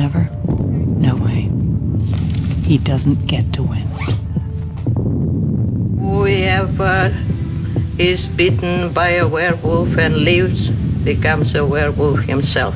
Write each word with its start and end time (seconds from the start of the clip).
up 0.00 0.12
happier 0.12 0.28
than 0.28 0.30
ever? 0.30 0.30
No 0.98 1.16
way. 1.16 1.48
He 2.62 2.78
doesn't 2.78 3.26
get 3.26 3.52
to 3.54 3.62
win. 3.62 3.86
Whoever 5.98 7.14
is 7.98 8.28
bitten 8.28 8.92
by 8.92 9.10
a 9.10 9.26
werewolf 9.28 9.96
and 9.98 10.16
lives 10.18 10.68
becomes 11.04 11.54
a 11.54 11.64
werewolf 11.66 12.20
himself. 12.20 12.74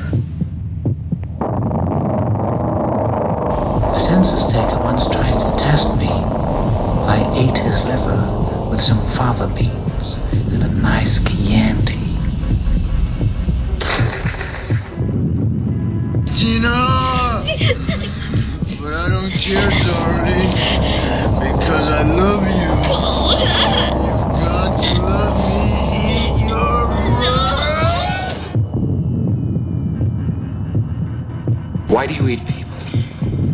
The 3.95 3.99
census 3.99 4.43
taker 4.51 4.79
once 4.83 5.07
tried 5.07 5.39
to 5.39 5.63
test 5.63 5.95
me. 5.95 6.09
I 6.09 7.23
ate 7.35 7.57
his 7.57 7.81
liver 7.83 8.67
with 8.69 8.81
some 8.81 8.99
fava 9.15 9.47
beans 9.47 10.17
and 10.53 10.63
a 10.63 10.67
nice 10.67 11.19
Chianti. 11.19 11.94
But 17.65 18.93
I 18.93 19.09
don't 19.09 19.31
care, 19.31 19.69
darling, 19.69 20.51
because 21.39 21.87
I 21.87 22.03
love 22.03 22.43
you. 22.43 22.51
You've 24.05 24.33
got 24.39 24.69
to 24.79 24.91
let 25.01 25.33
me 25.35 25.53
eat 26.27 26.37
your 26.47 26.87
bread. 26.87 28.35
Why 31.89 32.03
do 32.07 32.13
you 32.13 32.27
eat 32.27 32.45
people? 32.45 32.79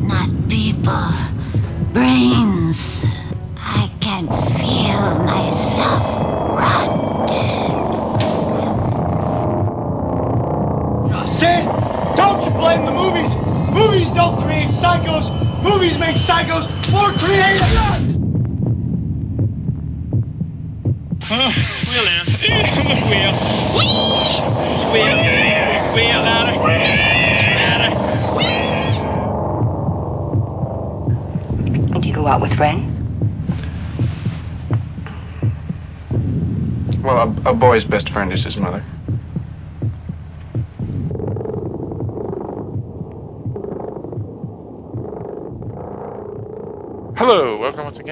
Not 0.08 0.30
people, 0.50 1.14
brains. 1.94 2.51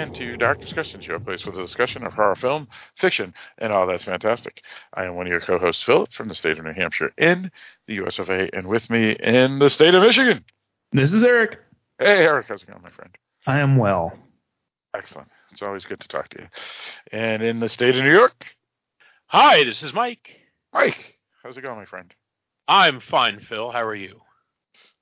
Again 0.10 0.28
to 0.28 0.38
Dark 0.38 0.60
Discussions, 0.62 1.06
your 1.06 1.20
place 1.20 1.42
for 1.42 1.52
the 1.52 1.62
discussion 1.62 2.06
of 2.06 2.14
horror 2.14 2.36
film, 2.36 2.68
fiction, 2.96 3.34
and 3.58 3.72
all 3.72 3.88
that's 3.88 4.04
fantastic. 4.04 4.62
I 4.94 5.06
am 5.06 5.16
one 5.16 5.28
of 5.28 5.32
your 5.32 5.42
co-hosts, 5.42 5.84
Philip, 5.84 6.12
from 6.14 6.28
the 6.28 6.36
state 6.36 6.58
of 6.58 6.66
New 6.66 6.74
Hampshire 6.74 7.12
in 7.18 7.52
the 7.88 7.96
US 8.06 8.20
of 8.20 8.30
A, 8.30 8.50
and 8.56 8.68
with 8.68 8.90
me 8.90 9.12
in 9.12 9.60
the 9.60 9.70
state 9.70 9.94
of 9.94 10.04
Michigan. 10.04 10.46
This 10.92 11.12
is 11.12 11.24
Eric. 11.24 11.60
Hey, 11.98 12.24
Eric, 12.24 12.48
how's 12.48 12.64
it 12.64 12.68
going, 12.68 12.82
my 12.82 12.90
friend? 12.90 13.16
I 13.46 13.60
am 13.60 13.78
well. 13.78 14.14
Excellent. 14.96 15.30
It's 15.52 15.62
always 15.62 15.86
good 15.86 16.00
to 16.00 16.08
talk 16.08 16.30
to 16.30 16.42
you. 16.42 16.48
And 17.12 17.44
in 17.44 17.60
the 17.60 17.70
state 17.70 17.96
of 17.96 18.04
New 18.04 18.12
York, 18.14 18.46
Hi, 19.28 19.64
this 19.64 19.84
is 19.84 19.94
Mike. 19.94 20.38
Mike, 20.74 21.20
how's 21.44 21.58
it 21.58 21.62
going, 21.62 21.78
my 21.78 21.86
friend? 21.86 22.12
I'm 22.68 23.00
fine, 23.00 23.42
Phil. 23.42 23.72
How 23.72 23.84
are 23.84 23.96
you? 23.96 24.22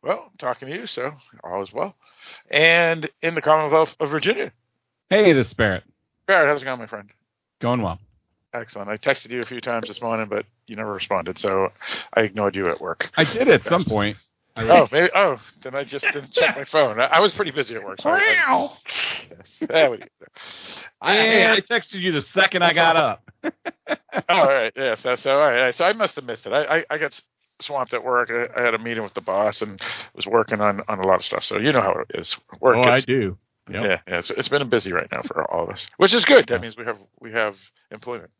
Well, 0.03 0.29
I'm 0.31 0.37
talking 0.37 0.67
to 0.67 0.75
you, 0.75 0.87
so 0.87 1.11
all 1.43 1.63
is 1.63 1.71
well. 1.71 1.95
And 2.51 3.09
in 3.21 3.35
the 3.35 3.41
Commonwealth 3.41 3.95
of 3.99 4.09
Virginia. 4.09 4.51
Hey, 5.09 5.31
this 5.31 5.47
is 5.47 5.53
Barrett. 5.53 5.83
Barrett, 6.25 6.49
how's 6.49 6.61
it 6.61 6.65
going, 6.65 6.79
my 6.79 6.87
friend? 6.87 7.09
Going 7.61 7.81
well. 7.81 7.97
Excellent. 8.53 8.89
I 8.89 8.97
texted 8.97 9.31
you 9.31 9.41
a 9.41 9.45
few 9.45 9.61
times 9.61 9.87
this 9.87 10.01
morning, 10.01 10.27
but 10.29 10.45
you 10.67 10.75
never 10.75 10.91
responded, 10.91 11.39
so 11.39 11.69
I 12.13 12.21
ignored 12.21 12.57
you 12.57 12.69
at 12.69 12.81
work. 12.81 13.09
I 13.15 13.23
did 13.23 13.47
at 13.47 13.63
some 13.63 13.85
point. 13.85 14.17
Oh, 14.57 14.87
maybe. 14.91 15.09
Oh, 15.15 15.37
then 15.63 15.75
I 15.75 15.85
just 15.85 16.03
didn't 16.03 16.33
check 16.33 16.57
my 16.57 16.65
phone. 16.65 16.99
I, 16.99 17.05
I 17.05 17.19
was 17.21 17.31
pretty 17.31 17.51
busy 17.51 17.75
at 17.75 17.83
work. 17.85 18.01
So 18.01 18.09
I, 18.09 18.17
I, 19.69 19.83
I, 19.85 19.99
I, 20.99 21.51
I 21.53 21.61
texted 21.61 22.01
you 22.01 22.11
the 22.11 22.23
second 22.33 22.63
I 22.63 22.73
got 22.73 22.97
up. 22.97 23.31
oh, 23.43 23.51
all 24.29 24.47
right. 24.47 24.73
Yeah. 24.75 24.95
So, 24.95 25.15
so 25.15 25.39
all 25.39 25.51
right. 25.51 25.73
So 25.73 25.85
I 25.85 25.93
must 25.93 26.15
have 26.15 26.25
missed 26.25 26.47
it. 26.47 26.51
I, 26.51 26.79
I, 26.79 26.85
I 26.89 26.97
got 26.97 27.19
swamped 27.61 27.93
at 27.93 28.03
work. 28.03 28.29
I, 28.31 28.59
I, 28.59 28.65
had 28.65 28.73
a 28.73 28.79
meeting 28.79 29.03
with 29.03 29.13
the 29.13 29.21
boss 29.21 29.61
and 29.61 29.79
was 30.15 30.25
working 30.25 30.59
on, 30.59 30.81
on 30.87 30.99
a 30.99 31.07
lot 31.07 31.19
of 31.19 31.25
stuff. 31.25 31.43
So 31.43 31.59
you 31.59 31.71
know 31.71 31.81
how 31.81 32.03
it 32.09 32.19
is. 32.19 32.35
Work 32.59 32.77
oh, 32.77 32.83
I 32.83 32.99
do. 33.01 33.37
Yep. 33.69 33.83
Yeah, 33.83 33.97
yeah. 34.07 34.19
It's, 34.19 34.29
it's 34.29 34.49
been 34.49 34.67
busy 34.69 34.91
right 34.91 35.07
now 35.11 35.21
for 35.23 35.49
all 35.51 35.63
of 35.63 35.69
us, 35.69 35.87
which 35.97 36.13
is 36.13 36.25
good. 36.25 36.47
That 36.47 36.61
means 36.61 36.77
we 36.77 36.85
have 36.85 36.99
we 37.19 37.31
have 37.31 37.55
employment. 37.91 38.31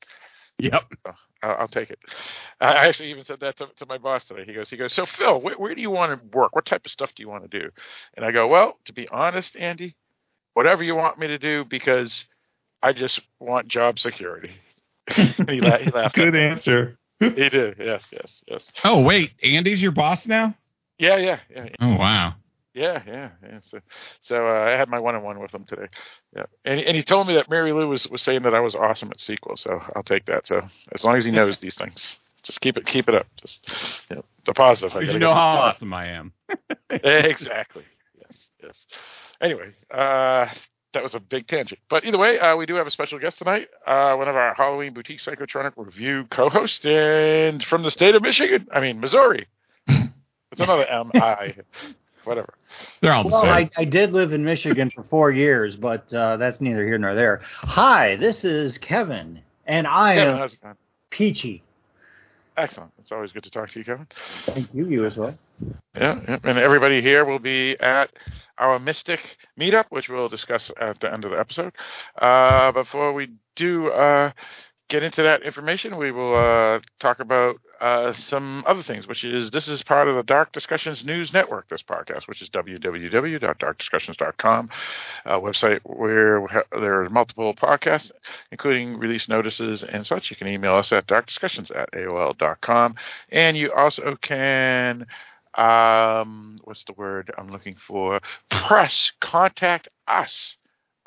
Yep. 0.59 0.83
So 1.05 1.13
I'll, 1.43 1.55
I'll, 1.59 1.67
take 1.67 1.91
it. 1.91 1.99
I 2.59 2.87
actually 2.87 3.11
even 3.11 3.23
said 3.23 3.41
that 3.41 3.57
to, 3.57 3.67
to, 3.77 3.85
my 3.85 3.99
boss 3.99 4.25
today. 4.25 4.43
He 4.43 4.53
goes, 4.53 4.69
he 4.69 4.77
goes. 4.77 4.91
So 4.91 5.05
Phil, 5.05 5.39
where, 5.39 5.55
where 5.55 5.75
do 5.75 5.81
you 5.81 5.91
want 5.91 6.11
to 6.11 6.37
work? 6.37 6.55
What 6.55 6.65
type 6.65 6.85
of 6.85 6.91
stuff 6.91 7.11
do 7.15 7.21
you 7.21 7.29
want 7.29 7.49
to 7.49 7.59
do? 7.59 7.69
And 8.15 8.25
I 8.25 8.31
go, 8.31 8.47
well, 8.47 8.79
to 8.85 8.93
be 8.93 9.07
honest, 9.09 9.55
Andy, 9.55 9.95
whatever 10.53 10.83
you 10.83 10.95
want 10.95 11.19
me 11.19 11.27
to 11.27 11.37
do, 11.37 11.63
because 11.63 12.25
I 12.81 12.93
just 12.93 13.21
want 13.39 13.67
job 13.67 13.99
security. 13.99 14.51
he, 15.15 15.59
la- 15.59 15.77
he 15.77 15.91
laughed. 15.91 16.15
Good 16.15 16.35
answer. 16.35 16.97
he 17.19 17.49
did. 17.49 17.75
Yes, 17.79 18.03
yes, 18.11 18.43
yes. 18.47 18.63
Oh 18.83 19.01
wait, 19.01 19.31
Andy's 19.43 19.81
your 19.81 19.91
boss 19.91 20.25
now? 20.25 20.55
Yeah, 20.97 21.17
yeah, 21.17 21.39
yeah. 21.53 21.63
yeah. 21.65 21.75
Oh 21.79 21.95
wow. 21.95 22.33
Yeah, 22.77 23.01
yeah, 23.07 23.29
yeah. 23.41 23.59
So, 23.63 23.79
so 24.21 24.47
uh, 24.47 24.65
I 24.65 24.77
had 24.77 24.87
my 24.87 24.99
one-on-one 24.99 25.39
with 25.39 25.51
him 25.53 25.65
today. 25.65 25.87
Yeah, 26.35 26.45
and 26.63 26.79
and 26.79 26.95
he 26.95 27.01
told 27.01 27.27
me 27.27 27.33
that 27.33 27.49
Mary 27.49 27.73
Lou 27.73 27.89
was, 27.89 28.07
was 28.07 28.21
saying 28.21 28.43
that 28.43 28.53
I 28.53 28.59
was 28.59 28.75
awesome 28.75 29.09
at 29.09 29.17
SQL, 29.17 29.57
So 29.57 29.81
I'll 29.95 30.03
take 30.03 30.27
that. 30.27 30.45
So 30.45 30.61
as 30.91 31.03
long 31.03 31.15
as 31.15 31.25
he 31.25 31.31
knows 31.31 31.57
these 31.59 31.73
things, 31.73 32.19
just 32.43 32.61
keep 32.61 32.77
it 32.77 32.85
keep 32.85 33.09
it 33.09 33.15
up. 33.15 33.25
Just 33.41 33.67
you 34.11 34.17
know, 34.17 34.25
the 34.45 34.53
positive. 34.53 34.93
Because 34.99 35.11
you 35.11 35.19
know 35.19 35.33
how 35.33 35.57
awesome 35.57 35.91
I 35.91 36.09
am. 36.09 36.33
exactly. 36.91 37.83
Yes. 38.19 38.45
Yes. 38.61 38.85
Anyway, 39.41 39.73
uh, 39.89 40.45
that 40.93 41.01
was 41.01 41.15
a 41.15 41.19
big 41.19 41.47
tangent. 41.47 41.79
But 41.89 42.05
either 42.05 42.19
way, 42.19 42.37
uh, 42.37 42.57
we 42.57 42.67
do 42.67 42.75
have 42.75 42.85
a 42.85 42.91
special 42.91 43.17
guest 43.17 43.39
tonight. 43.39 43.69
Uh, 43.87 44.13
one 44.17 44.27
of 44.27 44.35
our 44.35 44.53
Halloween 44.53 44.93
Boutique 44.93 45.19
Psychotronic 45.19 45.73
Review 45.77 46.27
co-hosts, 46.29 46.85
and 46.85 47.63
from 47.63 47.81
the 47.81 47.89
state 47.89 48.13
of 48.13 48.21
Michigan. 48.21 48.67
I 48.71 48.81
mean 48.81 48.99
Missouri. 48.99 49.47
It's 50.51 50.61
another 50.61 50.85
M 50.85 51.11
I 51.15 51.55
whatever. 52.27 52.53
They're 53.01 53.13
all 53.13 53.23
the 53.23 53.29
well, 53.29 53.41
same. 53.41 53.49
I, 53.49 53.69
I 53.77 53.85
did 53.85 54.13
live 54.13 54.33
in 54.33 54.43
Michigan 54.43 54.91
for 54.93 55.03
four 55.03 55.31
years, 55.31 55.75
but 55.75 56.13
uh, 56.13 56.37
that's 56.37 56.61
neither 56.61 56.85
here 56.85 56.97
nor 56.97 57.15
there. 57.15 57.41
Hi, 57.43 58.15
this 58.17 58.43
is 58.43 58.77
Kevin, 58.77 59.41
and 59.65 59.87
I 59.87 60.15
Kevin, 60.15 60.49
am 60.63 60.77
Peachy. 61.09 61.63
Excellent. 62.57 62.91
It's 62.99 63.11
always 63.11 63.31
good 63.31 63.43
to 63.43 63.51
talk 63.51 63.69
to 63.69 63.79
you, 63.79 63.85
Kevin. 63.85 64.07
Thank 64.47 64.73
you. 64.73 64.87
You 64.87 65.05
as 65.05 65.15
well. 65.15 65.37
Yeah, 65.95 66.19
yeah. 66.27 66.37
and 66.43 66.57
everybody 66.57 67.01
here 67.01 67.23
will 67.23 67.39
be 67.39 67.75
at 67.79 68.09
our 68.57 68.79
Mystic 68.79 69.19
meetup, 69.59 69.85
which 69.89 70.09
we'll 70.09 70.27
discuss 70.29 70.71
at 70.79 70.99
the 70.99 71.11
end 71.11 71.23
of 71.23 71.31
the 71.31 71.39
episode. 71.39 71.73
Uh, 72.19 72.71
before 72.71 73.13
we 73.13 73.29
do 73.55 73.89
uh, 73.89 74.31
get 74.89 75.03
into 75.03 75.21
that 75.23 75.43
information, 75.43 75.97
we 75.97 76.11
will 76.11 76.35
uh, 76.35 76.79
talk 76.99 77.19
about 77.19 77.57
uh, 77.79 78.11
some 78.13 78.63
other 78.65 78.81
things, 78.83 79.07
which 79.07 79.23
is 79.23 79.51
this 79.51 79.67
is 79.67 79.83
part 79.83 80.07
of 80.07 80.15
the 80.15 80.23
Dark 80.23 80.51
Discussions 80.51 81.05
News 81.05 81.31
Network, 81.33 81.69
this 81.69 81.83
podcast, 81.83 82.27
which 82.27 82.41
is 82.41 82.49
www.darkdiscussions.com, 82.49 84.69
a 85.25 85.39
website 85.39 85.81
where 85.83 86.65
there 86.71 87.03
are 87.03 87.09
multiple 87.09 87.53
podcasts, 87.53 88.09
including 88.51 88.97
release 88.97 89.29
notices 89.29 89.83
and 89.83 90.07
such. 90.07 90.29
You 90.29 90.37
can 90.37 90.47
email 90.47 90.75
us 90.75 90.91
at 90.91 91.07
darkdiscussions 91.07 91.75
at 91.75 91.91
AOL.com. 91.91 92.95
And 93.29 93.57
you 93.57 93.73
also 93.73 94.15
can, 94.21 95.07
um, 95.55 96.59
what's 96.63 96.83
the 96.85 96.93
word 96.93 97.31
I'm 97.37 97.51
looking 97.51 97.75
for? 97.75 98.21
Press 98.49 99.11
contact 99.19 99.89
us 100.07 100.55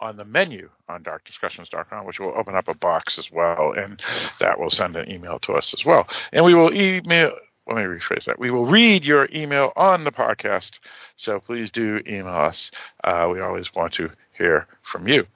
on 0.00 0.16
the 0.16 0.24
menu 0.24 0.70
on 0.88 1.04
darkdiscussions.com, 1.04 2.06
which 2.06 2.18
will 2.18 2.34
open 2.36 2.54
up 2.54 2.68
a 2.68 2.74
box 2.74 3.18
as 3.18 3.30
well, 3.30 3.72
and 3.76 4.02
that 4.40 4.58
will 4.58 4.70
send 4.70 4.96
an 4.96 5.10
email 5.10 5.38
to 5.40 5.52
us 5.52 5.74
as 5.74 5.84
well. 5.84 6.06
And 6.32 6.44
we 6.44 6.54
will 6.54 6.74
email. 6.74 7.32
Let 7.66 7.76
me 7.76 7.82
rephrase 7.82 8.24
that. 8.24 8.38
We 8.38 8.50
will 8.50 8.66
read 8.66 9.04
your 9.04 9.28
email 9.32 9.72
on 9.76 10.04
the 10.04 10.10
podcast, 10.10 10.72
so 11.16 11.38
please 11.38 11.70
do 11.70 12.00
email 12.06 12.28
us. 12.28 12.70
Uh, 13.04 13.28
we 13.30 13.40
always 13.40 13.72
want 13.74 13.92
to 13.94 14.10
hear 14.32 14.66
from 14.82 15.06
you. 15.06 15.26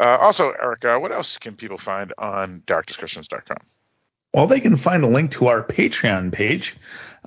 Uh, 0.00 0.16
also, 0.18 0.52
Erica, 0.52 0.98
what 0.98 1.12
else 1.12 1.36
can 1.38 1.56
people 1.56 1.78
find 1.78 2.14
on 2.16 2.62
darkdiscussions.com? 2.66 3.58
Well, 4.32 4.46
they 4.46 4.60
can 4.60 4.78
find 4.78 5.04
a 5.04 5.08
link 5.08 5.32
to 5.32 5.48
our 5.48 5.62
Patreon 5.62 6.32
page. 6.32 6.74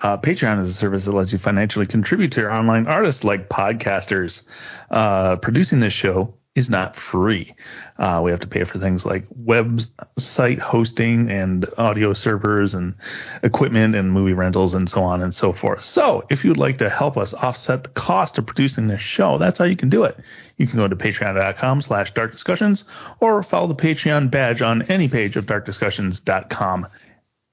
Uh, 0.02 0.18
Patreon 0.18 0.62
is 0.62 0.70
a 0.70 0.74
service 0.74 1.06
that 1.06 1.12
lets 1.12 1.32
you 1.32 1.38
financially 1.38 1.86
contribute 1.86 2.32
to 2.32 2.42
your 2.42 2.52
online 2.52 2.88
artists 2.88 3.24
like 3.24 3.48
podcasters 3.48 4.42
uh, 4.90 5.36
producing 5.36 5.82
this 5.82 5.94
show 5.94 6.34
is 6.56 6.69
not 6.69 6.96
free. 6.96 7.54
Uh, 7.98 8.22
we 8.24 8.31
have 8.31 8.40
to 8.40 8.48
pay 8.48 8.63
for 8.63 8.80
things 8.80 9.06
like 9.06 9.28
website 9.30 10.57
hosting 10.57 11.30
and 11.30 11.68
audio 11.78 12.13
servers 12.13 12.74
and 12.74 12.96
equipment 13.44 13.94
and 13.94 14.12
movie 14.12 14.34
rentals 14.34 14.74
and 14.74 14.90
so 14.90 15.04
on 15.04 15.22
and 15.22 15.34
so 15.34 15.52
forth. 15.52 15.81
So 15.81 16.24
if 16.30 16.46
you'd 16.46 16.57
like 16.57 16.78
to 16.78 16.90
help 16.90 17.18
us 17.18 17.34
offset 17.34 17.84
the 17.84 17.90
cost 17.90 18.38
of 18.38 18.46
producing 18.46 18.88
this 18.88 19.02
show, 19.02 19.38
that's 19.38 19.60
how 19.60 19.66
you 19.66 19.75
can 19.75 19.90
do 19.90 20.06
it. 20.06 20.18
You 20.57 20.66
can 20.66 20.78
go 20.78 20.88
to 20.88 20.96
patreon.com 20.96 21.81
slash 21.81 22.13
dark 22.13 22.31
discussions 22.31 22.86
or 23.19 23.44
follow 23.44 23.68
the 23.68 23.75
Patreon 23.75 24.31
badge 24.31 24.62
on 24.62 24.84
any 24.84 25.10
page 25.10 25.36
of 25.36 25.46
darkdiscussions.com. 25.46 26.88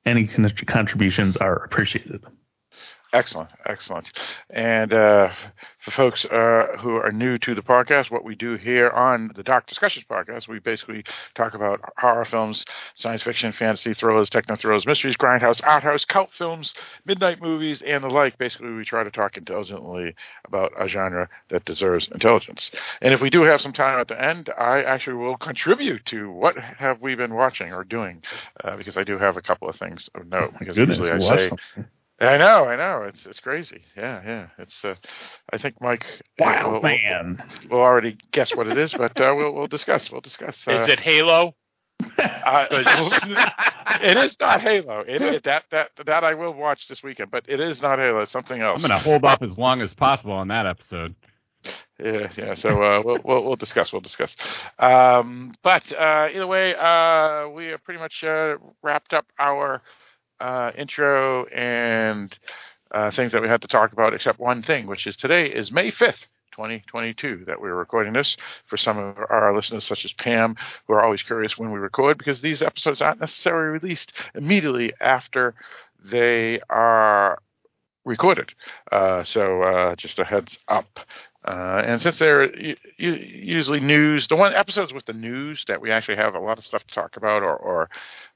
Any 0.06 0.26
con- 0.28 0.52
contributions 0.66 1.36
are 1.36 1.56
appreciated. 1.64 2.22
Excellent, 3.12 3.50
excellent. 3.66 4.08
And 4.48 4.94
uh, 4.94 5.30
for 5.80 5.90
folks 5.90 6.24
uh, 6.24 6.78
who 6.80 6.96
are 6.96 7.12
new 7.12 7.36
to 7.38 7.54
the 7.54 7.60
podcast, 7.60 8.10
what 8.10 8.24
we 8.24 8.34
do 8.34 8.54
here 8.54 8.88
on 8.88 9.30
the 9.36 9.42
Dark 9.42 9.66
Discussions 9.66 10.06
podcast, 10.10 10.48
we 10.48 10.60
basically 10.60 11.04
talk 11.34 11.52
about 11.52 11.80
horror 11.98 12.24
films, 12.24 12.64
science 12.94 13.22
fiction, 13.22 13.52
fantasy, 13.52 13.92
thrillers, 13.92 14.30
techno 14.30 14.56
thrillers, 14.56 14.86
mysteries, 14.86 15.14
grindhouse, 15.16 15.60
art 15.62 15.82
house, 15.82 16.06
cult 16.06 16.30
films, 16.30 16.72
midnight 17.04 17.42
movies, 17.42 17.82
and 17.82 18.02
the 18.02 18.08
like. 18.08 18.38
Basically, 18.38 18.70
we 18.70 18.82
try 18.82 19.04
to 19.04 19.10
talk 19.10 19.36
intelligently 19.36 20.14
about 20.46 20.72
a 20.78 20.88
genre 20.88 21.28
that 21.50 21.66
deserves 21.66 22.08
intelligence. 22.12 22.70
And 23.02 23.12
if 23.12 23.20
we 23.20 23.28
do 23.28 23.42
have 23.42 23.60
some 23.60 23.74
time 23.74 24.00
at 24.00 24.08
the 24.08 24.22
end, 24.22 24.48
I 24.58 24.82
actually 24.84 25.16
will 25.16 25.36
contribute 25.36 26.06
to 26.06 26.30
what 26.30 26.56
have 26.56 27.02
we 27.02 27.14
been 27.14 27.34
watching 27.34 27.74
or 27.74 27.84
doing, 27.84 28.22
uh, 28.64 28.78
because 28.78 28.96
I 28.96 29.04
do 29.04 29.18
have 29.18 29.36
a 29.36 29.42
couple 29.42 29.68
of 29.68 29.76
things 29.76 30.08
of 30.14 30.26
note. 30.28 30.54
Because 30.58 30.76
Goodness, 30.76 30.96
usually 30.96 31.30
I 31.30 31.48
say. 31.48 31.50
Something. 32.22 32.40
I 32.40 32.44
know, 32.44 32.64
I 32.66 32.76
know. 32.76 33.02
It's 33.06 33.26
it's 33.26 33.40
crazy. 33.40 33.82
Yeah, 33.96 34.22
yeah. 34.24 34.46
It's. 34.58 34.84
Uh, 34.84 34.94
I 35.52 35.58
think 35.58 35.80
Mike. 35.80 36.04
Wild 36.38 36.64
will, 36.64 36.72
will- 36.74 36.82
man. 36.82 37.42
We'll, 37.70 37.80
already 37.80 38.16
guess 38.32 38.54
what 38.54 38.66
it 38.66 38.78
is, 38.78 38.92
but 38.92 39.20
uh, 39.20 39.34
we'll 39.36 39.52
we'll 39.52 39.66
discuss. 39.66 40.10
We'll 40.10 40.20
discuss. 40.20 40.66
Uh, 40.66 40.80
Is 40.80 40.88
it 40.88 41.00
Halo? 41.00 41.54
uh, 42.18 42.66
it 44.02 44.16
is 44.16 44.36
not 44.40 44.60
Halo. 44.60 45.00
It, 45.00 45.22
it 45.22 45.44
that 45.44 45.64
that 45.70 45.90
that 46.06 46.24
I 46.24 46.34
will 46.34 46.54
watch 46.54 46.88
this 46.88 47.02
weekend, 47.02 47.30
but 47.30 47.44
it 47.48 47.60
is 47.60 47.82
not 47.82 47.98
Halo. 47.98 48.20
It's 48.20 48.32
something 48.32 48.60
else. 48.60 48.82
I'm 48.82 48.88
going 48.88 49.00
to 49.00 49.04
hold 49.04 49.24
off 49.24 49.42
as 49.42 49.56
long 49.58 49.82
as 49.82 49.94
possible 49.94 50.32
on 50.32 50.48
that 50.48 50.66
episode. 50.66 51.14
Yeah, 52.02 52.28
yeah. 52.36 52.54
So 52.54 52.70
uh, 52.82 53.02
we'll, 53.04 53.18
we'll 53.24 53.44
we'll 53.44 53.56
discuss. 53.56 53.92
We'll 53.92 54.00
discuss. 54.00 54.34
Um, 54.78 55.54
but 55.62 55.92
uh, 55.92 56.28
either 56.34 56.46
way, 56.46 56.74
uh, 56.74 57.48
we 57.48 57.66
have 57.66 57.84
pretty 57.84 58.00
much 58.00 58.24
uh, 58.24 58.56
wrapped 58.82 59.14
up 59.14 59.26
our 59.38 59.82
uh, 60.42 60.72
intro 60.76 61.46
and 61.46 62.36
uh, 62.90 63.10
things 63.10 63.32
that 63.32 63.42
we 63.42 63.48
had 63.48 63.62
to 63.62 63.68
talk 63.68 63.92
about, 63.92 64.12
except 64.12 64.38
one 64.38 64.62
thing, 64.62 64.86
which 64.86 65.06
is 65.06 65.16
today 65.16 65.46
is 65.46 65.72
May 65.72 65.90
fifth. 65.90 66.26
2022 66.52 67.44
that 67.46 67.62
we're 67.62 67.74
recording 67.74 68.12
this 68.12 68.36
for 68.66 68.76
some 68.76 68.98
of 68.98 69.16
our 69.30 69.56
listeners 69.56 69.86
such 69.86 70.04
as 70.04 70.12
Pam 70.12 70.54
who 70.86 70.92
are 70.92 71.02
always 71.02 71.22
curious 71.22 71.56
when 71.56 71.72
we 71.72 71.78
record 71.78 72.18
because 72.18 72.42
these 72.42 72.60
episodes 72.60 73.00
aren't 73.00 73.20
necessarily 73.20 73.80
released 73.80 74.12
immediately 74.34 74.92
after 75.00 75.54
they 76.04 76.60
are 76.68 77.38
recorded. 78.04 78.52
Uh, 78.90 79.22
so 79.22 79.62
uh, 79.62 79.96
just 79.96 80.18
a 80.18 80.24
heads 80.24 80.58
up. 80.68 81.00
Uh, 81.44 81.82
and 81.84 82.00
since 82.00 82.18
they're 82.18 82.54
usually 82.98 83.80
news, 83.80 84.28
the 84.28 84.36
one 84.36 84.54
episodes 84.54 84.92
with 84.92 85.04
the 85.06 85.12
news 85.12 85.64
that 85.66 85.80
we 85.80 85.90
actually 85.90 86.16
have 86.16 86.34
a 86.34 86.38
lot 86.38 86.58
of 86.58 86.64
stuff 86.64 86.86
to 86.86 86.94
talk 86.94 87.16
about, 87.16 87.42
or 87.42 87.56
or, 87.56 87.90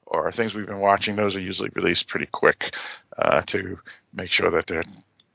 or 0.05 0.31
things 0.31 0.53
we've 0.53 0.67
been 0.67 0.79
watching, 0.79 1.15
those 1.15 1.35
are 1.35 1.39
usually 1.39 1.69
released 1.75 2.07
pretty 2.07 2.25
quick 2.25 2.75
uh, 3.17 3.41
to 3.43 3.79
make 4.13 4.31
sure 4.31 4.51
that 4.51 4.67
they're 4.67 4.83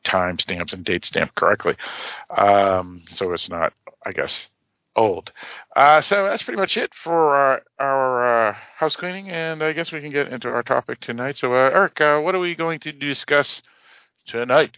time 0.04 0.38
stamps 0.38 0.72
and 0.72 0.84
date 0.84 1.04
stamped 1.04 1.34
correctly. 1.34 1.76
Um, 2.36 3.02
so 3.10 3.32
it's 3.32 3.48
not, 3.48 3.72
I 4.04 4.12
guess, 4.12 4.48
old. 4.96 5.32
Uh, 5.74 6.00
so 6.00 6.24
that's 6.24 6.42
pretty 6.42 6.60
much 6.60 6.76
it 6.76 6.92
for 6.94 7.34
our, 7.34 7.62
our 7.78 8.48
uh, 8.48 8.56
house 8.76 8.96
cleaning, 8.96 9.30
and 9.30 9.62
I 9.62 9.72
guess 9.72 9.92
we 9.92 10.00
can 10.00 10.10
get 10.10 10.28
into 10.28 10.48
our 10.48 10.62
topic 10.62 11.00
tonight. 11.00 11.38
So, 11.38 11.52
uh, 11.52 11.70
Eric, 11.72 12.00
uh, 12.00 12.20
what 12.20 12.34
are 12.34 12.40
we 12.40 12.54
going 12.54 12.80
to 12.80 12.92
discuss 12.92 13.62
tonight? 14.26 14.76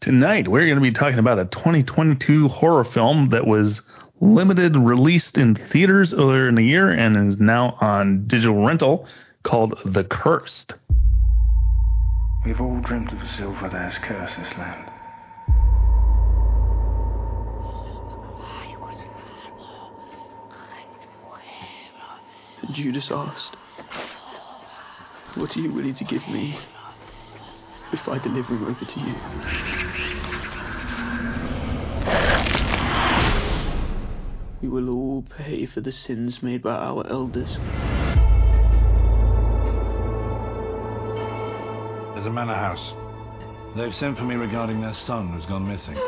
Tonight, 0.00 0.46
we're 0.46 0.66
going 0.66 0.76
to 0.76 0.80
be 0.80 0.92
talking 0.92 1.18
about 1.18 1.40
a 1.40 1.46
2022 1.46 2.46
horror 2.46 2.84
film 2.84 3.30
that 3.30 3.46
was 3.46 3.80
limited 4.20 4.76
released 4.76 5.36
in 5.36 5.56
theaters 5.56 6.14
earlier 6.14 6.48
in 6.48 6.54
the 6.54 6.62
year 6.62 6.88
and 6.90 7.16
is 7.16 7.40
now 7.40 7.76
on 7.80 8.26
digital 8.28 8.64
rental 8.64 9.08
called 9.42 9.76
The 9.84 10.04
Cursed. 10.04 10.74
We've 12.44 12.60
all 12.60 12.78
dreamt 12.80 13.12
of 13.12 13.18
a 13.18 13.36
silver 13.36 13.68
that's 13.68 13.98
cursed 13.98 14.36
this 14.36 14.56
land. 14.56 14.90
Judas 22.72 23.10
asked, 23.10 23.56
What 25.34 25.56
are 25.56 25.60
you 25.60 25.72
willing 25.72 25.94
to 25.94 26.04
give 26.04 26.28
me 26.28 26.56
if 27.92 28.08
I 28.08 28.18
deliver 28.18 28.54
him 28.54 28.64
over 28.64 28.84
to 28.84 29.00
you? 29.00 29.14
We 34.62 34.68
will 34.68 34.90
all 34.90 35.22
pay 35.22 35.66
for 35.66 35.80
the 35.80 35.92
sins 35.92 36.42
made 36.42 36.62
by 36.62 36.74
our 36.74 37.06
elders. 37.06 37.56
There's 42.14 42.26
a 42.26 42.30
manor 42.30 42.54
house. 42.54 42.92
They've 43.76 43.94
sent 43.94 44.16
for 44.16 44.24
me 44.24 44.36
regarding 44.36 44.80
their 44.80 44.94
son 44.94 45.28
who's 45.28 45.46
gone 45.46 45.68
missing. 45.68 45.98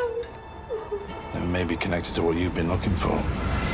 It 1.35 1.45
may 1.47 1.63
be 1.63 1.77
connected 1.77 2.15
to 2.15 2.23
what 2.23 2.35
you've 2.35 2.55
been 2.55 2.67
looking 2.67 2.95
for. 2.97 3.68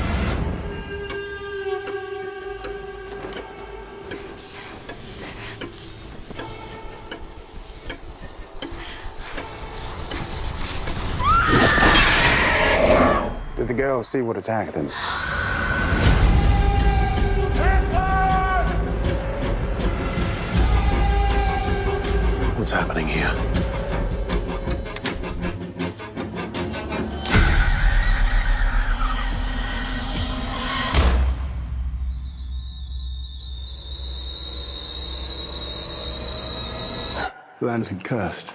See 14.05 14.21
what 14.21 14.37
attacked 14.37 14.75
him? 14.75 14.85
What's 22.57 22.71
happening 22.71 23.07
here? 23.07 23.33
The 37.59 37.65
land's 37.65 37.87
been 37.87 38.01
cursed. 38.01 38.45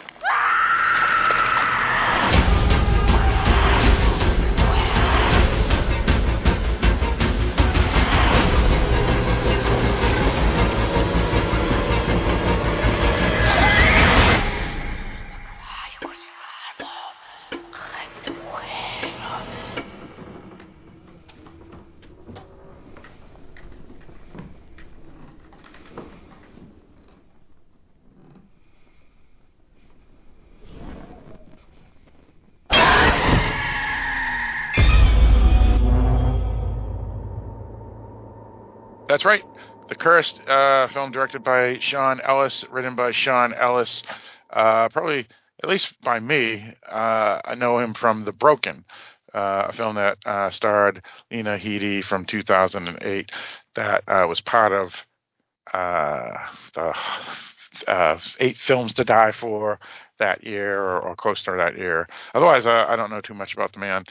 Cursed, 40.01 40.41
uh, 40.49 40.89
film 40.89 41.13
directed 41.13 41.45
by 41.45 41.79
Sean 41.79 42.23
Ellis, 42.23 42.65
written 42.71 42.97
by 42.97 43.11
Sean 43.11 43.53
Ellis. 43.53 44.03
Uh, 44.49 44.89
probably, 44.89 45.29
at 45.63 45.69
least 45.69 45.93
by 46.01 46.19
me, 46.19 46.75
uh, 46.91 47.41
I 47.45 47.55
know 47.55 47.79
him 47.79 47.93
from 47.93 48.25
The 48.25 48.33
Broken, 48.33 48.87
uh, 49.35 49.67
a 49.69 49.73
film 49.75 49.97
that 49.97 50.17
uh, 50.25 50.49
starred 50.49 51.03
Lena 51.31 51.59
Headey 51.59 52.03
from 52.03 52.25
2008 52.25 53.31
that 53.75 54.03
was 54.27 54.41
part 54.41 54.73
of 54.73 54.95
the 55.71 56.95
uh, 57.87 58.19
eight 58.41 58.57
films 58.57 58.95
to 58.95 59.05
die 59.05 59.33
for 59.33 59.79
that 60.19 60.43
year 60.43 60.83
or, 60.83 61.01
or 61.01 61.35
to 61.35 61.57
that 61.59 61.77
year. 61.77 62.09
Otherwise, 62.35 62.67
I 62.67 62.97
don't 62.97 63.11
know 63.11 63.21
too 63.21 63.35
much 63.35 63.53
about 63.53 63.75
the 63.75 63.81
man. 63.81 64.05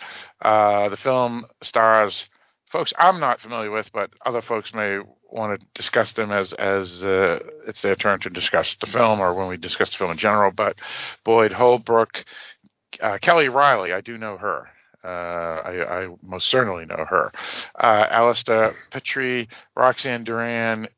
The 0.44 0.98
film 1.02 1.46
stars 1.64 2.30
folks 2.72 2.94
I'm 2.98 3.20
not 3.20 3.42
familiar 3.42 3.72
with, 3.72 3.92
but 3.92 4.12
other 4.26 4.42
folks 4.42 4.74
may 4.74 5.00
want 5.32 5.60
to 5.60 5.68
discuss 5.76 6.12
them 6.14 6.32
as 6.32 6.54
as 6.54 7.04
uh, 7.04 7.40
it's 7.68 7.82
their 7.82 7.96
turn 7.96 8.20
to 8.22 8.30
discuss 8.30 8.76
the 8.80 8.88
film 8.88 9.20
or 9.20 9.34
when 9.34 9.48
we 9.48 9.58
discuss 9.58 9.90
the 9.92 9.98
film 9.98 10.12
in 10.12 10.18
general. 10.18 10.52
But 10.52 10.78
Boyd 11.24 11.52
Holbrook, 11.52 12.26
uh, 13.02 13.18
Kelly 13.22 13.50
Reilly, 13.50 13.94
I 13.94 14.02
do 14.02 14.18
know 14.18 14.38
her. 14.38 14.68
Uh, 15.04 15.08
I, 15.08 16.02
I 16.04 16.08
most 16.22 16.50
certainly 16.50 16.86
know 16.86 17.06
her. 17.08 17.32
Uh, 17.80 18.06
Alistair 18.10 18.76
Petrie, 18.92 19.48
Roxane 19.76 20.26
Duran, 20.26 20.90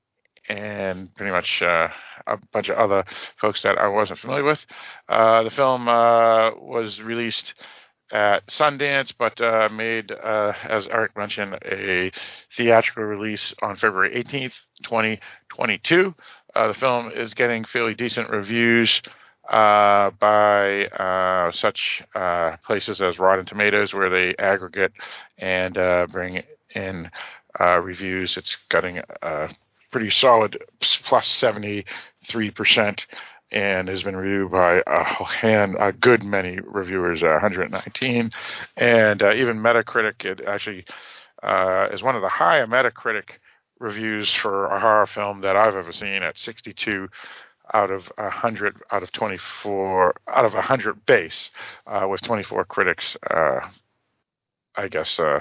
and 0.50 1.14
pretty 1.16 1.32
much 1.32 1.62
uh, 1.62 1.90
a 2.26 2.38
bunch 2.52 2.70
of 2.70 2.78
other 2.78 3.06
folks 3.38 3.62
that 3.62 3.78
I 3.78 3.88
wasn't 3.88 4.20
familiar 4.20 4.44
with. 4.44 4.66
Uh, 5.08 5.44
the 5.44 5.52
film 5.52 5.88
uh, 5.88 6.52
was 6.56 7.02
released 7.02 7.54
at 8.12 8.46
Sundance, 8.48 9.14
but 9.18 9.40
uh, 9.40 9.70
made, 9.72 10.12
uh, 10.12 10.54
as 10.64 10.88
Eric 10.88 11.18
mentioned, 11.18 11.58
a 11.66 12.12
theatrical 12.56 13.04
release 13.04 13.54
on 13.62 13.76
February 13.76 14.24
18th, 14.24 14.62
2022. 14.84 16.14
Uh, 16.54 16.68
the 16.68 16.74
film 16.74 17.12
is 17.12 17.34
getting 17.34 17.64
fairly 17.64 17.94
decent 17.94 18.30
reviews 18.30 19.02
uh, 19.50 20.12
by 20.20 20.86
uh, 20.86 21.52
such 21.52 22.04
uh, 22.16 22.58
places 22.66 23.02
as 23.02 23.20
Rotten 23.20 23.46
Tomatoes, 23.46 23.94
where 23.94 24.10
they 24.10 24.36
aggregate 24.38 24.92
and 25.38 25.74
bring 26.12 26.44
in 26.76 27.10
reviews. 27.60 28.38
It's 28.38 28.58
getting 28.70 29.02
a 29.22 29.50
pretty 29.92 30.10
solid 30.10 30.58
plus 30.80 31.28
73% 31.42 31.86
and 33.52 33.88
has 33.88 34.04
been 34.04 34.16
reviewed 34.16 34.52
by 34.52 34.82
a 34.88 35.04
hand, 35.04 35.76
a 35.80 35.92
good 35.92 36.24
many 36.24 36.60
reviewers, 36.64 37.22
uh, 37.22 37.40
119, 37.42 38.32
and 38.78 39.22
uh, 39.22 39.34
even 39.34 39.58
Metacritic. 39.58 40.24
It 40.26 40.42
actually 40.48 40.86
uh, 41.44 41.88
is 41.92 42.02
one 42.02 42.16
of 42.16 42.22
the 42.22 42.30
higher 42.30 42.66
Metacritic 42.66 43.40
reviews 43.80 44.34
for 44.34 44.66
a 44.66 44.80
horror 44.80 45.08
film 45.08 45.42
that 45.42 45.56
I've 45.56 45.76
ever 45.76 45.92
seen 45.92 46.24
at 46.24 46.38
62 46.38 47.10
out 47.74 47.90
of 47.90 48.12
100 48.18 48.78
out 48.92 49.02
of 49.02 49.12
24 49.12 50.14
out 50.28 50.46
of 50.46 50.54
100 50.54 51.06
base 51.06 51.50
uh, 51.88 52.06
with 52.08 52.22
24 52.22 52.66
critics 52.66 53.16
uh, 53.30 53.62
I 54.76 54.88
guess 54.90 55.20
uh 55.20 55.40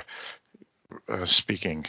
speaking 1.24 1.86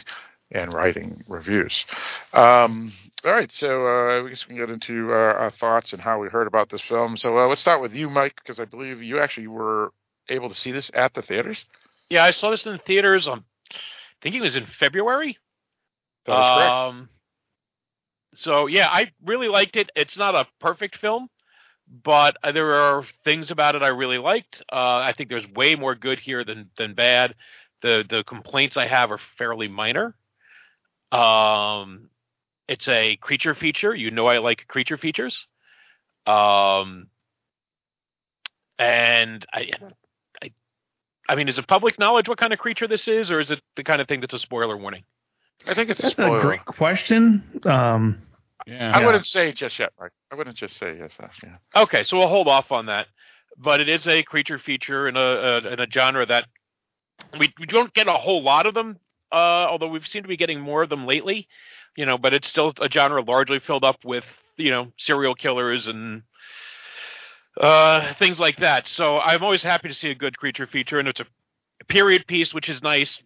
and 0.52 0.72
writing 0.72 1.24
reviews. 1.28 1.84
Um, 2.32 2.92
all 3.24 3.32
right, 3.32 3.50
so 3.52 3.86
uh, 3.86 4.24
I 4.24 4.28
guess 4.28 4.46
we 4.46 4.54
can 4.54 4.66
get 4.66 4.70
into 4.70 5.12
uh, 5.12 5.14
our 5.14 5.50
thoughts 5.50 5.92
and 5.92 6.02
how 6.02 6.20
we 6.20 6.28
heard 6.28 6.46
about 6.46 6.70
this 6.70 6.82
film. 6.82 7.16
So 7.16 7.34
let's 7.34 7.60
start 7.60 7.80
with 7.80 7.94
you, 7.94 8.08
Mike, 8.08 8.36
because 8.36 8.60
I 8.60 8.64
believe 8.64 9.02
you 9.02 9.20
actually 9.20 9.46
were 9.46 9.92
able 10.28 10.48
to 10.48 10.54
see 10.54 10.72
this 10.72 10.90
at 10.94 11.14
the 11.14 11.22
theaters. 11.22 11.64
Yeah, 12.10 12.24
I 12.24 12.30
saw 12.32 12.50
this 12.50 12.66
in 12.66 12.72
the 12.72 12.78
theaters. 12.78 13.28
On, 13.28 13.44
I 13.70 13.76
think 14.22 14.34
it 14.34 14.40
was 14.40 14.56
in 14.56 14.66
February. 14.66 15.38
That 16.26 16.32
correct. 16.32 16.72
Um, 16.72 17.08
so 18.34 18.66
yeah, 18.66 18.88
I 18.88 19.12
really 19.24 19.48
liked 19.48 19.76
it. 19.76 19.90
It's 19.94 20.16
not 20.16 20.34
a 20.34 20.46
perfect 20.60 20.98
film, 20.98 21.28
but 21.88 22.36
uh, 22.42 22.52
there 22.52 22.74
are 22.74 23.04
things 23.24 23.50
about 23.50 23.74
it 23.74 23.82
I 23.82 23.88
really 23.88 24.18
liked. 24.18 24.62
Uh, 24.72 24.98
I 24.98 25.14
think 25.16 25.28
there's 25.28 25.46
way 25.48 25.74
more 25.74 25.94
good 25.94 26.18
here 26.18 26.44
than 26.44 26.70
than 26.76 26.94
bad. 26.94 27.34
The 27.82 28.04
the 28.08 28.24
complaints 28.24 28.76
I 28.76 28.86
have 28.86 29.10
are 29.10 29.20
fairly 29.36 29.68
minor. 29.68 30.14
Um, 31.12 32.08
it's 32.68 32.88
a 32.88 33.16
creature 33.16 33.54
feature. 33.54 33.94
You 33.94 34.10
know 34.10 34.26
I 34.26 34.38
like 34.38 34.66
creature 34.68 34.96
features. 34.96 35.46
Um, 36.26 37.08
and 38.78 39.44
I, 39.52 39.70
I, 40.42 40.50
I 41.28 41.34
mean, 41.34 41.48
is 41.48 41.58
it 41.58 41.66
public 41.66 41.98
knowledge 41.98 42.28
what 42.28 42.38
kind 42.38 42.52
of 42.52 42.58
creature 42.58 42.88
this 42.88 43.06
is, 43.08 43.30
or 43.30 43.40
is 43.40 43.50
it 43.50 43.60
the 43.76 43.84
kind 43.84 44.00
of 44.00 44.08
thing 44.08 44.20
that's 44.20 44.34
a 44.34 44.38
spoiler 44.38 44.76
warning? 44.76 45.04
I 45.66 45.74
think 45.74 45.90
it's 45.90 46.00
That's 46.00 46.14
a 46.14 46.22
spoiler. 46.22 46.38
a 46.38 46.42
great 46.42 46.64
question. 46.64 47.42
Um, 47.64 48.22
Yeah. 48.66 48.92
I 48.96 49.04
wouldn't 49.04 49.26
say 49.26 49.52
just 49.52 49.78
yet, 49.78 49.92
Mike. 50.00 50.10
I 50.32 50.34
wouldn't 50.36 50.56
just 50.56 50.76
say 50.78 50.96
yes. 50.98 51.10
uh, 51.20 51.28
Yeah. 51.42 51.82
Okay, 51.82 52.02
so 52.04 52.16
we'll 52.16 52.28
hold 52.28 52.48
off 52.48 52.72
on 52.72 52.86
that. 52.86 53.06
But 53.58 53.80
it 53.80 53.88
is 53.88 54.06
a 54.08 54.22
creature 54.22 54.58
feature 54.58 55.08
in 55.08 55.16
a, 55.16 55.20
a 55.20 55.72
in 55.72 55.80
a 55.80 55.86
genre 55.90 56.24
that 56.26 56.46
we 57.38 57.52
we 57.60 57.66
don't 57.66 57.92
get 57.92 58.08
a 58.08 58.12
whole 58.14 58.42
lot 58.42 58.64
of 58.66 58.72
them. 58.74 58.98
Uh, 59.32 59.66
although 59.70 59.88
we've 59.88 60.06
seemed 60.06 60.24
to 60.24 60.28
be 60.28 60.36
getting 60.36 60.60
more 60.60 60.82
of 60.82 60.90
them 60.90 61.06
lately, 61.06 61.48
you 61.96 62.04
know. 62.04 62.18
But 62.18 62.34
it's 62.34 62.48
still 62.48 62.72
a 62.80 62.90
genre 62.90 63.22
largely 63.22 63.60
filled 63.60 63.84
up 63.84 64.04
with 64.04 64.24
you 64.56 64.70
know 64.70 64.92
serial 64.98 65.34
killers 65.34 65.86
and 65.86 66.22
uh, 67.58 68.12
things 68.14 68.38
like 68.38 68.58
that. 68.58 68.86
So 68.86 69.18
I'm 69.18 69.42
always 69.42 69.62
happy 69.62 69.88
to 69.88 69.94
see 69.94 70.10
a 70.10 70.14
good 70.14 70.36
creature 70.36 70.66
feature, 70.66 70.98
and 70.98 71.08
it's 71.08 71.20
a 71.20 71.26
period 71.88 72.26
piece, 72.26 72.52
which 72.54 72.68
is 72.68 72.82
nice, 72.82 73.22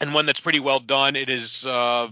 and 0.00 0.14
one 0.14 0.26
that's 0.26 0.40
pretty 0.40 0.60
well 0.60 0.80
done. 0.80 1.16
It 1.16 1.28
is. 1.28 1.64
Uh, 1.64 2.08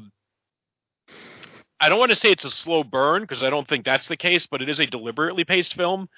I 1.80 1.88
don't 1.88 1.98
want 1.98 2.10
to 2.10 2.16
say 2.16 2.30
it's 2.30 2.44
a 2.44 2.50
slow 2.50 2.84
burn 2.84 3.22
because 3.22 3.42
I 3.42 3.50
don't 3.50 3.66
think 3.66 3.84
that's 3.84 4.06
the 4.06 4.16
case, 4.16 4.46
but 4.46 4.62
it 4.62 4.68
is 4.68 4.78
a 4.78 4.86
deliberately 4.86 5.44
paced 5.44 5.74
film. 5.74 6.08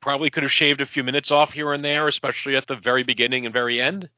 Probably 0.00 0.30
could 0.30 0.44
have 0.44 0.52
shaved 0.52 0.80
a 0.80 0.86
few 0.86 1.02
minutes 1.02 1.32
off 1.32 1.52
here 1.52 1.72
and 1.72 1.84
there, 1.84 2.06
especially 2.06 2.54
at 2.54 2.68
the 2.68 2.76
very 2.76 3.02
beginning 3.02 3.44
and 3.44 3.52
very 3.52 3.80
end. 3.80 4.08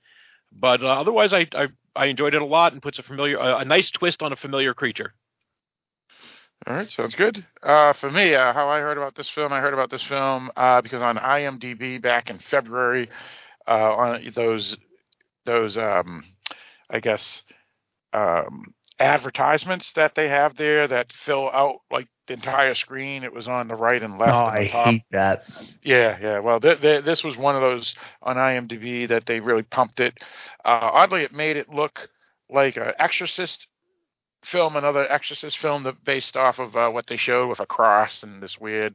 But 0.53 0.83
uh, 0.83 0.89
otherwise, 0.89 1.33
I, 1.33 1.47
I 1.55 1.69
I 1.95 2.07
enjoyed 2.07 2.35
it 2.35 2.43
a 2.43 2.47
lot 2.47 2.73
and 2.73 2.83
puts 2.83 2.99
a 2.99 3.03
familiar 3.03 3.37
a, 3.37 3.59
a 3.59 3.65
nice 3.65 3.91
twist 3.91 4.23
on 4.23 4.33
a 4.33 4.37
familiar 4.37 4.75
creature. 4.75 5.15
All 6.67 6.75
right, 6.75 6.91
sounds 6.91 7.15
good. 7.15 7.45
Uh, 7.63 7.95
for 7.95 8.11
me, 8.11 8.35
uh, 8.35 8.53
how 8.53 8.69
I 8.69 8.81
heard 8.81 8.99
about 8.99 9.15
this 9.15 9.31
film, 9.31 9.51
I 9.51 9.61
heard 9.61 9.73
about 9.73 9.91
this 9.91 10.03
film 10.03 10.51
uh, 10.57 10.83
because 10.83 11.01
on 11.01 11.17
IMDb 11.17 12.03
back 12.03 12.29
in 12.29 12.39
February, 12.39 13.09
uh, 13.67 13.95
on 13.95 14.33
those 14.35 14.77
those 15.47 15.79
um, 15.79 16.23
I 16.91 17.01
guess 17.01 17.43
um, 18.13 18.75
advertisements 19.01 19.93
that 19.95 20.15
they 20.15 20.29
have 20.29 20.57
there 20.57 20.87
that 20.89 21.13
fill 21.13 21.51
out 21.51 21.81
like 21.91 22.09
the 22.27 22.35
entire 22.35 22.75
screen. 22.75 23.25
It 23.25 23.33
was 23.33 23.49
on 23.49 23.69
the 23.69 23.75
right 23.75 24.03
and 24.03 24.19
left. 24.19 24.33
oh, 24.33 24.47
and 24.47 24.59
I 24.59 24.69
top. 24.69 24.87
hate 24.87 25.03
that. 25.11 25.45
Yeah, 25.83 26.17
yeah. 26.21 26.39
Well, 26.41 26.61
th- 26.61 26.81
th- 26.81 27.05
this 27.05 27.25
was 27.25 27.37
one 27.37 27.57
of 27.57 27.63
those 27.63 27.97
on 28.23 28.37
IMDb 28.37 29.09
that 29.09 29.27
they 29.27 29.41
really 29.41 29.63
pumped 29.63 30.01
it. 30.01 30.19
Uh, 30.65 30.91
oddly, 30.93 31.23
it 31.23 31.33
made 31.33 31.57
it 31.57 31.69
look 31.69 32.09
like 32.49 32.77
an 32.77 32.93
Exorcist 32.99 33.67
film, 34.45 34.77
another 34.77 35.11
Exorcist 35.11 35.59
film 35.59 35.83
that 35.85 36.05
based 36.05 36.37
off 36.37 36.59
of 36.59 36.77
uh, 36.77 36.89
what 36.91 37.07
they 37.07 37.17
showed 37.17 37.49
with 37.49 37.61
a 37.61 37.67
cross 37.67 38.23
and 38.23 38.43
this 38.43 38.59
weird. 38.59 38.95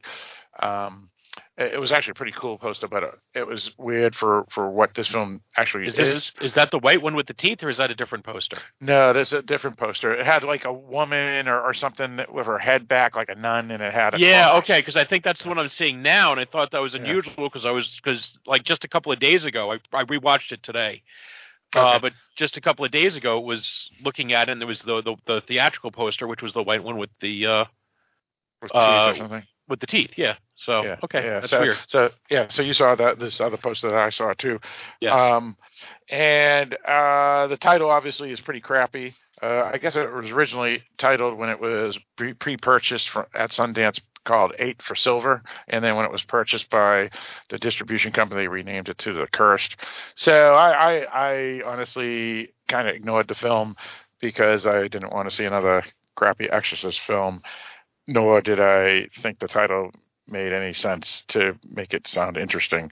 Um, 0.60 1.10
it 1.58 1.80
was 1.80 1.92
actually 1.92 2.12
a 2.12 2.14
pretty 2.14 2.32
cool 2.36 2.58
poster, 2.58 2.86
but 2.88 3.02
uh, 3.02 3.10
it 3.34 3.46
was 3.46 3.70
weird 3.78 4.14
for, 4.14 4.44
for 4.50 4.70
what 4.70 4.94
this 4.94 5.08
film 5.08 5.42
actually 5.56 5.86
Is 5.86 5.98
is. 5.98 6.08
this 6.08 6.32
is 6.42 6.54
that 6.54 6.70
the 6.70 6.78
white 6.78 7.02
one 7.02 7.14
with 7.14 7.26
the 7.26 7.34
teeth, 7.34 7.62
or 7.62 7.70
is 7.70 7.78
that 7.78 7.90
a 7.90 7.94
different 7.94 8.24
poster? 8.24 8.58
No, 8.80 9.12
there's 9.12 9.32
a 9.32 9.42
different 9.42 9.78
poster. 9.78 10.12
It 10.12 10.26
had 10.26 10.42
like 10.42 10.64
a 10.64 10.72
woman 10.72 11.48
or, 11.48 11.60
or 11.60 11.74
something 11.74 12.20
with 12.32 12.46
her 12.46 12.58
head 12.58 12.88
back, 12.88 13.16
like 13.16 13.28
a 13.28 13.34
nun, 13.34 13.70
and 13.70 13.82
it 13.82 13.92
had 13.94 14.14
a 14.14 14.18
Yeah, 14.18 14.48
cross. 14.50 14.62
okay, 14.64 14.80
because 14.80 14.96
I 14.96 15.04
think 15.04 15.24
that's 15.24 15.42
the 15.42 15.48
one 15.48 15.58
I'm 15.58 15.68
seeing 15.68 16.02
now, 16.02 16.32
and 16.32 16.40
I 16.40 16.44
thought 16.44 16.72
that 16.72 16.80
was 16.82 16.94
unusual 16.94 17.48
because 17.48 17.64
I 17.64 17.70
was 17.70 17.96
because 18.02 18.38
like 18.46 18.64
just 18.64 18.84
a 18.84 18.88
couple 18.88 19.12
of 19.12 19.18
days 19.18 19.44
ago, 19.44 19.72
I, 19.72 19.78
I 19.92 20.04
rewatched 20.04 20.52
it 20.52 20.62
today. 20.62 21.02
Uh, 21.74 21.98
but 21.98 22.12
just 22.36 22.56
a 22.56 22.60
couple 22.60 22.84
of 22.84 22.90
days 22.90 23.16
ago, 23.16 23.38
it 23.38 23.44
was 23.44 23.90
looking 24.02 24.32
at 24.32 24.48
it, 24.48 24.52
and 24.52 24.60
there 24.60 24.68
was 24.68 24.80
the, 24.82 25.02
the 25.02 25.16
the 25.26 25.40
theatrical 25.42 25.90
poster, 25.90 26.26
which 26.26 26.40
was 26.42 26.54
the 26.54 26.62
white 26.62 26.82
one 26.82 26.96
with 26.96 27.10
the 27.20 27.46
uh, 27.46 27.64
With 28.62 28.72
teeth 28.72 28.80
uh, 28.80 29.10
or 29.10 29.14
something. 29.14 29.42
With 29.68 29.80
the 29.80 29.86
teeth. 29.86 30.12
Yeah. 30.16 30.36
So 30.56 30.82
yeah, 30.84 30.96
okay, 31.04 31.24
yeah. 31.24 31.40
that's 31.40 31.50
so, 31.50 31.60
weird. 31.60 31.78
So 31.88 32.10
yeah, 32.30 32.46
so 32.48 32.62
you 32.62 32.72
saw 32.72 32.94
that 32.94 33.18
this 33.18 33.40
other 33.40 33.56
poster 33.56 33.90
that 33.90 33.98
I 33.98 34.10
saw 34.10 34.32
too. 34.34 34.58
Yes. 35.00 35.18
Um, 35.18 35.56
and 36.08 36.74
uh, 36.86 37.46
the 37.48 37.56
title 37.56 37.90
obviously 37.90 38.30
is 38.30 38.40
pretty 38.40 38.60
crappy. 38.60 39.14
Uh, 39.42 39.70
I 39.72 39.78
guess 39.78 39.96
it 39.96 40.10
was 40.10 40.30
originally 40.30 40.82
titled 40.96 41.36
when 41.36 41.50
it 41.50 41.60
was 41.60 41.98
pre- 42.16 42.32
pre-purchased 42.32 43.10
from, 43.10 43.26
at 43.34 43.50
Sundance 43.50 44.00
called 44.24 44.52
Eight 44.58 44.82
for 44.82 44.94
Silver, 44.94 45.42
and 45.68 45.84
then 45.84 45.94
when 45.94 46.06
it 46.06 46.10
was 46.10 46.24
purchased 46.24 46.70
by 46.70 47.10
the 47.50 47.58
distribution 47.58 48.12
company, 48.12 48.42
they 48.42 48.48
renamed 48.48 48.88
it 48.88 48.98
to 48.98 49.12
The 49.12 49.26
Cursed. 49.30 49.76
So 50.14 50.54
I, 50.54 50.70
I, 50.70 51.06
I 51.12 51.62
honestly 51.64 52.48
kind 52.66 52.88
of 52.88 52.94
ignored 52.94 53.28
the 53.28 53.34
film 53.34 53.76
because 54.20 54.66
I 54.66 54.88
didn't 54.88 55.12
want 55.12 55.28
to 55.28 55.34
see 55.34 55.44
another 55.44 55.84
crappy 56.14 56.50
Exorcist 56.50 57.00
film, 57.00 57.42
nor 58.06 58.40
did 58.40 58.60
I 58.60 59.08
think 59.20 59.38
the 59.38 59.48
title 59.48 59.90
made 60.28 60.52
any 60.52 60.72
sense 60.72 61.22
to 61.28 61.58
make 61.70 61.94
it 61.94 62.06
sound 62.08 62.36
interesting. 62.36 62.90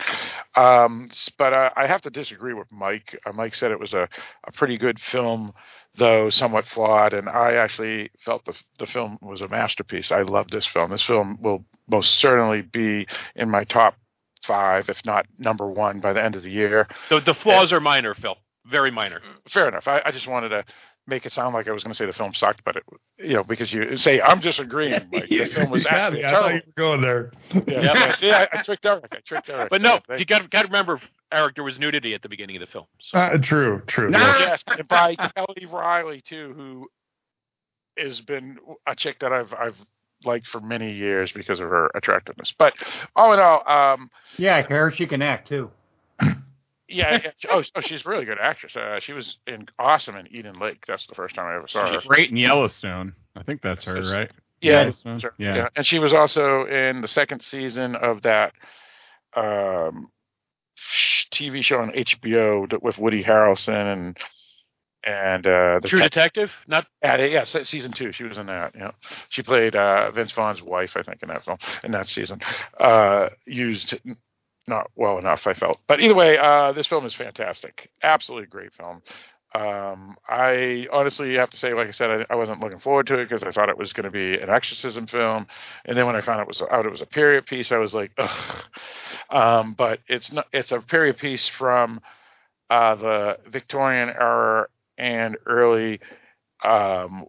Um, 0.55 1.11
but 1.39 1.53
uh, 1.53 1.71
I 1.77 1.87
have 1.87 2.03
to 2.03 2.11
disagree 2.11 2.55
with 2.55 2.71
Mike. 2.71 3.19
Uh, 3.27 3.33
Mike 3.33 3.55
said 3.55 3.71
it 3.71 3.81
was 3.81 3.93
a, 3.93 4.09
a 4.47 4.53
pretty 4.53 4.79
good 4.79 5.01
film, 5.01 5.53
though 5.97 6.31
somewhat 6.31 6.67
flawed, 6.67 7.13
and 7.13 7.29
I 7.29 7.55
actually 7.55 8.11
felt 8.25 8.45
the 8.45 8.55
the 8.79 8.87
film 8.87 9.19
was 9.21 9.41
a 9.41 9.49
masterpiece. 9.49 10.13
I 10.13 10.23
love 10.23 10.49
this 10.51 10.67
film. 10.67 10.91
This 10.91 11.03
film 11.03 11.39
will 11.41 11.65
most 11.89 12.19
certainly 12.21 12.63
be 12.63 13.07
in 13.35 13.51
my 13.51 13.65
top 13.65 13.97
five, 14.45 14.89
if 14.89 15.05
not 15.05 15.27
number 15.39 15.67
one, 15.67 16.01
by 16.01 16.13
the 16.13 16.23
end 16.23 16.37
of 16.37 16.43
the 16.43 16.51
year. 16.51 16.87
The 17.11 17.21
the 17.21 17.35
flaws 17.35 17.73
are 17.73 17.81
minor, 17.81 18.15
Phil. 18.15 18.37
Very 18.67 18.91
minor. 18.91 19.21
Fair 19.49 19.69
enough. 19.69 19.87
I, 19.87 20.01
I 20.07 20.11
just 20.11 20.27
wanted 20.27 20.49
to 20.51 20.65
make 21.07 21.27
it 21.27 21.33
sound 21.33 21.55
like 21.55 21.69
I 21.69 21.73
was 21.73 21.83
going 21.85 21.93
to 21.93 21.97
say 21.97 22.07
the 22.07 22.13
film 22.13 22.33
sucked, 22.35 22.65
but 22.65 22.77
it, 22.77 22.83
you 23.19 23.35
know, 23.35 23.45
because 23.45 23.73
you 23.73 23.97
say 23.97 24.21
I'm 24.21 24.41
disagreeing. 24.41 25.09
Mike. 25.13 25.29
The 25.29 25.47
film 25.49 25.71
was 25.71 25.85
You 25.85 25.91
got 25.91 26.13
actually 26.15 26.19
me. 26.21 26.25
I 26.25 26.31
thought 26.31 26.55
you 26.55 26.61
were 26.67 26.73
going 26.77 27.01
there. 27.03 27.31
Yeah, 27.53 27.61
Yep. 27.83 27.95
yeah. 27.95 28.15
See, 28.17 28.31
I, 28.31 28.49
I 28.53 28.63
tricked 28.63 28.87
Eric. 28.87 29.07
I 29.13 29.19
tricked 29.27 29.49
Eric. 29.51 29.71
But 29.71 29.83
no, 29.83 30.01
Yeah, 30.09 30.17
you 30.17 30.25
got 30.25 30.51
got 30.51 30.63
to 30.63 30.69
remember, 30.69 31.01
Eric, 31.33 31.55
there 31.57 31.65
was 31.65 31.79
nudity 31.79 32.15
at 32.15 32.23
the 32.23 32.29
beginning 32.29 32.57
of 32.57 32.61
the 32.61 32.67
film. 32.67 32.87
So. 33.01 33.19
Uh, 33.19 33.37
true, 33.39 33.83
true. 33.87 34.11
yes, 34.13 34.65
and 34.67 34.87
by 34.89 35.15
Kelly 35.17 35.67
Reilly 35.71 36.23
too, 36.27 36.53
who 36.57 36.89
has 38.03 38.21
been 38.21 38.59
a 38.87 38.95
chick 38.97 39.21
that 39.21 39.33
I've 39.33 39.53
I've 39.55 39.77
liked 40.25 40.47
for 40.47 40.61
many 40.61 40.93
years 40.93 41.31
because 41.33 41.61
of 41.61 41.69
her 41.69 41.91
attractiveness. 41.95 42.53
But 42.59 42.73
all 43.15 43.35
in 43.35 43.41
all, 43.41 43.63
um, 43.69 44.09
Yeah, 44.39 44.57
I 44.57 44.63
heard 44.63 44.95
she 44.97 45.07
can 45.07 45.21
act 45.23 45.49
too. 45.49 45.71
Yeah. 46.89 47.21
yeah. 47.25 47.31
Oh, 47.51 47.63
oh, 47.75 47.81
she's 47.81 48.05
a 48.05 48.09
really 48.09 48.25
good 48.25 48.39
actress. 48.41 48.77
Uh, 48.77 49.01
she 49.01 49.13
was 49.13 49.39
in 49.47 49.67
awesome 49.79 50.17
in 50.17 50.27
Eden 50.35 50.59
Lake. 50.59 50.85
That's 50.87 51.07
the 51.07 51.15
first 51.15 51.35
time 51.35 51.47
I 51.47 51.57
ever 51.57 51.69
saw 51.69 51.87
her. 51.87 52.01
She's 52.01 52.07
great 52.07 52.31
in 52.31 52.37
Yellowstone. 52.37 53.15
I 53.37 53.43
think 53.43 53.63
that's 53.63 53.85
her, 53.85 54.01
right? 54.03 54.31
Yeah, 54.61 54.91
sure. 55.19 55.35
yeah. 55.39 55.55
yeah. 55.57 55.69
And 55.77 55.85
she 55.85 55.99
was 55.99 56.13
also 56.15 56.65
in 56.67 57.01
the 57.03 57.09
second 57.09 57.43
season 57.43 57.97
of 57.97 58.23
that 58.23 58.53
um, 59.37 60.11
TV 61.33 61.63
show 61.63 61.79
on 61.81 61.91
HBO 61.91 62.81
with 62.83 62.99
Woody 62.99 63.23
Harrelson 63.23 63.93
and 63.93 64.19
and 65.07 65.47
uh, 65.47 65.81
the 65.83 65.89
True 65.89 65.99
tech- 65.99 66.13
Detective, 66.13 66.51
not 66.67 66.87
Yeah, 67.03 67.17
they- 67.19 67.33
yeah, 67.33 67.45
season 67.45 67.93
two. 67.93 68.13
She 68.13 68.25
was 68.25 68.39
in 68.39 68.47
that. 68.47 68.75
Yeah, 68.75 68.93
she 69.29 69.43
played 69.43 69.77
uh, 69.77 70.11
Vince 70.13 70.33
Vaughn's 70.33 70.63
wife, 70.63 70.93
I 70.97 71.03
think, 71.03 71.23
in 71.23 71.29
that 71.29 71.45
film 71.45 71.59
in 71.83 71.93
that 71.93 72.09
season. 72.09 72.41
Uh, 72.81 73.29
used 73.47 73.95
not 74.67 74.91
well 74.97 75.19
enough, 75.19 75.47
I 75.47 75.55
felt. 75.55 75.79
But 75.87 76.01
either 76.01 76.15
way, 76.15 76.39
uh, 76.39 76.73
this 76.73 76.87
film 76.87 77.07
is 77.07 77.15
fantastic. 77.15 77.91
Absolutely 78.03 78.47
great 78.47 78.73
film. 78.75 79.03
Um, 79.55 80.17
I 80.29 80.89
honestly 80.93 81.35
have 81.37 81.51
to 81.51 81.57
say, 81.57 81.75
like 81.75 81.87
I 81.87 81.93
said, 81.93 82.11
I, 82.11 82.35
I 82.35 82.35
wasn't 82.35 82.61
looking 82.61 82.81
forward 82.81 83.07
to 83.07 83.19
it 83.19 83.29
because 83.29 83.45
I 83.45 83.53
thought 83.53 83.69
it 83.69 83.79
was 83.79 83.93
going 83.93 84.05
to 84.05 84.11
be 84.11 84.35
an 84.41 84.51
exorcism 84.51 85.07
film, 85.07 85.47
and 85.85 85.97
then 85.97 86.07
when 86.07 86.17
I 86.17 86.23
found 86.23 86.41
it 86.41 86.49
was 86.49 86.61
out, 86.61 86.87
it 86.87 86.91
was 86.91 87.01
a 87.01 87.07
period 87.07 87.47
piece. 87.47 87.71
I 87.71 87.77
was 87.77 87.95
like, 87.95 88.11
ugh. 88.19 88.65
Um, 89.31 89.75
but 89.75 90.01
it's 90.09 90.33
not. 90.33 90.47
It's 90.53 90.73
a 90.73 90.81
period 90.81 91.19
piece 91.19 91.47
from 91.47 92.01
uh, 92.69 92.97
the 92.97 93.39
Victorian 93.49 94.09
era 94.09 94.67
and 94.99 95.37
early 95.47 96.01
um, 96.65 97.27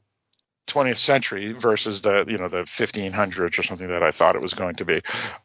20th 0.68 0.98
century 0.98 1.54
versus 1.54 2.02
the 2.02 2.26
you 2.28 2.38
know 2.38 2.50
the 2.50 2.64
1500s 2.64 3.60
or 3.60 3.64
something 3.64 3.88
that 3.88 4.02
I 4.02 4.12
thought 4.12 4.36
it 4.36 4.42
was 4.42 4.54
going 4.54 4.76
to 4.76 4.86
be. 4.86 5.02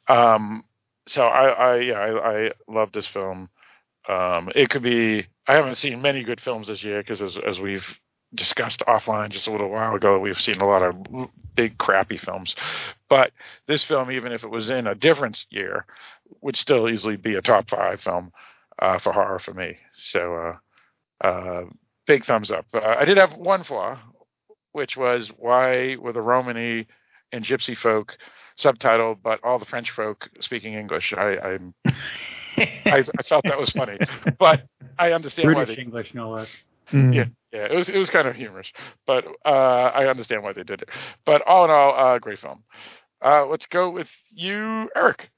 Um, 0.09 0.65
so 1.07 1.23
I, 1.23 1.49
I 1.49 1.77
yeah 1.81 1.99
I, 1.99 2.47
I 2.47 2.51
love 2.69 2.93
this 2.93 3.07
film. 3.07 3.49
Um, 4.09 4.51
it 4.55 4.71
could 4.71 4.83
be 4.83 5.27
I 5.47 5.55
haven't 5.55 5.77
seen 5.77 6.03
many 6.03 6.23
good 6.23 6.41
films 6.41 6.69
this 6.69 6.83
year 6.83 7.03
because 7.03 7.21
as 7.21 7.37
as 7.39 7.61
we've 7.61 8.01
discussed 8.35 8.83
offline 8.87 9.31
just 9.31 9.47
a 9.47 9.51
little 9.51 9.71
while 9.71 9.95
ago, 9.95 10.19
we've 10.19 10.41
seen 10.41 10.61
a 10.61 10.67
lot 10.67 10.83
of 10.83 10.95
big 11.57 11.79
crappy 11.79 12.17
films. 12.17 12.55
But 13.09 13.33
this 13.67 13.83
film, 13.85 14.11
even 14.11 14.33
if 14.33 14.45
it 14.45 14.51
was 14.51 14.71
in 14.71 14.87
a 14.87 14.95
different 14.95 15.45
year, 15.51 15.87
would 16.41 16.57
still 16.57 16.89
easily 16.89 17.17
be 17.17 17.35
a 17.35 17.43
top 17.43 17.69
five 17.69 18.01
film 18.01 18.33
uh, 18.79 18.99
for 18.99 19.13
horror 19.13 19.39
for 19.39 19.53
me. 19.53 19.79
So 20.13 20.57
uh, 21.23 21.27
uh, 21.27 21.65
big 22.07 22.25
thumbs 22.25 22.51
up. 22.51 22.67
I 22.73 23.05
did 23.05 23.17
have 23.17 23.35
one 23.35 23.65
flaw, 23.65 23.99
which 24.73 24.97
was 24.97 25.31
why 25.37 25.97
were 25.97 26.13
the 26.13 26.23
Romany 26.23 26.87
and 27.33 27.45
Gypsy 27.45 27.77
folk 27.77 28.17
subtitled, 28.59 29.19
but 29.23 29.41
all 29.45 29.59
the 29.59 29.65
French 29.65 29.91
folk 29.91 30.29
speaking 30.41 30.75
English? 30.75 31.13
I 31.17 31.39
I'm, 31.39 31.75
I, 32.57 33.05
I 33.19 33.23
felt 33.23 33.45
that 33.45 33.59
was 33.59 33.71
funny, 33.71 33.99
but 34.39 34.65
I 34.99 35.13
understand 35.13 35.49
why 35.49 35.65
British 35.65 35.77
they 35.77 35.83
English, 35.83 36.15
no 36.15 36.31
less. 36.31 36.49
yeah, 36.93 37.25
yeah, 37.53 37.67
it 37.71 37.75
was 37.75 37.89
it 37.89 37.99
was 37.99 38.11
kind 38.11 38.27
of 38.29 38.37
humorous, 38.37 38.73
but 39.07 39.25
uh, 39.45 39.49
I 39.95 40.07
understand 40.09 40.43
why 40.43 40.53
they 40.53 40.65
did 40.65 40.83
it. 40.83 40.89
But 41.25 41.43
all 41.43 41.65
in 41.65 41.71
all, 41.71 41.95
uh, 41.95 42.19
great 42.19 42.39
film. 42.39 42.65
Uh, 43.23 43.47
let's 43.47 43.67
go 43.67 43.91
with 43.91 44.09
you, 44.31 44.89
Eric. 44.97 45.31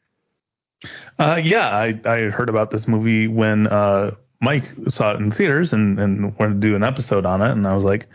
Uh, 1.18 1.40
yeah, 1.42 1.68
I, 1.68 2.00
I 2.04 2.18
heard 2.30 2.48
about 2.48 2.70
this 2.70 2.88
movie 2.88 3.28
when 3.28 3.66
uh, 3.66 4.12
Mike 4.40 4.64
saw 4.88 5.12
it 5.12 5.20
in 5.20 5.30
theaters 5.30 5.72
and, 5.72 5.98
and 5.98 6.36
wanted 6.38 6.60
to 6.60 6.68
do 6.68 6.76
an 6.76 6.82
episode 6.82 7.24
on 7.24 7.42
it. 7.42 7.52
And 7.52 7.66
I 7.66 7.74
was 7.74 7.84
like, 7.84 8.08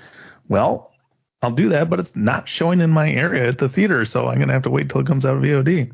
well, 0.50 0.92
I'll 1.41 1.51
do 1.51 1.70
that, 1.70 1.89
but 1.89 2.00
it's 2.00 2.15
not 2.15 2.50
showing 2.50 2.82
in 2.82 2.89
my 2.89 3.10
area 3.10 3.48
at 3.48 3.60
the 3.60 3.70
theater. 3.70 4.06
So 4.06 4.27
I'm 4.27 4.39
to 4.39 4.53
have 4.53 4.63
to 4.63 4.70
wait 4.70 4.89
till 4.89 5.01
it 5.01 5.08
comes 5.08 5.25
out 5.25 5.38
of 5.38 5.44
VOD. 5.44 5.91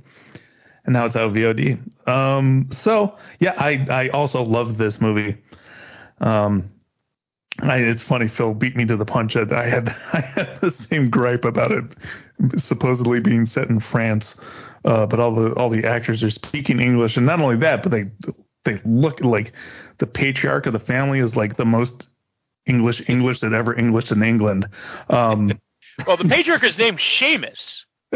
And 0.85 0.93
now 0.93 1.05
it's 1.05 1.15
out 1.15 1.29
of 1.29 1.33
VOD. 1.33 2.07
Um, 2.07 2.69
so, 2.71 3.17
yeah, 3.39 3.53
I, 3.57 3.85
I 3.89 4.09
also 4.09 4.43
love 4.43 4.77
this 4.77 4.99
movie. 5.01 5.37
Um, 6.19 6.71
I, 7.59 7.77
it's 7.77 8.03
funny, 8.03 8.27
Phil 8.27 8.53
beat 8.53 8.75
me 8.75 8.85
to 8.85 8.97
the 8.97 9.05
punch. 9.05 9.35
I 9.35 9.65
had 9.67 9.89
I 10.13 10.21
had 10.21 10.59
the 10.61 10.71
same 10.71 11.09
gripe 11.09 11.45
about 11.45 11.71
it 11.71 11.83
supposedly 12.57 13.19
being 13.19 13.45
set 13.45 13.69
in 13.69 13.79
France, 13.79 14.35
uh, 14.85 15.05
but 15.05 15.19
all 15.19 15.35
the 15.35 15.53
all 15.53 15.69
the 15.69 15.85
actors 15.87 16.23
are 16.23 16.31
speaking 16.31 16.79
English, 16.79 17.15
and 17.15 17.25
not 17.25 17.39
only 17.39 17.57
that, 17.57 17.83
but 17.83 17.91
they 17.91 18.05
they 18.65 18.81
look 18.85 19.21
like 19.21 19.53
the 19.99 20.07
patriarch 20.07 20.65
of 20.65 20.73
the 20.73 20.79
family 20.79 21.19
is 21.19 21.35
like 21.35 21.57
the 21.57 21.65
most 21.65 22.09
English 22.65 23.01
English 23.07 23.39
that 23.41 23.53
ever 23.53 23.75
Englished 23.75 24.11
in 24.11 24.23
England. 24.23 24.67
Um, 25.09 25.59
well, 26.07 26.17
the 26.17 26.25
patriarch 26.25 26.63
is 26.63 26.77
named 26.77 26.99
Seamus. 26.99 27.83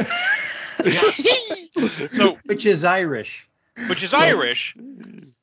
so 2.13 2.38
which 2.45 2.65
is 2.65 2.83
Irish. 2.83 3.47
Which 3.89 4.03
is 4.03 4.13
Irish. 4.13 4.75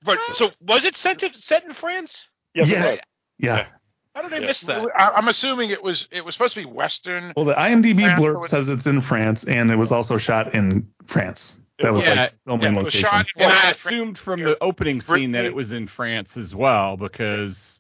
But 0.04 0.18
so 0.34 0.50
was 0.60 0.84
it 0.84 0.96
set 0.96 1.18
to, 1.20 1.32
set 1.34 1.64
in 1.64 1.74
France? 1.74 2.28
Yes, 2.54 2.68
yeah, 2.68 2.90
was. 2.90 2.98
yeah. 3.38 3.66
How 4.14 4.22
did 4.22 4.32
I 4.32 4.38
Yeah. 4.38 4.46
miss 4.46 4.60
that? 4.62 4.88
I, 4.96 5.10
I'm 5.10 5.28
assuming 5.28 5.70
it 5.70 5.82
was 5.82 6.08
it 6.10 6.24
was 6.24 6.34
supposed 6.34 6.54
to 6.54 6.60
be 6.60 6.66
Western. 6.66 7.32
Well, 7.36 7.44
the 7.46 7.54
IMDb 7.54 8.00
France, 8.02 8.20
blurb 8.20 8.36
or- 8.36 8.48
says 8.48 8.68
it's 8.68 8.86
in 8.86 9.00
France, 9.02 9.44
and 9.44 9.70
it 9.70 9.76
was 9.76 9.92
also 9.92 10.18
shot 10.18 10.54
in 10.54 10.88
France. 11.06 11.58
That 11.80 11.92
was 11.92 12.02
Yeah, 12.02 12.14
like 12.14 12.32
filming 12.46 12.74
yeah, 12.74 12.80
it 12.80 12.84
location. 12.84 13.00
shot 13.00 13.26
in 13.36 13.42
And 13.42 13.52
I 13.52 13.70
assumed 13.70 14.18
from 14.18 14.40
the 14.42 14.56
opening 14.62 15.00
scene 15.00 15.32
that 15.32 15.44
it 15.44 15.54
was 15.54 15.72
in 15.72 15.88
France 15.88 16.30
as 16.36 16.54
well 16.54 16.96
because 16.96 17.73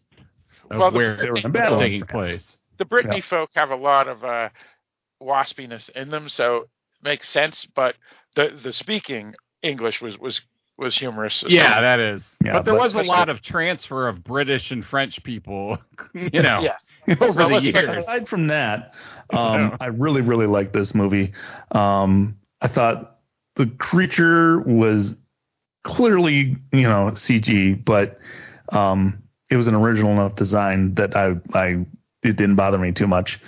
of 0.70 0.78
Well, 0.78 0.90
the- 0.90 0.96
where 0.96 1.16
they 1.16 1.30
were 1.30 1.48
battle 1.48 1.78
taking 1.80 2.04
France. 2.04 2.28
place. 2.30 2.58
the 2.78 2.84
Brittany 2.84 3.16
Yeah. 3.16 3.22
folk 3.22 3.50
have 3.54 3.70
a 3.70 3.76
lot 3.76 4.08
of 4.08 4.24
uh, 4.24 4.48
waspiness 5.22 5.88
in 5.90 6.10
them, 6.10 6.28
so 6.28 6.56
it 6.56 6.68
makes 7.02 7.28
sense. 7.28 7.66
But 7.74 7.96
the 8.34 8.58
the 8.62 8.72
speaking 8.72 9.34
English 9.62 10.00
was 10.00 10.18
was 10.18 10.40
was 10.76 10.96
humorous. 10.98 11.44
as 11.44 11.52
Yeah, 11.52 11.70
well. 11.74 11.82
that 11.82 12.00
is. 12.00 12.24
Yeah, 12.44 12.54
but 12.54 12.64
there 12.64 12.74
but- 12.74 12.80
was 12.82 12.94
a 12.96 13.02
lot 13.02 13.28
of 13.28 13.40
transfer 13.42 14.08
of 14.08 14.24
British 14.24 14.72
and 14.72 14.84
French 14.84 15.22
people, 15.22 15.78
you 16.14 16.42
know, 16.42 16.62
yes. 16.62 16.90
over 17.20 17.32
Well, 17.46 17.60
the 17.60 17.70
years. 17.70 18.02
Aside 18.02 18.28
from 18.28 18.48
that, 18.48 18.92
um, 19.32 19.76
I 19.80 19.86
really, 19.86 20.20
really 20.20 20.46
like 20.48 20.72
this 20.72 20.92
movie. 20.94 21.32
Um, 21.70 22.38
I 22.60 22.66
thought 22.68 23.18
the 23.54 23.66
creature 23.78 24.58
was 24.62 25.14
clearly, 25.84 26.56
you 26.72 26.82
know, 26.82 27.10
CG, 27.14 27.84
but 27.84 28.18
um, 28.70 29.22
it 29.54 29.56
was 29.56 29.68
an 29.68 29.74
original 29.76 30.10
enough 30.10 30.34
design 30.34 30.94
that 30.96 31.16
I, 31.16 31.36
I, 31.54 31.86
it 32.24 32.36
didn't 32.36 32.56
bother 32.56 32.76
me 32.76 32.90
too 32.90 33.06
much. 33.06 33.38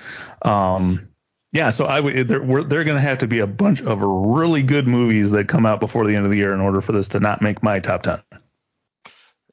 Um, 0.42 1.09
yeah, 1.53 1.71
so 1.71 1.85
I 1.85 1.99
would. 1.99 2.29
There, 2.29 2.42
we're, 2.42 2.62
there 2.62 2.81
are 2.81 2.85
going 2.85 2.97
to 2.97 3.09
have 3.09 3.19
to 3.19 3.27
be 3.27 3.40
a 3.40 3.47
bunch 3.47 3.81
of 3.81 4.01
really 4.01 4.62
good 4.62 4.87
movies 4.87 5.33
that 5.33 5.49
come 5.49 5.66
out 5.66 5.81
before 5.81 6.07
the 6.07 6.14
end 6.14 6.25
of 6.25 6.31
the 6.31 6.37
year 6.37 6.55
in 6.55 6.61
order 6.61 6.81
for 6.81 6.92
this 6.92 7.09
to 7.09 7.21
not 7.21 7.42
make 7.42 7.61
my 7.62 7.81
top 7.81 8.05
ten. 8.05 8.23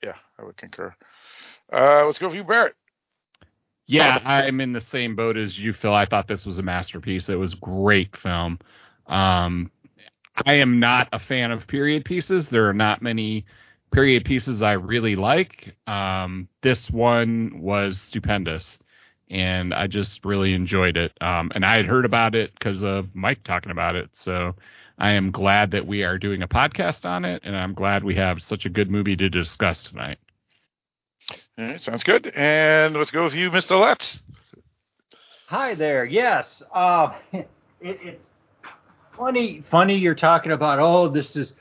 Yeah, 0.04 0.14
I 0.38 0.44
would 0.44 0.58
concur. 0.58 0.94
Uh, 1.72 2.06
let's 2.06 2.20
go 2.20 2.30
for 2.30 2.36
you, 2.36 2.44
Barrett. 2.44 2.76
Yeah, 3.88 4.20
I'm 4.24 4.62
in 4.62 4.74
the 4.74 4.82
same 4.82 5.16
boat 5.16 5.38
as 5.38 5.58
you, 5.58 5.74
Phil. 5.74 5.94
I 5.94 6.06
thought 6.06 6.28
this 6.28 6.46
was 6.46 6.60
a 6.60 6.64
masterpiece. 6.64 7.30
It 7.30 7.36
was 7.36 7.54
a 7.54 7.58
great 7.58 8.16
film. 8.16 8.60
Um, 9.08 9.72
I 10.46 10.56
am 10.56 10.80
not 10.80 11.10
a 11.12 11.20
fan 11.20 11.52
of 11.52 11.68
period 11.68 12.06
pieces. 12.06 12.48
There 12.48 12.70
are 12.70 12.74
not 12.74 13.02
many 13.02 13.46
period 13.94 14.26
pieces 14.26 14.62
I 14.62 14.74
really 14.74 15.16
like. 15.16 15.76
Um, 15.88 16.50
this 16.62 16.90
one 16.90 17.62
was 17.62 18.02
stupendous, 18.02 18.80
and 19.30 19.74
I 19.74 19.88
just 19.88 20.26
really 20.26 20.54
enjoyed 20.54 20.98
it. 20.98 21.14
Um, 21.22 21.52
and 21.56 21.66
I 21.66 21.78
had 21.78 21.86
heard 21.86 22.04
about 22.04 22.36
it 22.36 22.52
because 22.54 22.84
of 22.84 23.16
Mike 23.16 23.44
talking 23.44 23.72
about 23.72 23.96
it. 23.96 24.10
So 24.14 24.56
I 24.98 25.12
am 25.12 25.32
glad 25.32 25.72
that 25.72 25.88
we 25.88 26.04
are 26.04 26.18
doing 26.18 26.42
a 26.42 26.48
podcast 26.48 27.06
on 27.06 27.24
it, 27.24 27.44
and 27.46 27.56
I'm 27.56 27.74
glad 27.74 28.04
we 28.04 28.16
have 28.16 28.42
such 28.42 28.66
a 28.66 28.70
good 28.70 28.90
movie 28.90 29.16
to 29.16 29.30
discuss 29.30 29.84
tonight. 29.86 30.18
All 31.58 31.66
right, 31.66 31.80
sounds 31.80 32.04
good. 32.04 32.28
And 32.36 32.96
let's 32.96 33.12
go 33.12 33.24
with 33.24 33.36
you, 33.36 33.50
Mr. 33.50 33.80
Letts. 33.80 34.20
Hi 35.48 35.76
there. 35.76 36.04
Yes. 36.04 36.64
Uh, 36.74 37.14
it, 37.32 37.48
it's 37.80 38.28
funny. 39.16 39.64
Funny 39.70 39.96
you're 39.96 40.16
talking 40.16 40.52
about. 40.52 40.80
Oh, 40.80 41.10
this 41.10 41.36
is, 41.36 41.54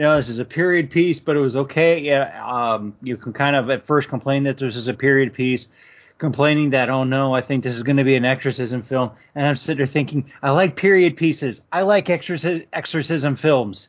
you 0.00 0.06
know, 0.06 0.16
this 0.16 0.30
is 0.30 0.38
a 0.38 0.46
period 0.46 0.90
piece, 0.90 1.20
but 1.20 1.36
it 1.36 1.40
was 1.40 1.54
okay. 1.54 1.98
Yeah. 1.98 2.42
Um, 2.42 2.96
you 3.02 3.18
can 3.18 3.34
kind 3.34 3.54
of 3.54 3.68
at 3.68 3.86
first 3.86 4.08
complain 4.08 4.44
that 4.44 4.56
this 4.56 4.74
is 4.74 4.88
a 4.88 4.94
period 4.94 5.34
piece, 5.34 5.68
complaining 6.16 6.70
that 6.70 6.88
oh 6.88 7.04
no, 7.04 7.34
I 7.34 7.42
think 7.42 7.64
this 7.64 7.76
is 7.76 7.82
going 7.82 7.98
to 7.98 8.04
be 8.04 8.16
an 8.16 8.24
exorcism 8.24 8.82
film, 8.82 9.10
and 9.34 9.46
I'm 9.46 9.56
sitting 9.56 9.76
there 9.76 9.86
thinking 9.86 10.32
I 10.42 10.52
like 10.52 10.74
period 10.74 11.18
pieces. 11.18 11.60
I 11.70 11.82
like 11.82 12.08
exorcism 12.08 12.66
exorcism 12.72 13.36
films. 13.36 13.88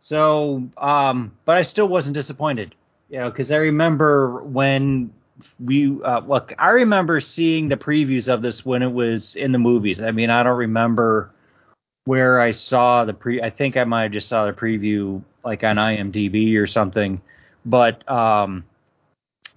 So, 0.00 0.68
um, 0.78 1.30
but 1.44 1.58
I 1.58 1.62
still 1.62 1.86
wasn't 1.86 2.14
disappointed. 2.14 2.74
You 3.08 3.20
know, 3.20 3.30
because 3.30 3.52
I 3.52 3.56
remember 3.58 4.42
when 4.42 5.12
we 5.60 5.96
uh, 6.02 6.22
look. 6.26 6.52
I 6.58 6.70
remember 6.70 7.20
seeing 7.20 7.68
the 7.68 7.76
previews 7.76 8.26
of 8.26 8.42
this 8.42 8.66
when 8.66 8.82
it 8.82 8.92
was 8.92 9.36
in 9.36 9.52
the 9.52 9.60
movies. 9.60 10.00
I 10.00 10.10
mean, 10.10 10.28
I 10.28 10.42
don't 10.42 10.58
remember 10.58 11.30
where 12.04 12.40
I 12.40 12.50
saw 12.50 13.04
the 13.04 13.14
pre. 13.14 13.40
I 13.40 13.50
think 13.50 13.76
I 13.76 13.84
might 13.84 14.02
have 14.02 14.12
just 14.12 14.28
saw 14.28 14.46
the 14.46 14.52
preview 14.52 15.22
like 15.44 15.64
on 15.64 15.76
IMDb 15.76 16.56
or 16.56 16.66
something. 16.66 17.20
But 17.64 18.08
um, 18.10 18.64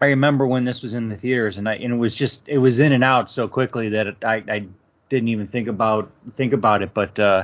I 0.01 0.07
remember 0.07 0.45
when 0.47 0.65
this 0.65 0.81
was 0.81 0.93
in 0.93 1.09
the 1.09 1.17
theaters, 1.17 1.57
and 1.57 1.67
I 1.67 1.75
and 1.75 1.93
it 1.93 1.97
was 1.97 2.13
just 2.15 2.43
it 2.47 2.57
was 2.57 2.79
in 2.79 2.91
and 2.93 3.03
out 3.03 3.29
so 3.29 3.47
quickly 3.47 3.89
that 3.89 4.07
it, 4.07 4.17
I 4.23 4.35
I 4.47 4.65
didn't 5.09 5.29
even 5.29 5.47
think 5.47 5.67
about 5.67 6.11
think 6.37 6.53
about 6.53 6.81
it. 6.81 6.93
But 6.93 7.17
uh, 7.19 7.43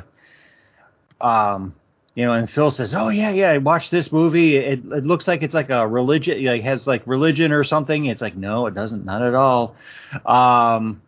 um, 1.19 1.75
you 2.15 2.25
know, 2.25 2.33
and 2.33 2.49
Phil 2.49 2.71
says, 2.71 2.93
"Oh 2.93 3.09
yeah, 3.09 3.29
yeah, 3.31 3.51
I 3.51 3.57
watched 3.57 3.89
this 3.91 4.11
movie. 4.11 4.57
It, 4.57 4.79
it 4.91 5.05
looks 5.05 5.27
like 5.27 5.43
it's 5.43 5.53
like 5.53 5.69
a 5.69 5.87
religion, 5.87 6.43
like 6.43 6.63
has 6.63 6.85
like 6.85 7.03
religion 7.05 7.51
or 7.51 7.63
something." 7.63 8.05
It's 8.05 8.21
like, 8.21 8.35
no, 8.35 8.67
it 8.67 8.73
doesn't, 8.73 9.05
not 9.05 9.21
at 9.21 9.33
all. 9.33 9.75
Um, 10.25 11.01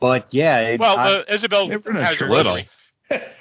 but 0.00 0.26
yeah, 0.30 0.58
it, 0.60 0.80
Well, 0.80 0.98
I- 0.98 1.12
uh, 1.14 1.22
Isabel 1.28 1.68
has 1.70 2.20
a 2.20 2.24
little. 2.26 2.54
little. 2.54 2.62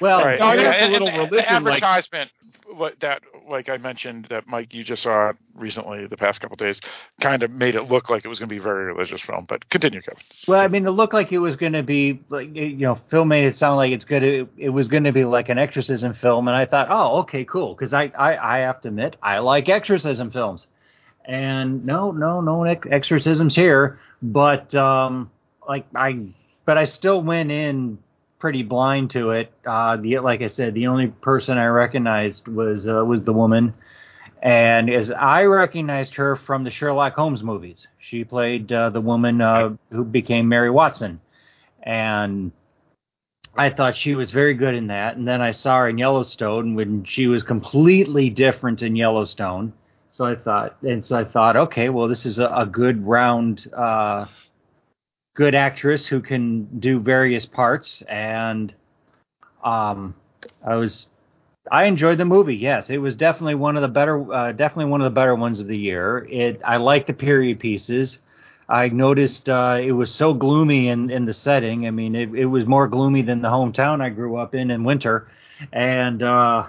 well, 0.01 0.25
Right. 0.25 0.39
No, 0.39 0.49
And- 0.51 0.59
there's 0.59 0.88
a 0.88 0.91
little 0.91 1.07
and 1.09 1.17
religion, 1.31 1.63
the 1.63 1.69
like- 1.69 1.83
advertisement, 1.83 2.31
what 2.75 2.99
that, 2.99 3.21
like 3.49 3.69
I 3.69 3.77
mentioned, 3.77 4.27
that 4.29 4.47
Mike, 4.47 4.73
you 4.73 4.84
just 4.84 5.03
saw 5.03 5.34
recently, 5.55 6.08
the 6.08 6.17
past 6.17 6.41
couple 6.41 6.55
days, 6.55 6.79
kind 7.21 7.43
of 7.43 7.51
made 7.51 7.75
it 7.75 7.84
look 7.84 8.10
like 8.10 8.25
it 8.25 8.27
was 8.27 8.39
going 8.39 8.49
to 8.49 8.53
be 8.53 8.60
a 8.60 8.63
very 8.63 8.86
religious 8.86 9.21
film. 9.21 9.45
But 9.47 9.69
continue, 9.69 10.01
Kevin. 10.01 10.21
Well, 10.47 10.60
I 10.60 10.67
mean, 10.67 10.86
it 10.86 10.91
looked 10.91 11.13
like 11.13 11.32
it 11.32 11.39
was 11.39 11.55
going 11.55 11.73
to 11.73 11.84
be 11.84 12.21
like 12.29 12.55
you 12.55 12.77
know, 12.77 12.95
Phil 13.10 13.25
made 13.25 13.45
it 13.45 13.55
sound 13.55 13.77
like 13.77 13.91
it's 13.91 14.05
going 14.05 14.21
to 14.21 14.49
it 14.58 14.69
was 14.69 14.88
going 14.88 15.05
to 15.05 15.12
be 15.12 15.25
like 15.25 15.49
an 15.49 15.58
exorcism 15.58 16.13
film, 16.13 16.47
and 16.47 16.55
I 16.55 16.65
thought, 16.65 16.88
oh, 16.89 17.19
okay, 17.19 17.45
cool, 17.45 17.73
because 17.73 17.93
I, 17.93 18.12
I 18.17 18.58
I 18.58 18.60
have 18.60 18.82
to 18.82 18.89
admit 18.89 19.17
I 19.21 19.39
like 19.39 19.69
exorcism 19.69 20.32
films, 20.32 20.67
and 21.25 21.86
no, 21.86 22.12
no, 22.12 22.41
no 22.41 22.63
ex- 22.63 22.88
exorcisms 22.89 23.55
here, 23.55 23.99
but 24.21 24.73
um, 24.75 25.32
like 25.67 25.86
I, 25.95 26.34
but 26.65 26.77
I 26.77 26.84
still 26.86 27.21
went 27.21 27.51
in 27.51 27.99
pretty 28.39 28.63
blind 28.63 29.12
to 29.12 29.32
it. 29.32 29.52
Uh, 29.65 29.97
the 29.97 30.19
like 30.19 30.41
I 30.41 30.47
said, 30.47 30.73
the 30.73 30.88
only 30.88 31.08
person 31.08 31.58
I 31.58 31.65
recognized 31.67 32.47
was 32.47 32.88
uh, 32.88 33.04
was 33.06 33.21
the 33.21 33.34
woman. 33.34 33.73
And 34.41 34.89
as 34.89 35.12
I 35.12 35.43
recognized 35.43 36.15
her 36.15 36.38
from 36.38 36.63
the 36.63 36.71
Sherlock 36.71 37.13
Holmes 37.13 37.43
movies, 37.43 37.88
she 37.99 38.23
played 38.23 38.71
uh, 38.71 38.89
the 38.89 39.02
woman 39.02 39.41
uh, 39.41 39.75
who 39.91 40.06
became 40.06 40.47
Mary 40.47 40.69
Watson, 40.69 41.19
and 41.84 42.54
I 43.56 43.69
thought 43.69 43.95
she 43.95 44.15
was 44.15 44.32
very 44.32 44.54
good 44.54 44.75
in 44.75 44.88
that. 44.88 45.17
And 45.17 45.28
then 45.28 45.41
I 45.41 45.52
saw 45.52 45.80
her 45.80 45.89
in 45.89 45.97
Yellowstone 45.97 46.75
when 46.75 47.04
she 47.04 47.28
was 47.28 47.43
completely 47.43 48.30
different 48.30 48.82
in 48.82 48.95
Yellowstone. 48.95 49.73
So 50.12 50.25
I 50.25 50.36
thought, 50.36 50.78
and 50.82 51.04
so 51.04 51.17
I 51.17 51.25
thought, 51.25 51.56
okay, 51.56 51.89
well, 51.89 52.08
this 52.08 52.25
is 52.25 52.39
a, 52.39 52.47
a 52.47 52.65
good 52.65 53.06
round, 53.06 53.69
uh, 53.73 54.25
good 55.39 55.56
actress 55.56 56.06
who 56.06 56.19
can 56.19 56.65
do 56.82 56.99
various 56.99 57.45
parts, 57.45 58.04
and 58.10 58.75
um, 59.63 60.13
I 60.67 60.75
was 60.75 61.08
I 61.71 61.86
enjoyed 61.86 62.17
the 62.17 62.25
movie. 62.25 62.58
Yes, 62.58 62.89
it 62.89 62.97
was 62.97 63.15
definitely 63.15 63.56
one 63.56 63.78
of 63.78 63.82
the 63.82 63.88
better, 63.88 64.34
uh, 64.34 64.52
definitely 64.52 64.91
one 64.91 64.99
of 64.99 65.06
the 65.06 65.15
better 65.15 65.36
ones 65.36 65.62
of 65.62 65.67
the 65.67 65.78
year. 65.78 66.28
It 66.30 66.62
I 66.65 66.75
like 66.75 67.08
the 67.08 67.13
period 67.13 67.58
pieces. 67.58 68.19
I 68.67 68.89
noticed 68.89 69.47
uh, 69.47 69.80
it 69.82 69.93
was 69.93 70.13
so 70.13 70.34
gloomy 70.34 70.89
in, 70.89 71.10
in 71.10 71.23
the 71.23 71.34
setting. 71.34 71.88
I 71.88 71.91
mean, 71.91 72.15
it, 72.15 72.36
it 72.36 72.45
was 72.45 72.65
more 72.65 72.89
gloomy 72.89 73.21
than 73.21 73.41
the 73.41 73.47
hometown 73.47 74.02
I 74.02 74.10
grew 74.10 74.36
up 74.36 74.54
in 74.54 74.69
in 74.69 74.84
winter, 74.84 75.30
and 75.71 76.21
uh, 76.21 76.67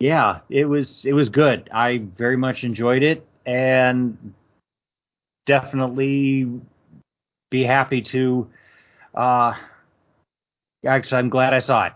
yeah, 0.00 0.40
it 0.50 0.66
was 0.66 1.06
it 1.06 1.14
was 1.14 1.30
good. 1.30 1.70
I 1.72 2.02
very 2.14 2.36
much 2.36 2.62
enjoyed 2.62 3.02
it, 3.02 3.26
and 3.46 4.34
definitely 5.46 6.60
be 7.50 7.64
happy 7.64 8.02
to. 8.02 8.48
Uh, 9.14 9.54
actually, 10.86 11.18
I'm 11.18 11.28
glad 11.28 11.52
I 11.52 11.58
saw 11.58 11.86
it. 11.86 11.92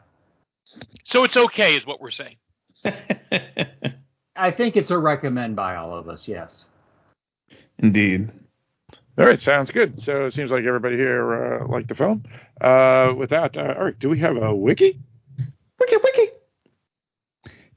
So 1.05 1.25
it's 1.25 1.37
okay, 1.37 1.77
is 1.77 1.87
what 1.87 2.01
we're 2.01 2.11
saying. 2.11 2.37
I 4.37 4.51
think 4.51 4.77
it's 4.77 4.91
a 4.91 4.99
recommend 4.99 5.57
by 5.57 5.77
all 5.77 5.97
of 5.97 6.09
us. 6.09 6.27
Yes. 6.27 6.65
Indeed. 7.79 8.33
All 9.17 9.25
right, 9.25 9.39
sounds 9.39 9.71
good. 9.71 10.03
So 10.03 10.27
it 10.27 10.35
seems 10.35 10.51
like 10.51 10.65
everybody 10.65 10.97
here 10.97 11.63
uh, 11.63 11.69
liked 11.69 11.89
the 11.89 11.95
film. 11.95 12.25
Uh, 12.61 13.13
with 13.17 13.31
that, 13.31 13.57
uh, 13.57 13.75
all 13.79 13.85
right, 13.85 13.99
do 13.99 14.09
we 14.09 14.19
have 14.19 14.37
a 14.37 14.53
wiki? 14.55 14.99
Wiki, 15.79 15.97
wiki. 16.03 16.31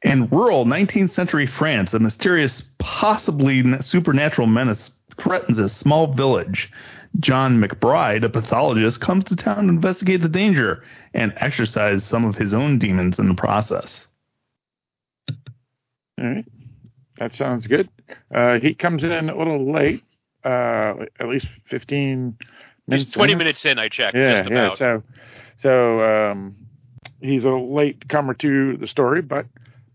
In 0.01 0.27
rural 0.29 0.65
19th 0.65 1.11
century 1.11 1.45
France, 1.45 1.93
a 1.93 1.99
mysterious, 1.99 2.63
possibly 2.79 3.63
supernatural 3.81 4.47
menace 4.47 4.91
threatens 5.19 5.59
a 5.59 5.69
small 5.69 6.13
village. 6.13 6.71
John 7.19 7.61
McBride, 7.61 8.23
a 8.23 8.29
pathologist, 8.29 8.99
comes 8.99 9.23
to 9.25 9.35
town 9.35 9.63
to 9.63 9.69
investigate 9.69 10.21
the 10.21 10.29
danger 10.29 10.83
and 11.13 11.33
exorcise 11.37 12.03
some 12.03 12.25
of 12.25 12.35
his 12.35 12.53
own 12.53 12.79
demons 12.79 13.19
in 13.19 13.27
the 13.27 13.35
process. 13.35 14.07
All 15.29 16.25
right, 16.25 16.45
that 17.17 17.33
sounds 17.33 17.67
good. 17.67 17.89
Uh, 18.33 18.59
he 18.59 18.73
comes 18.73 19.03
in 19.03 19.29
a 19.29 19.37
little 19.37 19.71
late, 19.71 20.03
uh, 20.43 20.93
at 21.19 21.27
least 21.27 21.47
15 21.69 22.37
minutes. 22.87 23.05
He's 23.05 23.13
20 23.13 23.31
in. 23.33 23.37
minutes 23.37 23.65
in, 23.65 23.79
I 23.79 23.89
checked. 23.89 24.15
Yeah, 24.15 24.43
just 24.43 24.51
yeah. 24.51 24.65
about. 24.65 24.77
So, 24.77 25.03
so 25.59 26.01
um, 26.01 26.55
he's 27.21 27.43
a 27.43 27.49
late 27.49 28.07
comer 28.09 28.33
to 28.35 28.77
the 28.77 28.87
story, 28.87 29.21
but 29.21 29.45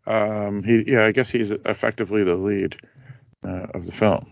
um, 0.06 0.62
he, 0.64 0.92
yeah, 0.92 1.04
I 1.04 1.12
guess 1.12 1.28
he's 1.28 1.50
effectively 1.64 2.24
the 2.24 2.34
lead 2.34 2.76
uh, 3.46 3.66
of 3.74 3.86
the 3.86 3.92
film. 3.92 4.31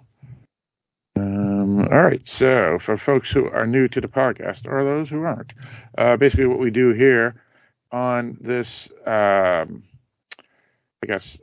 All 1.90 2.00
right, 2.00 2.22
so 2.24 2.79
for 2.85 2.96
folks 2.96 3.33
who 3.33 3.46
are 3.46 3.66
new 3.66 3.88
to 3.88 4.00
the 4.00 4.07
podcast 4.07 4.64
or 4.64 4.85
those 4.85 5.09
who 5.09 5.22
aren't, 5.22 5.53
uh, 5.98 6.16
basically 6.16 6.46
what 6.46 6.61
we 6.61 6.70
do 6.70 6.92
here 6.92 7.35
on 7.90 8.38
this, 8.40 8.88
um, 9.07 9.83
I 11.03 11.07
guess, 11.09 11.37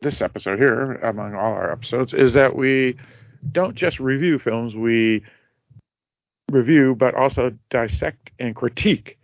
this 0.00 0.20
episode 0.20 0.60
here, 0.60 0.92
among 0.92 1.34
all 1.34 1.54
our 1.54 1.72
episodes, 1.72 2.14
is 2.14 2.34
that 2.34 2.54
we 2.54 2.98
don't 3.50 3.74
just 3.74 3.98
review 3.98 4.38
films, 4.38 4.76
we 4.76 5.24
review, 6.52 6.94
but 6.94 7.16
also 7.16 7.50
dissect 7.70 8.30
and 8.38 8.54
critique. 8.54 9.18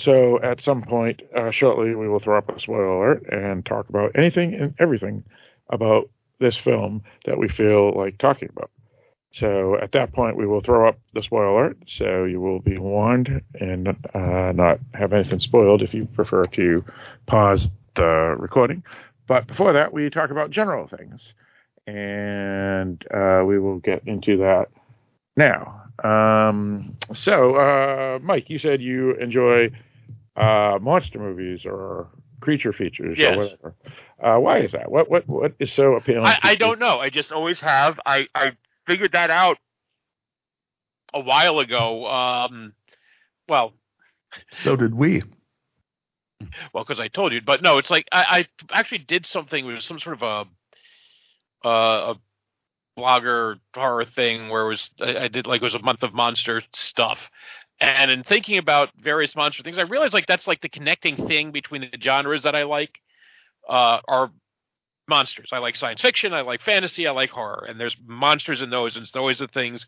So 0.00 0.38
at 0.42 0.60
some 0.60 0.82
point 0.82 1.22
uh, 1.34 1.50
shortly, 1.50 1.94
we 1.94 2.10
will 2.10 2.20
throw 2.20 2.36
up 2.36 2.54
a 2.54 2.60
spoiler 2.60 2.84
alert 2.84 3.26
and 3.32 3.64
talk 3.64 3.88
about 3.88 4.12
anything 4.16 4.52
and 4.52 4.74
everything 4.78 5.24
about 5.70 6.10
this 6.40 6.58
film 6.58 7.04
that 7.24 7.38
we 7.38 7.48
feel 7.48 7.96
like 7.96 8.18
talking 8.18 8.50
about. 8.54 8.70
So 9.38 9.76
at 9.80 9.92
that 9.92 10.12
point, 10.12 10.36
we 10.36 10.46
will 10.46 10.60
throw 10.60 10.88
up 10.88 10.98
the 11.12 11.22
spoiler 11.22 11.46
alert, 11.46 11.78
so 11.98 12.24
you 12.24 12.40
will 12.40 12.60
be 12.60 12.78
warned 12.78 13.42
and 13.60 13.88
uh, 13.88 14.52
not 14.52 14.78
have 14.94 15.12
anything 15.12 15.40
spoiled 15.40 15.82
if 15.82 15.92
you 15.92 16.06
prefer 16.06 16.46
to 16.46 16.84
pause 17.26 17.66
the 17.96 18.34
recording. 18.38 18.82
But 19.28 19.46
before 19.46 19.74
that, 19.74 19.92
we 19.92 20.08
talk 20.08 20.30
about 20.30 20.50
general 20.50 20.88
things, 20.88 21.20
and 21.86 23.04
uh, 23.12 23.42
we 23.44 23.58
will 23.58 23.78
get 23.78 24.02
into 24.06 24.38
that 24.38 24.66
now. 25.36 25.82
Um, 26.02 26.96
so, 27.12 27.56
uh, 27.56 28.18
Mike, 28.22 28.48
you 28.48 28.58
said 28.58 28.80
you 28.80 29.14
enjoy 29.16 29.70
uh, 30.36 30.78
monster 30.80 31.18
movies 31.18 31.66
or 31.66 32.08
creature 32.40 32.72
features 32.72 33.18
Yes. 33.18 33.34
or 33.34 33.38
whatever. 33.38 33.74
Uh, 34.22 34.40
why 34.40 34.60
is 34.60 34.72
that? 34.72 34.90
What 34.90 35.10
what 35.10 35.28
what 35.28 35.52
is 35.58 35.72
so 35.72 35.94
appealing? 35.94 36.24
I, 36.24 36.34
to 36.36 36.46
I 36.46 36.54
don't 36.54 36.78
know. 36.78 37.00
I 37.00 37.10
just 37.10 37.32
always 37.32 37.60
have. 37.60 38.00
I, 38.06 38.28
I 38.34 38.52
figured 38.86 39.12
that 39.12 39.30
out 39.30 39.58
a 41.12 41.20
while 41.20 41.58
ago. 41.58 42.06
Um, 42.06 42.72
well, 43.48 43.72
So 44.50 44.76
did 44.76 44.94
we. 44.94 45.22
well, 46.72 46.84
because 46.84 47.00
I 47.00 47.08
told 47.08 47.32
you, 47.32 47.40
but 47.40 47.62
no, 47.62 47.78
it's 47.78 47.90
like 47.90 48.06
I, 48.12 48.46
I 48.70 48.78
actually 48.78 48.98
did 48.98 49.26
something 49.26 49.64
with 49.66 49.82
some 49.82 49.98
sort 49.98 50.20
of 50.20 50.46
a, 51.64 51.68
uh, 51.68 52.14
a 52.14 52.20
blogger 52.98 53.56
horror 53.74 54.04
thing 54.04 54.48
where 54.48 54.62
it 54.62 54.68
was 54.68 54.90
I, 55.00 55.24
I 55.24 55.28
did 55.28 55.46
like 55.46 55.62
it 55.62 55.64
was 55.64 55.74
a 55.74 55.82
month 55.82 56.02
of 56.02 56.14
monster 56.14 56.62
stuff, 56.74 57.18
and 57.80 58.10
in 58.10 58.24
thinking 58.24 58.58
about 58.58 58.90
various 59.00 59.34
monster 59.36 59.62
things, 59.62 59.78
I 59.78 59.82
realized 59.82 60.14
like 60.14 60.26
that's 60.26 60.46
like 60.46 60.60
the 60.60 60.68
connecting 60.68 61.26
thing 61.26 61.52
between 61.52 61.82
the 61.82 61.98
genres 62.02 62.42
that 62.44 62.54
I 62.54 62.64
like, 62.64 62.98
uh, 63.68 64.00
are 64.06 64.30
monsters. 65.08 65.50
I 65.52 65.58
like 65.58 65.76
science 65.76 66.00
fiction, 66.00 66.32
I 66.32 66.42
like 66.42 66.62
fantasy, 66.62 67.06
I 67.06 67.12
like 67.12 67.30
horror, 67.30 67.64
and 67.68 67.78
there's 67.78 67.96
monsters 68.06 68.62
in 68.62 68.70
those, 68.70 68.96
and 68.96 69.04
it's 69.04 69.16
always 69.16 69.38
the 69.38 69.48
things, 69.48 69.86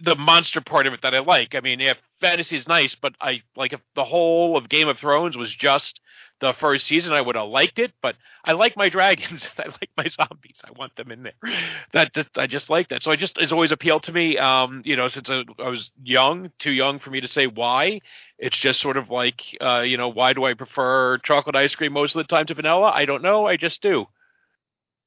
the 0.00 0.14
monster 0.14 0.60
part 0.60 0.86
of 0.86 0.92
it 0.92 1.02
that 1.02 1.14
I 1.14 1.20
like. 1.20 1.54
I 1.54 1.60
mean, 1.60 1.80
yeah, 1.80 1.94
fantasy 2.20 2.56
is 2.56 2.68
nice, 2.68 2.94
but 2.94 3.14
I 3.20 3.42
like 3.56 3.72
if 3.72 3.80
the 3.94 4.04
whole 4.04 4.56
of 4.56 4.68
Game 4.68 4.88
of 4.88 4.98
Thrones 4.98 5.36
was 5.36 5.54
just 5.54 6.00
the 6.40 6.52
first 6.54 6.86
season, 6.86 7.12
I 7.12 7.20
would 7.20 7.36
have 7.36 7.48
liked 7.48 7.78
it. 7.78 7.92
But 8.02 8.16
I 8.44 8.52
like 8.52 8.76
my 8.76 8.88
dragons, 8.90 9.48
I 9.58 9.66
like 9.66 9.90
my 9.96 10.06
zombies, 10.08 10.60
I 10.64 10.72
want 10.72 10.94
them 10.96 11.10
in 11.10 11.22
there. 11.22 11.54
That 11.92 12.12
just, 12.12 12.36
I 12.36 12.46
just 12.46 12.68
like 12.68 12.88
that. 12.88 13.02
So 13.02 13.10
I 13.10 13.16
just 13.16 13.38
it's 13.38 13.52
always 13.52 13.72
appealed 13.72 14.02
to 14.04 14.12
me. 14.12 14.36
Um, 14.38 14.82
you 14.84 14.96
know, 14.96 15.08
since 15.08 15.30
I, 15.30 15.44
I 15.58 15.68
was 15.68 15.90
young, 16.02 16.50
too 16.58 16.72
young 16.72 16.98
for 16.98 17.10
me 17.10 17.20
to 17.20 17.28
say 17.28 17.46
why. 17.46 18.00
It's 18.38 18.58
just 18.58 18.80
sort 18.80 18.96
of 18.96 19.08
like, 19.08 19.40
uh, 19.60 19.80
you 19.80 19.96
know, 19.96 20.08
why 20.08 20.32
do 20.32 20.44
I 20.44 20.54
prefer 20.54 21.18
chocolate 21.18 21.56
ice 21.56 21.74
cream 21.74 21.92
most 21.92 22.16
of 22.16 22.26
the 22.26 22.34
time 22.34 22.46
to 22.46 22.54
vanilla? 22.54 22.90
I 22.92 23.04
don't 23.04 23.22
know. 23.22 23.46
I 23.46 23.56
just 23.56 23.80
do. 23.80 24.06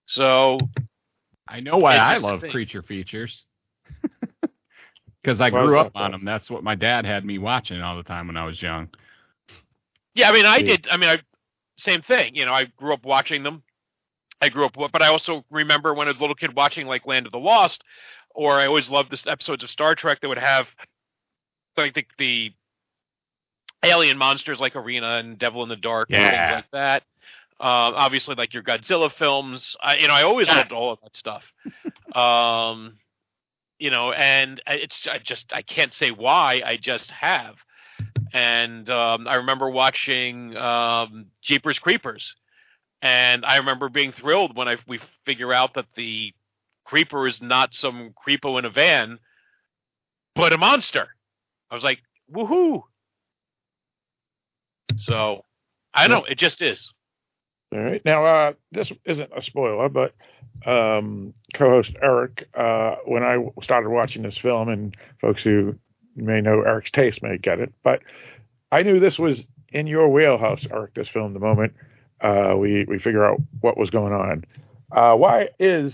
So 0.05 0.57
I 1.47 1.59
know 1.59 1.77
why 1.77 1.95
I 1.95 2.17
love 2.17 2.41
creature 2.41 2.81
features. 2.81 3.45
Because 5.23 5.41
I 5.41 5.49
Why 5.49 5.63
grew 5.63 5.79
up 5.79 5.91
on 5.95 6.11
them. 6.11 6.23
That's 6.23 6.51
what 6.51 6.63
my 6.63 6.75
dad 6.75 7.03
had 7.03 7.25
me 7.25 7.39
watching 7.39 7.81
all 7.81 7.97
the 7.97 8.03
time 8.03 8.27
when 8.27 8.37
I 8.37 8.45
was 8.45 8.61
young. 8.61 8.89
yeah, 10.13 10.29
I 10.29 10.33
mean, 10.33 10.45
I 10.45 10.61
did. 10.61 10.87
I 10.91 10.97
mean, 10.97 11.09
I 11.09 11.19
same 11.77 12.03
thing. 12.03 12.35
You 12.35 12.45
know, 12.45 12.53
I 12.53 12.65
grew 12.65 12.93
up 12.93 13.03
watching 13.03 13.41
them. 13.41 13.63
I 14.39 14.49
grew 14.49 14.65
up, 14.65 14.75
but 14.75 15.01
I 15.01 15.07
also 15.07 15.43
remember 15.49 15.95
when 15.95 16.07
I 16.07 16.11
was 16.11 16.19
a 16.19 16.21
little 16.21 16.35
kid 16.35 16.55
watching 16.55 16.85
like 16.85 17.07
Land 17.07 17.25
of 17.25 17.31
the 17.31 17.39
Lost, 17.39 17.83
or 18.35 18.59
I 18.59 18.67
always 18.67 18.87
loved 18.87 19.09
this 19.09 19.25
episodes 19.25 19.63
of 19.63 19.71
Star 19.71 19.95
Trek 19.95 20.21
that 20.21 20.27
would 20.27 20.37
have 20.37 20.67
like 21.75 21.95
the, 21.95 22.05
the 22.19 22.53
alien 23.83 24.19
monsters 24.19 24.59
like 24.59 24.75
Arena 24.75 25.17
and 25.17 25.39
Devil 25.39 25.63
in 25.63 25.69
the 25.69 25.75
Dark 25.75 26.09
and 26.11 26.35
things 26.35 26.51
like 26.51 26.71
that. 26.71 27.03
Um, 27.57 27.93
obviously, 27.95 28.35
like 28.35 28.53
your 28.53 28.63
Godzilla 28.63 29.11
films. 29.11 29.77
I, 29.81 29.95
you 29.97 30.07
know, 30.07 30.13
I 30.13 30.23
always 30.23 30.47
loved 30.47 30.71
all 30.73 30.91
of 30.91 30.99
that 31.03 31.15
stuff. 31.15 31.43
um, 32.15 32.97
you 33.79 33.89
know, 33.89 34.11
and 34.11 34.61
it's 34.67 35.07
I 35.07 35.19
just 35.19 35.53
I 35.53 35.61
can't 35.61 35.93
say 35.93 36.11
why. 36.11 36.61
I 36.65 36.77
just 36.77 37.11
have. 37.11 37.55
And 38.33 38.89
um, 38.89 39.27
I 39.27 39.35
remember 39.35 39.69
watching 39.69 40.55
um, 40.57 41.27
Jeepers 41.41 41.79
Creepers, 41.79 42.35
and 43.01 43.45
I 43.45 43.57
remember 43.57 43.87
being 43.87 44.11
thrilled 44.11 44.55
when 44.55 44.67
I 44.67 44.77
we 44.87 44.99
figure 45.25 45.53
out 45.53 45.75
that 45.75 45.85
the 45.95 46.33
creeper 46.83 47.27
is 47.27 47.41
not 47.41 47.73
some 47.73 48.13
creepo 48.27 48.59
in 48.59 48.65
a 48.65 48.69
van, 48.69 49.19
but 50.35 50.51
a 50.53 50.57
monster. 50.57 51.07
I 51.71 51.75
was 51.75 51.83
like, 51.83 51.99
woohoo! 52.33 52.83
So 54.97 55.43
I 55.93 56.07
don't 56.07 56.21
know. 56.21 56.25
It 56.25 56.37
just 56.37 56.61
is. 56.61 56.89
All 57.75 57.83
right. 57.83 58.01
Now, 58.05 58.25
uh, 58.25 58.53
this 58.71 58.89
isn't 59.05 59.29
a 59.35 59.41
spoiler, 59.41 59.89
but 59.89 60.13
um, 60.65 61.33
co-host 61.53 61.91
Eric, 62.01 62.47
uh, 62.57 62.95
when 63.05 63.21
I 63.21 63.37
started 63.63 63.89
watching 63.89 64.23
this 64.23 64.37
film, 64.37 64.69
and 64.69 64.95
folks 65.19 65.43
who 65.43 65.75
may 66.15 66.39
know 66.39 66.61
Eric's 66.61 66.91
taste 66.91 67.21
may 67.21 67.37
get 67.37 67.59
it, 67.59 67.73
but 67.83 67.99
I 68.71 68.83
knew 68.83 69.01
this 69.01 69.19
was 69.19 69.43
in 69.73 69.87
your 69.87 70.07
wheelhouse, 70.07 70.65
Eric. 70.71 70.93
This 70.93 71.09
film, 71.09 71.33
the 71.33 71.39
moment 71.39 71.73
uh, 72.21 72.55
we 72.57 72.85
we 72.87 72.97
figure 72.97 73.25
out 73.25 73.41
what 73.59 73.77
was 73.77 73.89
going 73.89 74.13
on. 74.13 74.45
Uh, 74.89 75.15
why 75.15 75.49
is 75.59 75.93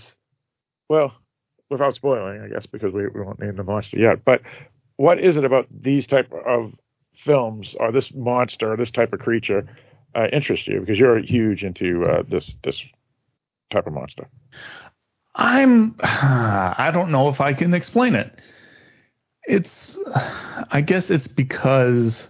well, 0.88 1.12
without 1.68 1.96
spoiling, 1.96 2.42
I 2.42 2.48
guess, 2.48 2.66
because 2.66 2.92
we, 2.92 3.08
we 3.08 3.22
won't 3.22 3.40
name 3.40 3.56
the 3.56 3.64
monster 3.64 3.98
yet. 3.98 4.24
But 4.24 4.42
what 4.96 5.18
is 5.18 5.36
it 5.36 5.44
about 5.44 5.66
these 5.70 6.06
type 6.06 6.30
of 6.46 6.74
films 7.24 7.74
or 7.80 7.90
this 7.90 8.12
monster, 8.14 8.72
or 8.72 8.76
this 8.76 8.92
type 8.92 9.12
of 9.12 9.18
creature, 9.18 9.66
uh, 10.14 10.26
interests 10.32 10.66
you? 10.66 10.80
Because 10.80 10.98
you're 10.98 11.18
huge 11.18 11.64
into 11.64 12.04
uh, 12.04 12.22
this 12.28 12.50
this 12.64 12.80
type 13.70 13.86
of 13.86 13.92
monster. 13.92 14.28
I'm. 15.34 15.96
I 16.02 16.90
don't 16.92 17.10
know 17.10 17.28
if 17.28 17.40
I 17.40 17.52
can 17.54 17.74
explain 17.74 18.14
it. 18.14 18.40
It's. 19.44 19.96
I 20.70 20.80
guess 20.80 21.10
it's 21.10 21.26
because. 21.28 22.28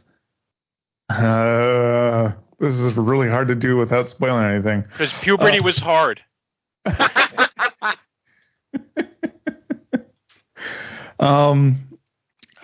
Uh, 1.08 2.32
this 2.58 2.74
is 2.74 2.94
really 2.94 3.28
hard 3.28 3.48
to 3.48 3.54
do 3.54 3.76
without 3.76 4.08
spoiling 4.08 4.44
anything. 4.44 4.84
Because 4.92 5.12
puberty 5.20 5.58
Uh, 5.58 5.62
was 5.62 5.78
hard. 5.78 6.20
Um, 11.22 11.98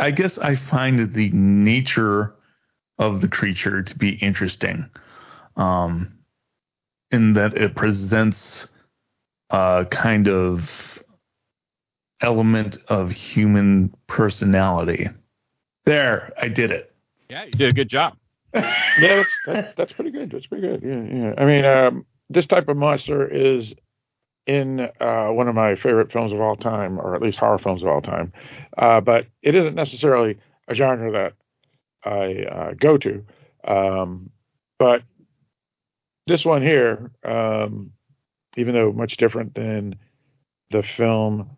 I 0.00 0.11
guess 0.11 0.37
I 0.37 0.57
find 0.57 1.14
the 1.14 1.31
nature 1.31 2.35
of 2.98 3.20
the 3.20 3.28
creature 3.28 3.83
to 3.83 3.96
be 3.96 4.11
interesting, 4.11 4.90
um, 5.59 6.18
in 7.11 7.35
that 7.35 7.55
it 7.55 7.75
presents 7.75 8.68
a 9.51 9.87
kind 9.90 10.29
of 10.29 10.71
element 12.21 12.79
of 12.88 13.11
human 13.11 13.94
personality. 14.07 15.09
There, 15.85 16.33
I 16.40 16.49
did 16.49 16.71
it. 16.71 16.94
Yeah, 17.29 17.44
you 17.44 17.53
did 17.53 17.71
a 17.71 17.73
good 17.73 17.88
job. 17.88 18.16
yeah, 18.55 18.62
that's, 18.99 19.31
that's 19.47 19.75
that's 19.77 19.92
pretty 19.92 20.11
good. 20.11 20.31
That's 20.31 20.47
pretty 20.47 20.66
good. 20.66 20.83
Yeah, 20.83 21.03
yeah. 21.03 21.35
I 21.37 21.44
mean, 21.44 21.64
um, 21.64 22.07
this 22.31 22.47
type 22.47 22.68
of 22.68 22.77
monster 22.77 23.27
is 23.27 23.75
in 24.47 24.81
uh, 25.01 25.27
one 25.27 25.49
of 25.49 25.55
my 25.55 25.77
favorite 25.77 26.11
films 26.11 26.33
of 26.33 26.40
all 26.40 26.57
time, 26.57 26.99
or 26.99 27.14
at 27.14 27.21
least 27.21 27.38
horror 27.38 27.59
films 27.59 27.83
of 27.83 27.88
all 27.88 28.01
time. 28.01 28.33
Uh, 28.77 29.01
but 29.01 29.27
it 29.42 29.55
isn't 29.55 29.75
necessarily 29.75 30.38
a 30.68 30.75
genre 30.75 31.12
that 31.12 31.33
I 32.11 32.44
uh, 32.44 32.73
go 32.79 32.97
to. 32.97 33.25
Um, 33.66 34.31
but 34.79 35.03
this 36.29 36.45
one 36.45 36.62
here, 36.62 37.11
um, 37.25 37.93
even 38.57 38.75
though 38.75 38.93
much 38.93 39.17
different 39.17 39.55
than 39.55 39.97
the 40.71 40.83
film 40.97 41.51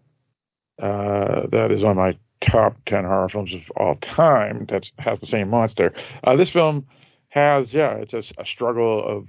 uh, 0.83 1.47
that 1.51 1.71
is 1.71 1.85
on 1.85 1.97
my 1.97 2.17
top 2.49 2.77
10 2.87 3.05
horror 3.05 3.29
films 3.29 3.53
of 3.53 3.61
all 3.77 3.95
time 3.97 4.67
that 4.71 4.87
has 4.99 5.21
the 5.21 5.27
same 5.27 5.51
monster, 5.51 5.93
uh, 6.25 6.37
this 6.37 6.51
film 6.51 6.87
has, 7.29 7.73
yeah, 7.73 7.95
it's 7.97 8.15
a, 8.15 8.23
a 8.41 8.47
struggle 8.47 9.05
of 9.07 9.29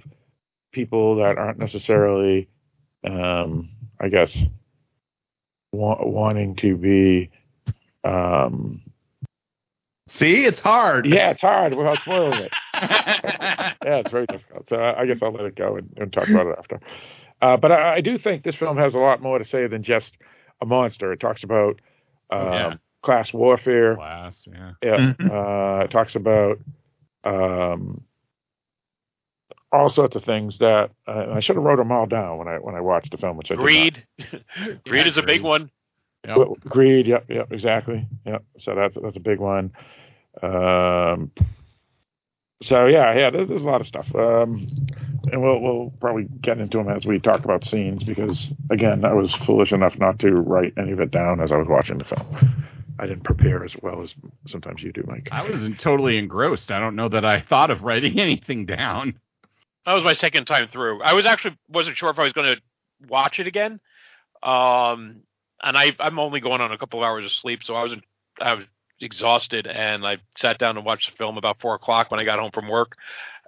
people 0.72 1.16
that 1.16 1.36
aren't 1.36 1.58
necessarily 1.58 2.48
um, 3.04 3.70
I 4.00 4.08
guess, 4.08 4.36
wa- 5.72 6.04
wanting 6.04 6.56
to 6.56 6.76
be. 6.76 7.30
Um, 8.04 8.82
See, 10.14 10.44
it's 10.44 10.60
hard. 10.60 11.06
Yeah, 11.06 11.30
it's 11.30 11.40
hard 11.40 11.74
without 11.74 11.98
spoiling 11.98 12.34
it. 12.34 12.52
yeah, 12.74 13.74
it's 13.82 14.10
very 14.10 14.26
difficult. 14.26 14.68
So 14.68 14.76
I 14.76 15.00
I 15.00 15.06
guess 15.06 15.18
I'll 15.22 15.32
let 15.32 15.44
it 15.46 15.56
go 15.56 15.76
and, 15.76 15.88
and 15.96 16.12
talk 16.12 16.28
about 16.28 16.46
it 16.48 16.56
after. 16.58 16.80
Uh, 17.40 17.56
but 17.56 17.72
I, 17.72 17.96
I 17.96 18.00
do 18.02 18.18
think 18.18 18.44
this 18.44 18.54
film 18.54 18.76
has 18.76 18.94
a 18.94 18.98
lot 18.98 19.22
more 19.22 19.38
to 19.38 19.44
say 19.44 19.66
than 19.66 19.82
just 19.82 20.18
a 20.60 20.66
monster. 20.66 21.12
It 21.12 21.20
talks 21.20 21.42
about 21.42 21.80
um, 22.30 22.52
yeah. 22.52 22.74
class 23.02 23.32
warfare. 23.32 23.96
Class, 23.96 24.34
yeah. 24.46 24.72
Yeah. 24.82 25.14
Mhm. 25.18 25.80
Uh, 25.80 25.84
it 25.84 25.90
talks 25.90 26.14
about 26.14 26.58
um, 27.24 28.02
all 29.72 29.88
sorts 29.88 30.14
of 30.14 30.24
things 30.24 30.58
that 30.58 30.90
uh, 31.08 31.32
I 31.32 31.40
should 31.40 31.56
have 31.56 31.64
wrote 31.64 31.78
them 31.78 31.90
all 31.90 32.06
down 32.06 32.36
when 32.36 32.48
I 32.48 32.56
when 32.56 32.74
I 32.74 32.80
watched 32.80 33.12
the 33.12 33.16
film, 33.16 33.38
which 33.38 33.50
I 33.50 33.54
did 33.54 33.60
not. 33.60 33.64
Greed. 33.64 34.06
Greed 34.86 35.06
is 35.06 35.16
a 35.16 35.22
big 35.22 35.42
one. 35.42 35.70
Yep. 36.26 36.36
Greed, 36.60 37.08
yep, 37.08 37.24
yep, 37.28 37.50
exactly. 37.50 38.06
Yep. 38.26 38.44
So 38.60 38.74
that's 38.74 38.96
that's 39.02 39.16
a 39.16 39.20
big 39.20 39.40
one. 39.40 39.72
Um, 40.40 41.32
so 42.62 42.86
yeah, 42.86 43.14
yeah, 43.16 43.30
there's, 43.30 43.48
there's 43.48 43.62
a 43.62 43.64
lot 43.64 43.80
of 43.80 43.86
stuff. 43.86 44.06
Um, 44.14 44.66
and 45.30 45.42
we'll 45.42 45.60
we'll 45.60 45.92
probably 46.00 46.24
get 46.40 46.58
into 46.58 46.78
them 46.78 46.88
as 46.88 47.04
we 47.04 47.18
talk 47.18 47.44
about 47.44 47.64
scenes 47.64 48.02
because 48.02 48.48
again, 48.70 49.04
I 49.04 49.12
was 49.12 49.34
foolish 49.46 49.72
enough 49.72 49.98
not 49.98 50.18
to 50.20 50.30
write 50.32 50.74
any 50.76 50.92
of 50.92 51.00
it 51.00 51.10
down 51.10 51.40
as 51.40 51.52
I 51.52 51.56
was 51.56 51.66
watching 51.68 51.98
the 51.98 52.04
film. 52.04 52.64
I 52.98 53.06
didn't 53.06 53.24
prepare 53.24 53.64
as 53.64 53.74
well 53.82 54.02
as 54.02 54.14
sometimes 54.46 54.82
you 54.82 54.92
do, 54.92 55.02
Mike. 55.06 55.28
I 55.32 55.48
was 55.48 55.68
totally 55.78 56.18
engrossed. 56.18 56.70
I 56.70 56.78
don't 56.78 56.94
know 56.94 57.08
that 57.08 57.24
I 57.24 57.40
thought 57.40 57.70
of 57.70 57.82
writing 57.82 58.18
anything 58.20 58.66
down. 58.66 59.18
That 59.86 59.94
was 59.94 60.04
my 60.04 60.12
second 60.12 60.44
time 60.44 60.68
through. 60.68 61.02
I 61.02 61.14
was 61.14 61.26
actually 61.26 61.58
wasn't 61.68 61.96
sure 61.96 62.10
if 62.10 62.18
I 62.18 62.24
was 62.24 62.32
going 62.32 62.54
to 62.54 62.62
watch 63.08 63.40
it 63.40 63.46
again. 63.46 63.80
Um, 64.42 65.22
and 65.62 65.76
I 65.76 65.96
I'm 65.98 66.18
only 66.18 66.40
going 66.40 66.60
on 66.60 66.72
a 66.72 66.78
couple 66.78 67.00
of 67.00 67.06
hours 67.06 67.24
of 67.24 67.32
sleep, 67.32 67.64
so 67.64 67.74
I 67.74 67.82
wasn't 67.82 68.04
I 68.40 68.54
was 68.54 68.64
exhausted, 69.02 69.66
and 69.66 70.06
I 70.06 70.18
sat 70.36 70.58
down 70.58 70.76
and 70.76 70.86
watched 70.86 71.10
the 71.10 71.16
film 71.16 71.36
about 71.38 71.60
four 71.60 71.74
o'clock 71.74 72.10
when 72.10 72.20
I 72.20 72.24
got 72.24 72.38
home 72.38 72.50
from 72.52 72.68
work. 72.68 72.96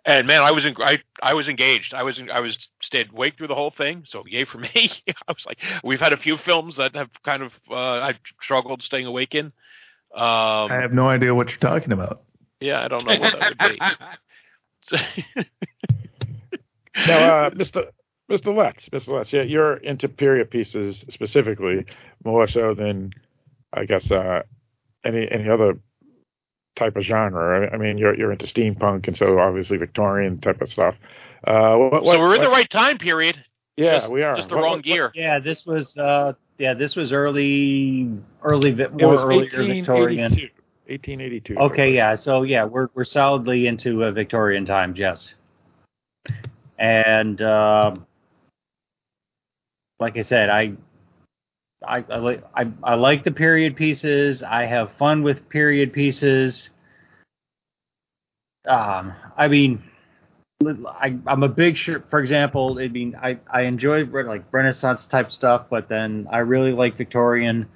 And 0.07 0.27
man, 0.27 0.43
I 0.43 0.51
was 0.51 0.67
in, 0.67 0.75
I 0.79 0.99
I 1.23 1.33
was 1.35 1.49
engaged. 1.49 1.95
I 1.95 2.03
was 2.03 2.19
in, 2.19 2.31
I 2.31 2.41
was 2.41 2.69
stayed 2.83 3.11
awake 3.11 3.39
through 3.39 3.49
the 3.49 3.55
whole 3.55 3.71
thing. 3.71 4.05
So 4.07 4.25
yay 4.27 4.45
for 4.45 4.59
me. 4.59 4.93
I 5.09 5.33
was 5.33 5.47
like, 5.47 5.59
we've 5.83 6.01
had 6.01 6.13
a 6.13 6.19
few 6.19 6.37
films 6.37 6.77
that 6.77 6.95
have 6.95 7.09
kind 7.25 7.43
of 7.43 7.53
uh, 7.71 7.75
I 7.75 8.15
struggled 8.43 8.83
staying 8.83 9.07
awake 9.07 9.35
in. 9.35 9.47
Um, 10.15 10.71
I 10.71 10.79
have 10.83 10.93
no 10.93 11.09
idea 11.09 11.35
what 11.35 11.49
you're 11.49 11.59
talking 11.59 11.93
about. 11.93 12.23
yeah, 12.61 12.85
I 12.85 12.89
don't 12.89 13.05
know 13.05 13.19
what 13.19 13.39
that 13.39 13.59
would 13.59 13.79
be. 13.79 13.81
So- 14.83 14.97
Now, 17.07 17.47
uh, 17.47 17.51
Mr. 17.51 17.87
Mr. 18.31 18.57
Letts, 18.57 18.89
Mr. 18.91 19.09
Letts, 19.09 19.33
yeah, 19.33 19.43
you're 19.43 19.75
into 19.77 20.09
period 20.09 20.51
pieces 20.51 21.05
specifically 21.09 21.85
more 22.25 22.47
so 22.47 22.73
than 22.75 23.11
I 23.73 23.85
guess 23.85 24.11
uh, 24.11 24.43
any 25.05 25.31
any 25.31 25.49
other 25.49 25.79
type 26.77 26.97
of 26.97 27.05
genre. 27.05 27.71
I 27.73 27.77
mean, 27.77 27.99
you're 27.99 28.15
you're 28.17 28.33
into 28.33 28.47
steampunk 28.47 29.07
and 29.09 29.17
so 29.17 29.39
obviously 29.39 29.77
Victorian 29.77 30.41
type 30.41 30.61
of 30.61 30.69
stuff. 30.71 30.95
Uh, 31.47 31.77
what, 31.77 32.03
what, 32.03 32.13
so 32.15 32.19
we're 32.21 32.35
in 32.37 32.43
the 32.43 32.49
right 32.51 32.69
time 32.71 32.99
period. 32.99 33.43
Yeah, 33.77 33.99
just, 33.99 34.11
we 34.11 34.23
are. 34.23 34.35
Just 34.37 34.49
the 34.49 34.55
What- 34.57 34.63
wrong 34.65 34.73
what- 34.79 34.85
gear. 34.85 35.11
Yeah, 35.15 35.39
this 35.41 35.67
was 35.67 35.97
uh 35.97 36.33
yeah, 36.59 36.75
this 36.75 36.95
was 36.97 37.13
early 37.13 38.09
early 38.43 38.71
Vi- 38.73 38.85
It 38.85 38.93
was 39.07 39.21
earlier 39.23 39.45
Victorian. 39.51 40.31
1882. 40.33 40.51
1882. 40.87 41.57
Okay, 41.59 41.93
yeah. 41.95 42.15
So 42.15 42.43
yeah, 42.43 42.65
we're 42.65 42.89
we're 42.95 43.05
solidly 43.05 43.67
into 43.67 44.05
uh, 44.05 44.11
Victorian 44.13 44.65
times, 44.67 44.99
yes. 44.99 45.35
And 46.79 47.41
um 47.43 48.07
like 50.01 50.17
I 50.17 50.23
said, 50.23 50.51
I 50.51 50.75
I 51.87 52.05
I 52.09 52.19
like 52.19 52.45
I, 52.55 52.71
I 52.83 52.95
like 52.95 53.25
the 53.25 53.31
period 53.31 53.77
pieces. 53.77 54.43
I 54.43 54.65
have 54.67 54.93
fun 54.93 55.23
with 55.23 55.49
period 55.49 55.93
pieces. 55.93 56.71
Um, 58.67 59.13
I 59.37 59.49
mean, 59.49 59.83
I, 60.67 61.19
I'm 61.27 61.43
a 61.43 61.49
big 61.49 61.77
sure. 61.77 62.05
For 62.09 62.21
example, 62.21 62.79
I 62.81 62.89
mean, 62.89 63.17
I 63.21 63.39
I 63.51 63.63
enjoy 63.63 64.05
like 64.05 64.45
Renaissance 64.53 65.07
type 65.07 65.31
stuff, 65.33 65.67
but 65.69 65.89
then 65.89 66.29
I 66.31 66.39
really 66.39 66.73
like 66.73 66.97
Victorian. 66.97 67.69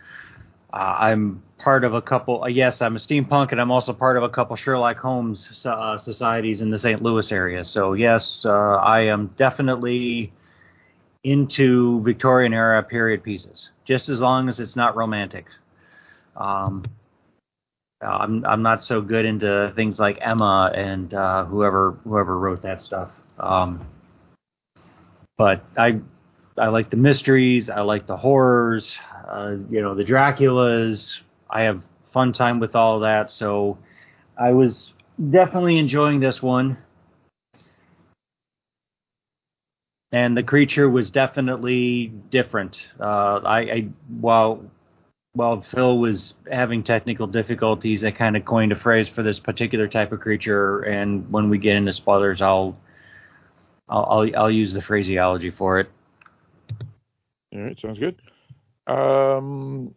Uh, 0.72 0.96
I'm 0.98 1.42
part 1.58 1.84
of 1.84 1.94
a 1.94 2.02
couple. 2.02 2.44
Uh, 2.44 2.48
yes, 2.48 2.80
I'm 2.82 2.96
a 2.96 2.98
steampunk, 2.98 3.52
and 3.52 3.60
I'm 3.60 3.70
also 3.70 3.92
part 3.92 4.16
of 4.16 4.22
a 4.22 4.28
couple 4.28 4.56
Sherlock 4.56 4.98
Holmes 4.98 5.64
uh, 5.66 5.96
societies 5.96 6.60
in 6.60 6.70
the 6.70 6.78
St. 6.78 7.02
Louis 7.02 7.30
area. 7.32 7.64
So 7.64 7.94
yes, 7.94 8.44
uh, 8.44 8.50
I 8.50 9.02
am 9.02 9.28
definitely 9.36 10.32
into 11.24 12.02
Victorian 12.02 12.54
era 12.54 12.82
period 12.82 13.22
pieces, 13.22 13.70
just 13.88 14.10
as 14.10 14.20
long 14.20 14.48
as 14.48 14.60
it's 14.60 14.76
not 14.76 14.94
romantic. 14.96 15.46
Um, 16.36 16.84
I'm 18.02 18.44
I'm 18.44 18.62
not 18.62 18.84
so 18.84 19.00
good 19.00 19.24
into 19.24 19.72
things 19.74 19.98
like 19.98 20.18
Emma 20.20 20.70
and 20.74 21.12
uh, 21.12 21.46
whoever 21.46 21.98
whoever 22.04 22.38
wrote 22.38 22.62
that 22.62 22.82
stuff. 22.82 23.10
Um, 23.40 23.88
but 25.38 25.64
I 25.76 26.00
I 26.58 26.68
like 26.68 26.90
the 26.90 26.98
mysteries. 26.98 27.70
I 27.70 27.80
like 27.80 28.06
the 28.06 28.16
horrors. 28.16 28.98
Uh, 29.26 29.56
you 29.70 29.80
know, 29.80 29.94
the 29.94 30.04
Draculas. 30.04 31.18
I 31.50 31.62
have 31.62 31.82
fun 32.12 32.34
time 32.34 32.60
with 32.60 32.76
all 32.76 33.00
that. 33.00 33.30
So 33.30 33.78
I 34.38 34.52
was 34.52 34.92
definitely 35.30 35.78
enjoying 35.78 36.20
this 36.20 36.42
one. 36.42 36.76
And 40.10 40.36
the 40.36 40.42
creature 40.42 40.88
was 40.88 41.10
definitely 41.10 42.06
different. 42.30 42.82
Uh, 42.98 43.40
I, 43.44 43.60
I 43.60 43.88
while 44.20 44.64
while 45.34 45.60
Phil 45.60 45.98
was 45.98 46.34
having 46.50 46.82
technical 46.82 47.26
difficulties, 47.26 48.02
I 48.02 48.10
kind 48.10 48.36
of 48.36 48.44
coined 48.44 48.72
a 48.72 48.76
phrase 48.76 49.08
for 49.08 49.22
this 49.22 49.38
particular 49.38 49.86
type 49.86 50.10
of 50.12 50.20
creature. 50.20 50.80
And 50.80 51.30
when 51.30 51.50
we 51.50 51.58
get 51.58 51.76
into 51.76 51.92
spoilers, 51.92 52.40
I'll 52.40 52.78
I'll 53.88 54.04
I'll, 54.04 54.36
I'll 54.36 54.50
use 54.50 54.72
the 54.72 54.82
phraseology 54.82 55.50
for 55.50 55.80
it. 55.80 55.90
All 57.52 57.60
right, 57.60 57.78
sounds 57.78 57.98
good. 57.98 58.16
Um, 58.86 59.94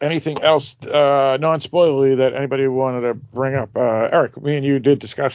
anything 0.00 0.40
else 0.42 0.74
uh, 0.82 1.36
non-spoilery 1.40 2.18
that 2.18 2.34
anybody 2.34 2.68
wanted 2.68 3.00
to 3.02 3.14
bring 3.14 3.56
up? 3.56 3.70
Uh, 3.74 4.08
Eric, 4.12 4.40
me 4.40 4.56
and 4.56 4.64
you 4.64 4.78
did 4.78 5.00
discuss 5.00 5.34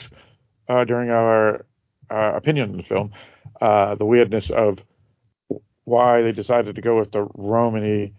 uh, 0.69 0.85
during 0.85 1.09
our 1.09 1.65
uh, 2.09 2.33
opinion 2.35 2.71
on 2.71 2.77
the 2.77 2.83
film 2.83 3.11
uh, 3.61 3.95
the 3.95 4.05
weirdness 4.05 4.49
of 4.49 4.79
why 5.85 6.21
they 6.21 6.31
decided 6.31 6.75
to 6.75 6.81
go 6.81 6.99
with 6.99 7.11
the 7.11 7.27
Romany 7.33 8.13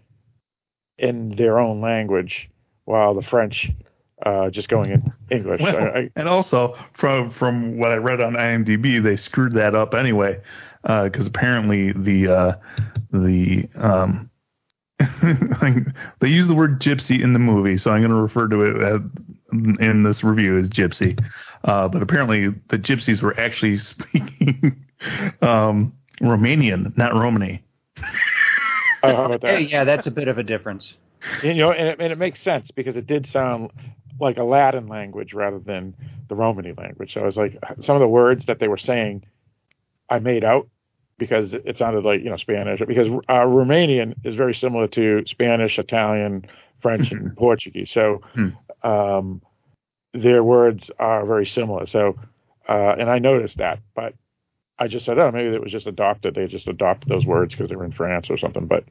in 0.97 1.35
their 1.35 1.59
own 1.59 1.81
language, 1.81 2.49
while 2.85 3.13
the 3.13 3.21
French 3.21 3.69
uh, 4.25 4.49
just 4.49 4.67
going 4.67 4.91
in 4.91 5.13
English. 5.29 5.61
Well, 5.61 5.77
I, 5.77 5.81
I, 5.81 6.09
and 6.15 6.27
also 6.27 6.77
from 6.93 7.31
from 7.31 7.77
what 7.77 7.91
I 7.91 7.95
read 7.95 8.21
on 8.21 8.33
IMDb, 8.33 9.01
they 9.01 9.15
screwed 9.15 9.53
that 9.53 9.75
up 9.75 9.93
anyway, 9.93 10.41
because 10.83 11.27
apparently 11.27 11.93
the 11.93 12.27
uh, 12.27 12.53
the 13.11 13.69
um, 13.75 14.29
they 16.19 16.27
use 16.27 16.47
the 16.47 16.55
word 16.55 16.81
gypsy 16.81 17.21
in 17.21 17.33
the 17.33 17.39
movie, 17.39 17.77
so 17.77 17.91
I'm 17.91 18.01
going 18.01 18.11
to 18.11 18.21
refer 18.21 18.47
to 18.47 18.61
it 18.61 18.81
as, 18.81 19.01
in 19.79 20.03
this 20.03 20.23
review 20.23 20.57
as 20.57 20.69
gypsy. 20.69 21.23
Uh, 21.63 21.87
but 21.87 22.01
apparently 22.01 22.47
the 22.69 22.77
gypsies 22.77 23.21
were 23.21 23.39
actually 23.39 23.77
speaking 23.77 24.85
um, 25.41 25.93
Romanian, 26.21 26.95
not 26.97 27.13
Romany. 27.13 27.63
That? 29.01 29.41
Hey, 29.43 29.61
yeah, 29.61 29.83
that's 29.83 30.07
a 30.07 30.11
bit 30.11 30.27
of 30.27 30.37
a 30.37 30.43
difference. 30.43 30.93
And, 31.43 31.55
you 31.57 31.61
know, 31.63 31.71
and 31.71 31.87
it, 31.87 31.99
and 31.99 32.11
it 32.11 32.17
makes 32.17 32.41
sense 32.41 32.71
because 32.71 32.95
it 32.97 33.07
did 33.07 33.27
sound 33.27 33.71
like 34.19 34.37
a 34.37 34.43
Latin 34.43 34.87
language 34.87 35.33
rather 35.33 35.59
than 35.59 35.95
the 36.27 36.35
Romany 36.35 36.73
language. 36.77 37.13
So 37.13 37.21
I 37.21 37.25
was 37.25 37.37
like, 37.37 37.57
some 37.79 37.95
of 37.95 38.01
the 38.01 38.07
words 38.07 38.45
that 38.45 38.59
they 38.59 38.67
were 38.67 38.77
saying, 38.77 39.25
I 40.09 40.19
made 40.19 40.43
out 40.43 40.67
because 41.17 41.53
it 41.53 41.77
sounded 41.77 42.03
like 42.03 42.23
you 42.23 42.29
know 42.29 42.37
Spanish. 42.37 42.81
Because 42.85 43.07
uh, 43.07 43.45
Romanian 43.45 44.15
is 44.23 44.35
very 44.35 44.55
similar 44.55 44.87
to 44.87 45.23
Spanish, 45.27 45.77
Italian, 45.77 46.45
French, 46.81 47.11
and 47.11 47.35
Portuguese. 47.37 47.91
So 47.91 48.21
um, 48.83 49.41
their 50.13 50.43
words 50.43 50.89
are 50.97 51.25
very 51.25 51.45
similar. 51.45 51.85
So 51.85 52.17
uh, 52.67 52.95
and 52.97 53.09
I 53.09 53.19
noticed 53.19 53.57
that, 53.57 53.79
but 53.95 54.13
I 54.81 54.87
just 54.87 55.05
said, 55.05 55.19
oh, 55.19 55.29
maybe 55.31 55.53
it 55.53 55.61
was 55.61 55.71
just 55.73 55.87
adopted. 55.87 56.35
They 56.35 56.47
just 56.47 56.67
adopted 56.67 57.09
those 57.09 57.25
words 57.25 57.53
because 57.53 57.69
they 57.69 57.75
were 57.75 57.83
in 57.85 57.91
France 57.91 58.29
or 58.29 58.37
something. 58.37 58.65
But 58.65 58.85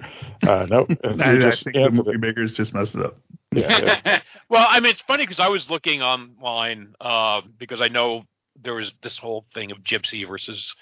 uh, 0.46 0.66
no, 0.68 0.86
I, 1.04 1.12
they 1.12 1.24
I 1.24 1.38
just 1.38 1.64
think 1.64 1.76
the 1.76 1.82
answered 1.82 2.04
movie 2.06 2.10
it. 2.16 2.20
makers 2.20 2.52
just 2.52 2.74
messed 2.74 2.94
it 2.94 3.06
up. 3.06 3.16
Yeah, 3.52 4.00
yeah. 4.04 4.20
well, 4.50 4.66
I 4.68 4.80
mean, 4.80 4.90
it's 4.92 5.00
funny 5.02 5.24
because 5.24 5.40
I 5.40 5.48
was 5.48 5.70
looking 5.70 6.02
online 6.02 6.94
uh, 7.00 7.40
because 7.58 7.80
I 7.80 7.88
know 7.88 8.24
there 8.62 8.74
was 8.74 8.92
this 9.02 9.16
whole 9.16 9.46
thing 9.54 9.70
of 9.72 9.78
gypsy 9.78 10.28
versus 10.28 10.74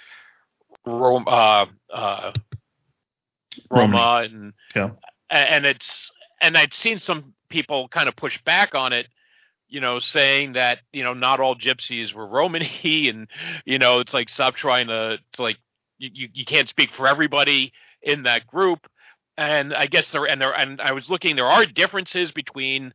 Rome, 0.85 1.25
uh, 1.29 1.66
uh, 1.92 2.33
Roma, 3.71 4.23
and 4.31 4.53
Yeah. 4.75 4.90
and 5.31 5.64
it's 5.64 6.11
and 6.40 6.57
I'd 6.57 6.75
seen 6.75 6.99
some 6.99 7.35
people 7.49 7.88
kind 7.88 8.09
of 8.09 8.16
push 8.16 8.40
back 8.45 8.75
on 8.75 8.92
it, 8.92 9.07
you 9.68 9.81
know, 9.81 9.98
saying 9.98 10.55
that 10.55 10.79
you 10.92 11.05
know 11.05 11.14
not 11.14 11.40
all 11.40 11.57
gypsies 11.57 12.12
were 12.12 12.26
Romany, 12.26 13.09
and 13.09 13.29
you 13.64 13.79
know 13.79 14.00
it's 14.00 14.14
like 14.14 14.29
stop 14.29 14.55
trying 14.55 14.88
to, 14.88 15.18
to 15.33 15.42
like 15.42 15.59
you, 15.98 16.29
you 16.33 16.44
can't 16.44 16.68
speak 16.68 16.90
for 16.92 17.07
everybody 17.07 17.72
in 18.02 18.24
that 18.24 18.46
group, 18.46 18.87
and 19.37 19.74
I 19.74 19.87
guess 19.87 20.11
there 20.11 20.24
and 20.26 20.40
there 20.40 20.52
and 20.52 20.81
I 20.81 20.92
was 20.92 21.11
looking 21.11 21.37
there 21.37 21.46
are 21.46 21.66
differences 21.66 22.33
between 22.33 22.92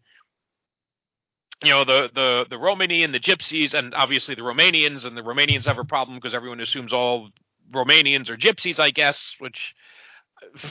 you 1.64 1.70
know 1.70 1.84
the 1.84 2.10
the 2.14 2.46
the 2.50 2.58
Romani 2.58 3.04
and 3.04 3.14
the 3.14 3.20
Gypsies, 3.20 3.74
and 3.74 3.94
obviously 3.94 4.36
the 4.36 4.42
Romanians, 4.42 5.06
and 5.06 5.16
the 5.16 5.22
Romanians 5.22 5.66
have 5.66 5.78
a 5.78 5.84
problem 5.84 6.18
because 6.18 6.34
everyone 6.34 6.60
assumes 6.60 6.94
all 6.94 7.30
Romanians 7.72 8.30
are 8.30 8.38
Gypsies, 8.38 8.80
I 8.80 8.92
guess, 8.92 9.36
which 9.40 9.74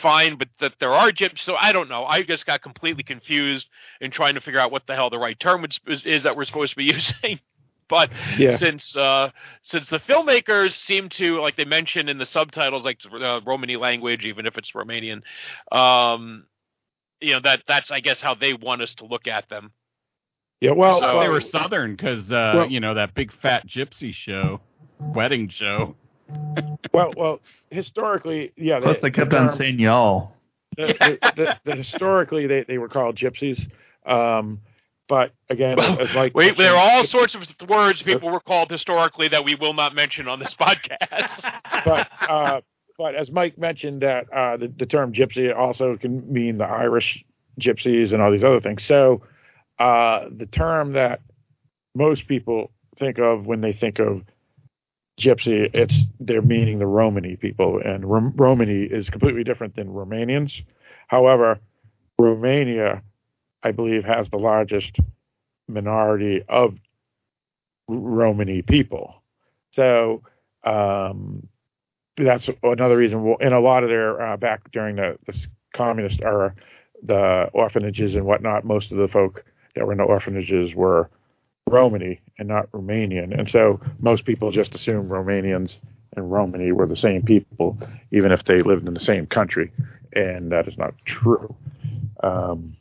fine, 0.01 0.37
but 0.37 0.49
that 0.61 0.75
there 0.81 0.93
are 0.95 1.11
gyps. 1.11 1.41
So 1.41 1.55
I 1.57 1.73
don't 1.73 1.89
know. 1.89 2.05
I 2.05 2.23
just 2.23 2.47
got 2.47 2.63
completely 2.63 3.03
confused 3.03 3.67
in 4.01 4.11
trying 4.11 4.35
to 4.35 4.41
figure 4.41 4.61
out 4.61 4.71
what 4.73 4.87
the 4.87 4.95
hell 4.95 5.11
the 5.11 5.19
right 5.19 5.39
term 5.39 5.65
is, 5.65 6.03
is 6.05 6.23
that 6.25 6.37
we're 6.37 6.45
supposed 6.45 6.73
to 6.73 6.77
be 6.77 6.85
using. 6.95 7.41
But 7.89 8.11
Yeah. 8.39 8.57
since 8.57 8.95
uh, 8.97 9.31
since 9.63 9.89
the 9.89 9.99
filmmakers 9.99 10.75
seem 10.75 11.09
to 11.11 11.41
like 11.41 11.57
they 11.57 11.65
mentioned 11.65 12.09
in 12.09 12.19
the 12.19 12.27
subtitles 12.27 12.85
like 12.85 12.99
uh, 13.13 13.41
Romani 13.45 13.77
language, 13.77 14.25
even 14.25 14.47
if 14.47 14.57
it's 14.59 14.71
Romanian, 14.73 15.23
um, 15.73 16.47
you 17.21 17.33
know 17.35 17.41
that 17.41 17.65
that's 17.67 17.91
I 17.91 17.99
guess 18.01 18.21
how 18.21 18.35
they 18.35 18.55
want 18.55 18.83
us 18.83 18.95
to 18.97 19.07
look 19.07 19.27
at 19.27 19.49
them. 19.49 19.73
Yeah, 20.61 20.73
well, 20.73 20.99
I 20.99 21.01
thought 21.01 21.21
they 21.23 21.29
were 21.29 21.41
Southern 21.41 21.97
because 21.97 22.31
uh, 22.31 22.53
well- 22.55 22.71
you 22.71 22.79
know 22.81 22.95
that 22.95 23.15
big 23.15 23.33
fat 23.33 23.67
gypsy 23.67 24.13
show, 24.15 24.61
wedding 25.01 25.49
show. 25.49 25.97
Well, 26.93 27.13
well, 27.17 27.41
historically, 27.71 28.53
yeah. 28.57 28.81
Plus, 28.81 28.97
the- 28.97 29.03
they 29.03 29.11
kept 29.11 29.31
the 29.31 29.39
on 29.39 29.55
saying 29.55 29.79
y'all. 29.79 30.33
the, 30.77 30.87
the, 30.87 31.33
the, 31.37 31.59
the 31.65 31.77
historically 31.77 32.47
they, 32.47 32.65
they 32.67 32.79
were 32.79 32.89
called 32.89 33.17
gypsies. 33.17 33.61
Um, 34.07 34.61
but 35.09 35.33
again, 35.49 35.79
as 35.81 36.15
like 36.15 36.35
Wait, 36.37 36.57
there 36.57 36.75
are 36.77 36.91
all 36.99 37.05
sorts 37.05 37.35
of 37.35 37.43
words 37.69 38.01
people 38.01 38.31
were 38.31 38.41
called 38.41 38.71
historically 38.71 39.27
that 39.29 39.45
we 39.45 39.57
will 39.57 39.75
not 39.75 39.93
mention 39.95 40.29
on 40.29 40.39
this 40.39 40.55
podcast. 40.55 41.53
but 41.85 42.09
uh, 42.21 42.61
but 42.97 43.15
as 43.17 43.31
Mike 43.31 43.59
mentioned, 43.59 44.03
that 44.03 44.33
uh, 44.33 44.57
the, 44.57 44.69
the 44.69 44.87
term 44.87 45.13
gypsy 45.13 45.55
also 45.55 45.97
can 45.97 46.33
mean 46.33 46.59
the 46.59 46.65
Irish 46.65 47.25
gypsies 47.61 48.13
and 48.13 48.23
all 48.23 48.31
these 48.31 48.45
other 48.45 48.61
things. 48.61 48.85
So 48.85 49.23
uh, 49.81 50.27
the 50.31 50.47
term 50.47 50.93
that 50.93 51.23
most 51.95 52.29
people 52.29 52.71
think 52.99 53.19
of 53.19 53.47
when 53.47 53.63
they 53.63 53.73
think 53.73 53.99
of 53.99 54.23
gypsy, 55.21 55.71
it's 55.75 55.95
they're 56.19 56.43
meaning 56.43 56.79
the 56.79 56.87
Romany 56.87 57.37
people, 57.37 57.81
and 57.85 58.05
Rom- 58.05 58.35
Romany 58.37 58.85
is 58.85 59.11
completely 59.11 59.45
different 59.45 59.77
than 59.77 59.89
Romanians. 59.89 60.53
However, 61.09 61.59
Romania, 62.19 63.03
I 63.63 63.73
believe, 63.73 64.05
has 64.05 64.31
the 64.31 64.39
largest 64.39 64.99
minority 65.69 66.43
of 66.49 66.75
Romany 67.89 68.63
people. 68.63 69.23
So 69.73 70.23
um, 70.65 71.47
that's 72.17 72.49
another 72.63 72.97
reason. 72.97 73.23
well, 73.25 73.37
In 73.41 73.53
a 73.53 73.61
lot 73.61 73.83
of 73.83 73.89
their 73.89 74.21
uh, 74.21 74.37
back 74.37 74.71
during 74.73 74.97
the, 74.97 75.19
the 75.27 75.39
communist 75.75 76.21
era, 76.23 76.55
the 77.03 77.49
orphanages 77.53 78.15
and 78.15 78.25
whatnot, 78.25 78.65
most 78.65 78.93
of 78.93 78.99
the 78.99 79.09
folk 79.09 79.45
that 79.75 79.87
were 79.87 79.93
in 79.93 79.99
the 79.99 80.05
orphanages 80.05 80.75
were 80.75 81.11
Romany 81.71 82.21
and 82.39 82.49
not 82.49 82.71
Romanian, 82.73 83.39
and 83.39 83.49
so 83.49 83.81
most 83.99 84.25
people 84.25 84.51
just 84.51 84.75
assume 84.75 85.09
Romanians 85.09 85.77
and 86.17 86.31
Romany 86.31 86.73
were 86.73 86.87
the 86.87 86.97
same 86.97 87.23
people, 87.23 87.79
even 88.11 88.33
if 88.33 88.45
they 88.45 88.63
lived 88.63 88.87
in 88.87 88.95
the 88.95 89.01
same 89.01 89.27
country, 89.27 89.71
and 90.13 90.51
that 90.53 90.67
is 90.69 90.77
not 90.77 90.95
true. 91.05 91.55
Um, 92.23 92.77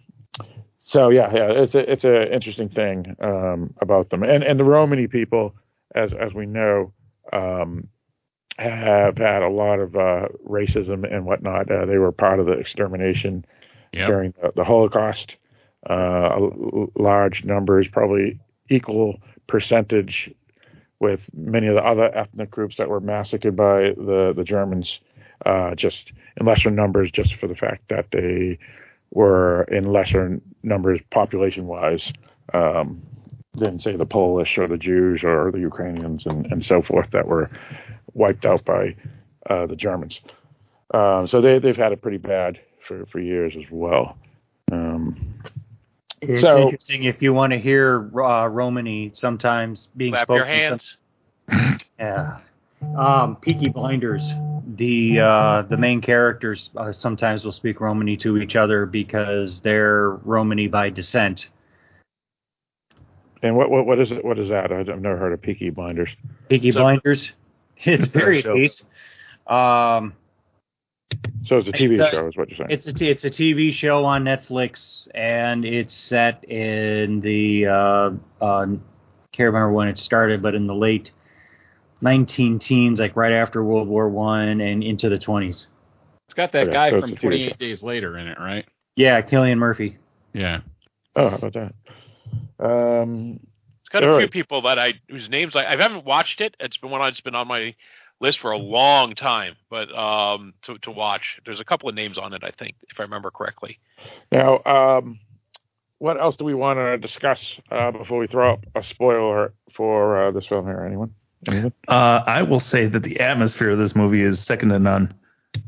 so 0.82 1.10
yeah, 1.10 1.32
yeah, 1.34 1.52
it's 1.52 1.76
a 1.76 1.92
it's 1.92 2.04
a 2.04 2.34
interesting 2.34 2.70
thing 2.70 3.16
um, 3.22 3.74
about 3.82 4.10
them, 4.10 4.24
and 4.24 4.44
and 4.44 4.60
the 4.60 4.64
Romany 4.64 5.08
people, 5.08 5.54
as 5.94 6.12
as 6.14 6.34
we 6.34 6.46
know, 6.46 6.92
um, 7.32 7.88
have 8.58 9.18
had 9.18 9.44
a 9.44 9.50
lot 9.50 9.80
of 9.80 9.96
uh, 9.96 10.28
racism 10.48 11.12
and 11.12 11.26
whatnot. 11.26 11.70
Uh, 11.72 11.86
they 11.86 11.98
were 11.98 12.12
part 12.12 12.40
of 12.40 12.46
the 12.48 12.54
extermination 12.54 13.46
Yep. 13.92 14.08
during 14.08 14.34
the, 14.40 14.52
the 14.56 14.64
Holocaust. 14.64 15.36
Uh, 15.90 16.30
l- 16.36 16.92
large 16.96 17.44
numbers, 17.46 17.88
probably 17.88 18.40
equal 18.70 19.20
percentage 19.48 20.32
with 21.00 21.30
many 21.34 21.68
of 21.68 21.76
the 21.76 21.84
other 21.84 22.16
ethnic 22.16 22.52
groups 22.52 22.76
that 22.78 22.90
were 22.90 23.00
massacred 23.00 23.56
by 23.56 23.94
the 23.96 24.34
the 24.36 24.44
Germans. 24.44 25.00
Uh, 25.46 25.74
just 25.74 26.12
in 26.36 26.46
lesser 26.46 26.70
numbers, 26.70 27.10
just 27.12 27.34
for 27.36 27.48
the 27.48 27.56
fact 27.56 27.84
that 27.88 28.08
they 28.12 28.60
were 29.12 29.64
in 29.72 29.86
lesser 29.86 30.42
numbers 30.64 31.00
population 31.12 31.66
wise 31.66 32.12
um, 32.54 33.02
than 33.54 33.80
say 33.80 33.96
the 33.96 34.06
Polish 34.06 34.58
or 34.58 34.68
the 34.68 34.78
Jews 34.78 35.24
or 35.24 35.52
the 35.52 35.60
Ukrainians 35.60 36.26
and, 36.26 36.46
and 36.52 36.64
so 36.64 36.82
forth 36.82 37.12
that 37.12 37.28
were 37.28 37.50
wiped 38.14 38.46
out 38.46 38.66
by 38.66 38.96
uh, 39.50 39.66
the 39.66 39.76
Germans. 39.76 40.20
Um, 40.94 41.28
so 41.28 41.42
they 41.42 41.60
they've 41.60 41.76
had 41.76 41.92
it 41.92 42.02
pretty 42.02 42.18
bad 42.18 42.60
for, 42.88 43.06
for 43.06 43.20
years 43.20 43.54
as 43.58 43.70
well. 43.72 44.18
Um, 44.72 45.29
It's 46.22 46.42
So- 46.42 46.64
interesting 46.64 47.04
if 47.04 47.22
you 47.22 47.34
want 47.34 47.52
to 47.54 47.60
hear 47.60 48.10
uh, 48.22 48.48
Romany 48.48 49.12
sometimes 49.14 49.88
being 49.96 50.12
Clap 50.14 50.24
spoken. 50.26 50.38
your 50.38 50.46
hands. 50.46 50.98
Yeah, 52.00 52.38
Um, 52.98 53.36
Peaky 53.38 53.70
Blinders. 53.70 54.24
The 54.76 55.20
uh, 55.20 55.62
the 55.64 55.78
main 55.78 56.00
characters 56.02 56.70
uh, 56.78 56.92
sometimes 56.92 57.44
will 57.44 57.52
speak 57.52 57.82
Romany 57.82 58.16
to 58.18 58.38
each 58.38 58.56
other 58.56 58.86
because 58.86 59.62
they're 59.62 60.12
Romany 60.12 60.68
by 60.68 60.90
descent. 60.90 61.48
And 63.42 63.56
what 63.56 63.70
what 63.72 63.86
what 63.86 64.00
is 64.00 64.12
it? 64.12 64.24
What 64.24 64.38
is 64.40 64.50
that? 64.50 64.72
I've 64.72 64.88
never 64.88 65.18
heard 65.18 65.34
of 65.34 65.42
Peaky 65.42 65.70
Blinders. 65.72 66.10
Peaky 66.50 66.72
So- 66.72 66.82
Blinders. 66.82 67.32
It's 67.86 68.08
very 68.08 68.40
a 68.40 68.44
period 68.44 68.44
show. 68.44 68.56
piece. 68.56 68.84
Um, 69.48 70.14
So 71.50 71.58
it's 71.58 71.68
a 71.68 71.72
TV 71.72 71.94
It's 71.94 72.02
a- 72.02 72.12
show, 72.12 72.28
is 72.28 72.38
what 72.38 72.48
you're 72.50 72.58
saying? 72.58 72.70
It's 72.70 72.86
a 72.86 72.94
t- 72.94 73.10
it's 73.10 73.26
a 73.26 73.30
TV 73.32 73.74
show 73.74 74.06
on 74.06 74.24
Netflix, 74.24 75.08
and 75.16 75.66
it's 75.66 75.94
set 75.96 76.44
in 76.44 77.22
the 77.22 77.66
uh, 77.66 78.12
uh, 78.40 78.66
can't 79.32 79.48
remember 79.48 79.72
when 79.72 79.88
it 79.88 79.98
started, 79.98 80.44
but 80.44 80.54
in 80.54 80.68
the 80.68 80.76
late 80.76 81.12
19 82.02 82.60
teens, 82.60 83.00
like 83.00 83.16
right 83.16 83.32
after 83.34 83.64
World 83.64 83.88
War 83.88 84.08
One 84.08 84.62
and 84.62 84.84
into 84.84 85.10
the 85.10 85.18
20s. 85.18 85.66
It's 86.28 86.36
got 86.36 86.52
that 86.52 86.68
Okay, 86.68 86.72
guy 86.72 86.90
so 86.92 87.02
from 87.02 87.16
28 87.16 87.50
show. 87.50 87.56
Days 87.58 87.82
Later 87.82 88.16
in 88.18 88.28
it, 88.28 88.38
right? 88.40 88.66
Yeah, 88.96 89.20
Cillian 89.24 89.58
Murphy. 89.58 89.98
Yeah. 90.34 90.62
Oh, 91.16 91.30
how 91.30 91.38
about 91.38 91.54
that? 91.54 91.74
Um, 92.64 93.40
It's 93.80 93.90
got 93.90 94.04
a 94.04 94.08
All 94.08 94.18
few 94.18 94.26
right. 94.26 94.32
people 94.32 94.62
that 94.64 94.78
I 94.78 94.94
whose 95.10 95.30
names 95.30 95.56
I, 95.56 95.66
I 95.66 95.76
haven't 95.78 96.06
watched 96.06 96.42
it. 96.42 96.56
It's 96.60 96.78
been 96.78 96.92
one 96.92 97.02
that's 97.02 97.22
been 97.22 97.34
on 97.34 97.48
my 97.48 97.74
list 98.22 98.40
for 98.40 98.52
a 98.52 98.58
long 98.58 99.16
time, 99.16 99.56
but 99.70 99.94
um, 99.98 100.54
to 100.64 100.78
to 100.80 100.92
watch. 100.92 101.40
There's 101.46 101.60
a 101.60 101.66
couple 101.66 101.90
of 101.90 101.96
names 101.96 102.18
on 102.18 102.34
it, 102.34 102.44
I 102.44 102.52
think, 102.52 102.76
if 102.90 103.00
I 103.00 103.04
remember 103.04 103.32
correctly. 103.32 103.80
now, 104.32 104.62
um, 104.66 105.20
what 106.00 106.20
else 106.20 106.36
do 106.38 106.46
we 106.46 106.54
want 106.54 106.78
to 106.80 106.98
discuss 106.98 107.46
uh, 107.72 107.92
before 107.92 108.20
we 108.20 108.28
throw 108.28 108.54
up 108.54 108.66
a 108.76 108.84
spoiler 108.84 109.54
for 109.76 110.28
uh, 110.28 110.32
this 110.32 110.46
film 110.46 110.66
here? 110.66 110.84
Anyone? 110.86 111.14
Anyone? 111.48 111.74
Uh, 111.88 112.22
I 112.26 112.44
will 112.44 112.60
say 112.60 112.86
that 112.88 113.04
the 113.04 113.20
atmosphere 113.20 113.72
of 113.72 113.78
this 113.80 113.96
movie 113.96 114.22
is 114.22 114.40
second 114.40 114.70
to 114.70 114.80
none. 114.80 115.14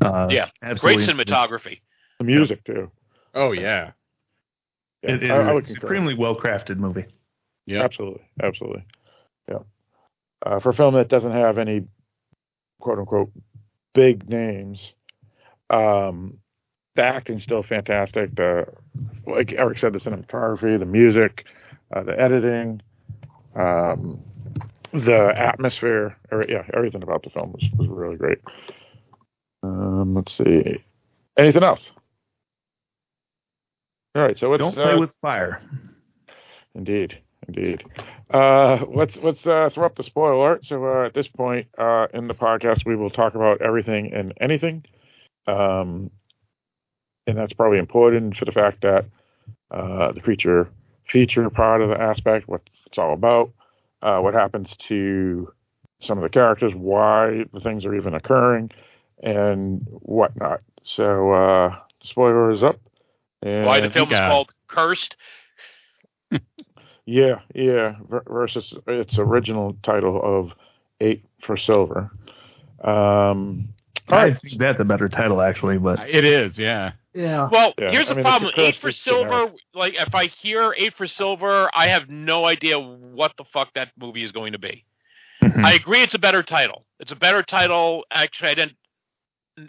Uh, 0.00 0.28
yeah, 0.30 0.48
absolutely. 0.62 1.04
great 1.06 1.16
cinematography. 1.16 1.80
The 2.18 2.24
music 2.24 2.64
too. 2.64 2.90
Oh 3.34 3.52
yeah. 3.52 3.92
Yeah, 5.02 5.10
It 5.14 5.22
is 5.24 5.30
I- 5.30 5.34
I 5.34 5.50
a 5.50 5.54
would 5.54 5.64
concur. 5.64 5.80
extremely 5.86 6.14
well 6.14 6.36
crafted 6.38 6.76
movie. 6.76 7.06
Yeah. 7.66 7.82
Absolutely, 7.82 8.22
absolutely. 8.42 8.84
Yeah. 9.48 9.58
Uh, 10.44 10.60
for 10.60 10.70
a 10.70 10.74
film 10.74 10.94
that 10.94 11.08
doesn't 11.08 11.32
have 11.32 11.58
any 11.58 11.84
quote 12.82 12.98
unquote 12.98 13.30
big 13.94 14.28
names, 14.28 14.92
um, 15.70 16.38
the 16.96 17.02
acting's 17.02 17.42
still 17.42 17.62
fantastic. 17.62 18.34
The 18.34 18.66
like 19.26 19.52
Eric 19.52 19.78
said, 19.78 19.94
the 19.94 19.98
cinematography, 19.98 20.78
the 20.78 20.84
music, 20.84 21.46
uh, 21.94 22.02
the 22.02 22.20
editing, 22.20 22.82
um, 23.54 24.20
the 24.92 25.32
atmosphere, 25.36 26.16
or, 26.30 26.44
yeah, 26.48 26.64
everything 26.74 27.02
about 27.02 27.22
the 27.22 27.30
film 27.30 27.52
was, 27.52 27.64
was 27.78 27.88
really 27.88 28.16
great. 28.16 28.38
Um, 29.62 30.14
let's 30.14 30.36
see. 30.36 30.84
Anything 31.38 31.62
else? 31.62 31.80
All 34.14 34.22
right, 34.22 34.36
so 34.36 34.50
let's 34.50 34.60
Don't 34.60 34.74
play 34.74 34.92
uh, 34.92 34.98
with 34.98 35.14
fire. 35.22 35.62
Indeed, 36.74 37.18
indeed. 37.48 37.84
Uh, 38.32 38.84
let's 38.88 39.16
let's 39.16 39.46
uh, 39.46 39.68
throw 39.72 39.86
up 39.86 39.96
the 39.96 40.02
spoiler 40.02 40.32
alert. 40.32 40.64
So 40.64 40.84
uh, 40.84 41.06
at 41.06 41.14
this 41.14 41.28
point 41.28 41.66
uh, 41.78 42.06
in 42.14 42.28
the 42.28 42.34
podcast, 42.34 42.86
we 42.86 42.96
will 42.96 43.10
talk 43.10 43.34
about 43.34 43.60
everything 43.60 44.12
and 44.14 44.32
anything, 44.40 44.84
um, 45.46 46.10
and 47.26 47.36
that's 47.36 47.52
probably 47.52 47.78
important 47.78 48.36
for 48.36 48.44
the 48.44 48.52
fact 48.52 48.82
that 48.82 49.06
uh, 49.70 50.12
the 50.12 50.20
creature 50.20 50.68
feature 51.08 51.48
part 51.50 51.82
of 51.82 51.90
the 51.90 52.00
aspect, 52.00 52.48
what 52.48 52.62
it's 52.86 52.98
all 52.98 53.12
about, 53.12 53.52
uh, 54.02 54.18
what 54.20 54.34
happens 54.34 54.74
to 54.88 55.52
some 56.00 56.18
of 56.18 56.22
the 56.22 56.30
characters, 56.30 56.72
why 56.74 57.44
the 57.52 57.60
things 57.60 57.84
are 57.84 57.94
even 57.94 58.14
occurring, 58.14 58.70
and 59.22 59.86
whatnot. 59.88 60.60
So 60.82 61.32
uh, 61.32 61.76
spoiler 62.02 62.50
is 62.50 62.62
up. 62.62 62.80
And 63.42 63.66
Why 63.66 63.80
the 63.80 63.90
film 63.90 64.12
is 64.12 64.18
called 64.18 64.52
Cursed. 64.68 65.16
Yeah, 67.06 67.40
yeah. 67.54 67.96
ver- 68.08 68.24
Versus 68.28 68.72
its 68.86 69.18
original 69.18 69.76
title 69.82 70.20
of 70.22 70.52
Eight 71.00 71.24
for 71.42 71.56
Silver. 71.56 72.10
Um, 72.82 73.68
I 74.08 74.24
right. 74.24 74.40
think 74.40 74.58
that's 74.58 74.80
a 74.80 74.84
better 74.84 75.08
title 75.08 75.40
actually, 75.40 75.78
but 75.78 76.08
It 76.08 76.24
is, 76.24 76.58
yeah. 76.58 76.92
Yeah. 77.14 77.48
Well, 77.50 77.74
Yeah, 77.78 77.90
here's 77.90 78.06
I 78.06 78.10
the 78.10 78.14
mean, 78.16 78.24
problem. 78.24 78.52
it's 78.56 78.58
Eight 78.58 78.76
for 78.76 78.86
curse, 78.88 78.96
it's 78.96 79.04
generic. 79.04 79.30
silver. 79.30 79.54
Like, 79.74 79.94
if 79.94 80.14
I 80.14 80.26
hear 80.26 80.74
eight 80.78 80.94
for 80.96 81.06
silver, 81.06 81.70
I 81.74 81.88
have 81.88 82.08
no 82.08 82.44
idea 82.46 82.78
what 82.78 83.32
the 83.36 83.44
fuck 83.44 83.74
that 83.74 83.90
movie 83.98 84.24
is 84.24 84.32
going 84.32 84.52
to 84.52 84.58
be. 84.58 84.84
Mhm. 85.42 85.64
I 85.64 85.72
agree, 85.74 86.02
it's 86.02 86.14
a 86.14 86.18
better 86.18 86.42
title. 86.42 86.84
It's 87.00 87.12
a 87.12 87.16
better 87.16 87.42
title. 87.42 88.04
Actually, 88.10 88.50
I 88.50 88.54
didn't. 88.54 88.76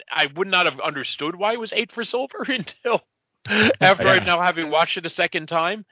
I 0.09 0.27
would 0.35 0.47
not 0.47 0.65
have 0.65 0.79
understood 0.79 1.35
why 1.35 1.53
it 1.53 1.59
was 1.59 1.73
eight 1.73 1.91
for 1.91 2.03
silver 2.05 2.43
until 2.47 3.01
after 3.81 4.03
Yeah. 4.03 4.11
I 4.13 4.19
now 4.25 4.41
having 4.41 4.69
watched 4.71 4.97
it 4.97 5.05
a 5.05 5.09
second 5.09 5.47
time, 5.47 5.85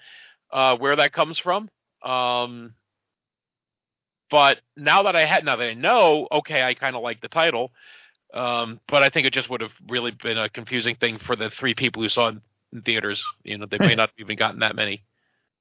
uh, 0.51 0.77
where 0.77 0.95
that 0.95 1.13
comes 1.13 1.39
from. 1.39 1.69
Um, 2.03 2.73
but 4.29 4.59
now 4.77 5.03
that 5.03 5.15
I 5.15 5.25
had, 5.25 5.43
now 5.43 5.57
that 5.57 5.67
I 5.67 5.73
know, 5.73 6.27
okay, 6.31 6.63
I 6.63 6.73
kind 6.73 6.95
of 6.95 7.03
like 7.03 7.21
the 7.21 7.27
title. 7.27 7.71
Um, 8.33 8.79
but 8.87 9.03
I 9.03 9.09
think 9.09 9.27
it 9.27 9.33
just 9.33 9.49
would 9.49 9.61
have 9.61 9.71
really 9.89 10.11
been 10.11 10.37
a 10.37 10.49
confusing 10.49 10.95
thing 10.95 11.19
for 11.19 11.35
the 11.35 11.49
three 11.49 11.75
people 11.75 12.01
who 12.01 12.09
saw 12.09 12.29
it 12.29 12.35
in 12.71 12.81
theaters. 12.81 13.21
You 13.43 13.57
know, 13.57 13.65
they 13.69 13.77
may 13.77 13.95
not 13.95 14.09
have 14.09 14.19
even 14.19 14.37
gotten 14.37 14.61
that 14.61 14.75
many. 14.75 15.03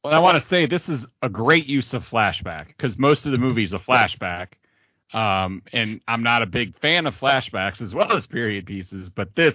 Well, 0.04 0.14
I 0.14 0.20
want 0.20 0.42
to 0.42 0.48
say 0.48 0.66
this 0.66 0.88
is 0.88 1.04
a 1.20 1.28
great 1.28 1.66
use 1.66 1.92
of 1.92 2.04
flashback 2.04 2.68
because 2.68 2.96
most 2.96 3.26
of 3.26 3.32
the 3.32 3.38
movie's 3.38 3.72
a 3.72 3.78
flashback. 3.78 4.48
Um, 5.12 5.62
and 5.72 6.00
I'm 6.06 6.22
not 6.22 6.42
a 6.42 6.46
big 6.46 6.78
fan 6.78 7.06
of 7.06 7.16
flashbacks 7.16 7.82
as 7.82 7.92
well 7.92 8.12
as 8.12 8.26
period 8.28 8.64
pieces, 8.66 9.10
but 9.10 9.34
this 9.34 9.54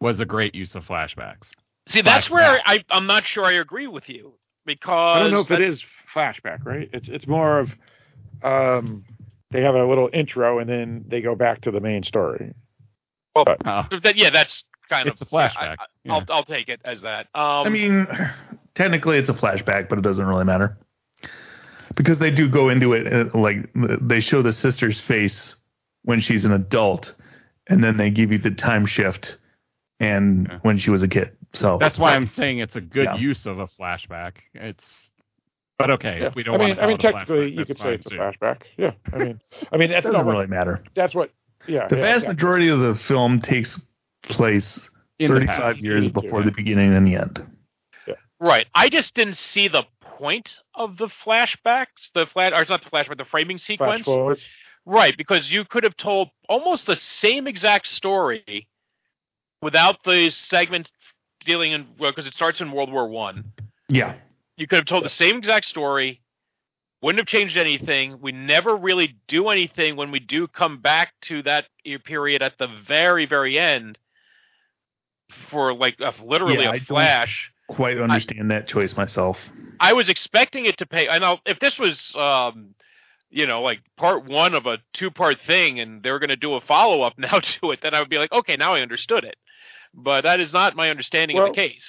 was 0.00 0.20
a 0.20 0.26
great 0.26 0.54
use 0.54 0.74
of 0.74 0.84
flashbacks. 0.84 1.46
See, 1.86 2.02
that's 2.02 2.28
where 2.28 2.60
I, 2.64 2.84
I'm 2.90 3.06
not 3.06 3.24
sure 3.24 3.44
I 3.44 3.54
agree 3.54 3.86
with 3.86 4.08
you 4.08 4.34
because 4.66 5.16
I 5.16 5.20
don't 5.22 5.30
know 5.32 5.40
if 5.40 5.48
that- 5.48 5.60
it 5.60 5.68
is 5.70 5.84
flashback, 6.14 6.64
right? 6.64 6.88
It's 6.92 7.08
it's 7.08 7.26
more 7.26 7.58
of 7.60 7.70
um, 8.42 9.04
they 9.50 9.62
have 9.62 9.74
a 9.74 9.84
little 9.84 10.10
intro 10.12 10.58
and 10.58 10.68
then 10.68 11.04
they 11.08 11.20
go 11.20 11.34
back 11.34 11.62
to 11.62 11.70
the 11.70 11.80
main 11.80 12.02
story. 12.02 12.54
Well, 13.34 13.44
But- 13.44 13.62
that- 14.02 14.16
yeah, 14.16 14.30
that's 14.30 14.64
kind 14.88 15.08
It's 15.08 15.20
of 15.20 15.28
a 15.28 15.30
flashback. 15.30 15.76
I, 15.78 15.86
yeah. 16.04 16.12
I'll 16.14 16.24
I'll 16.28 16.44
take 16.44 16.68
it 16.68 16.80
as 16.84 17.00
that. 17.02 17.26
Um, 17.34 17.66
I 17.66 17.68
mean, 17.68 18.06
technically 18.74 19.18
it's 19.18 19.28
a 19.28 19.34
flashback, 19.34 19.88
but 19.88 19.98
it 19.98 20.02
doesn't 20.02 20.26
really 20.26 20.44
matter 20.44 20.76
because 21.94 22.18
they 22.18 22.30
do 22.30 22.48
go 22.48 22.68
into 22.68 22.92
it 22.92 23.12
uh, 23.12 23.38
like 23.38 23.70
they 23.74 24.20
show 24.20 24.42
the 24.42 24.52
sister's 24.52 25.00
face 25.00 25.56
when 26.02 26.20
she's 26.20 26.44
an 26.44 26.52
adult, 26.52 27.14
and 27.66 27.82
then 27.82 27.96
they 27.96 28.10
give 28.10 28.30
you 28.30 28.38
the 28.38 28.50
time 28.50 28.84
shift 28.86 29.36
and 30.00 30.48
Yeah. 30.50 30.58
when 30.62 30.76
she 30.76 30.90
was 30.90 31.02
a 31.02 31.08
kid. 31.08 31.36
So 31.54 31.78
That's 31.80 31.98
why 31.98 32.14
I'm 32.14 32.26
saying 32.26 32.58
it's 32.58 32.76
a 32.76 32.80
good 32.80 33.04
Yeah. 33.04 33.16
use 33.16 33.46
of 33.46 33.58
a 33.58 33.66
flashback. 33.66 34.34
It's, 34.54 34.84
but 35.78 35.90
okay, 35.92 36.20
Yeah. 36.20 36.32
we 36.34 36.42
don't 36.42 36.54
I 36.56 36.58
mean, 36.58 36.68
want 36.68 36.78
to 36.78 36.84
I 36.84 36.86
mean, 36.88 36.98
call 36.98 37.10
it 37.10 37.14
a 37.14 37.18
technically, 37.18 37.52
you 37.52 37.64
could 37.64 37.78
say 37.78 37.84
fine, 37.84 37.92
it's 37.94 38.06
a 38.06 38.14
flashback. 38.14 38.62
Yeah, 38.76 38.90
I 39.12 39.18
mean, 39.18 39.40
I 39.72 39.76
mean, 39.76 39.90
it 39.90 39.94
that's 39.94 40.04
doesn't 40.04 40.12
not 40.18 40.26
what, 40.26 40.32
really 40.32 40.46
matter. 40.48 40.82
that's 40.94 41.14
what. 41.14 41.30
Yeah, 41.66 41.88
The 41.88 41.96
yeah, 41.96 42.02
vast 42.02 42.14
exactly. 42.24 42.34
majority 42.34 42.68
of 42.68 42.80
the 42.80 42.94
film 42.94 43.40
takes 43.40 43.80
place 44.22 44.78
In 45.18 45.28
35 45.28 45.78
years 45.78 46.04
You 46.04 46.10
before 46.10 46.40
yeah. 46.40 46.46
the 46.46 46.52
beginning 46.52 46.92
and 46.94 47.06
the 47.06 47.16
end. 47.16 47.46
right. 48.40 48.66
I 48.74 48.88
just 48.90 49.14
didn't 49.14 49.36
see 49.36 49.68
the 49.68 49.84
point 50.02 50.58
of 50.74 50.96
the 50.98 51.08
flashbacks. 51.08 52.12
The 52.14 52.26
flash, 52.26 52.52
or 52.52 52.60
it's 52.62 52.70
not 52.70 52.82
the 52.84 52.90
flashback, 52.90 53.16
the 53.18 53.24
framing 53.24 53.58
Flash 53.58 54.04
sequence. 54.04 54.40
Right, 54.86 55.16
because 55.16 55.50
you 55.50 55.64
could 55.64 55.84
have 55.84 55.96
told 55.96 56.28
almost 56.48 56.84
the 56.86 56.96
same 56.96 57.46
exact 57.46 57.86
story 57.86 58.68
without 59.62 60.04
the 60.04 60.28
segment 60.28 60.90
dealing 61.44 61.72
in 61.72 61.86
because 61.98 62.26
it 62.26 62.34
starts 62.34 62.60
in 62.60 62.72
World 62.72 62.90
War 62.92 63.08
One. 63.08 63.52
Yeah. 63.88 64.14
You 64.56 64.66
could 64.66 64.76
have 64.78 64.86
told 64.86 65.04
the 65.04 65.08
same 65.08 65.36
exact 65.38 65.66
story, 65.66 66.20
wouldn't 67.02 67.18
have 67.18 67.26
changed 67.26 67.56
anything. 67.56 68.18
We 68.20 68.32
never 68.32 68.76
really 68.76 69.16
do 69.28 69.48
anything 69.48 69.96
when 69.96 70.10
we 70.10 70.20
do 70.20 70.46
come 70.48 70.78
back 70.80 71.12
to 71.22 71.42
that 71.42 71.66
period 72.04 72.40
at 72.42 72.56
the 72.58 72.68
very, 72.86 73.26
very 73.26 73.58
end 73.58 73.98
for 75.50 75.74
like 75.74 75.96
a, 76.00 76.12
literally 76.22 76.62
Yeah, 76.64 76.70
I 76.70 76.74
a 76.74 76.78
don't- 76.78 76.86
flash. 76.86 77.50
Quite 77.66 77.98
understand 77.98 78.50
that 78.50 78.68
choice 78.68 78.94
myself. 78.94 79.38
I 79.80 79.94
was 79.94 80.10
expecting 80.10 80.66
it 80.66 80.76
to 80.78 80.86
pay. 80.86 81.06
And 81.08 81.24
I 81.24 81.30
know 81.30 81.38
if 81.46 81.58
this 81.60 81.78
was, 81.78 82.14
um, 82.14 82.74
you 83.30 83.46
know, 83.46 83.62
like 83.62 83.80
part 83.96 84.26
one 84.26 84.54
of 84.54 84.66
a 84.66 84.78
two 84.92 85.10
part 85.10 85.38
thing, 85.46 85.80
and 85.80 86.02
they 86.02 86.10
were 86.10 86.18
going 86.18 86.28
to 86.28 86.36
do 86.36 86.54
a 86.54 86.60
follow 86.60 87.00
up 87.00 87.14
now 87.18 87.40
to 87.40 87.70
it, 87.72 87.80
then 87.80 87.94
I 87.94 88.00
would 88.00 88.10
be 88.10 88.18
like, 88.18 88.32
okay, 88.32 88.56
now 88.56 88.74
I 88.74 88.82
understood 88.82 89.24
it. 89.24 89.36
But 89.94 90.22
that 90.22 90.40
is 90.40 90.52
not 90.52 90.74
my 90.76 90.90
understanding 90.90 91.36
Well- 91.36 91.46
of 91.48 91.54
the 91.54 91.60
case. 91.60 91.88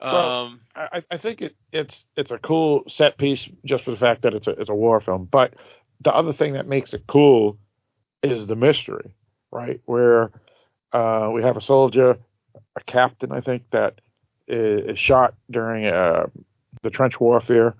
well, 0.00 0.30
Um, 0.46 0.60
I, 0.74 1.02
I 1.10 1.16
think 1.18 1.40
it, 1.42 1.56
it's 1.72 2.04
it's 2.16 2.30
a 2.30 2.38
cool 2.38 2.82
set 2.88 3.16
piece 3.18 3.48
just 3.64 3.84
for 3.84 3.92
the 3.92 3.96
fact 3.96 4.22
that 4.22 4.34
it's 4.34 4.46
a 4.46 4.50
it's 4.50 4.70
a 4.70 4.74
war 4.74 5.00
film. 5.00 5.28
But 5.30 5.54
the 6.00 6.12
other 6.12 6.32
thing 6.32 6.54
that 6.54 6.66
makes 6.66 6.92
it 6.92 7.04
cool 7.06 7.56
is 8.22 8.46
the 8.46 8.56
mystery, 8.56 9.14
right? 9.52 9.80
Where 9.84 10.32
uh, 10.92 11.30
we 11.32 11.42
have 11.42 11.56
a 11.56 11.60
soldier, 11.60 12.18
a 12.76 12.80
captain, 12.86 13.32
I 13.32 13.40
think 13.40 13.62
that 13.70 14.00
is, 14.48 14.90
is 14.92 14.98
shot 14.98 15.34
during 15.50 15.86
uh, 15.86 16.26
the 16.82 16.90
trench 16.90 17.18
warfare, 17.20 17.76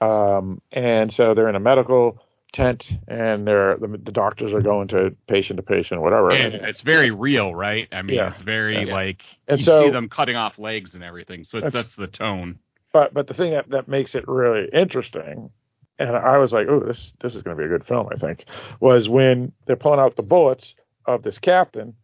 um, 0.00 0.60
and 0.72 1.12
so 1.12 1.34
they're 1.34 1.48
in 1.48 1.56
a 1.56 1.60
medical 1.60 2.18
tent, 2.56 2.84
and 3.06 3.46
they're 3.46 3.76
the, 3.76 3.86
the 3.88 4.12
doctors 4.12 4.52
are 4.52 4.60
going 4.62 4.88
to 4.88 5.14
patient 5.28 5.58
to 5.58 5.62
patient, 5.62 6.00
whatever. 6.00 6.30
And 6.30 6.54
it's 6.54 6.80
very 6.80 7.10
real, 7.10 7.54
right? 7.54 7.86
I 7.92 8.02
mean, 8.02 8.16
Yeah. 8.16 8.32
it's 8.32 8.40
very 8.40 8.86
Yeah. 8.86 8.92
like 8.94 9.20
And 9.46 9.58
you 9.60 9.64
so- 9.64 9.84
see 9.84 9.90
them 9.90 10.08
cutting 10.08 10.36
off 10.36 10.58
legs 10.58 10.94
and 10.94 11.04
everything, 11.04 11.44
so 11.44 11.58
it 11.58 11.64
That's- 11.64 11.84
sets 11.84 11.96
the 11.96 12.06
tone. 12.06 12.58
But 12.92 13.12
but 13.12 13.26
the 13.26 13.34
thing 13.34 13.52
that, 13.52 13.68
that 13.70 13.88
makes 13.88 14.14
it 14.14 14.26
really 14.26 14.68
interesting, 14.72 15.50
and 15.98 16.10
I 16.16 16.38
was 16.38 16.50
like, 16.52 16.66
oh, 16.68 16.80
this 16.80 17.12
this 17.20 17.34
is 17.34 17.42
going 17.42 17.56
to 17.56 17.60
be 17.60 17.66
a 17.66 17.68
good 17.78 17.86
film, 17.86 18.08
I 18.10 18.16
think, 18.16 18.44
was 18.80 19.08
when 19.08 19.52
they're 19.66 19.76
pulling 19.76 20.00
out 20.00 20.16
the 20.16 20.22
bullets 20.22 20.74
of 21.04 21.22
this 21.22 21.38
captain, 21.38 21.94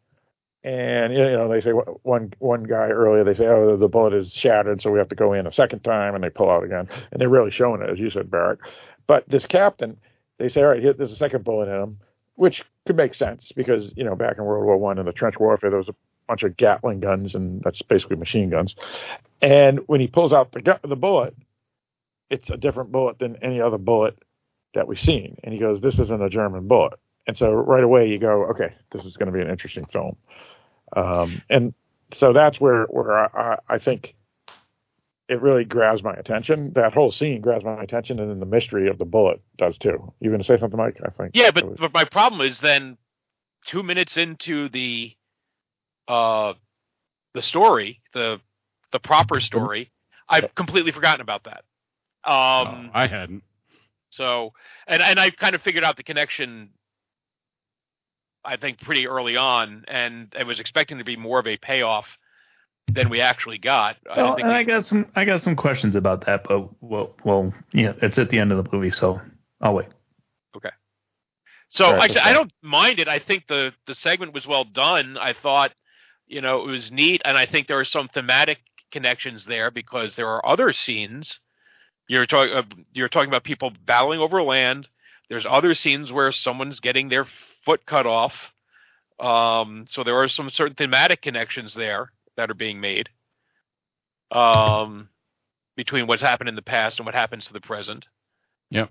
and 0.64 1.12
you 1.14 1.18
know 1.18 1.48
they 1.48 1.60
say 1.62 1.70
one 1.70 2.32
one 2.38 2.62
guy 2.64 2.88
earlier 2.88 3.24
they 3.24 3.34
say, 3.34 3.46
oh, 3.46 3.76
the 3.76 3.88
bullet 3.88 4.12
is 4.12 4.30
shattered, 4.32 4.82
so 4.82 4.90
we 4.90 4.98
have 4.98 5.08
to 5.08 5.14
go 5.14 5.32
in 5.32 5.46
a 5.46 5.52
second 5.52 5.80
time, 5.82 6.14
and 6.14 6.22
they 6.22 6.30
pull 6.30 6.50
out 6.50 6.62
again, 6.64 6.88
and 7.10 7.20
they're 7.20 7.28
really 7.28 7.50
showing 7.50 7.80
it, 7.82 7.88
as 7.90 7.98
you 7.98 8.10
said, 8.10 8.30
Barrett. 8.30 8.58
But 9.06 9.28
this 9.28 9.46
captain, 9.46 9.96
they 10.42 10.48
say, 10.48 10.60
all 10.60 10.70
right, 10.70 10.82
here, 10.82 10.92
there's 10.92 11.12
a 11.12 11.16
second 11.16 11.44
bullet 11.44 11.68
in 11.68 11.80
him, 11.80 11.98
which 12.34 12.64
could 12.84 12.96
make 12.96 13.14
sense 13.14 13.52
because 13.54 13.92
you 13.96 14.02
know 14.02 14.16
back 14.16 14.38
in 14.38 14.44
World 14.44 14.64
War 14.64 14.76
One 14.76 14.98
in 14.98 15.06
the 15.06 15.12
trench 15.12 15.38
warfare 15.38 15.70
there 15.70 15.78
was 15.78 15.88
a 15.88 15.94
bunch 16.26 16.42
of 16.42 16.56
Gatling 16.56 16.98
guns, 16.98 17.36
and 17.36 17.62
that's 17.62 17.80
basically 17.82 18.16
machine 18.16 18.50
guns. 18.50 18.74
And 19.40 19.78
when 19.86 20.00
he 20.00 20.08
pulls 20.08 20.32
out 20.32 20.50
the 20.50 20.60
gu- 20.60 20.88
the 20.88 20.96
bullet, 20.96 21.36
it's 22.28 22.50
a 22.50 22.56
different 22.56 22.90
bullet 22.90 23.20
than 23.20 23.36
any 23.36 23.60
other 23.60 23.78
bullet 23.78 24.18
that 24.74 24.88
we've 24.88 24.98
seen. 24.98 25.36
And 25.44 25.54
he 25.54 25.60
goes, 25.60 25.80
"This 25.80 26.00
isn't 26.00 26.22
a 26.22 26.28
German 26.28 26.66
bullet." 26.66 26.98
And 27.28 27.38
so 27.38 27.52
right 27.52 27.84
away 27.84 28.08
you 28.08 28.18
go, 28.18 28.46
"Okay, 28.46 28.74
this 28.90 29.04
is 29.04 29.16
going 29.16 29.26
to 29.26 29.32
be 29.32 29.42
an 29.42 29.50
interesting 29.50 29.86
film." 29.86 30.16
Um, 30.96 31.40
and 31.48 31.72
so 32.14 32.32
that's 32.32 32.60
where 32.60 32.86
where 32.86 33.12
I, 33.12 33.28
I 33.34 33.74
I 33.74 33.78
think 33.78 34.16
it 35.32 35.40
really 35.40 35.64
grabs 35.64 36.02
my 36.02 36.12
attention. 36.12 36.72
That 36.74 36.92
whole 36.92 37.10
scene 37.10 37.40
grabs 37.40 37.64
my 37.64 37.82
attention, 37.82 38.20
and 38.20 38.30
then 38.30 38.38
the 38.38 38.46
mystery 38.46 38.88
of 38.88 38.98
the 38.98 39.06
bullet 39.06 39.40
does 39.56 39.78
too. 39.78 40.12
You 40.20 40.28
going 40.28 40.42
to 40.42 40.46
say 40.46 40.58
something, 40.58 40.76
Mike? 40.76 40.98
I 41.04 41.10
think. 41.10 41.30
Yeah, 41.32 41.50
but 41.50 41.78
but 41.78 41.94
my 41.94 42.04
problem 42.04 42.42
is 42.46 42.60
then 42.60 42.98
two 43.64 43.82
minutes 43.82 44.18
into 44.18 44.68
the 44.68 45.16
uh 46.06 46.52
the 47.32 47.40
story, 47.40 48.02
the 48.12 48.40
the 48.92 48.98
proper 48.98 49.40
story, 49.40 49.90
I've 50.28 50.54
completely 50.54 50.92
forgotten 50.92 51.22
about 51.22 51.44
that. 51.44 51.64
Um 52.30 52.90
I 52.92 53.06
hadn't. 53.06 53.42
so 54.10 54.52
and 54.86 55.02
and 55.02 55.18
I 55.18 55.30
kind 55.30 55.54
of 55.54 55.62
figured 55.62 55.82
out 55.82 55.96
the 55.96 56.02
connection 56.02 56.70
I 58.44 58.56
think 58.56 58.80
pretty 58.80 59.06
early 59.06 59.36
on 59.36 59.84
and 59.88 60.34
I 60.38 60.42
was 60.42 60.60
expecting 60.60 60.98
to 60.98 61.04
be 61.04 61.16
more 61.16 61.38
of 61.38 61.46
a 61.46 61.56
payoff 61.56 62.06
than 62.94 63.08
we 63.08 63.20
actually 63.20 63.58
got. 63.58 63.96
I 64.10 64.14
didn't 64.14 64.24
Well, 64.24 64.34
think 64.36 64.44
and 64.44 64.52
we- 64.52 64.58
I 64.58 64.62
got 64.64 64.84
some 64.84 65.06
I 65.16 65.24
got 65.24 65.42
some 65.42 65.56
questions 65.56 65.94
about 65.96 66.26
that, 66.26 66.44
but 66.44 66.68
well, 66.82 67.14
well, 67.24 67.52
yeah, 67.72 67.92
it's 68.02 68.18
at 68.18 68.30
the 68.30 68.38
end 68.38 68.52
of 68.52 68.62
the 68.62 68.68
movie, 68.76 68.90
so 68.90 69.20
I'll 69.60 69.74
wait. 69.74 69.88
Okay. 70.56 70.70
So 71.70 71.86
All 71.86 71.92
right, 71.92 71.98
like 72.10 72.16
I 72.16 72.30
I 72.30 72.32
don't 72.32 72.52
mind 72.62 72.98
it. 72.98 73.08
I 73.08 73.18
think 73.18 73.46
the 73.46 73.72
the 73.86 73.94
segment 73.94 74.34
was 74.34 74.46
well 74.46 74.64
done. 74.64 75.16
I 75.18 75.32
thought, 75.32 75.72
you 76.26 76.40
know, 76.40 76.62
it 76.62 76.66
was 76.66 76.92
neat, 76.92 77.22
and 77.24 77.36
I 77.36 77.46
think 77.46 77.66
there 77.66 77.78
are 77.78 77.84
some 77.84 78.08
thematic 78.08 78.58
connections 78.90 79.46
there 79.46 79.70
because 79.70 80.14
there 80.14 80.28
are 80.28 80.44
other 80.46 80.72
scenes. 80.72 81.40
You're 82.08 82.26
talking 82.26 82.52
uh, 82.54 82.62
you're 82.92 83.08
talking 83.08 83.28
about 83.30 83.44
people 83.44 83.72
battling 83.86 84.20
over 84.20 84.42
land. 84.42 84.88
There's 85.30 85.46
other 85.48 85.72
scenes 85.74 86.12
where 86.12 86.30
someone's 86.30 86.80
getting 86.80 87.08
their 87.08 87.26
foot 87.64 87.86
cut 87.86 88.06
off. 88.06 88.34
Um, 89.18 89.86
so 89.88 90.02
there 90.04 90.16
are 90.20 90.28
some 90.28 90.50
certain 90.50 90.74
thematic 90.74 91.22
connections 91.22 91.74
there 91.74 92.10
that 92.36 92.50
are 92.50 92.54
being 92.54 92.80
made. 92.80 93.08
Um, 94.30 95.08
between 95.76 96.06
what's 96.06 96.22
happened 96.22 96.48
in 96.48 96.54
the 96.54 96.62
past 96.62 96.98
and 96.98 97.06
what 97.06 97.14
happens 97.14 97.46
to 97.46 97.52
the 97.52 97.60
present. 97.60 98.08
Yeah. 98.70 98.86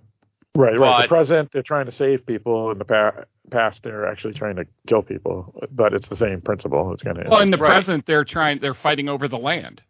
Right, 0.55 0.77
right. 0.77 0.79
But- 0.79 1.01
the 1.03 1.07
present, 1.07 1.51
they're 1.51 1.63
trying 1.63 1.85
to 1.85 1.91
save 1.91 2.25
people. 2.25 2.71
In 2.71 2.77
the 2.77 2.85
pa- 2.85 3.23
past, 3.49 3.83
they're 3.83 4.07
actually 4.07 4.33
trying 4.33 4.57
to 4.57 4.65
kill 4.87 5.01
people. 5.01 5.53
But 5.71 5.93
it's 5.93 6.09
the 6.09 6.15
same 6.15 6.41
principle. 6.41 6.91
It's 6.93 7.03
going 7.03 7.15
to. 7.17 7.27
Well, 7.29 7.39
in 7.41 7.51
the 7.51 7.57
present, 7.57 8.05
they're 8.05 8.25
trying, 8.25 8.59
they're 8.59 8.73
fighting 8.73 9.09
over 9.09 9.27
the 9.27 9.37
land. 9.37 9.81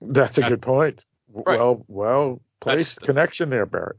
That's 0.00 0.36
a 0.38 0.42
That- 0.42 0.50
good 0.50 0.62
point. 0.62 1.02
Right. 1.32 1.58
Well, 1.58 1.84
well 1.88 2.40
placed 2.60 2.96
That's- 2.96 3.06
connection 3.06 3.48
there, 3.50 3.64
Barrett. 3.66 3.96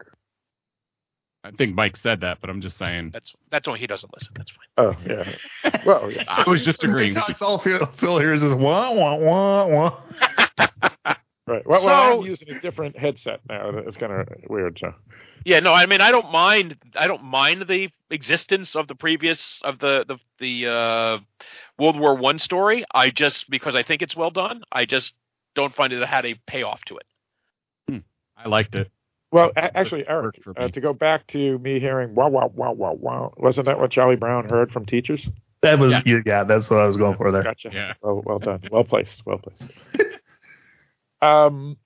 I 1.45 1.51
think 1.51 1.75
Mike 1.75 1.97
said 1.97 2.21
that, 2.21 2.39
but 2.39 2.49
I'm 2.49 2.61
just 2.61 2.77
saying. 2.77 3.09
That's 3.11 3.33
that's 3.51 3.67
when 3.67 3.77
he 3.79 3.85
doesn't 3.87 4.13
listen. 4.13 4.33
That's 4.35 4.51
fine. 4.51 4.67
Oh 4.77 4.95
yeah. 5.05 5.79
Well, 5.85 6.09
yeah. 6.11 6.23
I 6.27 6.49
was 6.49 6.63
just 6.63 6.83
agreeing. 6.83 7.09
with 7.13 7.17
you. 7.17 7.21
Talks 7.33 7.41
all 7.41 7.59
Phil, 7.59 7.85
Phil 7.97 8.17
hears 8.19 8.41
is 8.41 8.53
wah 8.53 8.91
wah 8.91 9.15
wah 9.15 9.67
wah. 9.67 10.01
Right. 11.45 11.67
Well, 11.67 11.85
well, 11.85 12.11
So- 12.13 12.19
I'm 12.21 12.25
using 12.25 12.49
a 12.51 12.59
different 12.61 12.97
headset 12.97 13.41
now. 13.49 13.67
It's 13.69 13.97
kind 13.97 14.13
of 14.13 14.29
weird. 14.49 14.77
So. 14.79 14.93
Yeah, 15.43 15.59
no, 15.59 15.73
I 15.73 15.87
mean 15.87 15.99
I 15.99 16.09
don't 16.09 16.31
mind 16.31 16.77
I 16.95 17.05
don't 17.07 17.23
mind 17.25 17.65
the 17.67 17.89
existence 18.09 18.77
of 18.77 18.87
the 18.87 18.95
previous 18.95 19.59
of 19.65 19.79
the 19.79 20.05
the 20.07 20.17
the 20.39 20.71
uh 20.71 21.19
World 21.77 21.99
War 21.99 22.15
1 22.15 22.39
story. 22.39 22.85
I 22.93 23.09
just 23.09 23.49
because 23.49 23.75
I 23.75 23.83
think 23.83 24.01
it's 24.01 24.15
well 24.15 24.31
done, 24.31 24.63
I 24.71 24.85
just 24.85 25.15
don't 25.53 25.75
find 25.75 25.91
it 25.91 26.07
had 26.07 26.25
a 26.25 26.35
payoff 26.47 26.81
to 26.85 26.97
it. 26.97 28.03
I 28.37 28.47
liked 28.47 28.75
it. 28.75 28.89
Well, 29.33 29.51
a- 29.55 29.75
actually, 29.75 30.07
Eric, 30.07 30.35
uh, 30.55 30.67
to 30.67 30.79
go 30.79 30.93
back 30.93 31.25
to 31.27 31.57
me 31.57 31.79
hearing 31.79 32.13
wow, 32.13 32.29
wow, 32.29 32.51
wow, 32.53 32.71
wow, 32.71 32.93
wow, 32.93 33.33
wasn't 33.35 33.65
that 33.65 33.79
what 33.79 33.89
Charlie 33.89 34.15
Brown 34.15 34.47
heard 34.47 34.71
from 34.71 34.85
teachers? 34.85 35.27
That 35.63 35.79
was 35.79 35.91
Yeah. 35.91 36.01
yeah. 36.05 36.19
yeah, 36.23 36.43
that's 36.43 36.69
what 36.69 36.79
I 36.79 36.85
was 36.85 36.97
going 36.97 37.17
for 37.17 37.31
there. 37.31 37.41
Gotcha. 37.41 37.71
Yeah. 37.73 37.93
Well, 38.03 38.21
well 38.23 38.37
done. 38.37 38.61
Well 38.71 38.83
placed. 38.83 39.23
Well 39.25 39.39
placed. 39.39 39.63
um, 41.23 41.77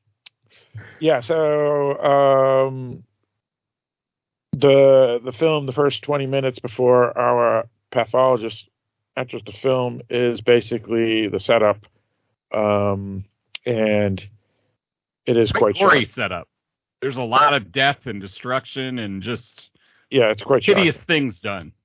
yeah. 1.00 1.22
So, 1.22 1.98
um, 1.98 3.04
the 4.52 5.22
the 5.24 5.32
film, 5.32 5.68
the 5.68 5.74
first 5.74 6.02
twenty 6.02 6.26
minutes 6.26 6.60
before 6.60 7.18
our 7.18 7.70
pathologist 7.92 8.66
enters 9.16 9.42
the 9.46 9.54
film, 9.62 10.02
is 10.10 10.42
basically 10.42 11.30
the 11.30 11.40
setup, 11.40 11.78
um, 12.54 13.24
and 13.66 14.22
it 15.26 15.38
is 15.38 15.50
quite 15.54 15.78
gory 15.78 16.04
short. 16.04 16.16
setup. 16.16 16.50
There's 17.02 17.18
a 17.18 17.22
lot 17.24 17.54
of 17.54 17.72
death 17.72 18.06
and 18.06 18.20
destruction 18.22 19.00
and 19.00 19.22
just 19.22 19.70
Yeah, 20.10 20.32
it's 20.32 20.42
quite 20.42 20.64
short. 20.64 20.78
hideous 20.78 20.98
things 21.06 21.40
done. 21.40 21.74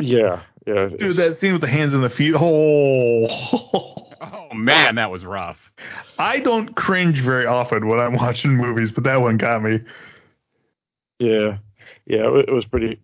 Yeah, 0.00 0.42
yeah. 0.64 0.88
Dude, 0.96 1.16
that 1.16 1.38
scene 1.38 1.52
with 1.52 1.60
the 1.60 1.66
hands 1.66 1.92
in 1.92 2.02
the 2.02 2.08
feet. 2.10 2.32
Oh, 2.38 4.06
Oh 4.20 4.54
man, 4.54 4.94
that 4.96 5.10
was 5.10 5.24
rough. 5.24 5.58
I 6.18 6.38
don't 6.40 6.74
cringe 6.74 7.20
very 7.20 7.46
often 7.46 7.86
when 7.88 7.98
I'm 8.00 8.14
watching 8.14 8.56
movies, 8.56 8.92
but 8.92 9.04
that 9.04 9.20
one 9.20 9.36
got 9.38 9.62
me. 9.62 9.80
Yeah, 11.18 11.58
yeah, 12.06 12.28
it, 12.36 12.48
it 12.48 12.52
was 12.52 12.64
pretty, 12.64 13.00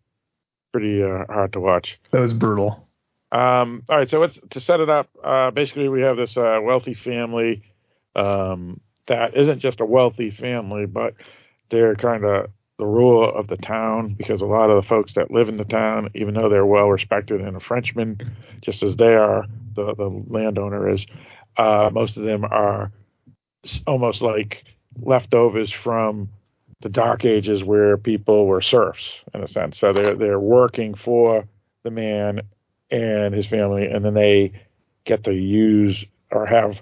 pretty 0.72 1.02
uh, 1.02 1.24
hard 1.28 1.52
to 1.54 1.60
watch. 1.60 1.98
That 2.12 2.20
was 2.20 2.32
brutal. 2.32 2.88
Um, 3.32 3.82
all 3.88 3.98
right, 3.98 4.08
so 4.08 4.20
let's 4.20 4.38
to 4.50 4.60
set 4.60 4.80
it 4.80 4.88
up. 4.88 5.08
Uh, 5.22 5.50
basically, 5.50 5.88
we 5.88 6.02
have 6.02 6.16
this 6.16 6.36
uh, 6.36 6.60
wealthy 6.62 6.94
family 6.94 7.62
um, 8.14 8.80
that 9.08 9.36
isn't 9.36 9.60
just 9.60 9.80
a 9.80 9.84
wealthy 9.84 10.30
family, 10.30 10.86
but 10.86 11.14
they're 11.70 11.94
kind 11.94 12.24
of 12.24 12.50
the 12.78 12.86
rule 12.86 13.30
of 13.32 13.46
the 13.46 13.56
town 13.56 14.14
because 14.18 14.40
a 14.40 14.46
lot 14.46 14.70
of 14.70 14.82
the 14.82 14.88
folks 14.88 15.14
that 15.14 15.30
live 15.30 15.48
in 15.48 15.56
the 15.56 15.64
town, 15.64 16.08
even 16.14 16.34
though 16.34 16.48
they're 16.48 16.66
well 16.66 16.88
respected 16.88 17.40
and 17.40 17.56
a 17.56 17.60
Frenchman, 17.60 18.18
just 18.62 18.82
as 18.82 18.96
they 18.96 19.14
are, 19.14 19.46
the 19.76 19.94
the 19.94 20.24
landowner 20.28 20.90
is, 20.90 21.04
uh, 21.56 21.90
most 21.92 22.16
of 22.16 22.24
them 22.24 22.44
are 22.44 22.90
almost 23.86 24.22
like 24.22 24.64
leftovers 25.00 25.72
from 25.72 26.28
the 26.82 26.88
dark 26.88 27.24
ages 27.24 27.62
where 27.62 27.96
people 27.96 28.46
were 28.46 28.60
serfs 28.60 29.02
in 29.32 29.42
a 29.42 29.48
sense. 29.48 29.78
So 29.78 29.92
they're 29.92 30.16
they're 30.16 30.40
working 30.40 30.94
for 30.94 31.46
the 31.84 31.90
man 31.90 32.42
and 32.90 33.34
his 33.34 33.46
family, 33.46 33.86
and 33.86 34.04
then 34.04 34.14
they 34.14 34.52
get 35.04 35.24
to 35.24 35.32
use 35.32 36.04
or 36.30 36.46
have 36.46 36.76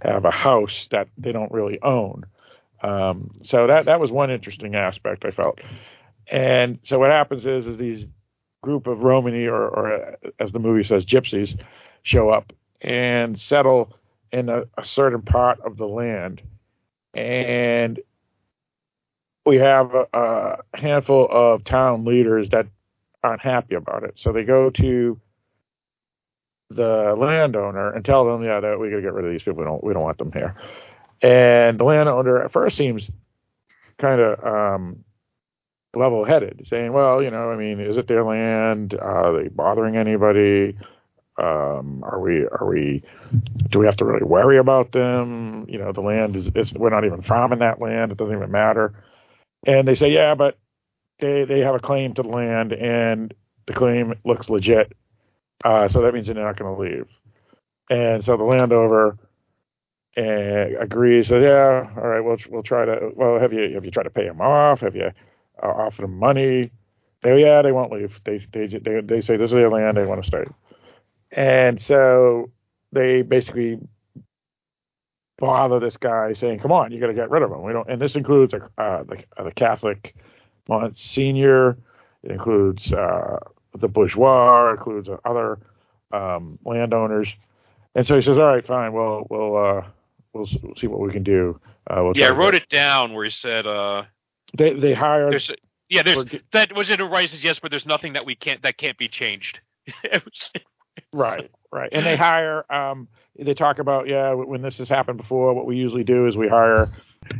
have 0.00 0.24
a 0.24 0.30
house 0.30 0.88
that 0.90 1.08
they 1.16 1.32
don't 1.32 1.52
really 1.52 1.80
own. 1.82 2.24
Um, 2.82 3.30
so 3.44 3.66
that 3.66 3.86
that 3.86 4.00
was 4.00 4.10
one 4.10 4.30
interesting 4.30 4.74
aspect 4.74 5.24
I 5.24 5.30
felt. 5.30 5.60
And 6.30 6.78
so 6.82 6.98
what 6.98 7.10
happens 7.10 7.46
is 7.46 7.66
is 7.66 7.78
these 7.78 8.06
group 8.62 8.86
of 8.86 9.00
Romany 9.00 9.46
or, 9.46 9.68
or 9.68 9.92
uh, 9.92 10.16
as 10.40 10.52
the 10.52 10.58
movie 10.58 10.86
says, 10.86 11.04
gypsies 11.04 11.58
show 12.02 12.30
up 12.30 12.52
and 12.80 13.38
settle 13.38 13.94
in 14.32 14.48
a, 14.48 14.62
a 14.76 14.84
certain 14.84 15.22
part 15.22 15.60
of 15.60 15.76
the 15.76 15.86
land, 15.86 16.42
and 17.14 18.00
we 19.46 19.56
have 19.56 19.94
a, 19.94 20.06
a 20.12 20.58
handful 20.74 21.28
of 21.30 21.64
town 21.64 22.04
leaders 22.04 22.48
that 22.50 22.66
aren't 23.22 23.40
happy 23.40 23.76
about 23.76 24.02
it. 24.02 24.14
So 24.16 24.32
they 24.32 24.42
go 24.44 24.70
to 24.70 25.18
the 26.70 27.14
landowner 27.16 27.92
and 27.92 28.04
tell 28.04 28.24
them, 28.24 28.42
yeah, 28.42 28.60
that 28.60 28.78
we 28.80 28.90
got 28.90 28.96
to 28.96 29.02
get 29.02 29.12
rid 29.12 29.24
of 29.24 29.30
these 29.30 29.42
people. 29.42 29.60
We 29.60 29.64
don't 29.64 29.84
we 29.84 29.92
don't 29.92 30.02
want 30.02 30.18
them 30.18 30.32
here. 30.32 30.54
And 31.22 31.78
the 31.78 31.84
landowner 31.84 32.42
at 32.42 32.52
first 32.52 32.76
seems 32.76 33.08
kind 33.98 34.20
of 34.20 34.44
um, 34.44 35.04
level-headed, 35.94 36.66
saying, 36.68 36.92
well, 36.92 37.22
you 37.22 37.30
know, 37.30 37.50
I 37.50 37.56
mean, 37.56 37.80
is 37.80 37.96
it 37.96 38.08
their 38.08 38.24
land? 38.24 38.94
Are 39.00 39.42
they 39.42 39.48
bothering 39.48 39.96
anybody? 39.96 40.76
Um, 41.38 42.02
are 42.02 42.18
we 42.20 42.46
are 42.46 42.66
we 42.66 43.02
do 43.70 43.78
we 43.78 43.86
have 43.86 43.96
to 43.98 44.04
really 44.04 44.24
worry 44.24 44.58
about 44.58 44.92
them? 44.92 45.66
You 45.68 45.78
know, 45.78 45.92
the 45.92 46.00
land 46.00 46.34
is, 46.34 46.50
we're 46.74 46.90
not 46.90 47.04
even 47.04 47.22
farming 47.22 47.58
that 47.58 47.80
land. 47.80 48.12
It 48.12 48.18
doesn't 48.18 48.34
even 48.34 48.50
matter. 48.50 48.94
And 49.66 49.86
they 49.86 49.94
say, 49.94 50.10
yeah, 50.10 50.34
but 50.34 50.58
they 51.20 51.44
they 51.44 51.60
have 51.60 51.74
a 51.74 51.80
claim 51.80 52.14
to 52.14 52.22
the 52.22 52.28
land, 52.28 52.72
and 52.72 53.34
the 53.66 53.74
claim 53.74 54.14
looks 54.24 54.48
legit. 54.48 54.92
Uh, 55.64 55.88
so 55.88 56.02
that 56.02 56.14
means 56.14 56.26
they're 56.26 56.34
not 56.34 56.58
going 56.58 56.74
to 56.74 56.80
leave. 56.80 57.06
And 57.88 58.24
so 58.24 58.36
the 58.36 58.44
landowner 58.44 59.16
uh, 60.16 60.80
agrees. 60.80 61.28
So 61.28 61.38
yeah, 61.38 61.88
all 61.96 62.08
right, 62.08 62.20
we'll 62.20 62.38
we'll 62.48 62.62
try 62.62 62.84
to. 62.84 63.10
Well, 63.14 63.38
have 63.38 63.52
you 63.52 63.74
have 63.74 63.84
you 63.84 63.90
tried 63.90 64.04
to 64.04 64.10
pay 64.10 64.26
them 64.26 64.40
off? 64.40 64.80
Have 64.80 64.96
you 64.96 65.10
uh, 65.62 65.66
offered 65.66 66.02
them 66.02 66.18
money? 66.18 66.70
They 67.22 67.40
yeah, 67.42 67.62
they 67.62 67.72
won't 67.72 67.92
leave. 67.92 68.18
They 68.24 68.38
they 68.52 68.66
they 68.66 69.00
they 69.02 69.20
say 69.20 69.36
this 69.36 69.50
is 69.50 69.54
their 69.54 69.70
land. 69.70 69.96
They 69.96 70.04
want 70.04 70.22
to 70.22 70.26
stay. 70.26 70.44
And 71.32 71.80
so 71.80 72.50
they 72.92 73.22
basically 73.22 73.78
bother 75.38 75.80
this 75.80 75.96
guy 75.96 76.32
saying, 76.34 76.60
"Come 76.60 76.72
on, 76.72 76.92
you 76.92 77.00
got 77.00 77.08
to 77.08 77.14
get 77.14 77.30
rid 77.30 77.42
of 77.42 77.50
him." 77.50 77.62
We 77.62 77.72
don't, 77.72 77.88
and 77.88 78.00
this 78.00 78.14
includes 78.14 78.54
uh, 78.54 78.58
the 78.76 79.22
uh, 79.36 79.44
the 79.44 79.52
Catholic 79.52 80.14
Monsignor. 80.68 81.76
It 82.22 82.30
includes 82.30 82.92
uh, 82.92 83.38
the 83.80 83.88
bourgeois. 83.88 84.72
Includes 84.72 85.08
other 85.24 85.58
um, 86.12 86.58
landowners. 86.64 87.28
And 87.94 88.06
so 88.06 88.16
he 88.16 88.22
says, 88.22 88.36
"All 88.36 88.44
right, 88.44 88.66
fine. 88.66 88.92
Well, 88.92 89.26
we'll 89.30 89.56
uh, 89.56 89.82
we'll 90.32 90.46
see 90.46 90.86
what 90.86 91.00
we 91.00 91.12
can 91.12 91.22
do." 91.22 91.60
Uh, 91.88 92.02
we'll 92.04 92.16
yeah, 92.16 92.28
I 92.28 92.30
wrote 92.30 92.54
it 92.54 92.68
down 92.68 93.14
where 93.14 93.24
he 93.24 93.30
said, 93.30 93.66
uh, 93.66 94.04
They 94.56 94.74
they 94.74 94.92
hired. 94.92 95.32
"There's 95.32 95.50
yeah, 95.88 96.02
there's 96.02 96.26
that 96.52 96.74
was 96.74 96.90
it. 96.90 97.00
arises 97.00 97.42
yes, 97.42 97.58
but 97.58 97.70
there's 97.70 97.86
nothing 97.86 98.14
that 98.14 98.26
we 98.26 98.34
can't 98.34 98.62
that 98.62 98.76
can't 98.76 98.98
be 98.98 99.08
changed." 99.08 99.60
Right, 101.12 101.50
right. 101.72 101.88
And 101.92 102.04
they 102.04 102.16
hire. 102.16 102.70
Um, 102.72 103.08
they 103.38 103.54
talk 103.54 103.78
about 103.78 104.08
yeah. 104.08 104.32
When 104.32 104.62
this 104.62 104.78
has 104.78 104.88
happened 104.88 105.18
before, 105.18 105.54
what 105.54 105.66
we 105.66 105.76
usually 105.76 106.04
do 106.04 106.26
is 106.26 106.36
we 106.36 106.48
hire 106.48 106.88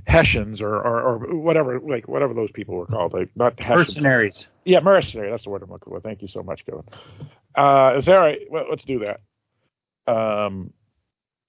Hessians 0.06 0.60
or, 0.60 0.74
or, 0.74 1.00
or 1.00 1.36
whatever, 1.36 1.80
like 1.80 2.08
whatever 2.08 2.34
those 2.34 2.50
people 2.52 2.74
were 2.74 2.86
called, 2.86 3.12
like 3.12 3.30
not 3.36 3.58
Hessians. 3.58 3.88
Mercenaries. 3.88 4.46
Yeah, 4.64 4.80
mercenary. 4.80 5.30
That's 5.30 5.44
the 5.44 5.50
word 5.50 5.62
I'm 5.62 5.70
looking 5.70 5.90
for. 5.92 6.00
Thank 6.00 6.22
you 6.22 6.28
so 6.28 6.42
much, 6.42 6.64
Kevin. 6.66 6.82
Uh, 7.54 7.94
is 7.96 8.08
all 8.08 8.16
right. 8.16 8.40
Well, 8.50 8.64
let's 8.68 8.84
do 8.84 9.04
that. 9.04 9.20
Um, 10.12 10.72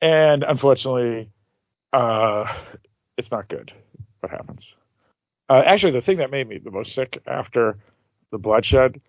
and 0.01 0.43
unfortunately, 0.43 1.29
uh, 1.93 2.53
it's 3.17 3.31
not 3.31 3.49
good. 3.49 3.71
What 4.19 4.31
happens? 4.31 4.63
Uh, 5.49 5.63
actually, 5.65 5.93
the 5.93 6.01
thing 6.01 6.17
that 6.17 6.31
made 6.31 6.47
me 6.47 6.57
the 6.57 6.71
most 6.71 6.93
sick 6.93 7.21
after 7.25 7.77
the 8.31 8.37
bloodshed 8.37 9.01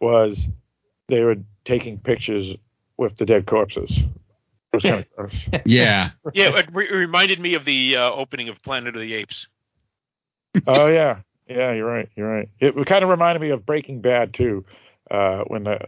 was 0.00 0.38
they 1.08 1.20
were 1.20 1.36
taking 1.64 1.98
pictures 1.98 2.56
with 2.96 3.16
the 3.16 3.26
dead 3.26 3.46
corpses. 3.46 3.90
It 3.90 4.76
was 4.76 4.82
kind 4.82 5.00
of 5.00 5.10
gross. 5.16 5.34
Yeah. 5.64 6.10
yeah, 6.32 6.58
it, 6.58 6.68
re- 6.72 6.88
it 6.88 6.94
reminded 6.94 7.38
me 7.40 7.54
of 7.54 7.64
the 7.64 7.96
uh, 7.96 8.10
opening 8.10 8.48
of 8.48 8.62
Planet 8.62 8.94
of 8.96 9.00
the 9.00 9.14
Apes. 9.14 9.46
oh 10.66 10.86
yeah, 10.86 11.20
yeah. 11.48 11.72
You're 11.72 11.86
right. 11.86 12.08
You're 12.16 12.28
right. 12.28 12.48
It 12.60 12.74
kind 12.86 13.04
of 13.04 13.10
reminded 13.10 13.40
me 13.40 13.50
of 13.50 13.64
Breaking 13.66 14.00
Bad 14.00 14.34
too, 14.34 14.64
uh, 15.10 15.42
when 15.46 15.64
the 15.64 15.78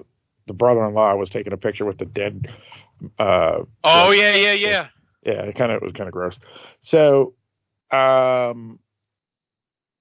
the 0.46 0.52
brother-in-law 0.52 1.16
was 1.16 1.30
taking 1.30 1.52
a 1.52 1.56
picture 1.56 1.84
with 1.84 1.98
the 1.98 2.04
dead. 2.04 2.48
Uh, 3.18 3.60
Oh 3.84 4.10
yeah, 4.10 4.34
yeah, 4.34 4.52
yeah. 4.52 4.88
yeah, 5.24 5.42
it 5.42 5.56
kind 5.56 5.72
of 5.72 5.82
it 5.82 5.84
was 5.84 5.92
kind 5.92 6.08
of 6.08 6.12
gross. 6.12 6.36
So, 6.82 7.34
um, 7.90 8.78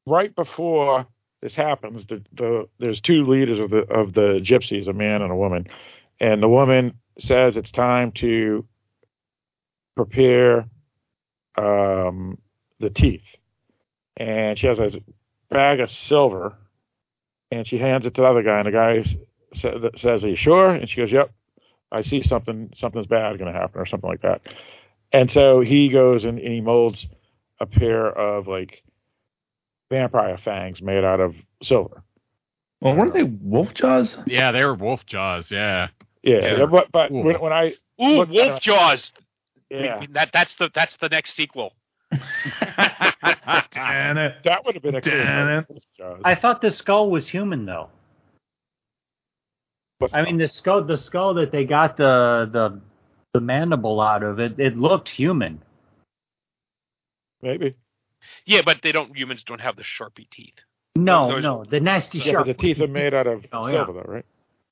right 0.05 0.33
before 0.35 1.07
this 1.41 1.53
happens, 1.53 2.05
the, 2.07 2.23
the 2.33 2.67
there's 2.79 3.01
two 3.01 3.25
leaders 3.25 3.59
of 3.59 3.69
the 3.69 3.81
of 3.93 4.13
the 4.13 4.39
gypsies, 4.43 4.87
a 4.87 4.93
man 4.93 5.21
and 5.21 5.31
a 5.31 5.35
woman, 5.35 5.67
and 6.19 6.41
the 6.41 6.49
woman 6.49 6.97
says 7.19 7.55
it's 7.55 7.71
time 7.71 8.11
to 8.13 8.65
prepare 9.95 10.67
um, 11.57 12.37
the 12.79 12.89
teeth, 12.89 13.25
and 14.17 14.57
she 14.57 14.67
has 14.67 14.79
a 14.79 14.91
bag 15.49 15.79
of 15.79 15.91
silver, 15.91 16.57
and 17.51 17.67
she 17.67 17.77
hands 17.77 18.05
it 18.05 18.15
to 18.15 18.21
the 18.21 18.27
other 18.27 18.43
guy, 18.43 18.59
and 18.59 18.67
the 18.67 18.71
guy 18.71 19.03
sa- 19.53 19.89
says, 19.97 20.23
"Are 20.23 20.29
you 20.29 20.35
sure?" 20.35 20.71
And 20.71 20.89
she 20.89 20.97
goes, 20.97 21.11
"Yep." 21.11 21.31
I 21.91 22.01
see 22.01 22.23
something, 22.23 22.71
something's 22.75 23.05
bad 23.07 23.37
going 23.37 23.53
to 23.53 23.57
happen, 23.57 23.79
or 23.79 23.85
something 23.85 24.09
like 24.09 24.23
that. 24.23 24.41
And 25.11 25.31
so 25.31 25.61
he 25.61 25.89
goes 25.89 26.25
and, 26.25 26.39
and 26.39 26.53
he 26.53 26.59
molds 26.59 27.05
a 27.61 27.65
pair 27.65 28.07
of 28.07 28.47
like 28.47 28.83
vampire 29.89 30.37
fangs 30.37 30.81
made 30.81 31.03
out 31.03 31.19
of 31.19 31.35
silver. 31.63 32.03
Well, 32.81 32.95
weren't 32.95 33.13
they 33.13 33.23
wolf 33.23 33.73
jaws? 33.73 34.17
Yeah, 34.27 34.51
they 34.51 34.63
were 34.63 34.75
wolf 34.75 35.05
jaws. 35.05 35.47
Yeah. 35.49 35.87
Yeah, 36.23 36.57
Yeah. 36.57 36.65
but 36.65 36.91
but 36.91 37.11
Ooh. 37.11 37.21
when, 37.23 37.39
when 37.39 37.53
I 37.53 37.73
Ooh, 38.01 38.17
looked 38.17 38.31
at 38.31 38.35
Wolf 38.47 38.57
it- 38.57 38.63
Jaws. 38.63 39.13
Yeah. 39.69 39.99
We- 39.99 40.07
that 40.07 40.31
that's 40.33 40.55
the 40.55 40.69
that's 40.73 40.95
the 40.97 41.09
next 41.09 41.33
sequel. 41.33 41.73
that 42.11 42.21
would 44.65 44.75
have 44.75 44.83
been 44.83 44.95
a 44.95 45.01
cool 45.01 45.11
Damn 45.11 45.65
Wolf 45.69 46.19
I 46.23 46.35
thought 46.35 46.61
the 46.61 46.71
skull 46.71 47.09
was 47.09 47.27
human 47.27 47.65
though. 47.65 47.89
I 50.13 50.23
mean 50.23 50.37
the 50.37 50.47
skull 50.47 50.83
the 50.83 50.97
skull 50.97 51.33
that 51.35 51.51
they 51.51 51.65
got 51.65 51.97
the 51.97 52.49
the 52.51 52.81
the 53.33 53.39
mandible 53.41 53.99
out 54.01 54.23
of 54.23 54.39
it, 54.39 54.59
it 54.59 54.77
looked 54.77 55.09
human. 55.09 55.61
Maybe. 57.41 57.75
Yeah, 58.45 58.61
but 58.65 58.81
they 58.83 58.91
don't. 58.91 59.15
Humans 59.15 59.43
don't 59.43 59.61
have 59.61 59.75
the 59.75 59.83
sharpie 59.83 60.29
teeth. 60.29 60.53
No, 60.95 61.29
Those- 61.29 61.43
no, 61.43 61.65
the 61.65 61.79
nasty 61.79 62.19
Yeah, 62.19 62.25
sharp. 62.31 62.47
but 62.47 62.57
the 62.57 62.61
teeth 62.61 62.79
are 62.81 62.87
made 62.87 63.13
out 63.13 63.27
of 63.27 63.45
Oh, 63.51 63.67
yeah. 63.67 63.73
silver, 63.85 63.93
though, 63.93 64.11
right? 64.13 64.25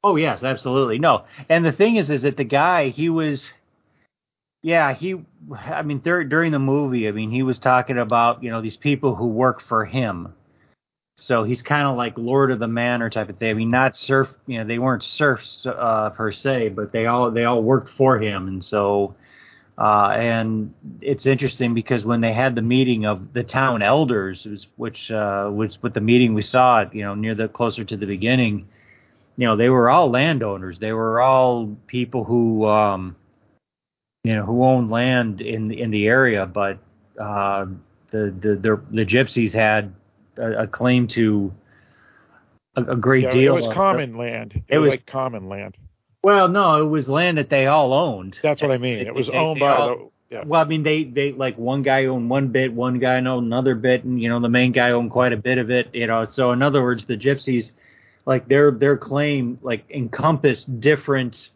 Oh 0.06 0.16
yes, 0.18 0.44
absolutely. 0.44 1.00
No, 1.00 1.24
and 1.50 1.64
the 1.66 1.72
thing 1.72 1.96
is, 1.96 2.10
is 2.10 2.24
that 2.24 2.36
the 2.38 2.44
guy 2.44 2.90
he 2.90 3.10
was, 3.10 3.52
yeah, 4.62 4.94
he. 4.94 5.16
I 5.56 5.82
mean, 5.82 6.00
dur- 6.00 6.24
during 6.24 6.52
the 6.52 6.60
movie, 6.60 7.08
I 7.08 7.12
mean, 7.12 7.32
he 7.32 7.44
was 7.44 7.60
talking 7.60 7.98
about 7.98 8.44
you 8.44 8.52
know 8.52 8.62
these 8.62 8.78
people 8.78 9.16
who 9.16 9.28
work 9.28 9.62
for 9.62 9.86
him. 9.86 10.34
So 11.20 11.44
he's 11.44 11.62
kind 11.62 11.88
of 11.88 11.96
like 11.96 12.18
Lord 12.18 12.52
of 12.52 12.60
the 12.60 12.68
Manor 12.68 13.10
type 13.10 13.30
of 13.30 13.38
thing. 13.38 13.50
I 13.52 13.54
mean, 13.54 13.70
not 13.72 13.96
serf, 13.96 14.30
you 14.46 14.58
know, 14.58 14.66
they 14.66 14.80
weren't 14.80 15.04
serfs 15.04 15.66
uh, 15.66 16.10
per 16.10 16.32
se, 16.32 16.70
but 16.70 16.92
they 16.92 17.06
all 17.06 17.32
they 17.32 17.46
all 17.46 17.62
worked 17.64 17.90
for 17.92 18.18
him, 18.20 18.48
and 18.48 18.64
so. 18.64 19.16
Uh, 19.78 20.10
and 20.16 20.72
it's 21.02 21.26
interesting 21.26 21.74
because 21.74 22.06
when 22.06 22.22
they 22.22 22.32
had 22.32 22.54
the 22.54 22.62
meeting 22.62 23.06
of 23.08 23.34
the 23.34 23.44
town 23.44 23.82
elders, 23.82 24.46
was- 24.46 24.68
which 24.76 25.10
uh, 25.12 25.50
was 25.52 25.82
with 25.82 25.94
the 25.96 26.02
meeting 26.02 26.34
we 26.36 26.44
saw, 26.44 26.82
it, 26.82 26.94
you 26.94 27.02
know, 27.04 27.16
near 27.16 27.34
the 27.34 27.48
closer 27.48 27.84
to 27.84 27.98
the 27.98 28.06
beginning, 28.06 28.68
you 29.36 29.48
know, 29.48 29.56
they 29.56 29.70
were 29.70 29.90
all 29.90 30.12
landowners. 30.12 30.78
They 30.78 30.94
were 30.94 31.20
all 31.20 31.76
people 31.88 32.24
who, 32.24 32.68
um, 32.68 33.16
you 34.24 34.36
know, 34.36 34.46
who 34.46 34.64
owned 34.64 34.92
land 34.92 35.42
in 35.42 35.72
in 35.72 35.90
the 35.90 36.06
area. 36.06 36.46
But 36.46 36.78
uh, 37.20 37.66
the, 38.12 38.32
the 38.40 38.56
the 38.56 38.82
the 38.92 39.06
gypsies 39.06 39.54
had 39.54 39.92
a, 40.38 40.64
a 40.64 40.68
claim 40.68 41.08
to 41.10 41.52
a, 42.76 42.84
a 42.84 42.96
great 42.96 43.24
Yeah, 43.24 43.30
deal. 43.32 43.54
It 43.54 43.56
was 43.56 43.66
of- 43.66 43.74
common 43.74 44.18
land. 44.18 44.54
It, 44.68 44.76
It 44.76 44.78
was, 44.78 44.90
was- 44.90 44.94
like 45.00 45.06
common 45.08 45.50
land. 45.50 45.78
Well, 46.24 46.48
no, 46.48 46.82
it 46.82 46.86
was 46.88 47.10
land 47.10 47.38
that 47.38 47.50
they 47.50 47.68
all 47.68 47.94
owned. 47.94 48.40
That's 48.42 48.62
what 48.62 48.72
I 48.72 48.78
mean. 48.78 49.00
It 49.00 49.14
was 49.14 49.28
They- 49.28 49.34
owned 49.34 49.58
they 49.58 49.62
by 49.62 49.76
all- 49.76 49.88
the. 49.98 50.10
Yeah. 50.30 50.44
Well, 50.48 50.62
I 50.62 50.64
mean, 50.64 50.82
they 50.82 51.04
they 51.04 51.32
like 51.32 51.60
one 51.60 51.84
guy 51.84 52.06
owned 52.06 52.28
one 52.28 52.48
bit, 52.48 52.74
one 52.74 52.98
guy 52.98 53.18
owned 53.18 53.46
another 53.46 53.76
bit, 53.76 54.04
and 54.04 54.20
you 54.20 54.30
know 54.30 54.40
the 54.40 54.50
main 54.50 54.72
guy 54.72 54.90
owned 54.90 55.12
quite 55.12 55.32
a 55.32 55.38
bit 55.38 55.60
of 55.60 55.70
it. 55.70 55.90
You 55.94 56.08
know, 56.08 56.26
so 56.26 56.52
in 56.54 56.64
other 56.64 56.82
words, 56.82 57.06
the 57.06 57.16
gypsies, 57.18 57.70
like 58.26 58.48
their 58.48 58.72
their 58.72 58.98
claim, 58.98 59.60
like 59.62 59.84
encompassed 59.92 60.80
different, 60.80 61.50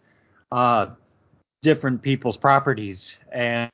uh, 0.51 0.87
different 1.63 2.03
people's 2.03 2.37
properties, 2.37 3.11
and 3.31 3.71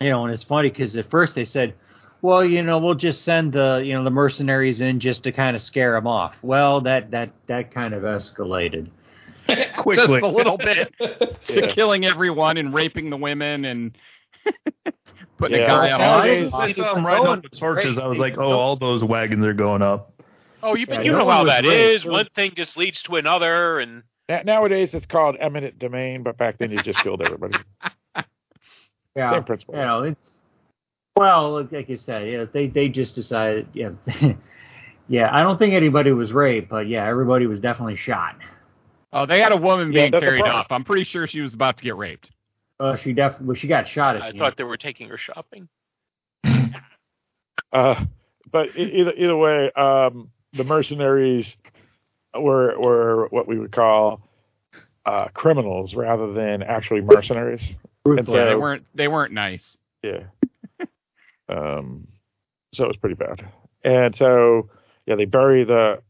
you 0.00 0.08
know, 0.08 0.24
and 0.24 0.32
it's 0.32 0.44
funny 0.44 0.70
because 0.70 0.96
at 0.96 1.10
first 1.10 1.34
they 1.34 1.44
said, 1.44 1.74
well, 2.22 2.42
you 2.42 2.62
know, 2.62 2.78
we'll 2.78 2.94
just 2.94 3.24
send 3.24 3.52
the 3.52 3.82
you 3.84 3.92
know 3.92 4.04
the 4.04 4.10
mercenaries 4.10 4.80
in 4.80 5.00
just 5.00 5.24
to 5.24 5.32
kind 5.32 5.54
of 5.54 5.60
scare 5.60 5.92
them 5.92 6.06
off. 6.06 6.34
Well, 6.40 6.80
that 6.82 7.10
that 7.10 7.32
that 7.48 7.72
kind 7.74 7.92
of 7.92 8.04
escalated. 8.04 8.88
Quickly. 9.78 10.20
Just 10.20 10.24
a 10.24 10.28
little 10.28 10.58
bit 10.58 10.92
to 10.98 11.36
Yeah. 11.48 11.66
killing 11.68 12.04
everyone 12.04 12.56
and 12.56 12.72
raping 12.74 13.10
the 13.10 13.16
women 13.16 13.64
and 13.64 13.96
putting 15.38 15.58
Yeah. 15.58 15.64
a 15.64 15.68
guy 15.68 15.90
up. 15.90 16.00
Nowadays, 16.00 16.50
I 16.52 16.58
I 16.58 16.66
was 16.68 16.76
saw 16.76 16.82
them 16.94 16.94
going- 16.94 17.04
riding 17.04 17.26
up 17.26 17.42
the 17.42 17.56
torches. 17.56 17.98
I 17.98 18.06
was 18.06 18.18
like, 18.18 18.38
oh, 18.38 18.50
all 18.52 18.76
those 18.76 19.02
wagons 19.04 19.44
are 19.44 19.54
going 19.54 19.82
up. 19.82 20.12
Oh, 20.62 20.74
you 20.74 20.86
Yeah, 20.88 21.00
you 21.00 21.12
no 21.12 21.18
know 21.18 21.24
one 21.24 21.34
how 21.36 21.44
was 21.44 21.52
that 21.52 21.64
raped. 21.64 22.04
is. 22.04 22.04
One 22.04 22.26
thing 22.34 22.52
just 22.54 22.76
leads 22.76 23.02
to 23.04 23.16
another, 23.16 23.78
and 23.80 24.02
Na- 24.28 24.42
Nowadays, 24.44 24.92
it's 24.94 25.06
called 25.06 25.36
eminent 25.40 25.78
domain, 25.78 26.22
but 26.22 26.36
back 26.36 26.58
then 26.58 26.70
you 26.70 26.82
just 26.82 26.98
killed 27.02 27.22
everybody. 27.22 27.58
Yeah, 29.16 29.30
Same 29.32 29.44
principle. 29.44 29.74
You 29.74 29.80
know, 29.80 30.02
it's 30.04 30.28
well, 31.16 31.66
like 31.70 31.88
you 31.88 31.96
said, 31.96 32.28
yeah, 32.28 32.44
they 32.52 32.68
they 32.68 32.88
just 32.88 33.14
decided, 33.14 33.66
yeah, 33.74 33.90
yeah. 35.08 35.28
I 35.34 35.42
don't 35.42 35.58
think 35.58 35.74
anybody 35.74 36.12
was 36.12 36.32
raped, 36.32 36.68
but 36.70 36.86
yeah, 36.88 37.06
everybody 37.06 37.46
was 37.46 37.58
definitely 37.58 37.96
shot. 37.96 38.36
Oh, 39.12 39.26
they 39.26 39.40
had 39.40 39.52
a 39.52 39.56
woman 39.56 39.92
Yeah, 39.92 40.08
being 40.08 40.20
carried 40.20 40.42
off. 40.42 40.66
I'm 40.70 40.84
pretty 40.84 41.04
sure 41.04 41.26
she 41.26 41.40
was 41.40 41.54
about 41.54 41.78
to 41.78 41.84
get 41.84 41.96
raped. 41.96 42.30
Uh, 42.78 42.96
she 42.96 43.12
definitely, 43.12 43.48
well, 43.48 43.56
she 43.56 43.66
got 43.66 43.88
shot 43.88 44.16
at. 44.16 44.22
I 44.22 44.30
thought 44.32 44.46
end. 44.46 44.54
they 44.56 44.64
were 44.64 44.76
taking 44.76 45.08
her 45.08 45.18
shopping. 45.18 45.68
Uh, 47.72 48.04
but 48.50 48.66
either 48.76 49.12
either 49.12 49.36
way, 49.36 49.70
um, 49.76 50.28
the 50.54 50.64
mercenaries 50.64 51.46
were 52.34 52.76
were 52.80 53.28
what 53.28 53.46
we 53.46 53.60
would 53.60 53.70
call 53.70 54.20
uh, 55.06 55.28
criminals 55.34 55.94
rather 55.94 56.32
than 56.32 56.64
actually 56.64 57.00
mercenaries. 57.00 57.62
And 58.04 58.16
Ruthless. 58.16 58.34
Yeah, 58.34 58.44
they 58.46 58.56
weren't 58.56 58.86
they 58.94 59.08
weren't 59.08 59.32
nice. 59.32 59.76
Yeah. 60.02 60.24
um, 61.48 62.08
so 62.74 62.84
it 62.84 62.88
was 62.88 62.96
pretty 62.96 63.14
bad. 63.14 63.46
And 63.84 64.14
so, 64.14 64.68
yeah, 65.06 65.16
they 65.16 65.24
bury 65.24 65.64
the 65.64 66.00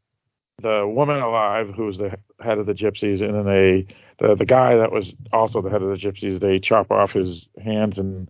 the 0.62 0.86
woman 0.86 1.16
alive 1.18 1.68
who 1.76 1.86
was 1.86 1.98
the 1.98 2.16
head 2.40 2.58
of 2.58 2.66
the 2.66 2.72
gypsies, 2.74 3.20
and 3.22 3.34
then 3.34 3.44
they 3.44 3.86
the 4.18 4.34
the 4.34 4.44
guy 4.46 4.76
that 4.76 4.92
was 4.92 5.12
also 5.32 5.61
the 5.62 5.70
head 5.70 5.82
of 5.82 5.88
the 5.90 5.96
gypsies. 5.96 6.40
They 6.40 6.58
chop 6.58 6.90
off 6.90 7.12
his 7.12 7.46
hands 7.62 7.98
and 7.98 8.28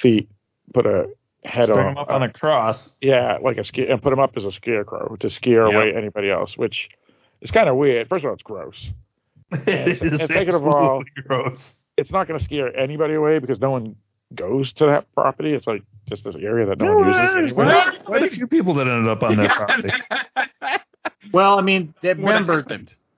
feet, 0.00 0.28
put 0.74 0.86
a 0.86 1.08
head 1.44 1.66
String 1.66 1.78
on 1.80 1.92
him 1.92 1.98
up 1.98 2.10
on 2.10 2.22
a 2.22 2.32
cross. 2.32 2.90
yeah, 3.00 3.38
like 3.42 3.56
a 3.56 3.64
scare, 3.64 3.90
and 3.90 4.02
put 4.02 4.12
him 4.12 4.18
up 4.18 4.32
as 4.36 4.44
a 4.44 4.52
scarecrow 4.52 5.16
to 5.20 5.30
scare 5.30 5.66
Yep. 5.66 5.74
away 5.74 5.94
anybody 5.96 6.30
else, 6.30 6.56
which 6.56 6.88
is 7.40 7.50
kind 7.50 7.68
of 7.68 7.76
weird. 7.76 8.08
First 8.08 8.24
of 8.24 8.28
all, 8.28 8.34
it's 8.34 8.42
gross. 8.42 8.88
It 9.52 9.68
And, 9.68 9.88
is 9.92 10.00
and 10.00 10.28
second 10.28 10.54
of 10.56 10.66
all, 10.66 11.04
gross. 11.26 11.72
it's 11.96 12.10
not 12.10 12.26
going 12.26 12.36
to 12.38 12.44
scare 12.44 12.76
anybody 12.76 13.14
away 13.14 13.38
because 13.38 13.60
no 13.60 13.70
one 13.70 13.94
goes 14.34 14.72
to 14.72 14.86
that 14.86 15.06
property. 15.14 15.54
It's 15.54 15.68
like 15.68 15.82
just 16.08 16.24
this 16.24 16.34
area 16.34 16.66
that 16.66 16.78
no 16.78 16.96
one 16.96 17.08
uses 17.38 17.52
anyway. 17.52 17.84
quite 18.04 18.24
a 18.24 18.28
few 18.28 18.48
people 18.48 18.74
that 18.74 18.88
ended 18.88 19.06
up 19.08 19.22
on 19.22 19.36
that 19.36 19.50
property. 19.56 19.90
Well, 21.32 21.58
I 21.58 21.62
mean, 21.62 21.94
remember 22.02 22.64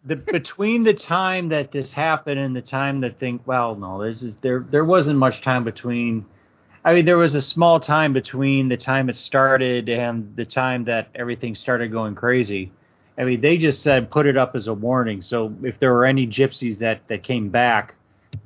the 0.04 0.16
between 0.16 0.84
the 0.84 0.94
time 0.94 1.48
that 1.50 1.72
this 1.72 1.92
happened 1.92 2.40
and 2.40 2.54
the 2.54 2.62
time 2.62 3.00
that 3.00 3.18
think, 3.18 3.42
Well, 3.46 3.74
no, 3.74 4.00
there's 4.00 4.20
just, 4.20 4.42
there 4.42 4.64
there 4.70 4.84
wasn't 4.84 5.18
much 5.18 5.42
time 5.42 5.64
between. 5.64 6.24
I 6.84 6.94
mean, 6.94 7.04
there 7.04 7.18
was 7.18 7.34
a 7.34 7.42
small 7.42 7.80
time 7.80 8.12
between 8.12 8.68
the 8.68 8.76
time 8.76 9.08
it 9.08 9.16
started 9.16 9.88
and 9.88 10.34
the 10.36 10.46
time 10.46 10.84
that 10.84 11.08
everything 11.14 11.54
started 11.54 11.92
going 11.92 12.14
crazy. 12.14 12.72
I 13.18 13.24
mean, 13.24 13.40
they 13.40 13.58
just 13.58 13.82
said 13.82 14.10
put 14.10 14.26
it 14.26 14.36
up 14.36 14.54
as 14.54 14.68
a 14.68 14.74
warning. 14.74 15.20
So 15.20 15.52
if 15.62 15.78
there 15.80 15.92
were 15.92 16.06
any 16.06 16.26
gypsies 16.26 16.78
that 16.78 17.06
that 17.08 17.22
came 17.24 17.50
back, 17.50 17.96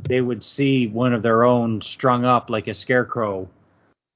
they 0.09 0.21
would 0.21 0.43
see 0.43 0.87
one 0.87 1.13
of 1.13 1.23
their 1.23 1.45
own 1.45 1.83
strung 1.83 2.25
up 2.25 2.51
like 2.51 2.67
a 2.69 2.75
scarecrow, 2.75 3.49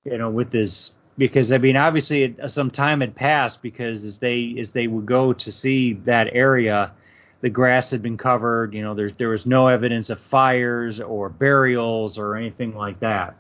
you 0.05 0.19
know, 0.19 0.31
with 0.31 0.51
this. 0.51 0.93
Because 1.19 1.51
I 1.51 1.59
mean, 1.59 1.77
obviously, 1.77 2.25
it, 2.25 2.51
some 2.51 2.71
time 2.71 3.01
had 3.01 3.15
passed 3.15 3.63
because 3.63 4.05
as 4.05 4.19
they 4.19 4.57
as 4.59 4.73
they 4.73 4.87
would 4.87 5.07
go 5.07 5.33
to 5.33 5.53
see 5.53 5.95
that 6.05 6.29
area, 6.33 6.93
the 7.41 7.49
grass 7.49 7.91
had 7.91 8.03
been 8.03 8.19
covered. 8.19 8.75
You 8.75 8.83
know, 8.83 8.95
there's 8.95 9.15
there 9.15 9.31
was 9.31 9.47
no 9.47 9.69
evidence 9.69 10.11
of 10.11 10.21
fires 10.31 11.01
or 11.01 11.29
burials 11.31 12.19
or 12.19 12.37
anything 12.37 12.75
like 12.75 13.01
that. 13.01 13.37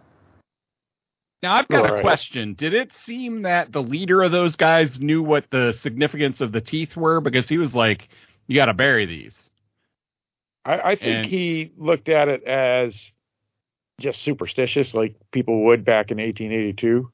Now 1.43 1.55
I've 1.55 1.68
got 1.68 1.99
a 1.99 2.01
question. 2.01 2.55
Did 2.55 2.72
it 2.72 2.91
seem 3.05 3.43
that 3.43 3.72
the 3.72 3.83
leader 3.83 4.22
of 4.22 4.33
those 4.33 4.57
guys 4.57 4.99
knew 4.99 5.22
what 5.22 5.45
the 5.51 5.74
significance 5.81 6.41
of 6.41 6.53
the 6.53 6.62
teeth 6.62 6.97
were? 6.97 7.20
Because 7.20 7.47
he 7.49 7.59
was 7.59 7.74
like, 7.74 8.09
"You 8.47 8.57
got 8.57 8.66
to 8.66 8.74
bury 8.74 9.05
these." 9.05 9.35
I, 10.64 10.81
I 10.81 10.97
think 10.97 11.16
And- 11.18 11.27
he 11.27 11.72
looked 11.77 12.09
at 12.09 12.29
it 12.29 12.43
as 12.45 13.12
just 14.01 14.22
superstitious, 14.22 14.95
like 14.95 15.14
people 15.31 15.66
would 15.66 15.85
back 15.85 16.11
in 16.11 16.18
1882. 16.18 17.11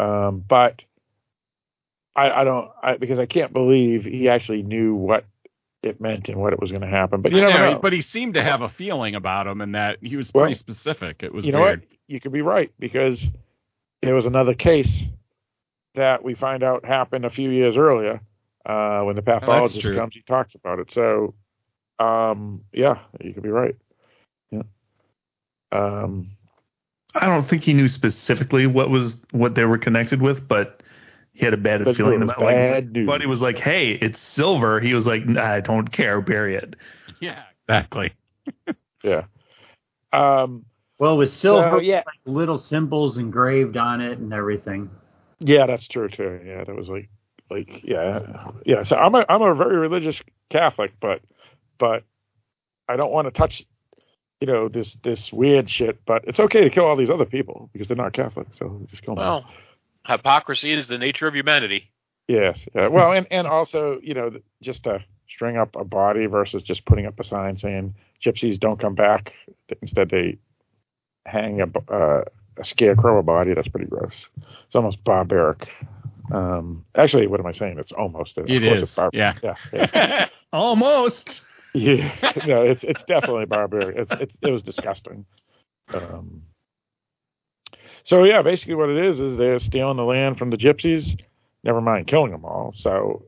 Um, 0.00 0.42
but 0.48 0.82
I, 2.16 2.30
I 2.30 2.44
don't, 2.44 2.70
I, 2.82 2.96
because 2.96 3.18
I 3.18 3.26
can't 3.26 3.52
believe 3.52 4.04
he 4.04 4.28
actually 4.28 4.62
knew 4.62 4.94
what 4.94 5.24
it 5.82 6.00
meant 6.00 6.28
and 6.28 6.38
what 6.38 6.52
it 6.52 6.60
was 6.60 6.70
going 6.70 6.82
to 6.82 6.88
happen. 6.88 7.22
But 7.22 7.32
you 7.32 7.40
never 7.40 7.58
know. 7.58 7.78
But 7.80 7.92
he 7.92 8.02
seemed 8.02 8.34
to 8.34 8.42
have 8.42 8.62
a 8.62 8.68
feeling 8.68 9.14
about 9.14 9.46
him, 9.46 9.60
and 9.60 9.74
that 9.74 9.98
he 10.02 10.16
was 10.16 10.30
Well, 10.32 10.44
pretty 10.44 10.58
specific. 10.58 11.22
It 11.22 11.32
was 11.32 11.44
you 11.44 11.52
know 11.52 11.60
weird. 11.60 11.80
what? 11.80 11.88
You 12.08 12.20
could 12.20 12.32
be 12.32 12.42
right 12.42 12.72
because 12.78 13.22
there 14.02 14.14
was 14.14 14.26
another 14.26 14.54
case 14.54 14.90
that 15.94 16.22
we 16.22 16.34
find 16.34 16.62
out 16.62 16.84
happened 16.84 17.24
a 17.24 17.30
few 17.30 17.50
years 17.50 17.76
earlier 17.76 18.20
uh, 18.66 19.02
when 19.02 19.16
the 19.16 19.22
pathologist 19.22 19.80
true. 19.80 19.96
comes. 19.96 20.14
He 20.14 20.22
talks 20.22 20.54
about 20.54 20.78
it. 20.78 20.90
So, 20.92 21.34
um, 21.98 22.64
yeah, 22.72 23.00
you 23.20 23.32
could 23.34 23.42
be 23.42 23.50
right. 23.50 23.76
Yeah. 24.50 24.62
Um, 25.72 26.30
I 27.14 27.26
don't 27.26 27.46
think 27.46 27.62
he 27.64 27.72
knew 27.72 27.88
specifically 27.88 28.66
what 28.66 28.90
was 28.90 29.16
what 29.32 29.54
they 29.54 29.64
were 29.64 29.78
connected 29.78 30.22
with, 30.22 30.46
but 30.46 30.82
he 31.32 31.44
had 31.44 31.54
a 31.54 31.56
bad 31.56 31.84
But 31.84 31.96
feeling 31.96 32.14
it 32.14 32.24
was 32.24 32.30
about 32.30 32.40
like 32.42 32.54
bad 32.54 32.92
news. 32.92 33.06
Buddy 33.06 33.26
was 33.26 33.40
like, 33.40 33.58
"Hey, 33.58 33.92
it's 33.92 34.18
silver." 34.20 34.80
He 34.80 34.94
was 34.94 35.06
like, 35.06 35.26
nah, 35.26 35.42
"I 35.42 35.60
don't 35.60 35.90
care, 35.90 36.20
bury 36.20 36.54
it." 36.62 36.76
Yeah, 37.20 37.42
exactly. 37.68 38.12
yeah. 39.02 39.24
Um, 40.12 40.64
Well, 40.98 41.16
with 41.16 41.30
silver, 41.30 41.78
So, 41.78 41.80
yeah. 41.80 42.02
like 42.06 42.18
little 42.24 42.58
symbols 42.58 43.18
engraved 43.18 43.76
on 43.76 44.00
it 44.00 44.18
and 44.18 44.32
everything. 44.32 44.90
Yeah, 45.38 45.66
that's 45.66 45.86
true 45.88 46.08
too. 46.08 46.40
Yeah, 46.44 46.64
that 46.64 46.74
was 46.74 46.88
like, 46.88 47.08
like, 47.50 47.82
yeah, 47.84 48.50
yeah. 48.66 48.82
So 48.82 48.96
I'm 48.96 49.14
a, 49.14 49.24
I'm 49.28 49.40
a 49.42 49.54
very 49.54 49.76
religious 49.76 50.20
Catholic, 50.50 50.92
but, 51.00 51.22
but 51.78 52.04
I 52.88 52.96
don't 52.96 53.12
want 53.12 53.26
to 53.26 53.30
touch, 53.30 53.64
you 54.40 54.46
know, 54.46 54.68
this, 54.68 54.96
this 55.04 55.32
weird 55.32 55.68
shit. 55.70 56.00
But 56.06 56.24
it's 56.26 56.40
okay 56.40 56.62
to 56.64 56.70
kill 56.70 56.84
all 56.86 56.96
these 56.96 57.10
other 57.10 57.26
people 57.26 57.68
because 57.72 57.88
they're 57.88 57.96
not 57.96 58.12
Catholic. 58.12 58.48
So 58.58 58.86
just 58.90 59.02
kill 59.02 59.14
them. 59.14 59.24
Well, 59.24 59.44
hypocrisy 60.06 60.72
is 60.72 60.86
the 60.86 60.98
nature 60.98 61.26
of 61.26 61.34
humanity. 61.34 61.90
Yes. 62.28 62.58
Yeah. 62.74 62.88
Well, 62.88 63.12
and 63.12 63.26
and 63.30 63.46
also, 63.46 63.98
you 64.02 64.14
know, 64.14 64.30
just 64.62 64.84
to 64.84 65.04
string 65.28 65.56
up 65.56 65.74
a 65.76 65.84
body 65.84 66.26
versus 66.26 66.62
just 66.62 66.84
putting 66.84 67.06
up 67.06 67.18
a 67.18 67.24
sign 67.24 67.56
saying 67.56 67.94
gypsies 68.24 68.58
don't 68.58 68.80
come 68.80 68.94
back. 68.94 69.32
Instead, 69.82 70.10
they 70.10 70.38
hang 71.26 71.60
a 71.60 71.66
b- 71.66 71.80
uh, 71.88 72.22
a 72.56 72.64
scarecrow 72.64 73.18
a 73.18 73.22
body. 73.22 73.54
That's 73.54 73.68
pretty 73.68 73.86
gross. 73.88 74.12
It's 74.36 74.74
almost 74.74 75.02
barbaric. 75.04 75.66
Um, 76.32 76.84
actually, 76.94 77.26
what 77.26 77.40
am 77.40 77.46
I 77.46 77.52
saying? 77.52 77.78
It's 77.78 77.92
almost. 77.92 78.38
Of 78.38 78.48
It 78.48 78.62
course 78.62 78.76
is, 78.76 78.82
It's 78.84 78.94
bar- 78.94 79.10
yeah. 79.12 79.34
Yeah. 79.42 79.54
Yeah. 79.72 80.28
Almost. 80.52 81.42
Yeah. 81.74 82.14
No, 82.46 82.62
it's 82.62 82.84
it's 82.84 83.02
definitely 83.04 83.46
barbaric. 83.46 83.96
It's, 83.96 84.12
it's 84.20 84.36
it 84.42 84.50
was 84.50 84.62
disgusting. 84.62 85.26
Um, 85.92 86.42
so 88.04 88.24
yeah, 88.24 88.42
basically 88.42 88.74
what 88.74 88.88
it 88.88 89.04
is 89.04 89.18
is 89.20 89.36
they're 89.36 89.58
stealing 89.58 89.96
the 89.96 90.04
land 90.04 90.38
from 90.38 90.50
the 90.50 90.56
gypsies. 90.56 91.20
Never 91.64 91.80
mind 91.80 92.06
killing 92.06 92.30
them 92.32 92.44
all. 92.44 92.72
So 92.76 93.26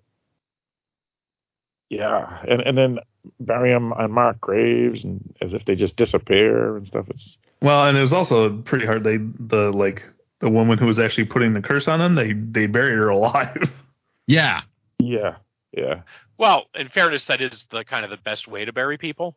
yeah, 1.91 2.43
and 2.49 2.63
and 2.63 2.79
then 2.79 2.99
bury 3.39 3.71
them 3.71 3.93
on 3.93 4.11
marked 4.11 4.41
graves 4.41 5.05
and 5.05 5.35
as 5.41 5.53
if 5.53 5.65
they 5.65 5.75
just 5.75 5.97
disappear 5.97 6.77
and 6.77 6.87
stuff. 6.87 7.07
It's 7.11 7.37
Well, 7.61 7.85
and 7.85 7.99
it 7.99 8.03
was 8.03 8.13
also 8.13 8.57
pretty 8.63 8.87
hard. 8.87 9.05
They 9.05 9.19
the 9.19 9.71
like 9.73 10.03
the 10.41 10.49
woman 10.49 10.79
who 10.79 10.87
was 10.87 10.99
actually 10.99 11.27
putting 11.27 11.53
the 11.53 11.61
curse 11.63 11.89
on 11.89 11.99
them. 11.99 12.15
They 12.15 12.33
they 12.33 12.67
buried 12.67 12.97
her 12.97 13.09
alive. 13.09 13.71
Yeah. 14.29 14.63
yeah, 15.01 15.35
yeah. 15.73 16.03
Well, 16.39 16.67
in 16.75 16.89
fairness, 16.89 17.27
that 17.27 17.41
is 17.41 17.67
the 17.71 17.85
kind 17.85 18.05
of 18.05 18.11
the 18.11 18.17
best 18.17 18.49
way 18.49 18.65
to 18.65 18.73
bury 18.73 18.99
people. 18.99 19.37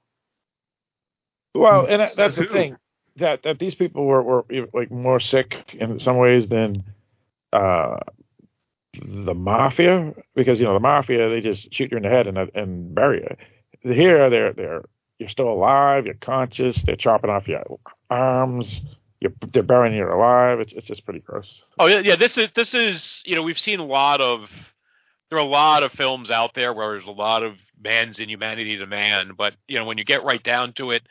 Well, 1.54 1.86
and 1.86 2.02
that, 2.02 2.16
that's 2.16 2.36
the 2.36 2.48
thing 2.48 2.78
that 3.18 3.44
that 3.44 3.60
these 3.60 3.76
people 3.76 4.06
were 4.06 4.22
were 4.22 4.46
like 4.74 4.92
more 4.92 5.20
sick 5.20 5.56
in 5.74 6.00
some 6.00 6.18
ways 6.18 6.48
than 6.48 6.84
uh 7.54 7.98
the 9.02 9.34
mafia 9.34 10.14
because 10.36 10.60
you 10.60 10.66
know 10.66 10.74
the 10.74 10.80
mafia 10.80 11.30
they 11.30 11.42
just 11.42 11.74
shoot 11.74 11.92
you 11.92 11.98
in 11.98 12.04
the 12.04 12.10
head 12.10 12.28
and 12.28 12.38
and 12.54 12.94
bury 12.94 13.22
you. 13.22 13.94
Here 13.94 14.30
they're 14.30 14.54
they're 14.54 14.84
you're 15.20 15.30
still 15.30 15.50
alive, 15.50 16.06
you're 16.06 16.16
conscious. 16.16 16.78
They're 16.84 16.98
chopping 16.98 17.30
off 17.30 17.48
your 17.48 17.64
arms. 18.10 18.82
You're, 19.22 19.32
they're 19.54 19.64
burying 19.64 19.96
you 19.96 20.12
alive. 20.12 20.60
It's 20.60 20.74
it's 20.74 20.88
just 20.88 21.06
pretty 21.06 21.22
gross. 21.22 21.62
Oh 21.80 21.86
yeah, 21.86 22.00
yeah. 22.00 22.16
This 22.18 22.38
is 22.38 22.50
this 22.54 22.74
is 22.74 23.22
you 23.26 23.36
know 23.36 23.44
we've 23.44 23.60
seen 23.60 23.80
a 23.80 23.86
lot 23.86 24.20
of 24.20 24.50
there 25.30 25.40
are 25.40 25.42
a 25.42 25.46
lot 25.46 25.84
of 25.84 25.92
films 25.92 26.30
out 26.30 26.54
there 26.54 26.74
where 26.74 26.92
there's 26.92 27.08
a 27.08 27.12
lot 27.12 27.44
of 27.44 27.56
man's 27.82 28.20
inhumanity 28.20 28.78
to 28.78 28.86
man, 28.86 29.32
but 29.38 29.54
you 29.68 29.80
know 29.80 29.86
when 29.86 29.98
you 29.98 30.04
get 30.04 30.24
right 30.24 30.44
down 30.44 30.74
to 30.74 30.92
it, 30.92 31.04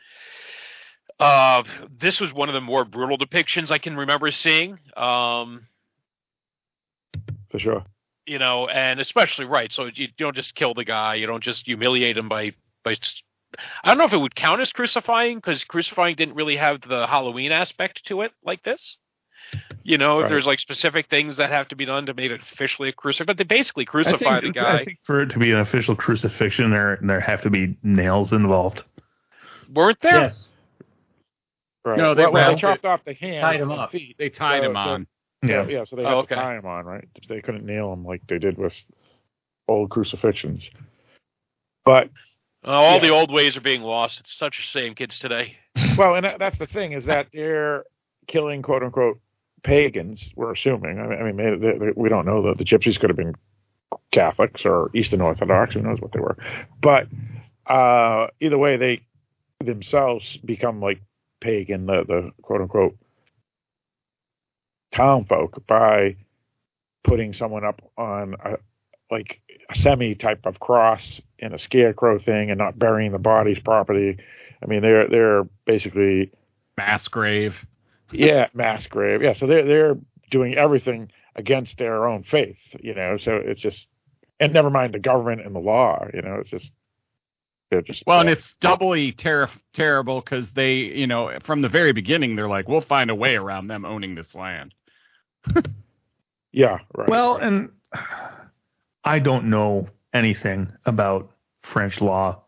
uh, 1.19 1.63
this 1.99 2.19
was 2.19 2.33
one 2.33 2.49
of 2.49 2.53
the 2.53 2.61
more 2.61 2.85
brutal 2.85 3.17
depictions 3.17 3.71
I 3.71 3.77
can 3.77 3.95
remember 3.97 4.31
seeing. 4.31 4.79
Um, 4.97 5.67
For 7.49 7.59
sure. 7.59 7.83
you 8.25 8.39
know, 8.39 8.67
and 8.67 8.99
especially 8.99 9.45
right. 9.45 9.71
So 9.71 9.89
you 9.93 10.07
don't 10.17 10.35
just 10.35 10.55
kill 10.55 10.73
the 10.73 10.85
guy. 10.85 11.15
You 11.15 11.27
don't 11.27 11.43
just 11.43 11.65
humiliate 11.65 12.17
him 12.17 12.29
by 12.29 12.53
by. 12.83 12.95
I 13.83 13.89
don't 13.89 13.97
know 13.97 14.03
if 14.05 14.13
it 14.13 14.17
would 14.17 14.35
count 14.35 14.59
as 14.59 14.73
crucifying 14.73 15.37
because 15.37 15.63
crucifying 15.63 16.15
didn't 16.15 16.35
really 16.35 16.57
have 16.57 16.81
the 16.81 17.07
Halloween 17.07 17.51
aspect 17.53 18.05
to 18.07 18.21
it 18.21 18.33
like 18.43 18.63
this. 18.63 18.97
You 19.87 19.99
know, 19.99 20.17
if 20.17 20.23
Right. 20.23 20.29
there's 20.29 20.47
like 20.47 20.59
specific 20.59 21.07
things 21.11 21.37
that 21.37 21.51
have 21.51 21.67
to 21.67 21.75
be 21.75 21.85
done 21.85 22.07
to 22.07 22.13
make 22.15 22.31
it 22.31 22.41
officially 22.41 22.89
a 22.89 22.91
crucifix, 22.91 23.27
but 23.27 23.37
they 23.37 23.43
basically 23.43 23.85
crucify 23.85 24.41
think, 24.41 24.55
the 24.55 24.67
I 24.67 24.77
guy. 24.79 24.85
think 24.85 24.97
for 25.03 25.21
it 25.21 25.29
to 25.29 25.37
be 25.39 25.51
an 25.51 25.59
official 25.59 25.95
crucifixion, 25.95 26.71
there 26.71 26.97
there 27.03 27.19
have 27.19 27.43
to 27.43 27.51
be 27.51 27.77
nails 27.83 28.33
involved. 28.33 28.83
Weren't 29.71 30.01
there? 30.01 30.21
Yes. 30.21 30.47
Right. 31.85 31.99
No, 31.99 32.15
they- 32.15 32.23
well, 32.23 32.31
well, 32.33 32.43
well, 32.45 32.55
they 32.55 32.61
chopped 32.61 32.85
off 32.85 33.03
the 33.03 33.13
hands, 33.13 33.41
tied 33.41 33.61
'em 33.61 33.69
and 33.69 33.79
up. 33.81 33.91
feet. 33.91 34.15
They 34.17 34.29
tied 34.29 34.61
So- 34.61 34.65
him 34.69 34.73
so- 34.73 34.79
on. 34.79 35.07
Yeah, 35.43 35.49
Yeah. 35.49 35.67
yeah. 35.67 35.83
So 35.83 35.95
they 35.97 36.01
Oh, 36.03 36.07
had 36.07 36.15
okay. 36.15 36.35
to 36.35 36.41
tie 36.41 36.57
him 36.57 36.65
on, 36.65 36.85
right? 36.85 37.07
They 37.29 37.41
couldn't 37.41 37.63
nail 37.65 37.93
him 37.93 38.03
like 38.03 38.25
they 38.27 38.39
did 38.39 38.57
with 38.57 38.73
old 39.67 39.91
crucifixions. 39.91 40.67
But 41.85 42.09
Uh, 42.63 42.71
all 42.71 42.93
Yeah. 42.95 42.99
the 43.01 43.09
old 43.09 43.31
ways 43.31 43.55
are 43.55 43.61
being 43.61 43.83
lost. 43.83 44.19
It's 44.21 44.33
such 44.35 44.57
a 44.57 44.61
shame, 44.63 44.95
kids 44.95 45.19
today. 45.19 45.57
well, 45.95 46.15
and 46.15 46.25
that, 46.25 46.39
that's 46.39 46.57
the 46.57 46.65
thing 46.65 46.93
is 46.93 47.05
that 47.05 47.27
they're 47.31 47.83
killing 48.27 48.63
quote 48.63 48.81
unquote 48.81 49.19
pagans. 49.65 50.29
We're 50.35 50.53
assuming. 50.53 50.99
I 50.99 51.07
mean, 51.07 51.19
I 51.19 51.23
mean 51.23 51.37
they, 51.37 51.77
they, 51.77 51.91
we 51.95 52.07
don't 52.07 52.25
know. 52.25 52.43
that 52.43 52.57
the 52.57 52.63
gypsies 52.63 52.99
could 52.99 53.09
have 53.09 53.17
been 53.17 53.33
Catholics 54.11 54.61
or 54.63 54.91
Eastern 54.93 55.21
Orthodox. 55.21 55.73
Who 55.73 55.81
knows 55.81 55.99
what 55.99 56.11
they 56.13 56.19
were? 56.19 56.37
But 56.81 57.07
uh, 57.67 58.27
either 58.39 58.57
way, 58.57 58.77
they 58.77 59.01
themselves 59.63 60.37
become 60.45 60.79
like 60.79 61.01
pagan, 61.41 61.87
the, 61.87 62.03
the 62.07 62.31
quote 62.41 62.61
unquote 62.61 62.95
town 64.93 65.25
folk 65.25 65.65
by 65.67 66.15
putting 67.03 67.33
someone 67.33 67.65
up 67.65 67.81
on 67.97 68.35
a, 68.43 68.55
like 69.11 69.41
a 69.69 69.75
semi 69.75 70.15
type 70.15 70.45
of 70.45 70.59
cross 70.59 71.19
in 71.39 71.53
a 71.53 71.59
scarecrow 71.59 72.19
thing 72.19 72.49
and 72.49 72.57
not 72.57 72.77
burying 72.79 73.11
the 73.11 73.19
bodies 73.19 73.59
properly. 73.59 74.17
I 74.63 74.65
mean, 74.67 74.81
they're 74.81 75.07
they're 75.07 75.43
basically 75.65 76.31
mass 76.77 77.07
grave. 77.07 77.55
Yeah, 78.11 78.47
mass 78.53 78.87
grave. 78.87 79.21
Yeah, 79.21 79.33
so 79.33 79.47
they're 79.47 79.65
they're 79.65 79.97
doing 80.31 80.55
everything 80.55 81.11
against 81.35 81.77
their 81.77 82.07
own 82.07 82.23
faith, 82.23 82.57
you 82.79 82.93
know. 82.93 83.17
So 83.17 83.35
it's 83.35 83.61
just, 83.61 83.85
and 84.39 84.53
never 84.53 84.69
mind 84.69 84.93
the 84.93 84.99
government 84.99 85.45
and 85.45 85.53
the 85.55 85.59
law, 85.59 86.05
you 86.13 86.21
know. 86.21 86.35
It's 86.35 86.49
just 86.49 86.69
they're 87.69 87.81
just 87.81 88.03
Well, 88.05 88.19
and 88.21 88.29
uh, 88.29 88.33
it's 88.33 88.53
doubly 88.61 89.11
ter- 89.11 89.49
terrible 89.73 90.21
because 90.21 90.49
they, 90.51 90.75
you 90.75 91.07
know, 91.07 91.37
from 91.45 91.61
the 91.61 91.69
very 91.69 91.93
beginning, 91.93 92.35
they're 92.35 92.47
like, 92.47 92.67
we'll 92.67 92.81
find 92.81 93.09
a 93.09 93.15
way 93.15 93.35
around 93.35 93.67
them 93.67 93.85
owning 93.85 94.15
this 94.15 94.33
land. 94.35 94.73
yeah, 96.51 96.79
right. 96.95 97.09
Well, 97.09 97.37
and 97.37 97.69
I 99.03 99.19
don't 99.19 99.45
know 99.45 99.89
anything 100.13 100.71
about 100.85 101.31
French 101.63 102.01
law 102.01 102.41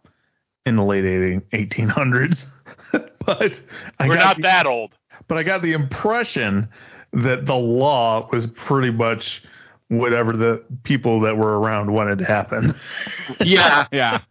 in 0.66 0.76
the 0.76 0.84
late 0.84 1.04
1800s, 1.04 2.38
but 2.92 3.52
I 4.00 4.08
We're 4.08 4.16
not 4.16 4.38
the- 4.38 4.44
that 4.44 4.66
old. 4.66 4.94
But 5.28 5.38
I 5.38 5.44
got 5.44 5.62
the 5.62 5.74
impression 5.74 6.70
that 7.14 7.46
the 7.46 7.56
law 7.56 8.28
was 8.32 8.48
pretty 8.48 8.92
much 8.92 9.42
whatever 9.90 10.34
the 10.34 10.64
people 10.84 11.22
that 11.22 11.38
were 11.38 11.60
around 11.60 11.94
wanted 11.94 12.20
to 12.20 12.26
happen. 12.26 12.76
Yeah, 13.40 13.88
yeah. 13.92 14.22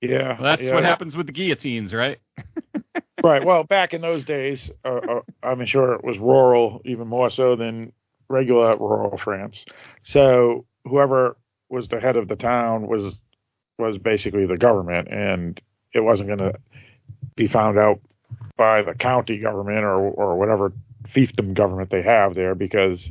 yeah, 0.00 0.34
Well, 0.34 0.42
that's 0.42 0.62
yeah. 0.62 0.74
what 0.74 0.84
happens 0.84 1.14
with 1.14 1.26
the 1.26 1.32
guillotines, 1.32 1.92
right? 1.92 2.18
right. 3.24 3.44
Well, 3.44 3.64
back 3.64 3.92
in 3.92 4.00
those 4.00 4.24
days, 4.24 4.70
uh, 4.84 4.88
uh, 4.88 5.20
I'm 5.42 5.64
sure 5.66 5.94
it 5.94 6.04
was 6.04 6.18
rural 6.18 6.80
even 6.84 7.06
more 7.06 7.30
so 7.30 7.54
than 7.56 7.92
regular 8.28 8.76
rural 8.76 9.18
France. 9.22 9.56
So 10.04 10.64
whoever 10.84 11.36
was 11.68 11.88
the 11.88 12.00
head 12.00 12.16
of 12.16 12.28
the 12.28 12.36
town 12.36 12.86
was 12.86 13.14
was 13.78 13.98
basically 13.98 14.46
the 14.46 14.56
government, 14.56 15.08
and 15.08 15.60
it 15.92 16.00
wasn't 16.00 16.28
going 16.28 16.38
to 16.38 16.54
be 17.36 17.46
found 17.46 17.78
out 17.78 18.00
by 18.56 18.82
the 18.82 18.94
county 18.94 19.38
government 19.38 19.84
or 19.84 19.98
or 19.98 20.36
whatever 20.36 20.72
fiefdom 21.14 21.54
government 21.54 21.90
they 21.90 22.02
have 22.02 22.34
there 22.34 22.54
because 22.54 23.10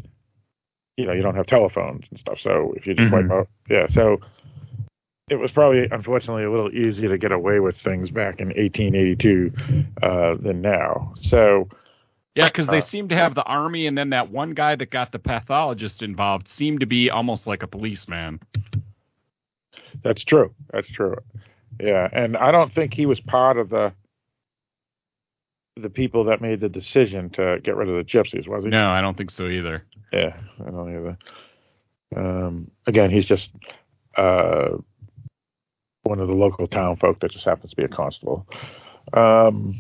you 0.98 1.06
know 1.06 1.14
you 1.14 1.22
don't 1.22 1.36
have 1.36 1.48
telephones 1.48 2.06
and 2.10 2.20
stuff. 2.20 2.40
So 2.40 2.74
if 2.76 2.86
you 2.88 2.94
just 2.94 3.12
Mhm. 3.12 3.30
wipe 3.30 3.32
out, 3.32 3.48
yeah. 3.70 3.88
So 3.88 4.20
it 5.30 5.36
was 5.36 5.52
probably 5.52 5.88
unfortunately 5.92 6.44
a 6.44 6.52
little 6.52 6.72
easier 6.72 7.10
to 7.10 7.18
get 7.18 7.32
away 7.32 7.60
with 7.60 7.76
things 7.78 8.12
back 8.12 8.40
in 8.40 8.52
1882 8.58 9.52
uh, 10.04 10.36
than 10.36 10.62
now. 10.62 11.14
So 11.22 11.68
Yeah, 12.36 12.50
because 12.50 12.68
they 12.68 12.80
Uh, 12.80 12.86
seem 12.86 13.08
to 13.10 13.16
have 13.16 13.34
the 13.34 13.44
army, 13.44 13.88
and 13.88 13.98
then 13.98 14.10
that 14.10 14.30
one 14.30 14.52
guy 14.54 14.76
that 14.76 14.90
got 14.92 15.12
the 15.14 15.20
pathologist 15.20 16.02
involved 16.02 16.48
seemed 16.50 16.82
to 16.82 16.86
be 16.86 17.10
almost 17.10 17.48
like 17.48 17.64
a 17.64 17.68
policeman. 17.68 18.42
that's 20.04 20.24
true. 20.24 20.54
That's 20.72 20.90
true. 20.90 21.16
Yeah, 21.80 22.10
and 22.12 22.36
I 22.38 22.52
don't 22.52 22.72
think 22.72 22.94
he 22.94 23.06
was 23.06 23.20
part 23.22 23.58
of 23.58 23.70
the 23.70 23.94
the 25.78 25.90
people 25.90 26.24
that 26.26 26.42
made 26.42 26.62
the 26.62 26.70
decision 26.70 27.30
to 27.32 27.60
get 27.64 27.76
rid 27.76 27.90
of 27.90 27.96
the 27.96 28.04
gypsies, 28.04 28.48
was 28.48 28.64
he? 28.64 28.70
No, 28.70 28.90
I 28.90 29.02
don't 29.02 29.18
think 29.18 29.32
so 29.32 29.48
either. 29.48 29.84
Yeah, 30.14 30.36
I 30.66 30.70
don't 30.70 30.96
either. 30.96 31.18
Um, 32.16 32.72
again, 32.88 33.12
he's 33.12 33.26
just 33.26 33.50
uh, 34.16 34.70
one 36.04 36.20
of 36.20 36.28
the 36.28 36.34
local 36.34 36.68
town 36.68 36.96
folk 36.96 37.20
that 37.20 37.32
just 37.32 37.46
happens 37.46 37.72
to 37.72 37.76
be 37.76 37.84
a 37.84 37.90
constable. 37.90 38.48
Um, 39.12 39.76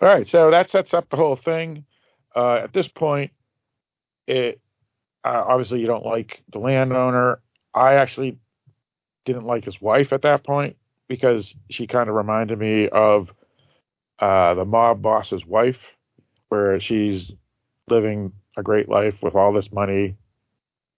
all 0.00 0.08
right, 0.08 0.26
so 0.28 0.50
that 0.50 0.70
sets 0.70 0.94
up 0.94 1.10
the 1.10 1.16
whole 1.16 1.36
thing. 1.36 1.84
Uh, 2.34 2.54
at 2.54 2.72
this 2.72 2.88
point, 2.88 3.32
it 4.26 4.60
uh, 5.24 5.44
obviously 5.48 5.80
you 5.80 5.86
don't 5.86 6.04
like 6.06 6.42
the 6.52 6.58
landowner. 6.58 7.40
I 7.74 7.94
actually 7.94 8.38
didn't 9.24 9.46
like 9.46 9.64
his 9.64 9.80
wife 9.80 10.12
at 10.12 10.22
that 10.22 10.44
point 10.44 10.76
because 11.08 11.54
she 11.70 11.86
kind 11.86 12.08
of 12.08 12.14
reminded 12.14 12.58
me 12.58 12.88
of 12.88 13.28
uh, 14.18 14.54
the 14.54 14.64
mob 14.64 15.02
boss's 15.02 15.44
wife, 15.46 15.78
where 16.48 16.80
she's 16.80 17.30
living 17.88 18.32
a 18.56 18.62
great 18.62 18.88
life 18.88 19.14
with 19.22 19.34
all 19.34 19.52
this 19.52 19.70
money. 19.72 20.16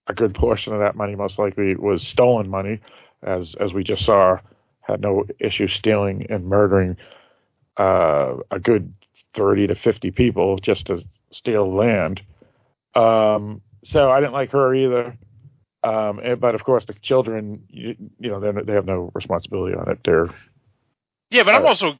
A 0.07 0.13
good 0.13 0.35
portion 0.35 0.71
of 0.73 0.79
that 0.79 0.95
money, 0.95 1.15
most 1.15 1.39
likely, 1.39 1.75
was 1.75 2.05
stolen 2.07 2.47
money, 2.49 2.79
as 3.23 3.55
as 3.59 3.73
we 3.73 3.83
just 3.83 4.05
saw, 4.05 4.37
had 4.81 5.01
no 5.01 5.25
issue 5.39 5.67
stealing 5.67 6.27
and 6.29 6.45
murdering 6.45 6.97
uh, 7.77 8.35
a 8.51 8.59
good 8.59 8.93
thirty 9.33 9.65
to 9.67 9.73
fifty 9.75 10.11
people 10.11 10.57
just 10.57 10.85
to 10.87 11.03
steal 11.31 11.73
land. 11.75 12.21
Um, 12.93 13.61
so 13.83 14.11
I 14.11 14.19
didn't 14.19 14.33
like 14.33 14.51
her 14.51 14.75
either. 14.75 15.17
Um, 15.83 16.19
and- 16.19 16.39
but 16.39 16.55
of 16.55 16.63
course, 16.63 16.85
the 16.85 16.93
children, 16.95 17.63
you, 17.69 17.95
you 18.19 18.29
know, 18.29 18.39
they 18.39 18.51
they 18.61 18.73
have 18.73 18.85
no 18.85 19.11
responsibility 19.15 19.75
on 19.75 19.89
it. 19.89 19.99
They're 20.05 20.29
Yeah, 21.31 21.43
but 21.43 21.55
I'm 21.55 21.65
Uh, 21.65 21.69
also 21.69 21.93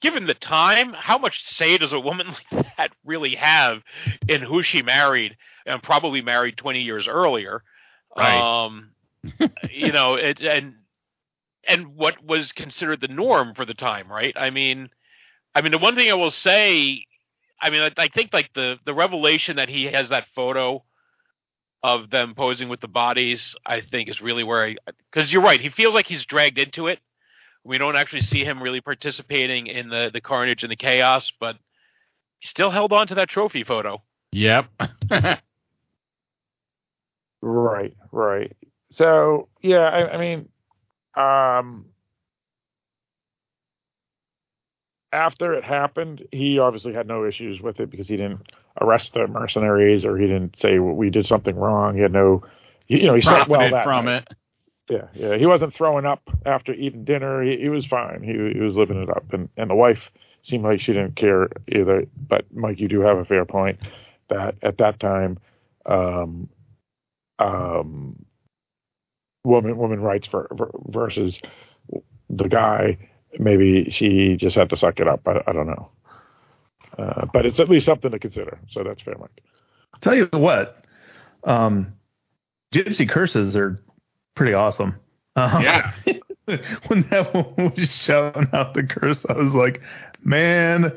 given 0.00 0.26
the 0.26 0.34
time, 0.34 0.92
how 0.92 1.18
much 1.18 1.44
say 1.44 1.78
does 1.78 1.92
a 1.92 2.00
woman 2.00 2.28
like 2.52 2.76
that 2.76 2.90
really 3.04 3.34
have 3.36 3.82
in 4.28 4.42
who 4.42 4.62
she 4.62 4.82
married 4.82 5.36
and 5.66 5.82
probably 5.82 6.22
married 6.22 6.56
20 6.56 6.82
years 6.82 7.08
earlier? 7.08 7.62
Right. 8.16 8.64
Um, 8.66 8.90
you 9.70 9.92
know, 9.92 10.14
it, 10.14 10.40
and 10.40 10.74
and 11.66 11.96
what 11.96 12.24
was 12.24 12.52
considered 12.52 13.00
the 13.00 13.08
norm 13.08 13.54
for 13.54 13.64
the 13.64 13.74
time, 13.74 14.10
right? 14.10 14.34
I 14.36 14.50
mean, 14.50 14.88
I 15.54 15.60
mean, 15.60 15.72
the 15.72 15.78
one 15.78 15.94
thing 15.94 16.10
I 16.10 16.14
will 16.14 16.30
say, 16.30 17.04
I 17.60 17.70
mean, 17.70 17.82
I, 17.82 17.90
I 17.96 18.08
think 18.08 18.32
like 18.32 18.50
the 18.54 18.76
the 18.84 18.94
revelation 18.94 19.56
that 19.56 19.68
he 19.68 19.84
has 19.84 20.08
that 20.08 20.26
photo 20.34 20.82
of 21.82 22.10
them 22.10 22.34
posing 22.34 22.68
with 22.68 22.80
the 22.80 22.88
bodies, 22.88 23.54
I 23.64 23.80
think 23.80 24.08
is 24.08 24.20
really 24.20 24.44
where 24.44 24.64
I 24.64 24.76
because 25.12 25.32
you're 25.32 25.42
right, 25.42 25.60
he 25.60 25.68
feels 25.68 25.94
like 25.94 26.06
he's 26.06 26.24
dragged 26.24 26.58
into 26.58 26.86
it. 26.88 27.00
We 27.64 27.78
don't 27.78 27.96
actually 27.96 28.22
see 28.22 28.44
him 28.44 28.62
really 28.62 28.80
participating 28.80 29.66
in 29.66 29.88
the 29.88 30.10
the 30.12 30.20
carnage 30.20 30.62
and 30.62 30.72
the 30.72 30.76
chaos, 30.76 31.32
but 31.38 31.56
he 32.38 32.48
still 32.48 32.70
held 32.70 32.92
on 32.92 33.06
to 33.08 33.16
that 33.16 33.28
trophy 33.28 33.64
photo. 33.64 34.02
Yep. 34.32 34.66
Right, 37.40 37.96
right. 38.10 38.56
So 38.90 39.48
yeah, 39.62 39.88
I, 39.88 40.14
I 40.14 40.18
mean, 40.18 40.48
um, 41.14 41.86
after 45.12 45.54
it 45.54 45.64
happened, 45.64 46.26
he 46.32 46.58
obviously 46.58 46.92
had 46.92 47.06
no 47.06 47.24
issues 47.26 47.60
with 47.60 47.80
it 47.80 47.90
because 47.90 48.08
he 48.08 48.16
didn't 48.16 48.40
arrest 48.80 49.14
the 49.14 49.26
mercenaries 49.26 50.04
or 50.04 50.16
he 50.18 50.26
didn't 50.26 50.58
say 50.58 50.78
well, 50.78 50.94
we 50.94 51.10
did 51.10 51.26
something 51.26 51.56
wrong. 51.56 51.94
He 51.94 52.00
had 52.00 52.12
no, 52.12 52.42
you 52.86 53.06
know, 53.06 53.14
he 53.14 53.22
slept 53.22 53.48
well 53.48 53.70
that 53.70 53.84
from 53.84 54.06
night. 54.06 54.24
it. 54.28 54.36
Yeah, 54.88 55.08
yeah. 55.14 55.36
He 55.36 55.46
wasn't 55.46 55.74
throwing 55.74 56.06
up 56.06 56.22
after 56.46 56.72
eating 56.72 57.04
dinner. 57.04 57.42
He, 57.42 57.58
he 57.58 57.68
was 57.68 57.86
fine. 57.86 58.22
He 58.22 58.32
he 58.58 58.64
was 58.64 58.74
living 58.74 59.02
it 59.02 59.10
up, 59.10 59.32
and 59.32 59.48
and 59.56 59.70
the 59.70 59.74
wife 59.74 59.98
seemed 60.42 60.64
like 60.64 60.80
she 60.80 60.92
didn't 60.92 61.16
care 61.16 61.48
either. 61.68 62.06
But 62.16 62.46
Mike, 62.54 62.80
you 62.80 62.88
do 62.88 63.00
have 63.00 63.18
a 63.18 63.24
fair 63.24 63.44
point 63.44 63.78
that 64.28 64.56
at 64.62 64.78
that 64.78 64.98
time, 64.98 65.38
um, 65.84 66.48
um, 67.38 68.24
woman 69.44 69.76
woman 69.76 70.00
rights 70.00 70.26
for, 70.26 70.48
ver, 70.52 70.70
versus 70.86 71.38
the 72.30 72.48
guy. 72.48 72.98
Maybe 73.38 73.90
she 73.90 74.36
just 74.36 74.56
had 74.56 74.70
to 74.70 74.76
suck 74.76 75.00
it 75.00 75.08
up. 75.08 75.20
I, 75.26 75.42
I 75.46 75.52
don't 75.52 75.66
know. 75.66 75.90
Uh, 76.98 77.26
but 77.32 77.44
it's 77.44 77.60
at 77.60 77.68
least 77.68 77.86
something 77.86 78.10
to 78.10 78.18
consider. 78.18 78.58
So 78.70 78.82
that's 78.82 79.02
fair, 79.02 79.16
Mike. 79.18 79.42
I'll 79.92 80.00
tell 80.00 80.14
you 80.14 80.28
what, 80.32 80.74
um, 81.44 81.94
Gypsy 82.72 83.08
curses 83.08 83.54
are 83.54 83.78
pretty 84.38 84.54
awesome. 84.54 84.98
Um, 85.36 85.62
Yeah. 85.62 85.92
when 86.86 87.06
that 87.10 87.34
one 87.34 87.72
was 87.76 87.90
shouting 87.92 88.48
out 88.54 88.72
the 88.72 88.82
curse, 88.84 89.24
I 89.28 89.34
was 89.34 89.52
like, 89.52 89.82
man, 90.24 90.92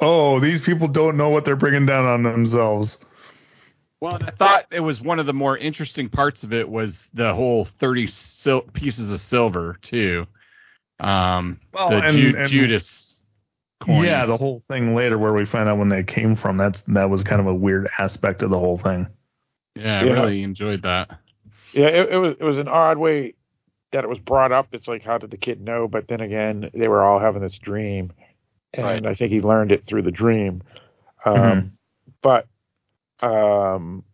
oh, 0.00 0.40
these 0.40 0.62
people 0.62 0.88
don't 0.88 1.16
know 1.18 1.28
what 1.28 1.44
they're 1.44 1.56
bringing 1.56 1.84
down 1.86 2.06
on 2.06 2.22
themselves. 2.22 2.96
Well, 4.00 4.18
I 4.22 4.30
thought 4.32 4.64
it 4.70 4.80
was 4.80 5.00
one 5.00 5.18
of 5.18 5.26
the 5.26 5.32
more 5.32 5.56
interesting 5.58 6.08
parts 6.08 6.42
of 6.44 6.52
it 6.52 6.68
was 6.68 6.96
the 7.14 7.34
whole 7.34 7.66
thirty 7.78 8.06
sil- 8.08 8.68
pieces 8.72 9.10
of 9.10 9.20
silver 9.22 9.78
too. 9.82 10.26
Um, 11.00 11.60
Well, 11.72 11.90
the 11.90 11.98
and- 12.02 12.16
Ju- 12.16 12.34
and- 12.36 12.50
Judas 12.50 13.20
coin. 13.82 14.04
Yeah, 14.04 14.26
the 14.26 14.36
whole 14.36 14.60
thing 14.68 14.94
later 14.94 15.18
where 15.18 15.32
we 15.32 15.44
find 15.46 15.68
out 15.68 15.78
when 15.78 15.88
they 15.88 16.02
came 16.02 16.36
from. 16.36 16.56
That's 16.58 16.82
that 16.88 17.08
was 17.10 17.22
kind 17.22 17.40
of 17.40 17.46
a 17.46 17.54
weird 17.54 17.88
aspect 17.98 18.42
of 18.42 18.50
the 18.50 18.58
whole 18.58 18.78
thing. 18.78 19.06
yeah, 19.74 20.00
I 20.00 20.04
Yeah. 20.04 20.12
really 20.12 20.42
enjoyed 20.42 20.82
that. 20.82 21.18
Yeah, 21.74 21.86
it, 21.86 22.12
it 22.12 22.16
was 22.18 22.36
it 22.38 22.44
was 22.44 22.58
an 22.58 22.68
odd 22.68 22.98
way 22.98 23.34
that 23.92 24.04
it 24.04 24.08
was 24.08 24.18
brought 24.18 24.52
up. 24.52 24.68
It's 24.72 24.88
like 24.88 25.02
how 25.02 25.18
did 25.18 25.30
the 25.30 25.36
kid 25.36 25.60
know? 25.60 25.88
But 25.88 26.08
then 26.08 26.20
again, 26.20 26.70
they 26.72 26.88
were 26.88 27.02
all 27.02 27.18
having 27.18 27.42
this 27.42 27.58
dream, 27.58 28.12
and 28.72 28.84
Right. 28.86 29.06
I 29.06 29.14
think 29.14 29.32
he 29.32 29.40
learned 29.40 29.72
it 29.72 29.84
through 29.86 30.02
the 30.02 30.10
dream. 30.10 30.62
Um, 31.24 31.34
Mhm. 31.34 31.70
But 32.22 32.46
um, 33.20 34.04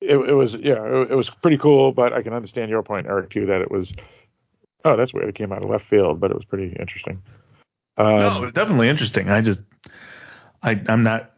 it, 0.00 0.16
it 0.16 0.34
was 0.34 0.54
yeah, 0.54 0.84
it, 0.84 1.12
it 1.12 1.14
was 1.14 1.30
pretty 1.42 1.58
cool. 1.58 1.92
But 1.92 2.12
I 2.12 2.22
can 2.22 2.32
understand 2.32 2.70
your 2.70 2.82
point, 2.82 3.06
Eric, 3.06 3.30
too, 3.30 3.46
that 3.46 3.60
it 3.60 3.70
was 3.70 3.92
oh 4.84 4.96
that's 4.96 5.12
weird. 5.12 5.28
It 5.28 5.34
came 5.34 5.52
out 5.52 5.62
of 5.62 5.70
left 5.70 5.86
field, 5.86 6.20
but 6.20 6.30
it 6.30 6.36
was 6.36 6.44
pretty 6.44 6.74
interesting. 6.78 7.22
Um, 7.96 8.20
no, 8.20 8.36
it 8.36 8.40
was 8.40 8.52
definitely 8.52 8.88
interesting. 8.88 9.28
I 9.28 9.42
just, 9.42 9.60
I, 10.62 10.80
I'm 10.88 11.02
not 11.02 11.32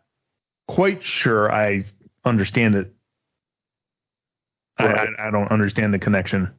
quite 0.69 1.03
sure 1.03 1.53
I 1.53 1.83
understand 2.25 2.77
it 2.77 2.95
I, 4.79 4.87
I, 4.87 5.07
I 5.29 5.31
don't 5.31 5.51
understand 5.51 5.93
the 5.95 5.99
connection. 5.99 6.51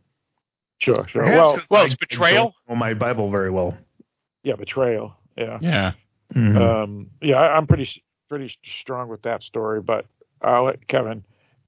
Sure, 0.80 1.08
sure. 1.08 1.24
Perhaps 1.24 1.38
well, 1.38 1.58
'cause 1.58 1.70
well, 1.70 1.86
it's 1.86 1.96
betrayal. 1.96 2.54
don't 2.68 2.78
my 2.78 2.94
Bible 2.94 3.30
very 3.32 3.50
well. 3.50 3.78
yeah, 4.44 4.56
betrayal. 4.56 5.16
Yeah. 5.38 5.58
Yeah. 5.62 5.92
Mhm. 6.36 6.58
Um, 6.58 7.10
yeah, 7.22 7.38
I, 7.38 7.56
I'm 7.58 7.68
pretty 7.68 7.90
pretty 8.30 8.56
strong 8.82 9.08
with 9.10 9.22
that 9.24 9.44
story, 9.44 9.82
but 9.82 10.06
I'll 10.42 10.66
let 10.66 10.88
Kevin 10.88 11.24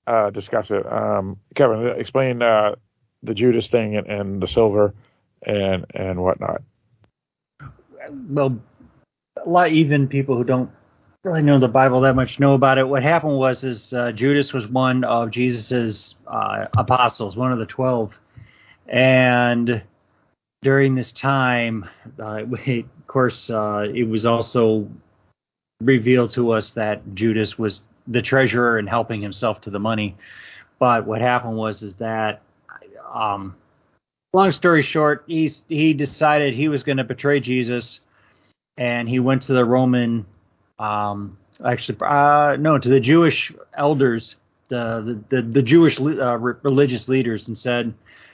uh, 0.08 0.30
discuss 0.32 0.72
it. 0.72 0.86
Um, 0.92 1.40
Kevin, 1.56 1.88
explain 1.98 2.42
uh, 2.42 2.76
the 3.24 3.34
Judas 3.34 3.68
thing 3.70 3.96
and, 3.96 4.08
and 4.08 4.42
the 4.42 4.48
silver 4.48 4.94
and 5.44 5.86
and 5.94 6.22
whatnot. 6.22 6.62
well, 8.30 8.60
a 9.46 9.50
lot 9.50 9.72
even 9.72 10.08
people 10.08 10.36
who 10.36 10.44
don't 10.44 10.70
really 11.26 11.42
know 11.42 11.58
the 11.58 11.68
Bible 11.68 12.02
that 12.02 12.16
much 12.16 12.40
know 12.40 12.54
about 12.54 12.78
it. 12.78 12.88
What 12.88 13.02
happened 13.02 13.38
was 13.38 13.64
is 13.64 13.92
uh, 13.94 14.12
Judas 14.12 14.54
was 14.54 14.68
one 14.68 15.04
of 15.04 15.32
Jesus's 15.32 16.16
uh, 16.28 16.68
apostles, 16.78 17.36
one 17.36 17.52
of 17.52 17.58
the 17.58 17.66
twelve, 17.66 18.14
and 18.88 19.82
during 20.62 20.94
this 20.94 21.12
time, 21.12 21.90
uh, 22.20 22.44
of 22.68 23.08
course, 23.08 23.50
uh, 23.50 23.88
it 23.92 24.08
was 24.08 24.26
also 24.28 24.88
revealed 25.82 26.30
to 26.32 26.52
us 26.52 26.72
that 26.72 27.16
Judas 27.16 27.58
was 27.58 27.82
the 28.08 28.22
treasurer 28.22 28.78
and 28.78 28.88
helping 28.88 29.22
himself 29.22 29.62
to 29.62 29.72
the 29.72 29.80
money. 29.80 30.16
But 30.78 31.08
what 31.08 31.22
happened 31.22 31.58
was 31.58 31.82
is 31.82 31.96
that 31.96 32.44
um, 33.12 33.56
long 34.32 34.52
story 34.52 34.84
short, 34.84 35.24
he 35.26 35.52
he 35.68 35.96
decided 35.96 36.54
he 36.54 36.68
was 36.68 36.84
going 36.84 36.98
to 36.98 37.04
betray 37.04 37.40
Jesus, 37.40 38.02
and 38.78 39.10
he 39.10 39.20
went 39.20 39.44
to 39.44 39.54
the 39.54 39.66
Roman, 39.66 40.28
um, 40.80 41.38
actually, 41.64 41.98
uh, 42.02 42.58
no, 42.60 42.78
to 42.78 42.90
the 42.90 43.00
Jewish 43.00 43.54
elders, 43.74 44.36
the 44.70 45.24
the 45.30 45.36
the, 45.36 45.42
the 45.42 45.62
Jewish 45.62 46.00
uh, 46.00 46.38
re- 46.38 46.56
religious 46.64 47.08
leaders, 47.08 47.48
and 47.48 47.58
said, 47.58 47.94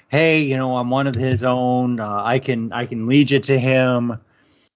"Hey, 0.09 0.41
you 0.41 0.57
know, 0.57 0.75
I'm 0.75 0.89
one 0.89 1.07
of 1.07 1.15
his 1.15 1.43
own. 1.43 1.99
Uh, 1.99 2.23
I 2.23 2.39
can 2.39 2.71
I 2.71 2.85
can 2.85 3.07
lead 3.07 3.31
you 3.31 3.39
to 3.39 3.59
him." 3.59 4.19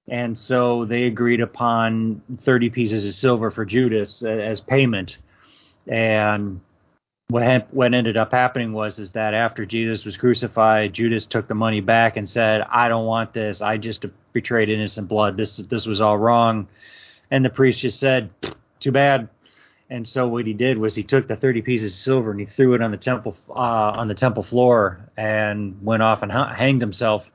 And 0.08 0.38
so 0.38 0.86
they 0.86 1.04
agreed 1.04 1.42
upon 1.42 2.22
30 2.44 2.70
pieces 2.70 3.08
of 3.08 3.14
silver 3.14 3.50
for 3.50 3.66
Judas 3.66 4.22
as 4.22 4.62
payment. 4.62 5.18
And 5.88 6.62
what 7.28 7.74
what 7.74 7.94
ended 7.94 8.16
up 8.18 8.32
happening 8.32 8.72
was 8.72 9.00
is 9.00 9.12
that 9.12 9.34
after 9.34 9.66
Jesus 9.66 10.06
was 10.06 10.16
crucified, 10.16 10.94
Judas 10.94 11.26
took 11.26 11.48
the 11.48 11.56
money 11.56 11.82
back 11.82 12.18
and 12.18 12.30
said, 12.30 12.62
"I 12.70 12.88
don't 12.88 13.06
want 13.06 13.34
this. 13.34 13.62
I 13.62 13.78
just 13.78 14.06
betrayed 14.32 14.70
innocent 14.70 15.08
blood. 15.08 15.38
This 15.38 15.58
this 15.58 15.88
was 15.88 16.02
all 16.02 16.18
wrong." 16.18 16.68
And 17.32 17.44
the 17.44 17.50
priest 17.50 17.82
just 17.82 18.00
said, 18.00 18.30
"Too 18.80 18.92
bad." 18.92 19.30
And 19.90 20.08
so 20.08 20.28
what 20.28 20.48
he 20.48 20.54
did 20.54 20.78
was 20.80 20.96
he 20.96 21.04
took 21.04 21.28
the 21.28 21.36
30 21.36 21.62
pieces 21.62 21.94
of 21.94 22.00
silver 22.00 22.32
and 22.32 22.40
he 22.40 22.48
threw 22.48 22.74
it 22.74 22.82
on 22.82 22.90
the 22.90 22.98
temple 22.98 23.38
uh, 23.50 23.54
on 23.54 24.08
the 24.08 24.16
temple 24.16 24.44
floor 24.44 25.10
and 25.16 25.84
went 25.84 26.02
off 26.02 26.24
and 26.24 26.32
hanged 26.32 26.82
himself. 26.82 27.30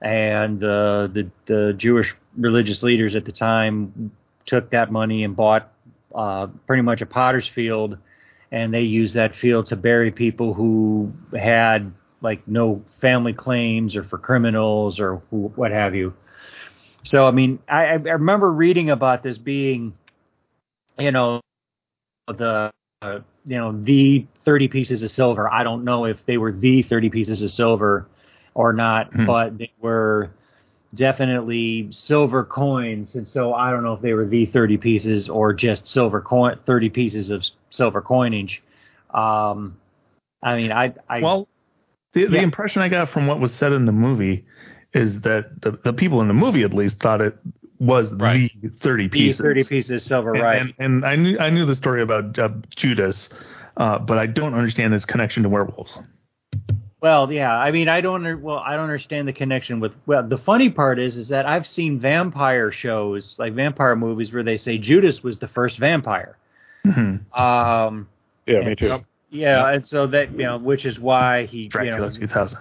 And 0.00 0.62
uh, 0.62 1.08
the 1.08 1.30
the 1.46 1.74
Jewish 1.76 2.14
religious 2.36 2.82
leaders 2.82 3.16
at 3.16 3.24
the 3.24 3.32
time 3.32 4.12
took 4.46 4.70
that 4.70 4.90
money 4.90 5.24
and 5.24 5.36
bought 5.36 5.72
uh, 6.14 6.48
pretty 6.66 6.82
much 6.82 7.00
a 7.00 7.06
potter's 7.06 7.48
field 7.48 7.98
and 8.54 8.72
they 8.72 8.82
used 8.82 9.14
that 9.14 9.34
field 9.34 9.66
to 9.66 9.74
bury 9.74 10.12
people 10.12 10.54
who 10.54 11.12
had 11.36 11.92
like 12.20 12.46
no 12.46 12.84
family 13.00 13.32
claims 13.32 13.96
or 13.96 14.04
for 14.04 14.16
criminals 14.16 15.00
or 15.00 15.22
who, 15.28 15.52
what 15.56 15.72
have 15.72 15.96
you. 15.96 16.14
So 17.04 17.26
I 17.26 17.30
mean, 17.30 17.58
I, 17.68 17.84
I 17.84 17.94
remember 17.94 18.50
reading 18.50 18.90
about 18.90 19.22
this 19.22 19.38
being, 19.38 19.94
you 20.98 21.12
know, 21.12 21.40
the 22.26 22.72
uh, 23.02 23.18
you 23.44 23.56
know 23.58 23.72
the 23.72 24.26
30 24.44 24.68
pieces 24.68 25.02
of 25.02 25.10
silver. 25.10 25.50
I 25.52 25.62
don't 25.62 25.84
know 25.84 26.06
if 26.06 26.24
they 26.26 26.38
were 26.38 26.52
the 26.52 26.82
30 26.82 27.10
pieces 27.10 27.42
of 27.42 27.50
silver 27.50 28.06
or 28.54 28.72
not, 28.72 29.12
Hmm. 29.12 29.26
but 29.26 29.58
they 29.58 29.72
were 29.80 30.30
definitely 30.94 31.88
silver 31.90 32.44
coins, 32.44 33.14
and 33.14 33.26
so 33.26 33.52
I 33.52 33.70
don't 33.70 33.82
know 33.82 33.92
if 33.92 34.00
they 34.00 34.14
were 34.14 34.26
the 34.26 34.46
30 34.46 34.78
pieces 34.78 35.28
or 35.28 35.52
just 35.52 35.86
silver 35.86 36.22
coin 36.22 36.58
30 36.64 36.88
pieces 36.88 37.30
of 37.30 37.44
silver 37.68 38.00
coinage. 38.00 38.62
Um, 39.12 39.76
I 40.42 40.56
mean, 40.56 40.72
I, 40.72 40.94
I 41.08 41.20
well, 41.20 41.48
the, 42.14 42.26
the 42.26 42.38
impression 42.40 42.80
I 42.80 42.88
got 42.88 43.10
from 43.10 43.26
what 43.26 43.40
was 43.40 43.52
said 43.52 43.72
in 43.72 43.84
the 43.84 43.92
movie 43.92 44.46
is 44.94 45.20
that 45.22 45.60
the, 45.60 45.72
the 45.84 45.92
people 45.92 46.20
in 46.20 46.28
the 46.28 46.34
movie 46.34 46.62
at 46.62 46.72
least 46.72 47.00
thought 47.00 47.20
it 47.20 47.36
was 47.78 48.08
the 48.10 48.16
30 48.18 48.48
pieces. 48.50 48.78
the 48.78 49.08
pieces. 49.08 49.40
30 49.40 49.64
pieces 49.64 49.90
of 49.90 50.02
silver, 50.02 50.34
and, 50.34 50.42
right? 50.42 50.60
And, 50.62 50.74
and 50.78 51.04
I 51.04 51.16
knew 51.16 51.38
I 51.38 51.50
knew 51.50 51.66
the 51.66 51.76
story 51.76 52.02
about 52.02 52.38
uh, 52.38 52.48
Judas, 52.76 53.28
uh, 53.76 53.98
but 53.98 54.16
I 54.18 54.26
don't 54.26 54.54
understand 54.54 54.92
his 54.92 55.04
connection 55.04 55.42
to 55.42 55.48
werewolves. 55.48 55.98
Well, 57.00 57.30
yeah. 57.30 57.54
I 57.54 57.70
mean, 57.72 57.88
I 57.88 58.00
don't. 58.00 58.40
Well, 58.40 58.56
I 58.56 58.76
don't 58.76 58.84
understand 58.84 59.28
the 59.28 59.32
connection 59.34 59.80
with. 59.80 59.92
Well, 60.06 60.26
the 60.26 60.38
funny 60.38 60.70
part 60.70 60.98
is, 60.98 61.16
is 61.16 61.28
that 61.28 61.44
I've 61.44 61.66
seen 61.66 61.98
vampire 61.98 62.72
shows, 62.72 63.36
like 63.38 63.52
vampire 63.52 63.94
movies, 63.96 64.32
where 64.32 64.42
they 64.42 64.56
say 64.56 64.78
Judas 64.78 65.22
was 65.22 65.38
the 65.38 65.48
first 65.48 65.76
vampire. 65.76 66.38
Mm-hmm. 66.86 67.38
Um, 67.38 68.08
Yeah, 68.46 68.60
me 68.60 68.74
too. 68.76 68.88
so- 68.88 69.04
yeah, 69.30 69.68
and 69.72 69.84
so 69.84 70.06
that 70.06 70.30
you 70.30 70.44
know, 70.44 70.58
which 70.58 70.84
is 70.84 70.96
why 70.98 71.46
he, 71.46 71.62
you 71.62 71.68
Dracula 71.68 71.98
know, 71.98 72.10
2000. 72.10 72.58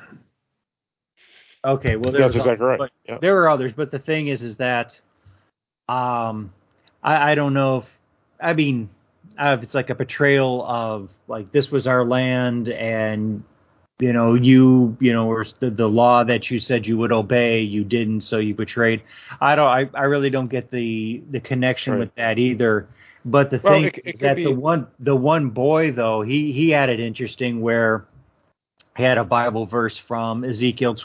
Okay, 1.66 1.96
well, 1.96 2.12
there 2.12 2.22
That's 2.24 2.36
exactly 2.36 2.66
right. 2.66 2.92
Yeah. 3.08 3.20
there 3.22 3.34
were 3.34 3.50
others, 3.50 3.72
but 3.74 3.90
the 3.92 4.00
thing 4.00 4.28
is, 4.28 4.44
is 4.44 4.58
that, 4.58 5.00
um, 5.88 6.52
I, 7.02 7.32
I 7.32 7.36
don't 7.36 7.54
know 7.54 7.78
if, 7.78 7.86
I 8.42 8.54
mean, 8.54 8.90
uh, 9.38 9.56
if 9.58 9.64
it's 9.64 9.74
like 9.74 9.90
a 9.90 9.96
betrayal 9.96 10.64
of 10.66 11.10
like 11.28 11.52
this 11.52 11.72
was 11.72 11.88
our 11.88 12.06
land 12.06 12.68
and 12.70 13.44
you 14.00 14.12
know 14.12 14.34
you 14.34 14.96
you 15.00 15.14
know 15.14 15.28
or 15.32 15.46
the, 15.60 15.70
the 15.70 15.88
law 15.88 16.24
that 16.24 16.52
you 16.52 16.60
said 16.60 16.86
you 16.86 16.98
would 16.98 17.12
obey 17.12 17.62
you 17.62 17.84
didn't 17.84 18.20
so 18.22 18.38
you 18.40 18.54
betrayed 18.54 19.02
i 19.40 19.56
don't 19.56 19.68
i, 19.68 19.90
I 19.94 20.04
really 20.06 20.30
don't 20.32 20.48
get 20.50 20.70
the 20.72 21.22
the 21.32 21.40
connection 21.40 21.94
Right. 21.94 22.00
with 22.00 22.16
that 22.16 22.38
either 22.40 22.88
but 23.24 23.50
the 23.52 23.60
Well, 23.64 23.74
thing 23.74 23.86
it- 23.86 23.98
it 23.98 24.06
is 24.06 24.20
could 24.20 24.20
that 24.22 24.36
be- 24.36 24.44
the 24.44 24.52
one 24.52 24.88
the 25.00 25.16
one 25.16 25.50
boy 25.52 25.92
though 25.92 26.22
he 26.22 26.52
he 26.52 26.70
had 26.72 26.90
it 26.90 27.00
interesting 27.00 27.62
where 27.62 28.06
he 28.96 29.04
had 29.04 29.18
a 29.18 29.24
bible 29.24 29.66
verse 29.66 29.98
from 29.98 30.44
ezekiel 30.44 30.96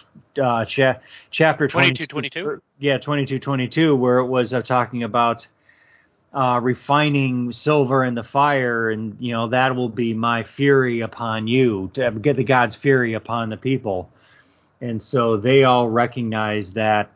uh 0.43 0.64
cha- 0.64 0.99
chapter 1.30 1.68
22, 1.68 2.07
22 2.07 2.43
22? 2.43 2.62
yeah 2.78 2.99
22 2.99 3.39
22 3.39 3.97
where 3.97 4.18
it 4.18 4.26
was 4.26 4.55
uh, 4.55 4.62
talking 4.62 5.03
about 5.03 5.47
uh, 6.32 6.61
refining 6.62 7.53
silver 7.53 8.05
in 8.05 8.14
the 8.14 8.22
fire, 8.22 8.91
and 8.91 9.16
you 9.18 9.32
know 9.32 9.49
that 9.49 9.74
will 9.74 9.89
be 9.89 10.12
my 10.12 10.45
fury 10.45 11.01
upon 11.01 11.47
you 11.49 11.91
to 11.95 12.11
get 12.11 12.36
the 12.36 12.45
God's 12.45 12.76
fury 12.76 13.14
upon 13.14 13.49
the 13.49 13.57
people, 13.57 14.11
and 14.80 15.03
so 15.03 15.39
they 15.39 15.64
all 15.64 15.89
recognize 15.89 16.72
that 16.74 17.11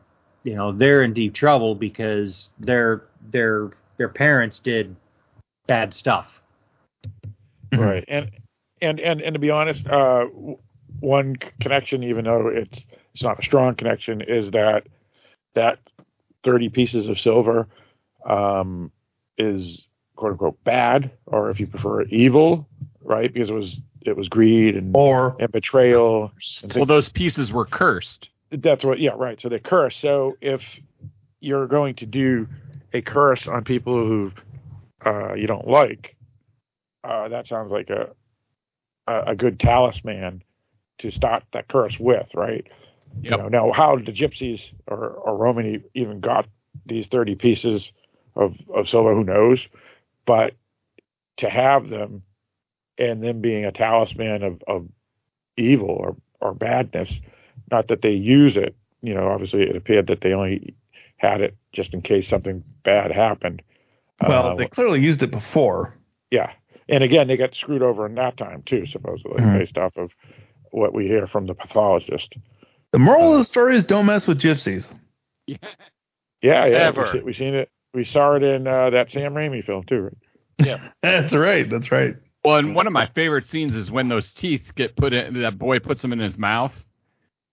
you 0.45 0.55
know 0.55 0.73
they're 0.73 1.03
in 1.03 1.13
deep 1.13 1.35
trouble 1.35 1.75
because 1.75 2.51
their 2.59 3.03
their 3.31 3.71
their 3.99 4.09
parents 4.09 4.61
did 4.61 4.97
bad 5.67 5.93
stuff. 5.93 6.41
Right. 7.73 8.05
And 8.09 8.31
and 8.83 9.01
and 9.01 9.21
and 9.21 9.35
to 9.35 9.39
be 9.39 9.51
honest, 9.51 9.87
uh, 9.87 10.27
one 11.01 11.37
connection, 11.61 12.03
even 12.05 12.25
though 12.25 12.49
it's 12.49 12.79
it's 13.15 13.23
not 13.23 13.41
a 13.41 13.43
strong 13.45 13.75
connection, 13.75 14.21
is 14.21 14.51
that 14.51 14.87
that 15.55 15.79
thirty 16.43 16.69
pieces 16.69 17.09
of 17.09 17.19
silver 17.19 17.67
um, 18.29 18.91
is 19.39 19.83
quote 20.17 20.33
unquote 20.33 20.63
bad, 20.65 21.11
or 21.27 21.51
if 21.51 21.61
you 21.61 21.67
prefer, 21.67 22.03
evil, 22.03 22.69
right? 23.03 23.33
Because 23.33 23.49
it 23.49 23.55
was 23.55 23.77
it 24.03 24.17
was 24.17 24.29
greed 24.29 24.77
and 24.77 24.95
or 24.95 25.37
and 25.39 25.51
betrayal. 25.53 26.33
and 26.63 26.73
Well, 26.75 26.87
those 26.87 27.09
pieces 27.09 27.53
were 27.53 27.67
cursed. 27.67 28.29
that's 28.51 28.85
what, 28.85 29.01
yeah, 29.01 29.13
right. 29.17 29.41
So 29.41 29.49
they 29.49 29.59
curse. 29.59 29.97
So 30.01 30.37
if 30.41 30.63
you're 31.41 31.67
going 31.67 31.95
to 31.97 32.07
do 32.07 32.47
a 32.93 33.01
curse 33.01 33.47
on 33.47 33.65
people 33.65 33.95
who 33.95 34.33
uh, 35.05 35.35
you 35.35 35.47
don't 35.47 35.67
like, 35.67 36.17
uh, 37.05 37.29
that 37.29 37.47
sounds 37.49 37.73
like 37.73 37.91
a, 37.91 38.11
a 39.07 39.23
a 39.29 39.35
good 39.37 39.59
talisman 39.61 40.43
to 40.99 41.11
start 41.11 41.45
that 41.53 41.69
curse 41.69 41.97
with, 41.99 42.29
right? 42.35 42.67
You 43.21 43.31
know, 43.31 43.49
now 43.49 43.73
how 43.73 43.97
the 43.97 44.13
gypsies 44.13 44.61
or, 44.87 45.09
or 45.09 45.37
Romany 45.37 45.81
even 45.95 46.21
got 46.21 46.47
these 46.87 47.07
thirty 47.09 47.35
pieces 47.35 47.93
of, 48.35 48.55
of 48.75 48.89
silver, 48.89 49.15
who 49.15 49.25
knows? 49.25 49.67
But 50.25 50.55
to 51.39 51.51
have 51.51 51.89
them 51.89 52.23
and 52.99 53.23
them 53.23 53.41
being 53.41 53.65
a 53.65 53.73
talisman 53.73 54.43
of, 54.43 54.63
of 54.67 54.89
evil 55.57 55.91
or, 55.91 56.17
or 56.41 56.55
badness, 56.55 57.13
not 57.71 57.89
that 57.89 58.01
they 58.03 58.13
use 58.13 58.57
it, 58.57 58.75
you 59.03 59.13
know, 59.15 59.29
obviously 59.29 59.63
it 59.63 59.77
appeared 59.77 60.07
that 60.07 60.21
they 60.21 60.33
only 60.33 60.75
had 61.17 61.41
it 61.41 61.57
just 61.73 61.93
in 61.95 62.01
case 62.03 62.29
something 62.29 62.63
bad 62.83 63.11
happened. 63.11 63.63
Well, 64.27 64.49
Uh, 64.49 64.55
they 64.55 64.67
clearly 64.67 65.01
used 65.01 65.23
it 65.23 65.31
before. 65.31 65.95
yeah. 66.31 66.53
And 66.93 67.03
again, 67.03 67.27
they 67.27 67.37
got 67.37 67.55
screwed 67.57 67.83
over 67.83 68.07
in 68.07 68.15
that 68.17 68.37
time 68.37 68.63
too, 68.67 68.87
supposedly, 68.87 69.41
Mhm. 69.43 69.59
based 69.59 69.79
off 69.79 69.97
of 69.97 70.11
what 70.71 70.95
we 70.95 71.07
hear 71.09 71.27
from 71.27 71.47
the 71.47 71.55
pathologist. 71.55 72.35
The 72.93 72.99
moral 72.99 73.33
of 73.33 73.39
the 73.41 73.45
story 73.45 73.77
is 73.77 73.85
don't 73.85 74.07
mess 74.07 74.27
with 74.27 74.41
gypsies. 74.41 74.95
Yeah, 76.43 76.67
yeah. 76.67 76.77
Ever. 76.77 77.05
We, 77.05 77.13
see, 77.13 77.25
we 77.25 77.33
seen 77.35 77.55
it. 77.55 77.71
We 77.95 78.05
saw 78.05 78.35
it 78.35 78.43
in 78.43 78.67
uh, 78.67 78.91
that 78.91 79.11
Sam 79.11 79.35
Raimi 79.35 79.63
film 79.65 79.85
too, 79.85 80.01
right? 80.01 80.17
Yeah. 80.59 80.79
That's 81.03 81.33
right. 81.35 81.69
That's 81.71 81.93
right. 81.93 82.17
Well, 82.45 82.57
and 82.57 82.75
one 82.75 82.89
of 82.89 82.93
my 82.93 83.07
favorite 83.07 83.47
scenes 83.47 83.75
is 83.75 83.91
when 83.93 84.09
those 84.09 84.33
teeth 84.33 84.73
get 84.75 84.97
put 84.97 85.13
in. 85.13 85.41
That 85.43 85.57
boy 85.59 85.79
puts 85.79 86.03
them 86.03 86.13
in 86.13 86.19
his 86.19 86.37
mouth. 86.37 86.73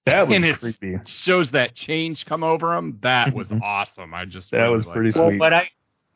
That 0.07 0.27
was 0.27 0.37
and 0.37 0.45
it 0.45 0.57
creepy. 0.59 0.97
shows 1.05 1.51
that 1.51 1.75
change 1.75 2.25
come 2.25 2.43
over 2.43 2.75
him. 2.75 2.97
That 3.03 3.33
was 3.35 3.51
awesome. 3.63 4.13
I 4.15 4.25
just 4.25 4.49
That 4.51 4.69
was 4.69 4.87
liked 4.87 4.95
pretty 4.95 5.11
that. 5.11 5.21
Well, 5.21 5.37
but 5.37 5.53
I 5.53 5.69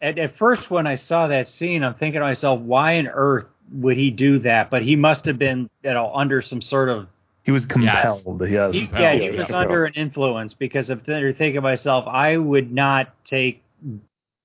at, 0.04 0.20
at 0.20 0.38
first 0.38 0.70
when 0.70 0.86
I 0.86 0.96
saw 0.96 1.28
that 1.28 1.48
scene, 1.48 1.84
I'm 1.84 1.94
thinking 1.96 2.20
to 2.20 2.26
myself, 2.26 2.60
why 2.60 3.00
on 3.00 3.08
earth 3.08 3.46
would 3.72 3.96
he 3.98 4.12
do 4.12 4.40
that? 4.40 4.70
But 4.70 4.84
he 4.84 4.96
must 4.98 5.26
have 5.26 5.40
been, 5.40 5.70
you 5.82 5.94
know, 5.94 6.12
under 6.14 6.42
some 6.42 6.62
sort 6.62 6.90
of 6.90 7.08
He 7.44 7.52
was 7.52 7.66
compelled. 7.66 8.42
Yes. 8.48 8.74
He- 8.74 8.90
yeah, 8.92 9.14
he 9.14 9.32
was 9.32 9.50
under 9.50 9.86
an 9.86 9.94
influence 9.94 10.54
because 10.54 10.90
if 10.90 11.06
they're 11.06 11.32
thinking 11.32 11.56
to 11.56 11.62
myself, 11.62 12.06
I 12.08 12.36
would 12.38 12.72
not 12.72 13.14
take 13.24 13.64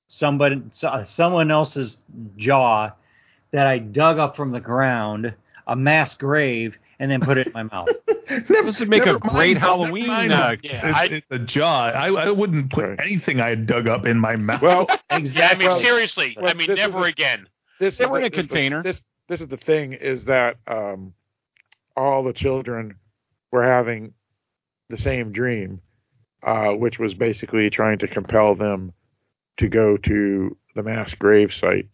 somebody, 0.06 0.62
uh, 0.84 1.02
someone 1.04 1.50
else's 1.50 1.98
jaw 2.36 2.92
that 3.50 3.66
I 3.66 3.78
dug 3.78 4.18
up 4.18 4.36
from 4.36 4.52
the 4.52 4.60
ground, 4.60 5.34
a 5.66 5.74
mass 5.76 6.14
grave, 6.14 6.78
and 6.98 7.10
then 7.10 7.20
put 7.20 7.38
it 7.38 7.46
in 7.48 7.52
my 7.52 7.62
mouth. 7.62 7.88
this 8.48 8.78
would 8.80 8.88
make 8.88 9.04
Never 9.04 9.18
a 9.18 9.20
mind, 9.24 9.34
great 9.36 9.58
Halloween. 9.58 10.06
mind. 10.08 10.32
Uh, 10.32 10.56
It's- 10.62 11.08
it's 11.10 11.26
the 11.28 11.38
jaw. 11.38 11.88
I, 11.90 12.08
I 12.08 12.30
wouldn't 12.30 12.72
put 12.72 13.00
anything 13.00 13.40
I 13.40 13.50
had 13.50 13.66
dug 13.66 13.86
up 13.88 14.04
in 14.06 14.18
my 14.18 14.36
mouth. 14.36 14.62
Well, 14.62 14.86
Yeah, 15.10 15.48
I 15.48 15.54
mean, 15.56 15.78
seriously. 15.80 16.36
well, 16.40 16.50
I 16.50 16.54
mean, 16.54 16.68
this 16.68 16.76
never 16.76 17.00
the- 17.00 17.04
again. 17.04 17.46
this 17.80 17.96
They 17.96 18.04
is 18.04 18.10
were 18.10 18.18
the- 18.20 18.26
in 18.26 18.32
a 18.32 18.36
this 18.36 18.46
container. 18.46 18.82
This 18.82 19.00
this 19.28 19.40
is 19.40 19.48
the 19.48 19.56
thing 19.58 19.92
is 19.92 20.24
that 20.24 20.56
um, 20.66 21.12
all 21.96 22.22
the 22.24 22.32
children 22.32 22.96
were 23.52 23.62
having 23.64 24.14
the 24.88 24.96
same 24.96 25.32
dream, 25.32 25.80
uh, 26.42 26.70
which 26.70 26.98
was 26.98 27.12
basically 27.14 27.68
trying 27.70 27.98
to 27.98 28.08
compel 28.08 28.54
them 28.54 28.92
to 29.58 29.68
go 29.68 29.96
to 29.98 30.56
the 30.74 30.82
mass 30.82 31.12
grave 31.14 31.52
site 31.52 31.88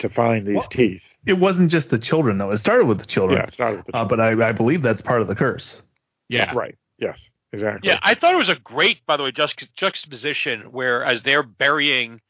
to 0.00 0.08
find 0.08 0.46
these 0.46 0.56
Well, 0.56 0.68
teeth. 0.68 1.02
It 1.26 1.34
wasn't 1.34 1.70
just 1.70 1.90
the 1.90 1.98
children 1.98 2.38
though. 2.38 2.50
It 2.50 2.58
started 2.58 2.86
with 2.86 2.98
the 2.98 3.06
children. 3.06 3.38
Yeah, 3.38 3.46
it 3.46 3.54
started 3.54 3.78
with 3.78 3.86
the 3.86 3.96
Uh, 3.96 4.04
but 4.04 4.20
I, 4.20 4.48
I 4.48 4.52
believe 4.52 4.82
that's 4.82 5.00
part 5.02 5.22
of 5.22 5.28
the 5.28 5.34
curse. 5.34 5.80
yeah. 6.28 6.52
Right. 6.54 6.76
Yes. 6.98 7.18
Exactly. 7.52 7.88
Yeah, 7.88 7.98
I 8.02 8.14
thought 8.14 8.34
it 8.34 8.38
was 8.38 8.48
a 8.50 8.56
great, 8.56 9.06
by 9.06 9.16
the 9.16 9.22
way, 9.22 9.32
juxt- 9.32 9.68
juxtaposition 9.76 10.72
where 10.72 11.02
as 11.04 11.22
they're 11.22 11.42
burying 11.44 12.20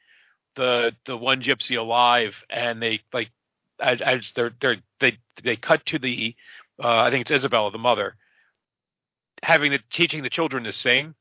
the 0.55 0.93
the 1.07 1.17
one 1.17 1.43
gypsy 1.43 1.77
alive, 1.79 2.35
and 2.49 2.81
they 2.81 3.01
like 3.13 3.31
as, 3.81 4.01
as 4.01 4.33
they're 4.37 4.53
they're 4.61 4.77
they 5.01 5.19
they 5.43 5.57
cut 5.57 5.85
to 5.87 5.99
the 5.99 6.35
uh, 6.83 6.99
I 7.01 7.11
think 7.11 7.23
it's 7.23 7.31
Isabella, 7.31 7.71
the 7.73 7.79
mother, 7.79 8.17
having 9.43 9.73
the 9.73 9.81
teaching 9.91 10.23
the 10.23 10.31
children 10.31 10.65
to 10.65 10.73
sing. 10.73 11.15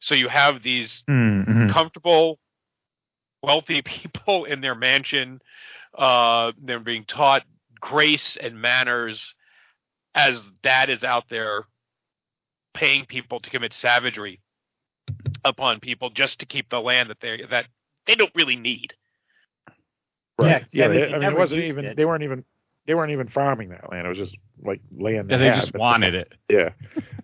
So 0.00 0.14
you 0.14 0.28
have 0.28 0.62
these 0.62 1.02
Mm-hmm. 1.08 1.70
comfortable, 1.70 2.38
wealthy 3.42 3.82
people 3.84 4.44
in 4.44 4.60
their 4.60 4.74
mansion. 4.74 5.40
Uh, 5.96 6.52
they're 6.62 6.80
being 6.80 7.04
taught 7.04 7.42
grace 7.80 8.36
and 8.40 8.60
manners 8.60 9.34
as 10.14 10.42
dad 10.62 10.88
is 10.90 11.04
out 11.04 11.24
there 11.28 11.64
paying 12.74 13.04
people 13.04 13.40
to 13.40 13.50
commit 13.50 13.72
savagery 13.72 14.40
upon 15.44 15.80
people 15.80 16.10
just 16.10 16.38
to 16.38 16.46
keep 16.46 16.70
the 16.70 16.80
land 16.80 17.10
that 17.10 17.20
they 17.20 17.42
that 17.50 17.66
they 18.06 18.14
don't 18.14 18.34
really 18.34 18.56
need. 18.56 18.94
Right. 20.38 20.64
Yeah, 20.72 20.72
Yeah. 20.72 20.84
I 20.84 20.88
mean, 20.88 21.00
they- 21.00 21.06
they 21.06 21.08
I 21.08 21.12
mean, 21.12 21.20
never 21.20 21.36
it 21.36 21.38
wasn't 21.40 21.64
even. 21.64 21.84
it. 21.84 21.96
They 21.96 22.04
weren't 22.04 22.22
even. 22.22 22.44
They 22.86 22.94
weren't 22.94 23.12
even 23.12 23.28
farming 23.28 23.68
that 23.70 23.90
land. 23.90 24.06
It 24.06 24.08
was 24.08 24.18
just 24.18 24.36
like 24.64 24.80
land. 24.96 25.30
Yeah, 25.30 25.36
they 25.36 25.46
had, 25.46 25.60
just 25.60 25.74
wanted 25.74 26.14
it. 26.14 26.32
Yeah, 26.48 26.70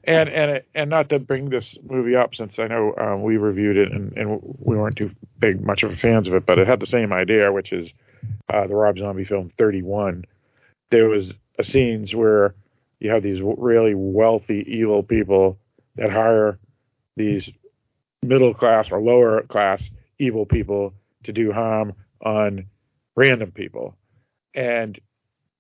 and 0.04 0.28
and 0.28 0.50
it, 0.52 0.68
and 0.74 0.88
not 0.88 1.10
to 1.10 1.18
bring 1.18 1.50
this 1.50 1.76
movie 1.82 2.16
up 2.16 2.34
since 2.34 2.58
I 2.58 2.66
know 2.66 2.94
um, 2.96 3.22
we 3.22 3.36
reviewed 3.36 3.76
it 3.76 3.92
and, 3.92 4.16
and 4.16 4.40
we 4.58 4.76
weren't 4.76 4.96
too 4.96 5.10
big 5.38 5.60
much 5.60 5.82
of 5.82 5.92
a 5.92 5.96
fans 5.96 6.26
of 6.28 6.34
it, 6.34 6.46
but 6.46 6.58
it 6.58 6.66
had 6.66 6.80
the 6.80 6.86
same 6.86 7.12
idea, 7.12 7.52
which 7.52 7.72
is 7.72 7.90
uh, 8.52 8.66
the 8.66 8.74
Rob 8.74 8.98
Zombie 8.98 9.24
film 9.24 9.50
Thirty 9.58 9.82
One. 9.82 10.24
There 10.90 11.08
was 11.08 11.34
a 11.58 11.64
scenes 11.64 12.14
where 12.14 12.54
you 13.00 13.10
have 13.10 13.22
these 13.22 13.42
really 13.42 13.94
wealthy 13.94 14.64
evil 14.66 15.02
people 15.02 15.58
that 15.96 16.10
hire 16.10 16.58
these 17.16 17.50
middle 18.22 18.54
class 18.54 18.88
or 18.90 19.00
lower 19.00 19.42
class 19.42 19.90
evil 20.18 20.46
people 20.46 20.94
to 21.24 21.32
do 21.32 21.52
harm 21.52 21.92
on 22.24 22.66
random 23.14 23.50
people, 23.50 23.94
and 24.54 24.98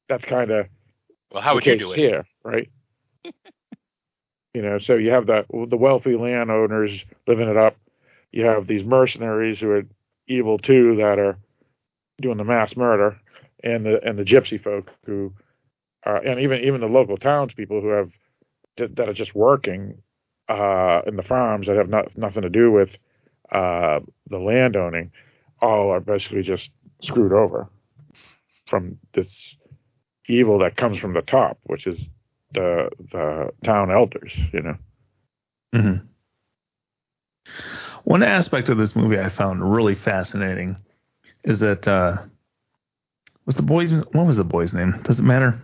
that's 0.08 0.24
kind 0.24 0.50
of 0.50 0.66
Well, 1.32 1.42
how 1.42 1.54
would 1.54 1.66
you 1.66 1.78
do 1.78 1.92
it? 1.92 1.98
here, 1.98 2.24
right? 2.44 2.68
you 4.54 4.62
know, 4.62 4.78
so 4.78 4.94
you 4.94 5.10
have 5.10 5.26
the 5.26 5.44
the 5.68 5.76
wealthy 5.76 6.16
landowners 6.16 7.04
living 7.26 7.48
it 7.48 7.56
up. 7.56 7.76
You 8.32 8.44
have 8.46 8.66
these 8.66 8.84
mercenaries 8.84 9.58
who 9.58 9.70
are 9.70 9.82
evil 10.26 10.58
too 10.58 10.96
that 10.96 11.18
are 11.18 11.38
doing 12.20 12.38
the 12.38 12.44
mass 12.44 12.76
murder, 12.76 13.18
and 13.62 13.84
the 13.86 14.00
and 14.06 14.18
the 14.18 14.24
gypsy 14.24 14.62
folk 14.62 14.90
who, 15.04 15.32
are, 16.04 16.16
and 16.16 16.40
even 16.40 16.62
even 16.62 16.80
the 16.80 16.86
local 16.88 17.16
townspeople 17.16 17.80
who 17.80 17.88
have 17.88 18.10
that, 18.76 18.96
that 18.96 19.08
are 19.08 19.14
just 19.14 19.34
working 19.34 20.02
uh, 20.48 21.02
in 21.06 21.16
the 21.16 21.22
farms 21.22 21.66
that 21.66 21.76
have 21.76 21.88
not, 21.88 22.16
nothing 22.16 22.42
to 22.42 22.50
do 22.50 22.70
with 22.70 22.96
uh, 23.52 24.00
the 24.28 24.38
landowning, 24.38 25.10
all 25.60 25.90
are 25.90 26.00
basically 26.00 26.42
just 26.42 26.70
screwed 27.02 27.32
over 27.32 27.68
from 28.66 28.98
this 29.14 29.56
evil 30.28 30.58
that 30.60 30.76
comes 30.76 30.98
from 30.98 31.14
the 31.14 31.22
top, 31.22 31.58
which 31.64 31.86
is 31.86 31.98
the 32.54 32.90
the 33.12 33.50
town 33.64 33.90
elders, 33.90 34.32
you 34.52 34.62
know. 34.62 34.76
hmm 35.74 35.96
One 38.04 38.22
aspect 38.22 38.68
of 38.68 38.78
this 38.78 38.94
movie 38.96 39.18
I 39.18 39.28
found 39.28 39.72
really 39.74 39.94
fascinating 39.94 40.76
is 41.44 41.58
that 41.60 41.86
uh, 41.86 42.18
was 43.46 43.54
the 43.56 43.62
boy's 43.62 43.90
what 43.92 44.26
was 44.26 44.36
the 44.36 44.44
boy's 44.44 44.72
name? 44.72 45.00
Does 45.02 45.18
it 45.18 45.24
matter? 45.24 45.62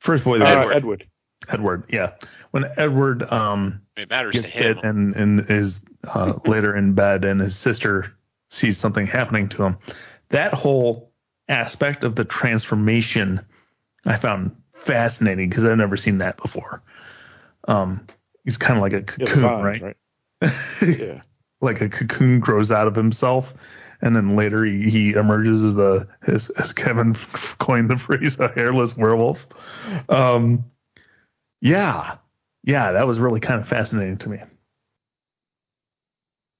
First 0.00 0.24
boy, 0.24 0.40
Uh, 0.40 0.44
Edward. 0.46 0.74
Edward. 0.74 1.04
Edward, 1.48 1.84
yeah. 1.90 2.12
When 2.52 2.64
Edward 2.78 3.22
um, 3.30 3.82
It 3.96 4.08
matters 4.08 4.34
to 4.34 4.40
gets 4.42 4.52
him. 4.54 4.62
hit 4.76 4.84
and 4.84 5.14
and 5.14 5.50
is 5.50 5.80
uh, 6.06 6.34
later 6.46 6.74
in 6.74 6.94
bed, 6.94 7.24
and 7.24 7.40
his 7.40 7.56
sister 7.56 8.14
sees 8.48 8.78
something 8.78 9.06
happening 9.06 9.48
to 9.50 9.62
him. 9.62 9.76
That 10.30 10.54
whole 10.54 11.12
aspect 11.48 12.02
of 12.04 12.14
the 12.16 12.24
transformation 12.24 13.44
I 14.06 14.16
found 14.18 14.54
fascinating 14.86 15.48
because 15.48 15.64
I've 15.64 15.78
never 15.78 15.96
seen 15.96 16.18
that 16.18 16.36
before. 16.36 16.82
Um, 17.66 18.06
he's 18.44 18.56
kind 18.58 18.76
of 18.76 18.82
like 18.82 18.92
a 18.92 19.02
Yeah, 19.16 19.26
cocoon, 19.26 19.40
vines, 19.40 19.82
right? 19.82 19.96
Yeah. 20.98 21.22
like 21.60 21.80
a 21.80 21.88
cocoon 21.88 22.40
grows 22.40 22.70
out 22.70 22.86
of 22.86 22.94
himself, 22.94 23.52
and 24.02 24.14
then 24.14 24.36
later 24.36 24.64
he, 24.64 24.90
he 24.90 25.12
emerges 25.12 25.64
as 25.64 25.76
a 25.76 26.06
as, 26.26 26.50
as 26.50 26.72
Kevin 26.72 27.16
coined 27.60 27.88
the 27.90 27.96
phrase, 27.98 28.36
a 28.38 28.48
hairless 28.48 28.96
werewolf. 28.96 29.38
Um, 30.08 30.64
yeah, 31.60 32.18
yeah, 32.62 32.92
that 32.92 33.06
was 33.06 33.18
really 33.18 33.40
kind 33.40 33.60
of 33.60 33.68
fascinating 33.68 34.18
to 34.18 34.28
me. 34.28 34.38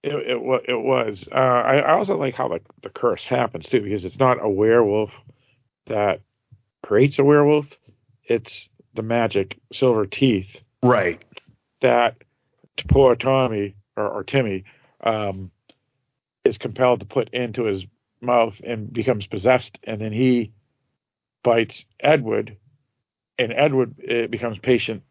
It 0.03 0.15
it, 0.15 0.37
it 0.69 0.81
was. 0.83 1.25
Uh, 1.33 1.35
I, 1.35 1.77
I 1.79 1.93
also 1.95 2.17
like 2.17 2.35
how 2.35 2.49
the 2.49 2.61
the 2.83 2.91
curse 2.91 3.25
happens 3.25 3.67
too, 3.67 3.81
because 3.81 4.05
it's 4.05 4.19
not 4.19 4.43
a 4.43 4.49
werewolf 4.49 5.11
that 5.87 6.21
creates 6.85 7.19
a 7.19 7.25
werewolf. 7.25 7.67
It's 8.25 8.69
the 8.95 9.03
magic 9.03 9.57
silver 9.73 10.07
teeth 10.07 10.61
Right. 10.83 11.25
that 11.81 12.17
to 12.77 12.85
poor 12.89 13.17
Tommy 13.17 13.75
or, 13.97 14.07
or 14.09 14.25
Timmy 14.25 14.65
um, 15.03 15.51
is 16.45 16.59
compelled 16.59 17.01
to 17.01 17.07
put 17.07 17.31
into 17.33 17.65
his 17.65 17.83
mouth 18.21 18.55
and 18.63 18.93
becomes 18.93 19.27
possessed, 19.27 19.79
and 19.85 20.01
then 20.01 20.13
he 20.13 20.53
bites 21.43 21.85
Edward, 22.01 22.57
and 23.39 23.53
Edward 23.53 23.95
uh, 24.11 24.27
becomes 24.29 24.59
patient 24.59 25.03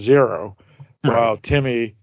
zero, 0.00 0.56
while 1.02 1.36
Timmy 1.36 1.94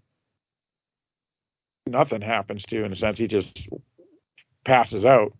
nothing 1.87 2.21
happens 2.21 2.63
to 2.69 2.83
in 2.83 2.93
a 2.93 2.95
sense. 2.95 3.17
He 3.17 3.27
just 3.27 3.67
passes 4.63 5.05
out. 5.05 5.33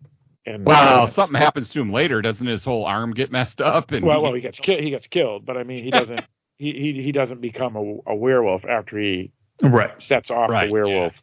And 0.46 0.66
Wow, 0.66 1.08
something 1.10 1.40
happens 1.40 1.70
to 1.70 1.80
him 1.80 1.92
later. 1.92 2.22
Doesn't 2.22 2.46
his 2.46 2.64
whole 2.64 2.86
arm 2.86 3.14
get 3.14 3.32
messed 3.32 3.60
up? 3.60 3.92
And 3.92 4.04
Well, 4.04 4.22
well, 4.22 4.34
he 4.34 4.40
gets 4.42 4.60
ki- 4.60 4.82
he 4.82 4.90
gets 4.90 5.06
killed, 5.08 5.46
but 5.46 5.56
I 5.56 5.64
mean, 5.64 5.84
he 5.84 5.92
doesn't 5.92 6.26
he, 6.58 6.72
he 6.72 7.02
he 7.04 7.12
doesn't 7.12 7.40
become 7.42 7.76
a, 7.76 8.12
a 8.12 8.14
werewolf 8.16 8.64
after 8.66 8.98
he 8.98 9.32
Right. 9.62 9.92
sets 10.00 10.30
off 10.30 10.52
Right, 10.52 10.60
the 10.60 10.66
werewolf 10.66 11.14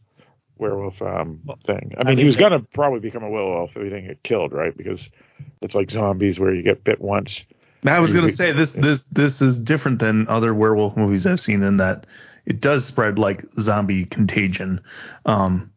werewolf 0.57 1.01
um 1.01 1.41
thing. 1.65 1.93
I 1.97 2.03
I 2.05 2.05
mean, 2.05 2.17
he 2.17 2.25
was 2.25 2.37
gonna 2.37 2.61
probably 2.73 2.99
become 3.01 3.23
a 3.23 3.29
werewolf 3.29 3.71
if 3.75 3.83
he 3.83 3.89
didn't 3.89 4.07
get 4.07 4.23
killed, 4.23 4.53
right? 4.53 4.75
Because 4.77 5.01
it's 5.61 5.75
like 5.75 5.91
zombies 5.91 6.39
where 6.39 6.53
you 6.55 6.63
get 6.63 6.83
bit 6.85 7.01
once. 7.01 7.43
Now, 7.83 7.97
I 7.97 8.01
was 8.01 8.13
going 8.13 8.29
to 8.29 8.35
say 8.35 8.53
this 8.53 8.71
this 8.71 9.01
this 9.11 9.41
is 9.41 9.57
different 9.57 9.99
than 9.99 10.27
other 10.29 10.53
werewolf 10.55 10.97
movies 10.97 11.27
I've 11.27 11.41
seen 11.41 11.63
in 11.63 11.77
that 11.79 12.07
it 12.45 12.61
does 12.61 12.85
spread 12.85 13.19
like 13.19 13.45
zombie 13.61 14.05
contagion. 14.05 14.81
Um, 15.25 15.72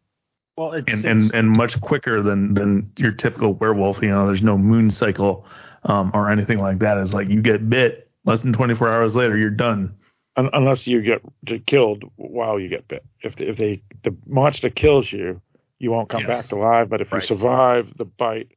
Well, 0.57 0.73
it's, 0.73 0.91
and, 0.91 1.05
it's- 1.05 1.11
and 1.31 1.33
and 1.35 1.49
much 1.49 1.79
quicker 1.81 2.21
than 2.23 2.53
than 2.55 2.91
your 2.97 3.11
typical 3.11 3.53
werewolf. 3.53 4.01
You 4.01 4.09
know, 4.09 4.25
there's 4.25 4.41
no 4.41 4.57
moon 4.57 4.89
cycle 4.91 5.45
um, 5.83 6.11
or 6.13 6.29
anything 6.31 6.57
like 6.59 6.79
that. 6.79 6.97
It's 6.97 7.13
like 7.13 7.29
you 7.29 7.41
get 7.41 7.69
bit, 7.69 8.09
less 8.25 8.39
than 8.39 8.53
24 8.53 8.91
hours 8.91 9.15
later, 9.15 9.37
you're 9.37 9.49
done. 9.51 9.95
Unless 10.35 10.85
you 10.85 11.01
get 11.01 11.21
killed 11.65 12.03
while 12.15 12.59
you 12.59 12.69
get 12.69 12.87
bit. 12.87 13.03
If 13.21 13.35
the, 13.37 13.49
if 13.49 13.57
they 13.57 13.81
the 14.03 14.15
monster 14.27 14.69
kills 14.69 15.11
you, 15.11 15.41
you 15.79 15.89
won't 15.91 16.09
come 16.09 16.21
Yes. 16.27 16.43
back 16.47 16.51
alive. 16.51 16.89
But 16.89 17.01
if 17.01 17.11
Right. 17.11 17.21
you 17.23 17.27
survive 17.27 17.87
the 17.97 18.05
bite, 18.05 18.51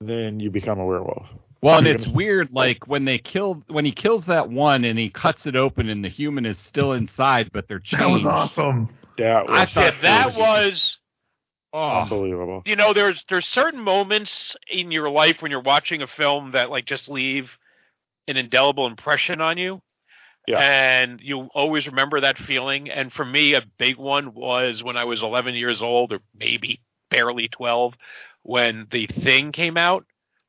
then 0.00 0.40
you 0.40 0.50
become 0.50 0.78
a 0.78 0.84
werewolf. 0.84 1.26
Well, 1.62 1.76
and 1.78 1.86
it's 1.86 2.06
weird, 2.06 2.52
like 2.52 2.86
when 2.88 3.04
they 3.04 3.18
kill 3.18 3.62
when 3.68 3.84
he 3.84 3.92
kills 3.92 4.24
that 4.26 4.48
one 4.50 4.84
and 4.84 4.98
he 4.98 5.10
cuts 5.10 5.44
it 5.46 5.56
open 5.56 5.88
and 5.90 6.02
the 6.02 6.08
human 6.08 6.46
is 6.46 6.58
still 6.58 6.92
inside, 6.92 7.50
but 7.52 7.68
they're 7.68 7.78
changed. 7.78 8.02
That 8.02 8.10
was 8.10 8.26
awesome. 8.26 8.88
That 9.18 9.48
I 9.48 9.60
was 9.64 9.72
thought 9.72 9.94
Yeah, 10.02 10.24
that 10.28 10.34
was. 10.36 10.98
Oh, 11.72 12.00
unbelievable. 12.02 12.62
you 12.66 12.74
know, 12.76 12.92
there's 12.92 13.24
there's 13.28 13.46
certain 13.46 13.80
moments 13.80 14.56
in 14.68 14.90
your 14.90 15.08
life 15.10 15.40
when 15.40 15.50
you're 15.50 15.60
watching 15.62 16.02
a 16.02 16.06
film 16.06 16.52
that 16.52 16.68
like 16.70 16.84
just 16.84 17.08
leave 17.08 17.50
an 18.26 18.36
indelible 18.36 18.86
impression 18.86 19.40
on 19.40 19.56
you. 19.58 19.80
Yeah. 20.48 20.58
And 20.58 21.20
you 21.22 21.42
always 21.54 21.86
remember 21.86 22.20
that 22.22 22.38
feeling. 22.38 22.90
And 22.90 23.12
for 23.12 23.24
me, 23.24 23.54
a 23.54 23.62
big 23.78 23.98
one 23.98 24.34
was 24.34 24.82
when 24.82 24.96
I 24.96 25.04
was 25.04 25.22
11 25.22 25.54
years 25.54 25.80
old, 25.82 26.12
or 26.12 26.20
maybe 26.36 26.80
barely 27.10 27.46
12, 27.48 27.94
when 28.42 28.86
The 28.90 29.06
Thing 29.06 29.52
came 29.52 29.76
out. 29.76 30.06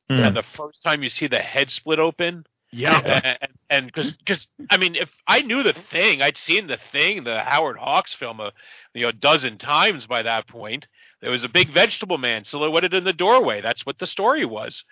Hmm. 0.09 0.19
And 0.19 0.35
the 0.35 0.43
first 0.55 0.81
time 0.83 1.03
you 1.03 1.09
see 1.09 1.27
the 1.27 1.39
head 1.39 1.69
split 1.69 1.99
open. 1.99 2.45
Yeah. 2.71 2.99
And- 3.41 3.51
And 3.69 3.85
because, 3.85 4.11
because 4.11 4.47
I 4.69 4.77
mean, 4.77 4.95
if 4.95 5.09
I 5.27 5.41
knew 5.43 5.61
the 5.63 5.73
thing, 5.91 6.21
I'd 6.21 6.35
seen 6.37 6.67
the 6.67 6.79
thing, 6.91 7.23
the 7.23 7.39
Howard 7.39 7.77
Hawks 7.77 8.13
film, 8.13 8.39
a 8.41 8.51
you 8.93 9.03
know, 9.03 9.09
a 9.09 9.13
dozen 9.13 9.57
times 9.57 10.07
by 10.07 10.23
that 10.23 10.47
point. 10.47 10.87
There 11.21 11.31
was 11.31 11.43
a 11.43 11.49
big 11.49 11.71
vegetable 11.71 12.17
man 12.17 12.43
silhouetted 12.43 12.93
in 12.93 13.03
the 13.03 13.13
doorway. 13.13 13.61
That's 13.61 13.85
what 13.85 13.99
the 13.99 14.07
story 14.07 14.45
was. 14.45 14.83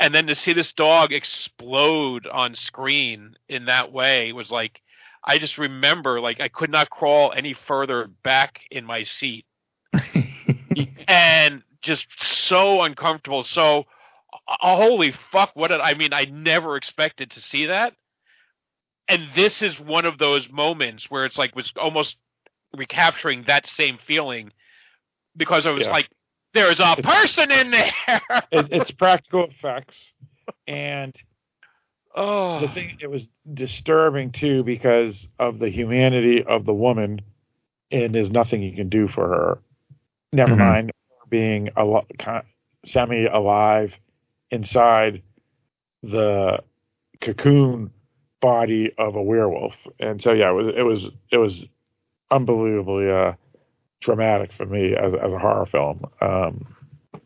And 0.00 0.12
then 0.12 0.26
to 0.26 0.34
see 0.34 0.52
this 0.52 0.72
dog 0.72 1.12
explode 1.12 2.26
on 2.26 2.56
screen 2.56 3.36
in 3.48 3.66
that 3.66 3.92
way 3.92 4.32
was 4.32 4.50
like, 4.50 4.80
I 5.24 5.38
just 5.38 5.56
remember 5.56 6.20
like 6.20 6.40
I 6.40 6.48
could 6.48 6.70
not 6.70 6.90
crawl 6.90 7.32
any 7.34 7.54
further 7.54 8.08
back 8.22 8.60
in 8.70 8.84
my 8.84 9.04
seat, 9.04 9.46
and 11.08 11.62
just 11.80 12.06
so 12.18 12.82
uncomfortable. 12.82 13.44
So, 13.44 13.84
uh, 14.48 14.76
holy 14.76 15.14
fuck! 15.32 15.52
What 15.54 15.68
did 15.68 15.80
I 15.80 15.94
mean? 15.94 16.12
I 16.12 16.24
never 16.24 16.76
expected 16.76 17.30
to 17.30 17.40
see 17.40 17.66
that, 17.66 17.94
and 19.08 19.28
this 19.34 19.62
is 19.62 19.80
one 19.80 20.04
of 20.04 20.18
those 20.18 20.50
moments 20.50 21.10
where 21.10 21.24
it's 21.24 21.38
like 21.38 21.56
was 21.56 21.72
almost 21.80 22.16
recapturing 22.76 23.44
that 23.46 23.66
same 23.66 23.98
feeling 24.04 24.52
because 25.36 25.66
I 25.66 25.70
was 25.70 25.84
Yeah. 25.84 25.92
like, 25.92 26.08
"There's 26.52 26.80
a 26.80 26.96
person 27.02 27.50
in 27.50 27.70
there." 27.70 27.92
it, 28.52 28.68
it's 28.70 28.90
practical 28.90 29.44
effects, 29.44 29.96
and 30.66 31.14
oh, 32.14 32.60
the 32.60 32.68
thing 32.68 32.96
it 33.00 33.10
was 33.10 33.28
disturbing 33.52 34.32
too 34.32 34.62
because 34.62 35.28
of 35.38 35.58
the 35.58 35.68
humanity 35.68 36.42
of 36.44 36.64
the 36.64 36.74
woman, 36.74 37.20
and 37.90 38.14
there's 38.14 38.30
nothing 38.30 38.62
you 38.62 38.74
can 38.74 38.88
do 38.88 39.08
for 39.08 39.28
her. 39.28 39.58
Never 40.32 40.54
Mhm. 40.54 40.58
mind 40.58 40.92
being 41.28 41.70
al- 41.76 42.06
semi 42.84 43.24
alive 43.26 43.92
inside 44.50 45.22
the 46.02 46.62
cocoon 47.20 47.90
body 48.40 48.92
of 48.98 49.16
a 49.16 49.22
werewolf, 49.22 49.74
and 49.98 50.22
so 50.22 50.32
yeah, 50.32 50.50
it 50.50 50.54
was 50.54 50.74
it 50.76 50.82
was 50.82 51.06
it 51.32 51.36
was 51.38 51.66
unbelievably 52.30 53.10
uh, 53.10 53.32
dramatic 54.04 54.50
for 54.56 54.66
me 54.66 54.94
as 54.94 55.12
as 55.14 55.32
a 55.32 55.38
horror 55.38 55.66
film. 55.66 56.04
Um, 56.20 56.66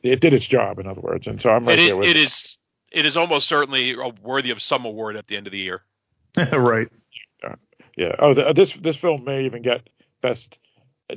it 0.03 0.21
did 0.21 0.33
its 0.33 0.47
job, 0.47 0.79
in 0.79 0.87
other 0.87 1.01
words, 1.01 1.27
and 1.27 1.41
so 1.41 1.51
I'm 1.51 1.67
right 1.67 1.79
it 1.79 1.83
is, 1.83 1.89
there 1.89 1.97
with 1.97 2.09
it 2.09 2.17
is 2.17 2.59
it 2.91 3.07
is 3.07 3.17
almost 3.17 3.49
certainly 3.49 3.95
worthy 4.23 4.51
of 4.51 4.63
some 4.63 4.85
award 4.85 5.17
at 5.17 5.27
the 5.27 5.37
end 5.37 5.47
of 5.47 5.53
the 5.53 5.59
year. 5.59 5.83
right. 6.37 6.89
Yeah. 7.97 8.15
Oh, 8.21 8.33
the, 8.33 8.53
this 8.55 8.73
this 8.81 8.97
film 8.97 9.25
may 9.25 9.45
even 9.45 9.63
get 9.63 9.89
best 10.23 10.57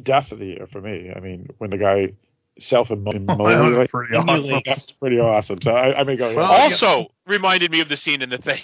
death 0.04 0.32
of 0.32 0.40
the 0.40 0.46
year 0.46 0.68
for 0.72 0.82
me. 0.82 1.12
I 1.16 1.20
mean, 1.20 1.48
when 1.60 1.70
the 1.70 1.78
guy 1.78 2.14
self 2.60 2.90
Oh, 2.92 2.96
that 2.96 3.88
pretty 3.90 4.16
awesome. 4.16 4.62
that's 4.66 4.92
pretty 5.00 5.20
awesome. 5.20 5.62
So 5.62 5.72
I, 5.72 6.00
I 6.00 6.04
may 6.04 6.16
go. 6.16 6.36
Well, 6.36 6.52
yeah. 6.52 6.64
also 6.64 7.12
reminded 7.28 7.72
me 7.72 7.82
of 7.82 7.90
the 7.90 7.98
scene 7.98 8.22
in 8.22 8.30
the 8.30 8.38
thing. 8.38 8.62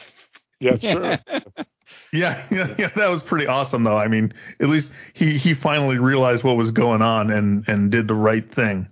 yeah, 0.60 0.72
it's 0.74 0.84
true. 0.84 1.66
Yeah, 2.14 2.46
yeah, 2.52 2.74
yeah, 2.78 2.90
that 2.96 3.08
was 3.08 3.24
pretty 3.24 3.48
awesome 3.48 3.84
though. 3.84 3.98
I 3.98 4.08
mean, 4.08 4.34
at 4.60 4.70
least 4.70 4.90
he 5.14 5.38
he 5.38 5.54
finally 5.54 5.98
realized 5.98 6.44
what 6.44 6.58
was 6.58 6.72
going 6.72 7.02
on 7.02 7.32
and 7.32 7.68
and 7.68 7.92
did 7.92 8.08
the 8.08 8.16
right 8.16 8.50
thing. 8.54 8.88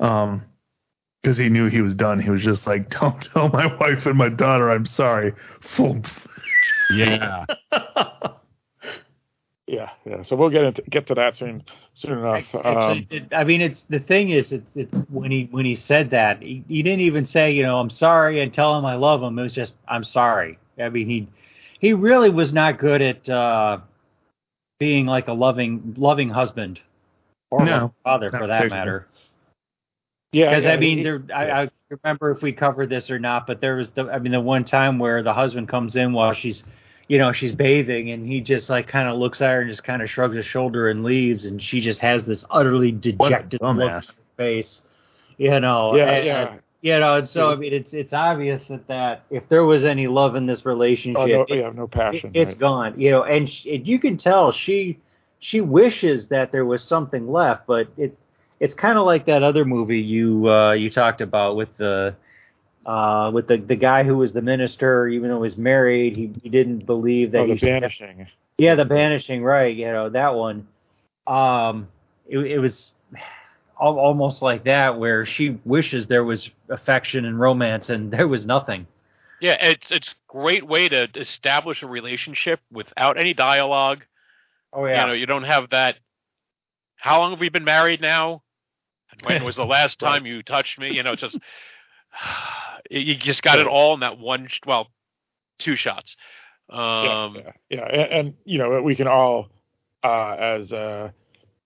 Um 0.00 0.42
because 1.22 1.38
he 1.38 1.48
knew 1.48 1.68
he 1.68 1.80
was 1.80 1.94
done. 1.94 2.18
He 2.18 2.30
was 2.30 2.42
just 2.42 2.66
like, 2.66 2.88
"Don't 3.00 3.20
tell 3.22 3.48
my 3.48 3.66
wife 3.76 4.06
and 4.06 4.16
my 4.16 4.28
daughter 4.28 4.70
I'm 4.70 4.86
sorry." 4.86 5.34
Yeah. 6.90 7.44
yeah, 9.66 9.90
yeah. 10.04 10.22
So 10.24 10.36
we'll 10.36 10.50
get 10.50 10.64
into 10.64 10.82
get 10.82 11.06
to 11.08 11.14
that 11.14 11.36
soon 11.36 11.64
soon 11.94 12.18
enough. 12.18 12.44
Um, 12.54 12.60
Actually, 12.64 13.06
it, 13.10 13.34
I 13.34 13.44
mean, 13.44 13.60
it's 13.60 13.84
the 13.88 14.00
thing 14.00 14.30
is, 14.30 14.52
it's, 14.52 14.76
it's 14.76 14.92
when 15.08 15.30
he 15.30 15.48
when 15.50 15.64
he 15.64 15.74
said 15.74 16.10
that, 16.10 16.42
he, 16.42 16.64
he 16.68 16.82
didn't 16.82 17.00
even 17.00 17.26
say, 17.26 17.52
you 17.52 17.62
know, 17.62 17.78
I'm 17.78 17.90
sorry 17.90 18.40
and 18.40 18.52
tell 18.52 18.78
him 18.78 18.84
I 18.84 18.94
love 18.94 19.22
him. 19.22 19.38
It 19.38 19.42
was 19.42 19.52
just, 19.52 19.74
I'm 19.88 20.04
sorry. 20.04 20.58
I 20.78 20.88
mean, 20.88 21.08
he 21.08 21.28
he 21.82 21.92
really 21.92 22.30
was 22.30 22.52
not 22.54 22.78
good 22.78 23.02
at 23.02 23.28
uh, 23.28 23.78
being 24.78 25.04
like 25.04 25.28
a 25.28 25.32
loving 25.34 25.94
loving 25.98 26.30
husband 26.30 26.80
or 27.50 27.66
No, 27.66 27.92
father 28.04 28.30
for 28.30 28.46
that 28.46 28.70
matter. 28.70 29.06
yeah, 30.32 30.48
Because 30.50 30.64
yeah, 30.64 30.72
I 30.72 30.76
mean, 30.78 30.98
he- 30.98 31.04
there, 31.04 31.22
I, 31.34 31.62
I 31.64 31.70
remember 31.90 32.30
if 32.30 32.40
we 32.40 32.52
covered 32.52 32.88
this 32.88 33.10
or 33.10 33.18
not, 33.18 33.46
but 33.46 33.60
there 33.60 33.76
was 33.76 33.90
the, 33.90 34.04
I 34.10 34.18
mean, 34.20 34.32
the 34.32 34.40
one 34.40 34.64
time 34.64 34.98
where 34.98 35.22
the 35.22 35.34
husband 35.34 35.68
comes 35.68 35.94
in 35.96 36.12
while 36.14 36.32
she's, 36.32 36.62
you 37.08 37.18
know, 37.18 37.32
she's 37.32 37.52
bathing, 37.52 38.10
and 38.10 38.26
he 38.26 38.40
just 38.40 38.70
like 38.70 38.86
kind 38.88 39.08
of 39.08 39.18
looks 39.18 39.42
at 39.42 39.50
her 39.50 39.60
and 39.60 39.68
just 39.70 39.84
kind 39.84 40.00
of 40.00 40.08
shrugs 40.08 40.36
his 40.36 40.46
shoulder 40.46 40.88
and 40.88 41.02
leaves, 41.04 41.44
and 41.44 41.60
she 41.62 41.80
just 41.80 42.00
has 42.00 42.24
this 42.24 42.44
utterly 42.50 42.92
dejected 42.92 43.60
look 43.60 44.02
face, 44.38 44.80
you 45.36 45.60
know. 45.60 45.94
yeah, 45.96 46.10
and- 46.10 46.26
yeah. 46.26 46.54
You 46.82 46.98
know, 46.98 47.18
and 47.18 47.28
so 47.28 47.52
I 47.52 47.54
mean, 47.54 47.72
it's 47.72 47.92
it's 47.92 48.12
obvious 48.12 48.64
that 48.64 48.88
that 48.88 49.22
if 49.30 49.48
there 49.48 49.64
was 49.64 49.84
any 49.84 50.08
love 50.08 50.34
in 50.34 50.46
this 50.46 50.66
relationship, 50.66 51.22
Oh, 51.22 51.26
no, 51.26 51.42
it- 51.42 51.58
yeah, 51.60 51.70
no 51.72 51.86
passion. 51.86 52.32
it, 52.34 52.38
has 52.40 52.48
right. 52.48 52.58
gone. 52.58 53.00
You 53.00 53.12
know, 53.12 53.22
and, 53.22 53.48
sh 53.48 53.66
and 53.66 53.86
you 53.86 54.00
can 54.00 54.16
tell 54.16 54.50
she 54.50 54.98
she 55.38 55.60
wishes 55.60 56.28
that 56.28 56.50
there 56.50 56.64
was 56.64 56.82
something 56.82 57.30
left, 57.30 57.68
but 57.68 57.86
it 57.96 58.18
it's 58.58 58.74
kind 58.74 58.98
of 58.98 59.06
like 59.06 59.26
that 59.26 59.44
other 59.44 59.64
movie 59.64 60.00
you 60.00 60.50
uh, 60.50 60.72
you 60.72 60.90
talked 60.90 61.20
about 61.20 61.54
with 61.54 61.74
the 61.76 62.16
uh, 62.84 63.30
with 63.32 63.46
the 63.46 63.58
the 63.58 63.76
guy 63.76 64.02
who 64.02 64.16
was 64.16 64.32
the 64.32 64.42
minister, 64.42 65.06
even 65.06 65.28
though 65.28 65.36
he 65.36 65.42
was 65.42 65.56
married, 65.56 66.16
he, 66.16 66.32
he 66.42 66.48
didn't 66.48 66.84
believe 66.84 67.30
that 67.30 67.42
Oh, 67.42 67.46
he 67.46 67.54
the 67.54 67.60
banishing. 67.60 68.26
yeah, 68.58 68.74
the 68.74 68.84
banishing, 68.84 69.44
right? 69.44 69.74
You 69.76 69.86
know 69.86 70.08
that 70.08 70.34
one. 70.34 70.66
Um, 71.28 71.86
it, 72.28 72.38
it 72.38 72.58
was 72.58 72.94
almost 73.82 74.42
like 74.42 74.64
that, 74.64 74.98
where 74.98 75.26
she 75.26 75.58
wishes 75.64 76.06
there 76.06 76.24
was 76.24 76.50
affection 76.68 77.24
and 77.24 77.38
romance, 77.38 77.90
and 77.90 78.10
there 78.10 78.28
was 78.28 78.46
nothing. 78.46 78.86
Yeah, 79.40 79.56
it's 79.60 79.90
it's 79.90 80.14
great 80.28 80.66
way 80.66 80.88
to 80.88 81.08
establish 81.16 81.82
a 81.82 81.86
relationship 81.86 82.60
without 82.70 83.18
any 83.18 83.34
dialogue. 83.34 84.04
Oh 84.72 84.86
yeah, 84.86 85.02
You 85.02 85.06
know, 85.08 85.12
you 85.14 85.26
don't 85.26 85.44
have 85.44 85.70
that. 85.70 85.96
How 86.96 87.18
long 87.18 87.32
have 87.32 87.40
we 87.40 87.48
been 87.48 87.64
married 87.64 88.00
now? 88.00 88.42
And 89.10 89.22
when 89.22 89.44
was 89.44 89.56
the 89.56 89.66
last 89.66 89.98
time 89.98 90.26
you 90.26 90.42
touched 90.42 90.78
me? 90.78 90.92
You 90.94 91.02
know, 91.02 91.16
just 91.16 91.36
you 92.90 93.16
just 93.16 93.42
got 93.42 93.58
it 93.58 93.66
all 93.66 93.94
in 93.94 94.00
that 94.00 94.18
one. 94.18 94.48
Well, 94.66 94.88
two 95.58 95.76
shots. 95.76 96.16
Um, 96.70 96.80
yeah, 96.80 97.30
yeah, 97.34 97.52
yeah. 97.68 97.84
And, 97.84 98.12
and 98.12 98.34
you 98.44 98.58
know, 98.58 98.80
we 98.80 98.94
can 98.96 99.08
all, 99.08 99.48
uh, 100.02 100.36
as 100.38 100.72
uh, 100.72 101.10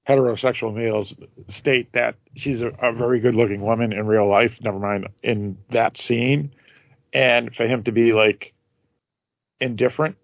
heterosexual 0.09 0.75
males, 0.75 1.15
state 1.49 1.93
that 1.95 2.15
she's 2.35 2.61
a, 2.61 2.69
a 2.83 2.93
very 2.93 3.21
good-looking 3.21 3.61
woman 3.61 3.93
in 3.93 4.07
real 4.07 4.29
life. 4.29 4.53
Never 4.61 4.79
mind 4.79 5.09
in 5.23 5.59
that 5.71 5.99
scene, 5.99 6.55
and 7.13 7.55
for 7.55 7.67
him 7.67 7.83
to 7.85 7.93
be 7.93 8.13
like 8.13 8.53
indifferent, 9.61 10.17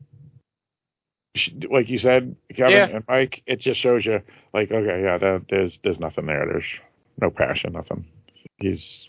like 1.71 1.89
you 1.89 1.99
said, 1.99 2.37
Kevin 2.55 2.73
Yeah. 2.91 2.97
and 2.97 3.05
Mike, 3.09 3.43
it 3.47 3.61
just 3.61 3.81
shows 3.81 4.05
you, 4.05 4.21
like, 4.53 4.71
okay, 4.71 5.03
yeah, 5.03 5.19
there, 5.19 5.43
there's 5.49 5.79
there's 5.83 5.99
nothing 5.99 6.27
there. 6.27 6.47
There's 6.47 6.65
no 7.21 7.31
passion, 7.31 7.73
nothing. 7.73 8.07
He's, 8.59 9.09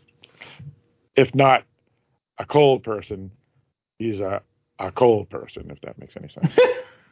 if 1.16 1.36
not 1.36 1.64
a 2.40 2.46
cold 2.46 2.84
person, 2.84 3.32
he's 4.00 4.20
a 4.22 4.42
a 4.80 4.92
cold 4.92 5.30
person, 5.30 5.70
if 5.70 5.80
that 5.82 6.00
makes 6.00 6.16
any 6.18 6.30
sense. 6.30 6.52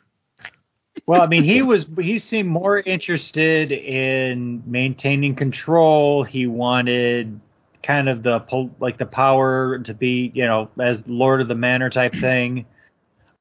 Well, 1.11 1.21
I 1.21 1.27
mean, 1.27 1.43
he 1.43 1.61
was 1.61 1.87
he 1.99 2.19
seemed 2.19 2.47
more 2.47 2.79
interested 2.79 3.73
in 3.73 4.63
maintaining 4.65 5.35
control. 5.35 6.23
He 6.23 6.47
wanted 6.47 7.37
kind 7.83 8.07
of 8.07 8.23
the 8.23 8.39
like 8.79 8.97
the 8.97 9.05
power 9.05 9.79
to 9.79 9.93
be, 9.93 10.31
you 10.33 10.45
know, 10.45 10.69
as 10.79 11.03
Lord 11.05 11.41
of 11.41 11.49
the 11.49 11.55
Manor 11.55 11.89
type 11.89 12.13
thing. 12.13 12.65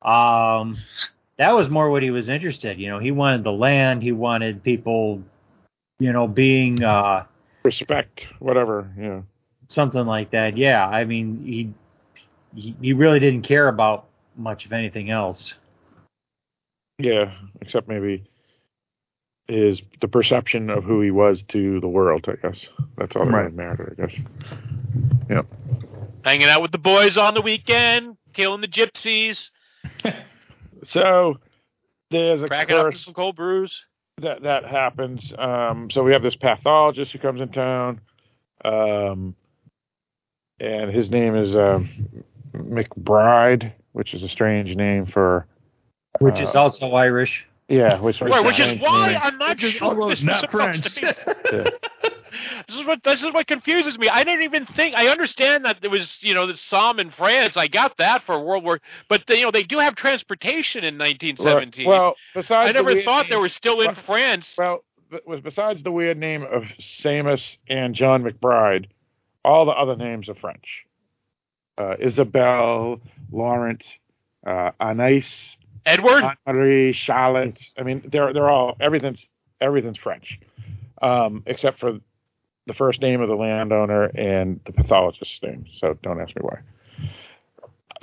Um, 0.03 0.79
that 1.39 1.53
was 1.53 1.71
more 1.71 1.91
what 1.91 2.03
he 2.03 2.11
was 2.11 2.29
interested. 2.29 2.77
You 2.81 2.89
know, 2.89 2.99
he 2.99 3.13
wanted 3.13 3.45
the 3.45 3.53
land. 3.53 4.03
He 4.03 4.11
wanted 4.11 4.65
people, 4.65 5.23
you 6.01 6.13
know, 6.13 6.27
being 6.27 6.83
uh, 6.83 7.27
Respect, 7.63 8.27
whatever, 8.41 8.91
yeah. 8.99 9.21
something 9.69 10.07
like 10.07 10.33
that. 10.33 10.57
Yeah, 10.57 10.85
I 10.85 11.05
mean, 11.05 11.45
he 11.47 11.73
he, 12.53 12.75
he 12.83 12.93
really 12.95 13.21
didn't 13.21 13.43
care 13.43 13.69
about 13.69 14.07
much 14.37 14.67
of 14.67 14.73
anything 14.73 15.09
else. 15.09 15.55
Yeah, 17.03 17.33
except 17.61 17.89
maybe 17.89 18.25
is 19.49 19.81
the 20.01 20.09
perception 20.09 20.71
of 20.71 20.85
who 20.85 21.01
he 21.01 21.11
was 21.11 21.43
to 21.43 21.81
the 21.81 21.89
world, 21.89 22.27
I 22.29 22.35
guess. 22.47 22.61
That's 22.97 23.17
all 23.17 23.25
that 23.25 23.33
Right. 23.33 23.43
really 23.45 23.57
mattered, 23.57 23.97
I 23.99 24.07
guess. 24.07 24.21
Yep. 25.29 25.47
Hanging 26.25 26.49
out 26.49 26.63
with 26.63 26.71
the 26.73 26.79
boys 26.79 27.17
on 27.17 27.35
the 27.35 27.41
weekend, 27.43 28.17
killing 28.33 28.61
the 28.61 28.69
gypsies, 28.69 29.51
So 30.85 31.39
there's 32.11 32.43
a 32.43 32.49
cracking 32.49 32.77
up 32.77 32.87
with 32.93 32.99
some 32.99 33.15
cold 33.15 33.37
brews. 33.37 33.85
that 34.19 34.43
that 34.43 34.65
happens. 34.67 35.33
Um, 35.37 35.91
so 35.91 36.03
we 36.05 36.13
have 36.13 36.23
this 36.23 36.37
pathologist 36.37 37.13
who 37.13 37.19
comes 37.19 37.41
in 37.41 37.49
town, 37.51 38.01
um, 38.65 39.35
and 40.61 40.91
his 40.95 41.11
name 41.11 41.35
is 41.37 41.55
um, 41.55 41.89
McBride, 42.55 43.73
which 43.93 44.15
is 44.15 44.23
a 44.23 44.29
strange 44.29 44.75
name 44.77 45.07
for. 45.07 45.47
Which 46.19 46.41
is 46.41 46.55
uh, 46.55 46.61
also 46.63 46.91
Irish. 46.93 47.47
Yeah, 47.69 48.01
which, 48.01 48.21
Right, 48.21 48.45
which 48.45 48.59
is 48.59 48.81
why 48.81 49.13
name. 49.13 49.21
I'm 49.23 49.39
not 49.39 49.61
sure 49.61 49.71
this 49.71 49.81
not 49.81 49.97
was 49.97 50.19
supposed 50.19 50.51
French. 50.51 50.95
to 50.97 51.01
be. 51.53 51.71
This 52.67 52.77
is 52.81 52.85
what 52.87 53.03
this 53.05 53.23
is 53.23 53.33
what 53.33 53.47
confuses 53.47 53.97
me. 53.97 54.09
I 54.09 54.25
didn't 54.25 54.43
even 54.43 54.67
think. 54.67 54.97
I 54.97 55.07
understand 55.09 55.65
that 55.65 55.81
there 55.81 55.91
was 55.91 56.19
you 56.21 56.35
know 56.35 56.47
the 56.49 56.57
Somme 56.57 56.99
in 56.99 57.11
France. 57.13 57.57
I 57.57 57.69
got 57.69 57.97
that 57.99 58.25
for 58.25 58.43
World 58.45 58.65
War, 58.65 58.81
but 59.09 59.29
you 59.29 59.43
know 59.43 59.51
they 59.53 59.63
do 59.63 59.79
have 59.79 59.95
transportation 59.95 60.83
in 60.83 60.99
1917. 60.99 61.87
Well, 61.87 62.15
besides 62.35 62.71
I 62.71 62.73
never 62.73 62.93
weird 62.93 63.05
thought 63.05 63.27
they 63.29 63.37
name- 63.37 63.43
were 63.43 63.49
still 63.49 63.81
in 63.81 63.87
well- 63.89 63.95
France. 64.05 64.55
Well, 64.59 64.85
was 65.25 65.41
besides 65.41 65.83
the 65.85 65.93
weird 65.93 66.19
name 66.19 66.43
of 66.43 66.65
Seamus 66.81 67.57
and 67.69 67.95
John 67.95 68.25
McBride, 68.25 68.87
all 69.45 69.65
the 69.65 69.73
other 69.73 69.95
names 69.97 70.29
are 70.29 70.35
French. 70.35 70.85
Uh, 71.79 71.95
Isabel, 72.01 73.01
Laurent, 73.33 73.83
uh, 74.47 74.71
Anais, 74.81 75.25
Edward. 75.87 76.25
Henri, 76.47 76.93
Charlotte. 76.93 77.59
I 77.79 77.83
mean, 77.83 78.09
they're 78.11 78.33
they're 78.33 78.51
all 78.51 78.77
everything's 78.81 79.27
everything's 79.61 79.99
French, 79.99 80.39
um, 81.03 81.43
except 81.47 81.81
for 81.81 81.99
the 82.67 82.75
first 82.75 83.01
name 83.01 83.21
of 83.21 83.29
the 83.29 83.35
landowner 83.35 84.05
and 84.05 84.61
the 84.65 84.73
pathologist's 84.73 85.41
name. 85.43 85.67
So 85.79 85.99
don't 86.03 86.21
ask 86.21 86.35
me 86.37 86.43
why. 86.43 86.59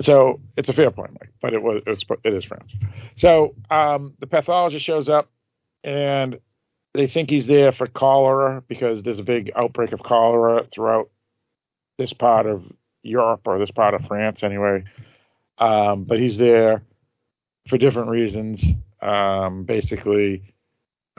So 0.00 0.40
it's 0.56 0.68
a 0.68 0.72
fair 0.72 0.90
point, 0.90 1.12
Mike, 1.12 1.32
but 1.40 1.54
it 1.54 1.62
was 1.62 1.82
it's 1.86 2.04
it 2.24 2.34
is 2.34 2.44
French. 2.44 2.70
So 3.16 3.54
um, 3.70 4.14
the 4.20 4.26
pathologist 4.26 4.84
shows 4.84 5.08
up, 5.08 5.30
and 5.82 6.38
they 6.94 7.08
think 7.08 7.30
he's 7.30 7.46
there 7.46 7.72
for 7.72 7.86
cholera 7.86 8.62
because 8.68 9.02
there's 9.02 9.18
a 9.18 9.24
big 9.24 9.50
outbreak 9.56 9.92
of 9.92 10.00
cholera 10.00 10.66
throughout 10.72 11.10
this 11.98 12.12
part 12.12 12.46
of 12.46 12.62
Europe 13.02 13.42
or 13.46 13.58
this 13.58 13.70
part 13.70 13.94
of 13.94 14.02
France, 14.06 14.42
anyway. 14.42 14.84
Um, 15.58 16.04
but 16.04 16.20
he's 16.20 16.38
there 16.38 16.82
for 17.68 17.78
different 17.78 18.10
reasons. 18.10 18.62
Um, 19.00 19.64
basically, 19.64 20.54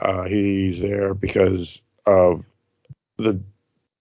uh, 0.00 0.24
he's 0.24 0.80
there 0.80 1.14
because 1.14 1.80
of 2.06 2.44
the 3.18 3.40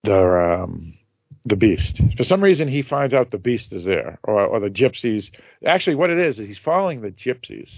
the 0.04 0.64
um, 0.64 0.98
the 1.46 1.56
beast. 1.56 2.02
For 2.18 2.24
some 2.24 2.44
reason, 2.44 2.68
he 2.68 2.82
finds 2.82 3.14
out 3.14 3.32
the 3.32 3.38
beast 3.38 3.72
is 3.72 3.86
there, 3.86 4.20
or, 4.24 4.46
or 4.46 4.60
the 4.60 4.70
gypsies. 4.70 5.30
Actually, 5.66 5.96
what 5.96 6.10
it 6.10 6.20
is 6.20 6.40
is 6.40 6.48
he's 6.48 6.58
following 6.58 7.02
the 7.02 7.12
gypsies 7.12 7.70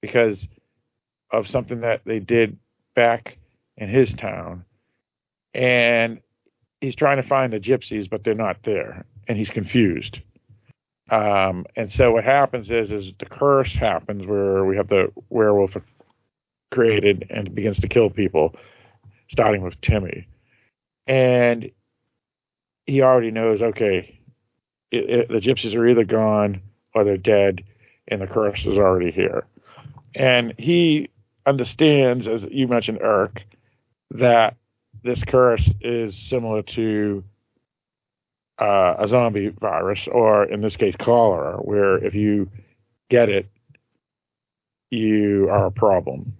because 0.00 0.46
of 1.30 1.48
something 1.48 1.80
that 1.80 2.02
they 2.04 2.18
did 2.18 2.58
back 2.94 3.38
in 3.76 3.88
his 3.88 4.12
town, 4.14 4.64
and 5.52 6.20
he's 6.80 6.96
trying 6.96 7.20
to 7.20 7.28
find 7.28 7.52
the 7.52 7.60
gypsies, 7.60 8.08
but 8.08 8.24
they're 8.24 8.34
not 8.34 8.58
there, 8.64 9.04
and 9.26 9.36
he's 9.36 9.50
confused. 9.50 10.20
Um, 11.10 11.66
and 11.76 11.90
so 11.90 12.12
what 12.12 12.24
happens 12.24 12.70
is, 12.70 12.90
is 12.90 13.12
the 13.18 13.26
curse 13.26 13.72
happens 13.72 14.26
where 14.26 14.64
we 14.64 14.76
have 14.76 14.88
the 14.88 15.12
werewolf 15.28 15.76
created 16.72 17.26
and 17.30 17.54
begins 17.54 17.78
to 17.80 17.88
kill 17.88 18.10
people, 18.10 18.54
starting 19.28 19.62
with 19.62 19.80
Timmy, 19.80 20.26
and 21.06 21.70
he 22.86 23.02
already 23.02 23.30
knows. 23.30 23.62
Okay, 23.62 24.20
it, 24.90 25.10
it, 25.10 25.28
the 25.28 25.38
gypsies 25.38 25.76
are 25.76 25.86
either 25.86 26.04
gone 26.04 26.60
or 26.94 27.04
they're 27.04 27.16
dead, 27.16 27.62
and 28.08 28.20
the 28.20 28.26
curse 28.26 28.60
is 28.66 28.76
already 28.76 29.12
here. 29.12 29.46
And 30.14 30.54
he 30.58 31.10
understands, 31.44 32.26
as 32.26 32.42
you 32.50 32.66
mentioned, 32.66 32.98
Eric, 33.00 33.46
that 34.10 34.56
this 35.04 35.22
curse 35.22 35.68
is 35.80 36.16
similar 36.28 36.62
to 36.62 37.22
uh, 38.58 38.94
a 38.98 39.08
zombie 39.08 39.48
virus, 39.60 40.00
or 40.10 40.44
in 40.44 40.60
this 40.60 40.76
case, 40.76 40.94
cholera, 40.98 41.56
where 41.58 42.02
if 42.04 42.14
you 42.14 42.50
get 43.10 43.28
it, 43.28 43.46
you 44.90 45.48
are 45.50 45.66
a 45.66 45.70
problem 45.70 46.34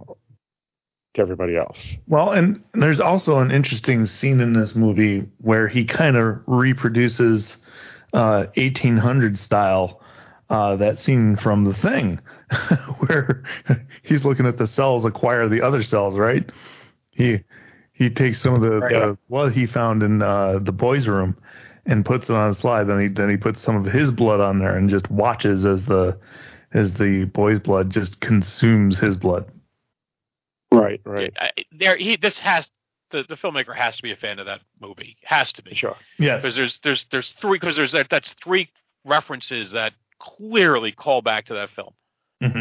to 1.15 1.21
everybody 1.21 1.57
else. 1.57 1.77
Well, 2.07 2.31
and 2.31 2.63
there's 2.75 3.01
also 3.01 3.39
an 3.39 3.51
interesting 3.51 4.07
scene 4.07 4.41
in 4.41 4.53
this 4.53 4.75
movie 4.75 5.27
where 5.39 5.69
he 5.69 5.85
kind 5.85 6.17
of 6.17 6.39
reproduces 6.47 7.57
uh, 8.13 8.47
1800 8.57 9.39
style 9.39 10.01
uh, 10.49 10.77
that 10.77 11.01
scene 11.01 11.37
from 11.37 11.65
The 11.65 11.75
Thing, 11.75 12.21
where 13.07 13.43
he's 14.03 14.25
looking 14.25 14.47
at 14.47 14.59
the 14.59 14.67
cells 14.67 15.05
acquire 15.05 15.49
the 15.49 15.63
other 15.63 15.83
cells, 15.83 16.17
right? 16.17 16.51
He 17.11 17.41
he 17.93 18.11
takes 18.11 18.43
some 18.43 18.55
of 18.55 18.61
the, 18.61 18.79
Right. 18.79 18.93
the 18.93 19.19
what 19.27 19.53
he 19.53 19.67
found 19.67 20.03
in 20.03 20.23
uh, 20.23 20.59
the 20.61 20.71
boys' 20.73 21.09
room 21.09 21.37
and 21.87 22.05
puts 22.05 22.29
it 22.29 22.35
on 22.35 22.51
a 22.51 22.55
slide. 22.55 22.85
Then 22.85 23.01
he 23.01 23.09
then 23.09 23.31
he 23.31 23.37
puts 23.37 23.61
some 23.61 23.77
of 23.77 23.85
his 23.93 24.11
blood 24.11 24.41
on 24.41 24.59
there 24.59 24.77
and 24.77 24.89
just 24.91 25.11
watches 25.11 25.65
as 25.65 25.85
the 25.85 26.19
as 26.73 26.93
the 26.95 27.25
boy's 27.25 27.61
blood 27.61 27.91
just 27.91 28.21
consumes 28.21 28.99
his 28.99 29.17
blood. 29.17 29.51
Right, 30.73 31.01
right. 31.05 31.33
I- 31.41 31.51
there, 31.73 31.97
he 31.97 32.17
this 32.17 32.39
has 32.41 32.69
the, 33.11 33.25
the 33.29 33.37
filmmaker 33.37 33.75
has 33.75 33.97
to 33.99 34.03
be 34.03 34.11
a 34.13 34.17
fan 34.17 34.39
of 34.41 34.47
that 34.47 34.61
movie. 34.81 35.17
Has 35.23 35.53
to 35.55 35.63
be. 35.63 35.75
Sure. 35.75 35.97
Yes. 36.19 36.43
Because 36.43 36.57
there's 36.57 36.81
there's 36.81 37.07
there's 37.11 37.33
three 37.35 37.59
because 37.59 37.77
there's 37.77 37.93
that 37.93 38.09
that's 38.11 38.35
three 38.43 38.69
references 39.05 39.71
that 39.73 39.93
clearly 40.19 40.91
call 40.93 41.23
back 41.23 41.47
to 41.47 41.55
that 41.55 41.71
film. 41.71 41.93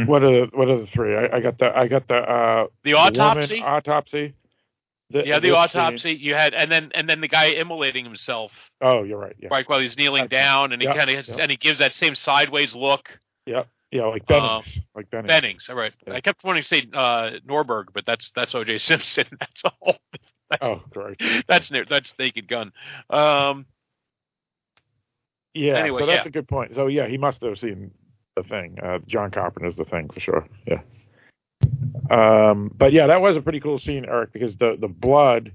What 0.08 0.24
are 0.24 0.46
the, 0.46 0.48
what 0.54 0.70
are 0.70 0.78
the 0.80 0.88
three? 0.88 1.16
I, 1.18 1.38
I 1.38 1.40
got 1.42 1.58
the 1.58 1.66
I 1.76 1.88
got 1.90 2.08
the 2.08 2.16
uh, 2.16 2.68
The 2.84 2.94
woman 2.94 3.20
autopsy? 3.20 3.62
autopsy. 3.62 4.34
The, 5.12 5.24
yeah, 5.26 5.40
the 5.40 5.52
autopsy 5.52 5.98
scene. 6.16 6.18
you 6.20 6.34
had, 6.34 6.54
and 6.56 6.72
then 6.72 6.92
and 6.96 7.08
then 7.08 7.22
the 7.22 7.28
guy 7.28 7.46
immolating 7.50 8.04
himself 8.06 8.52
Oh, 8.82 9.04
you're 9.04 9.20
right. 9.20 9.36
Yeah. 9.40 9.50
right 9.52 9.68
while 9.70 9.80
he's 9.80 9.96
kneeling 9.98 10.24
That's 10.24 10.32
down, 10.32 10.72
and 10.74 10.82
he 10.82 10.88
kind 10.88 11.10
of 11.12 11.28
yep. 11.28 11.40
and 11.40 11.52
he 11.52 11.58
gives 11.58 11.78
that 11.80 11.94
same 11.94 12.16
sideways 12.16 12.74
look. 12.74 13.20
Yeah. 13.46 13.64
Yeah, 13.92 14.06
like 14.08 14.30
Um, 14.32 14.64
Bennings. 14.64 14.80
like 14.96 15.10
Bennings. 15.12 15.28
Bennings, 15.28 15.70
all 15.70 15.76
right. 15.76 15.94
I 16.12 16.20
kept 16.20 16.44
wanting 16.44 16.64
to 16.64 16.68
say 16.68 16.88
uh, 16.92 17.32
Nordberg, 17.48 17.86
but 17.94 18.06
that's 18.06 18.32
that's 18.36 18.54
O.J. 18.56 18.78
Simpson. 18.80 19.26
That's 19.40 19.62
all. 19.80 19.98
That's, 20.52 20.68
Oh, 20.68 20.82
correct. 20.94 21.24
that's 21.48 21.72
that's 21.90 22.14
Naked 22.20 22.48
Gun. 22.48 22.72
Um, 23.10 23.66
Yeah, 25.56 25.78
Anyway, 25.78 26.02
so 26.02 26.06
that's 26.06 26.26
yeah. 26.26 26.30
a 26.30 26.32
good 26.32 26.48
point. 26.48 26.76
So 26.76 26.88
yeah, 26.88 27.08
he 27.08 27.18
must 27.18 27.42
have 27.42 27.58
seen 27.58 27.92
the 28.36 28.44
thing. 28.44 28.78
Uh, 28.84 29.00
John 29.08 29.32
Carpenter's 29.32 29.76
the 29.76 29.86
thing 29.86 30.10
for 30.14 30.20
sure. 30.20 30.48
Yeah. 30.68 30.82
Um, 32.10 32.72
but 32.76 32.94
yeah, 32.94 33.08
that 33.08 33.22
was 33.22 33.36
a 33.38 33.42
pretty 33.42 33.60
cool 33.60 33.80
scene, 33.80 34.06
Eric, 34.06 34.32
because 34.34 34.56
the 34.58 34.78
the 34.80 34.88
blood 34.88 35.54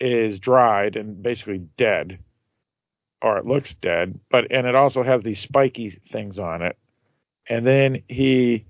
is 0.00 0.38
dried 0.38 0.96
and 0.96 1.22
basically 1.22 1.66
dead, 1.76 2.18
or 3.22 3.38
it 3.38 3.46
looks 3.46 3.74
dead. 3.80 4.18
But 4.30 4.50
and 4.50 4.66
it 4.66 4.74
also 4.74 5.02
has 5.02 5.22
these 5.22 5.40
spiky 5.40 6.00
things 6.12 6.38
on 6.38 6.62
it, 6.62 6.76
and 7.48 7.66
then 7.66 8.02
he 8.08 8.66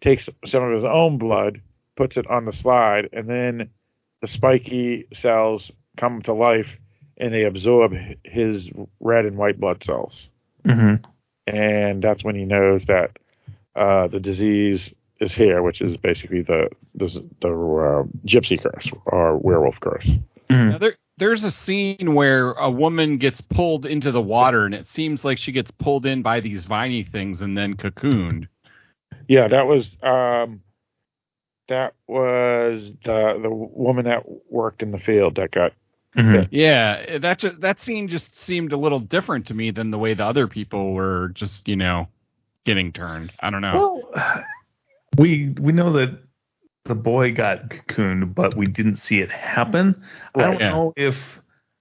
takes 0.00 0.28
some 0.46 0.62
of 0.62 0.74
his 0.74 0.84
own 0.84 1.18
blood, 1.18 1.60
puts 1.96 2.16
it 2.16 2.26
on 2.28 2.44
the 2.44 2.52
slide, 2.52 3.08
and 3.12 3.28
then 3.28 3.70
the 4.20 4.28
spiky 4.28 5.06
cells 5.12 5.70
come 5.98 6.22
to 6.22 6.32
life 6.32 6.68
and 7.16 7.32
they 7.32 7.44
absorb 7.44 7.92
his 8.24 8.68
red 9.00 9.24
and 9.24 9.36
white 9.36 9.60
blood 9.60 9.82
cells. 9.84 10.28
Mm-hmm. 10.64 11.04
And 11.46 12.02
that's 12.02 12.24
when 12.24 12.34
he 12.34 12.44
knows 12.44 12.84
that 12.86 13.18
uh, 13.76 14.08
the 14.08 14.20
disease 14.20 14.92
is 15.24 15.32
here, 15.32 15.62
which 15.62 15.80
is 15.80 15.96
basically 15.96 16.42
the 16.42 16.68
the, 16.94 17.08
the 17.40 17.48
uh, 17.48 18.04
gypsy 18.26 18.62
curse 18.62 18.88
or 19.06 19.38
werewolf 19.38 19.80
curse. 19.80 20.08
Now, 20.70 20.78
there, 20.78 20.96
there's 21.18 21.42
a 21.42 21.50
scene 21.50 22.14
where 22.14 22.52
a 22.52 22.70
woman 22.70 23.18
gets 23.18 23.40
pulled 23.40 23.86
into 23.86 24.12
the 24.12 24.20
water, 24.20 24.66
and 24.66 24.74
it 24.74 24.86
seems 24.86 25.24
like 25.24 25.38
she 25.38 25.52
gets 25.52 25.70
pulled 25.72 26.06
in 26.06 26.22
by 26.22 26.40
these 26.40 26.64
viney 26.66 27.02
things 27.02 27.40
and 27.40 27.56
then 27.56 27.74
cocooned. 27.74 28.48
Yeah, 29.28 29.48
that 29.48 29.66
was 29.66 29.96
um, 30.02 30.60
that 31.68 31.94
was 32.06 32.92
the 33.04 33.38
the 33.42 33.50
woman 33.50 34.04
that 34.04 34.24
worked 34.50 34.82
in 34.82 34.90
the 34.90 34.98
field 34.98 35.36
that 35.36 35.50
got 35.50 35.72
Yeah, 36.50 37.18
that 37.18 37.40
ju- 37.40 37.56
that 37.60 37.80
scene 37.80 38.08
just 38.08 38.38
seemed 38.38 38.72
a 38.72 38.76
little 38.76 39.00
different 39.00 39.46
to 39.46 39.54
me 39.54 39.70
than 39.70 39.90
the 39.90 39.98
way 39.98 40.14
the 40.14 40.24
other 40.24 40.46
people 40.46 40.92
were 40.92 41.30
just, 41.34 41.66
you 41.66 41.76
know, 41.76 42.08
getting 42.64 42.92
turned. 42.92 43.32
I 43.40 43.50
don't 43.50 43.62
know. 43.62 43.74
Well, 44.14 44.44
we 45.16 45.54
we 45.60 45.72
know 45.72 45.92
that 45.94 46.18
the 46.84 46.94
boy 46.94 47.32
got 47.32 47.70
cocooned, 47.70 48.34
but 48.34 48.56
we 48.56 48.66
didn't 48.66 48.96
see 48.96 49.20
it 49.20 49.30
happen. 49.30 50.02
I 50.34 50.42
don't 50.42 50.60
yeah. 50.60 50.70
know 50.70 50.92
if 50.96 51.16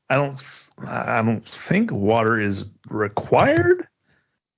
I 0.10 0.16
don't 0.16 0.42
I 0.88 1.22
don't 1.22 1.44
think 1.70 1.92
water 1.92 2.40
is 2.40 2.66
required. 2.90 3.88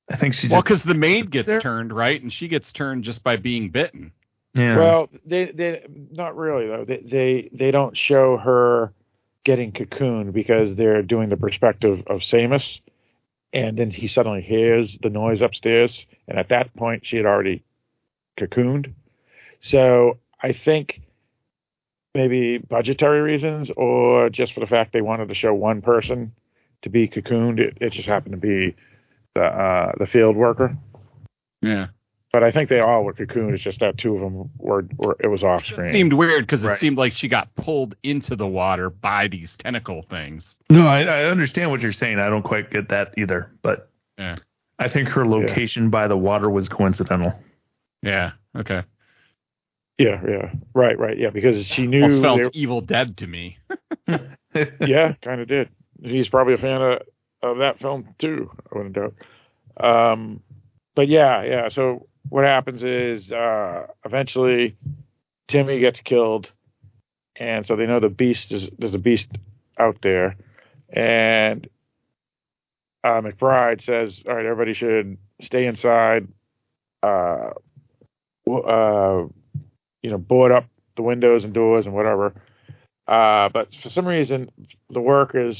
I 0.09 0.17
think 0.17 0.35
she 0.35 0.47
well, 0.47 0.61
just 0.61 0.83
because 0.83 0.83
the 0.83 0.93
maid 0.93 1.31
gets 1.31 1.47
turned, 1.63 1.91
right? 1.91 2.21
And 2.21 2.31
she 2.31 2.47
gets 2.47 2.71
turned 2.71 3.03
just 3.03 3.23
by 3.23 3.37
being 3.37 3.69
bitten. 3.69 4.11
yeah. 4.53 4.77
Well, 4.77 5.09
they 5.25 5.51
they 5.51 5.85
not 6.11 6.37
really 6.37 6.67
though. 6.67 6.85
They 6.85 6.97
they 6.97 7.49
they 7.51 7.71
don't 7.71 7.97
show 7.97 8.37
her 8.37 8.93
getting 9.43 9.71
cocooned 9.71 10.33
because 10.33 10.75
they're 10.77 11.01
doing 11.01 11.29
the 11.29 11.37
perspective 11.37 12.03
of 12.07 12.21
Seamus, 12.21 12.63
and 13.51 13.77
then 13.77 13.89
he 13.89 14.07
suddenly 14.07 14.41
hears 14.41 14.95
the 15.01 15.09
noise 15.09 15.41
upstairs, 15.41 15.91
and 16.27 16.37
at 16.37 16.49
that 16.49 16.75
point 16.75 17.05
she 17.05 17.17
had 17.17 17.25
already 17.25 17.63
cocooned. 18.39 18.93
So 19.61 20.17
I 20.41 20.51
think 20.53 21.01
maybe 22.13 22.57
budgetary 22.57 23.21
reasons, 23.21 23.69
or 23.75 24.29
just 24.29 24.53
for 24.53 24.59
the 24.59 24.67
fact 24.67 24.93
they 24.93 25.01
wanted 25.01 25.29
to 25.29 25.35
show 25.35 25.53
one 25.53 25.81
person 25.81 26.33
to 26.83 26.89
be 26.89 27.07
cocooned, 27.07 27.59
it, 27.59 27.77
it 27.81 27.91
just 27.91 28.07
happened 28.07 28.33
to 28.33 28.37
be 28.37 28.75
the 29.33 29.43
uh, 29.43 29.91
the 29.97 30.05
field 30.07 30.35
worker. 30.35 30.77
Yeah. 31.61 31.87
But 32.31 32.43
I 32.43 32.51
think 32.51 32.67
they 32.67 32.81
all 32.81 33.03
were 33.05 33.13
cocooned. 33.13 33.53
It's 33.53 33.63
just 33.63 33.79
that 33.79 33.97
two 33.97 34.13
of 34.15 34.21
them 34.21 34.49
were, 34.57 34.85
were 34.97 35.15
it 35.21 35.27
was 35.27 35.41
off 35.41 35.65
screen. 35.65 35.87
It 35.89 35.93
seemed 35.93 36.11
weird 36.13 36.45
because 36.45 36.63
Right. 36.63 36.75
it 36.75 36.81
seemed 36.81 36.97
like 36.97 37.13
she 37.13 37.29
got 37.29 37.53
pulled 37.55 37.95
into 38.03 38.35
the 38.35 38.45
water 38.45 38.89
by 38.89 39.29
these 39.29 39.55
tentacle 39.57 40.05
things. 40.09 40.57
No, 40.69 40.85
I, 40.85 41.03
I 41.03 41.23
understand 41.25 41.71
what 41.71 41.79
you're 41.79 41.93
saying. 41.93 42.19
I 42.19 42.27
don't 42.29 42.43
quite 42.43 42.71
get 42.71 42.89
that 42.89 43.13
either, 43.17 43.49
but 43.61 43.89
Yeah. 44.17 44.35
I 44.77 44.89
think 44.89 45.07
her 45.09 45.25
location 45.25 45.89
by 45.89 46.09
the 46.09 46.17
water 46.17 46.49
was 46.49 46.67
coincidental. 46.67 47.33
Yeah. 48.05 48.31
Okay. 48.55 48.83
Yeah, 49.97 50.21
yeah, 50.27 50.51
right, 50.73 50.99
right, 50.99 51.17
yeah, 51.17 51.29
because 51.29 51.65
she 51.65 51.87
knew. 51.87 52.03
Almost 52.03 52.21
felt 52.21 52.53
they- 52.53 52.59
Evil 52.59 52.81
Dead 52.81 53.15
to 53.17 53.27
me. 53.27 53.57
yeah, 54.81 55.13
kind 55.21 55.39
of 55.39 55.47
did. 55.47 55.69
He's 56.03 56.27
probably 56.27 56.53
a 56.53 56.57
fan 56.57 56.81
of, 56.81 57.01
of 57.41 57.57
that 57.59 57.79
film 57.79 58.13
too. 58.19 58.51
I 58.73 58.77
wouldn't 58.77 58.95
doubt. 58.95 59.13
Um, 59.79 60.41
but 60.95 61.07
yeah, 61.07 61.43
yeah. 61.43 61.69
So 61.69 62.07
what 62.27 62.43
happens 62.43 62.83
is 62.83 63.31
uh, 63.31 63.87
eventually 64.03 64.75
Timmy 65.47 65.79
gets 65.79 66.01
killed, 66.01 66.49
and 67.37 67.65
so 67.65 67.77
they 67.77 67.85
know 67.85 68.01
the 68.01 68.09
beast 68.09 68.51
is 68.51 68.67
there's 68.77 68.93
a 68.93 68.97
beast 68.99 69.27
out 69.79 69.97
there, 70.01 70.35
and 70.89 71.69
uh, 73.05 73.21
McBride 73.21 73.81
says, 73.81 74.21
"All 74.27 74.35
right, 74.35 74.45
everybody 74.45 74.73
should 74.73 75.17
stay 75.41 75.65
inside." 75.67 76.27
Uh, 77.01 77.51
uh, 78.47 79.27
you 80.01 80.11
know, 80.11 80.17
board 80.17 80.51
up 80.51 80.65
the 80.95 81.03
windows 81.03 81.43
and 81.43 81.53
doors 81.53 81.85
and 81.85 81.93
whatever. 81.93 82.33
Uh, 83.07 83.49
but 83.49 83.67
for 83.83 83.89
some 83.89 84.07
reason, 84.07 84.49
the 84.89 85.01
workers, 85.01 85.57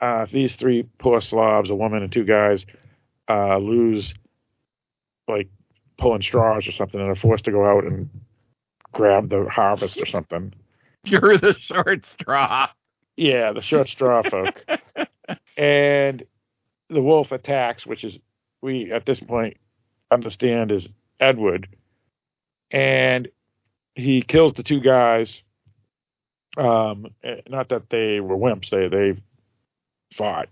uh, 0.00 0.26
these 0.32 0.54
three 0.56 0.86
poor 0.98 1.20
slobs, 1.20 1.70
a 1.70 1.74
woman 1.74 2.02
and 2.02 2.12
two 2.12 2.24
guys, 2.24 2.64
uh, 3.28 3.58
lose 3.58 4.12
like 5.28 5.48
pulling 5.98 6.22
straws 6.22 6.66
or 6.66 6.72
something 6.72 7.00
and 7.00 7.10
are 7.10 7.20
forced 7.20 7.44
to 7.44 7.50
go 7.50 7.64
out 7.64 7.84
and 7.84 8.08
grab 8.92 9.30
the 9.30 9.46
harvest 9.50 9.96
or 9.98 10.06
something. 10.06 10.52
You're 11.04 11.38
the 11.38 11.54
short 11.60 12.04
straw. 12.20 12.68
Yeah, 13.16 13.52
the 13.52 13.62
short 13.62 13.88
straw 13.88 14.22
folk. 14.28 14.54
and 15.56 16.22
the 16.88 17.02
wolf 17.02 17.32
attacks, 17.32 17.86
which 17.86 18.04
is 18.04 18.18
we 18.62 18.92
at 18.92 19.06
this 19.06 19.20
point 19.20 19.56
understand 20.10 20.72
is 20.72 20.88
Edward, 21.20 21.68
and 22.70 23.28
he 23.94 24.22
kills 24.22 24.54
the 24.56 24.62
two 24.62 24.80
guys. 24.80 25.28
Um, 26.56 27.06
eh, 27.22 27.42
not 27.48 27.68
that 27.68 27.90
they 27.90 28.20
were 28.20 28.36
wimps; 28.36 28.70
they 28.70 28.88
they 28.88 29.20
fought, 30.16 30.48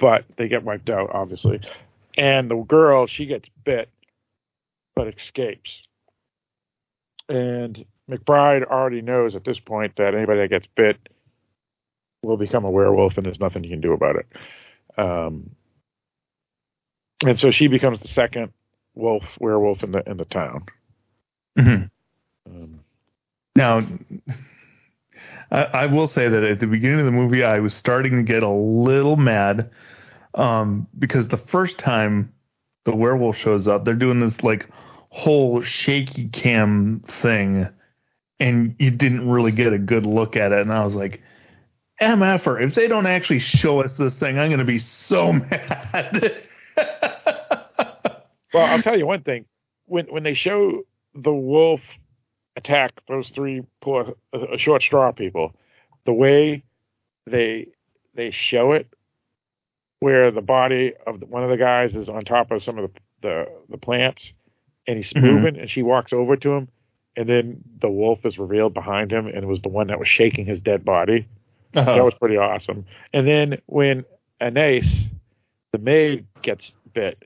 but 0.00 0.24
they 0.36 0.48
get 0.48 0.64
wiped 0.64 0.90
out, 0.90 1.10
obviously. 1.12 1.60
And 2.16 2.50
the 2.50 2.56
girl, 2.56 3.06
she 3.06 3.26
gets 3.26 3.48
bit, 3.64 3.88
but 4.96 5.08
escapes. 5.08 5.70
And 7.28 7.84
McBride 8.10 8.64
already 8.64 9.02
knows 9.02 9.36
at 9.36 9.44
this 9.44 9.60
point 9.60 9.94
that 9.96 10.14
anybody 10.14 10.40
that 10.40 10.48
gets 10.48 10.66
bit 10.74 10.96
will 12.22 12.36
become 12.36 12.64
a 12.64 12.70
werewolf, 12.70 13.16
and 13.16 13.26
there's 13.26 13.40
nothing 13.40 13.62
you 13.62 13.70
can 13.70 13.80
do 13.80 13.92
about 13.92 14.16
it. 14.16 14.26
Um, 14.96 15.50
and 17.24 17.38
so 17.38 17.50
she 17.50 17.68
becomes 17.68 18.00
the 18.00 18.08
second 18.08 18.52
wolf 18.98 19.22
werewolf 19.40 19.82
in 19.82 19.92
the 19.92 20.02
in 20.08 20.16
the 20.18 20.24
town. 20.26 20.64
Mhm. 21.58 21.90
Um, 22.46 22.80
Now, 23.56 23.86
I, 25.50 25.62
I 25.64 25.86
will 25.86 26.08
say 26.08 26.28
that 26.28 26.42
at 26.44 26.60
the 26.60 26.66
beginning 26.66 27.00
of 27.00 27.06
the 27.06 27.12
movie, 27.12 27.42
I 27.44 27.60
was 27.60 27.74
starting 27.74 28.16
to 28.16 28.22
get 28.22 28.42
a 28.42 28.48
little 28.48 29.16
mad 29.16 29.70
um, 30.34 30.86
because 30.98 31.28
the 31.28 31.38
first 31.38 31.78
time 31.78 32.32
the 32.84 32.94
werewolf 32.94 33.36
shows 33.36 33.66
up, 33.66 33.84
they're 33.84 33.94
doing 33.94 34.20
this 34.20 34.42
like 34.42 34.68
whole 35.10 35.62
shaky 35.62 36.28
cam 36.28 37.02
thing, 37.22 37.68
and 38.38 38.76
you 38.78 38.90
didn't 38.90 39.28
really 39.28 39.52
get 39.52 39.72
a 39.72 39.78
good 39.78 40.06
look 40.06 40.36
at 40.36 40.52
it. 40.52 40.60
And 40.60 40.72
I 40.72 40.84
was 40.84 40.94
like, 40.94 41.20
MFer, 42.00 42.62
if 42.62 42.74
they 42.74 42.86
don't 42.86 43.06
actually 43.06 43.40
show 43.40 43.80
us 43.80 43.94
this 43.94 44.14
thing, 44.14 44.38
I'm 44.38 44.48
going 44.48 44.60
to 44.60 44.64
be 44.64 44.78
so 44.78 45.32
mad. 45.50 46.42
Well, 48.52 48.64
I'll 48.66 48.82
tell 48.82 48.98
you 48.98 49.06
one 49.06 49.22
thing: 49.22 49.44
when 49.86 50.06
when 50.06 50.22
they 50.22 50.34
show 50.34 50.82
the 51.14 51.32
wolf 51.32 51.80
attack 52.56 52.92
those 53.08 53.28
three 53.30 53.62
poor 53.80 54.14
uh, 54.32 54.56
short 54.56 54.82
straw 54.82 55.12
people, 55.12 55.54
the 56.06 56.12
way 56.12 56.62
they 57.26 57.68
they 58.14 58.30
show 58.30 58.72
it, 58.72 58.88
where 60.00 60.30
the 60.30 60.40
body 60.42 60.92
of 61.06 61.20
the, 61.20 61.26
one 61.26 61.44
of 61.44 61.50
the 61.50 61.56
guys 61.56 61.94
is 61.94 62.08
on 62.08 62.22
top 62.22 62.50
of 62.50 62.62
some 62.62 62.78
of 62.78 62.92
the 62.92 63.00
the, 63.20 63.48
the 63.68 63.78
plants, 63.78 64.32
and 64.86 64.96
he's 64.96 65.12
Mhm. 65.12 65.22
moving, 65.22 65.56
and 65.58 65.68
she 65.68 65.82
walks 65.82 66.12
over 66.12 66.36
to 66.36 66.52
him, 66.52 66.68
and 67.16 67.28
then 67.28 67.60
the 67.80 67.90
wolf 67.90 68.24
is 68.24 68.38
revealed 68.38 68.74
behind 68.74 69.10
him, 69.12 69.26
and 69.26 69.38
it 69.38 69.46
was 69.46 69.60
the 69.62 69.68
one 69.68 69.88
that 69.88 69.98
was 69.98 70.08
shaking 70.08 70.46
his 70.46 70.60
dead 70.60 70.84
body. 70.84 71.26
Uh-huh. 71.74 71.94
That 71.96 72.04
was 72.04 72.14
pretty 72.14 72.36
awesome. 72.36 72.86
And 73.12 73.26
then 73.26 73.60
when 73.66 74.04
Anais, 74.40 74.84
the 75.72 75.78
maid, 75.78 76.26
gets 76.42 76.72
bit, 76.94 77.24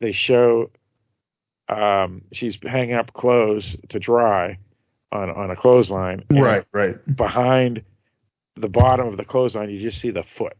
they 0.00 0.12
show 0.12 0.70
um, 1.68 2.22
she's 2.32 2.56
hanging 2.62 2.94
up 2.94 3.12
clothes 3.12 3.76
to 3.90 3.98
dry 3.98 4.58
on 5.12 5.30
on 5.30 5.50
a 5.50 5.56
clothesline. 5.56 6.24
right, 6.30 6.64
right. 6.72 6.96
Behind 7.16 7.82
the 8.56 8.68
bottom 8.68 9.08
of 9.08 9.16
the 9.16 9.24
clothesline, 9.24 9.70
you 9.70 9.80
just 9.80 10.00
see 10.00 10.10
the 10.10 10.24
foot. 10.36 10.56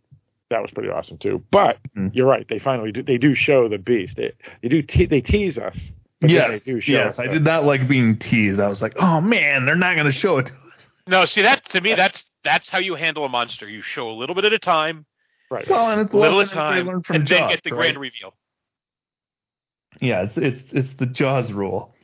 That 0.51 0.63
was 0.63 0.71
pretty 0.71 0.89
awesome 0.89 1.19
too. 1.19 1.43
But 1.51 1.79
Mm. 1.97 2.11
you're 2.15 2.27
right; 2.27 2.47
they 2.49 2.59
finally 2.59 2.93
do, 2.93 3.03
they 3.03 3.19
do 3.19 3.35
show 3.35 3.69
the 3.69 3.79
beast. 3.79 4.17
They 4.17 4.33
they 4.63 4.69
do 4.69 4.83
te- 4.83 5.07
they 5.07 5.21
tease 5.21 5.59
us. 5.59 5.77
but 6.21 6.31
Yes, 6.31 6.65
they 6.65 6.73
do 6.73 6.81
show 6.81 6.93
yes. 6.93 7.15
us 7.15 7.19
I 7.19 7.27
did 7.27 7.45
not 7.45 7.65
like 7.65 7.87
being 7.89 8.19
teased. 8.19 8.59
I 8.61 8.69
was 8.69 8.81
like, 8.83 8.95
oh 9.01 9.21
man, 9.21 9.67
they're 9.67 9.77
not 9.77 9.95
going 9.95 10.07
to 10.07 10.13
show 10.13 10.39
it. 10.39 10.51
No, 11.07 11.25
see 11.27 11.43
that 11.43 11.65
to 11.71 11.81
me 11.81 11.95
that's 11.95 12.25
that's 12.45 12.69
how 12.69 12.79
you 12.79 12.95
handle 12.95 13.25
a 13.25 13.29
monster. 13.29 13.69
You 13.69 13.83
show 13.83 14.11
a 14.11 14.13
little 14.13 14.35
bit 14.35 14.45
at 14.45 14.53
a 14.53 14.59
time, 14.59 15.05
Right. 15.51 15.69
Well, 15.69 15.91
and 15.91 16.01
it's 16.03 16.13
little 16.15 16.41
at 16.41 16.51
a 16.51 16.55
time, 16.55 16.87
learned 16.87 17.07
from 17.07 17.17
and 17.17 17.29
then 17.29 17.49
get 17.49 17.63
the 17.63 17.71
right? 17.71 17.79
grand 17.95 17.99
reveal. 17.99 18.35
Yeah, 20.01 20.23
it's 20.23 20.33
it's 20.37 20.63
it's 20.73 20.89
the 20.99 21.07
Jaws 21.07 21.53
rule. 21.53 21.95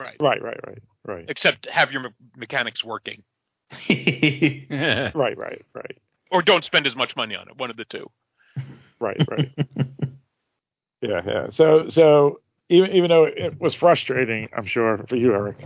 Right. 0.00 0.16
Right. 0.20 0.42
Right. 0.42 0.60
Right. 0.66 0.82
Right. 1.06 1.24
Except 1.28 1.66
have 1.70 1.90
your 1.92 2.02
me- 2.02 2.08
mechanics 2.36 2.84
working, 2.84 3.22
Right. 3.90 5.36
Right. 5.36 5.62
Right. 5.74 5.98
or 6.30 6.42
don't 6.42 6.64
spend 6.64 6.86
as 6.86 6.94
much 6.96 7.16
money 7.16 7.34
on 7.34 7.48
it. 7.48 7.56
One 7.56 7.70
of 7.70 7.76
the 7.76 7.84
two. 7.84 8.10
Right. 9.00 9.16
Right. 9.30 9.52
yeah. 11.02 11.20
Yeah. 11.24 11.46
So 11.50 11.88
so 11.88 12.40
even 12.68 12.90
even 12.92 13.08
though 13.08 13.24
it 13.24 13.60
was 13.60 13.74
frustrating, 13.74 14.48
I'm 14.56 14.66
sure 14.66 14.98
for 15.08 15.14
you, 15.16 15.32
Eric, 15.32 15.56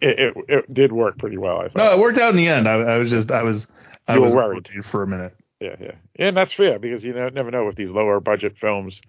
it 0.00 0.18
it, 0.18 0.44
it 0.48 0.74
did 0.74 0.92
work 0.92 1.16
pretty 1.18 1.36
well. 1.38 1.58
I 1.58 1.68
thought. 1.68 1.76
No, 1.76 1.92
it 1.92 1.98
worked 2.00 2.18
out 2.18 2.30
in 2.30 2.36
the 2.36 2.48
end. 2.48 2.68
I, 2.68 2.72
I 2.74 2.96
was 2.98 3.10
just 3.10 3.30
I 3.30 3.42
was 3.44 3.66
I 4.08 4.14
You 4.14 4.20
were 4.20 4.26
was 4.26 4.34
worried. 4.34 4.68
for 4.90 5.02
a 5.04 5.06
minute. 5.06 5.36
Yeah, 5.60 5.76
yeah, 5.80 5.92
and 6.18 6.36
that's 6.36 6.52
fair 6.52 6.78
because 6.78 7.02
you 7.04 7.14
know, 7.14 7.28
never 7.30 7.50
know 7.50 7.64
with 7.64 7.76
these 7.76 7.88
lower 7.90 8.20
budget 8.20 8.56
films. 8.60 9.00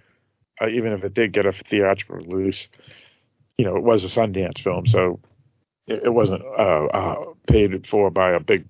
Uh, 0.61 0.67
even 0.69 0.91
if 0.91 1.03
it 1.03 1.13
did 1.13 1.33
get 1.33 1.45
a 1.45 1.53
theatrical 1.69 2.17
release, 2.17 2.57
you 3.57 3.65
know, 3.65 3.75
it 3.75 3.83
was 3.83 4.03
a 4.03 4.07
Sundance 4.07 4.61
film, 4.63 4.85
so 4.87 5.19
it, 5.87 6.03
it 6.05 6.13
wasn't 6.13 6.41
uh, 6.57 6.85
uh, 6.85 7.15
paid 7.47 7.85
for 7.89 8.09
by 8.09 8.31
a 8.31 8.39
big 8.39 8.65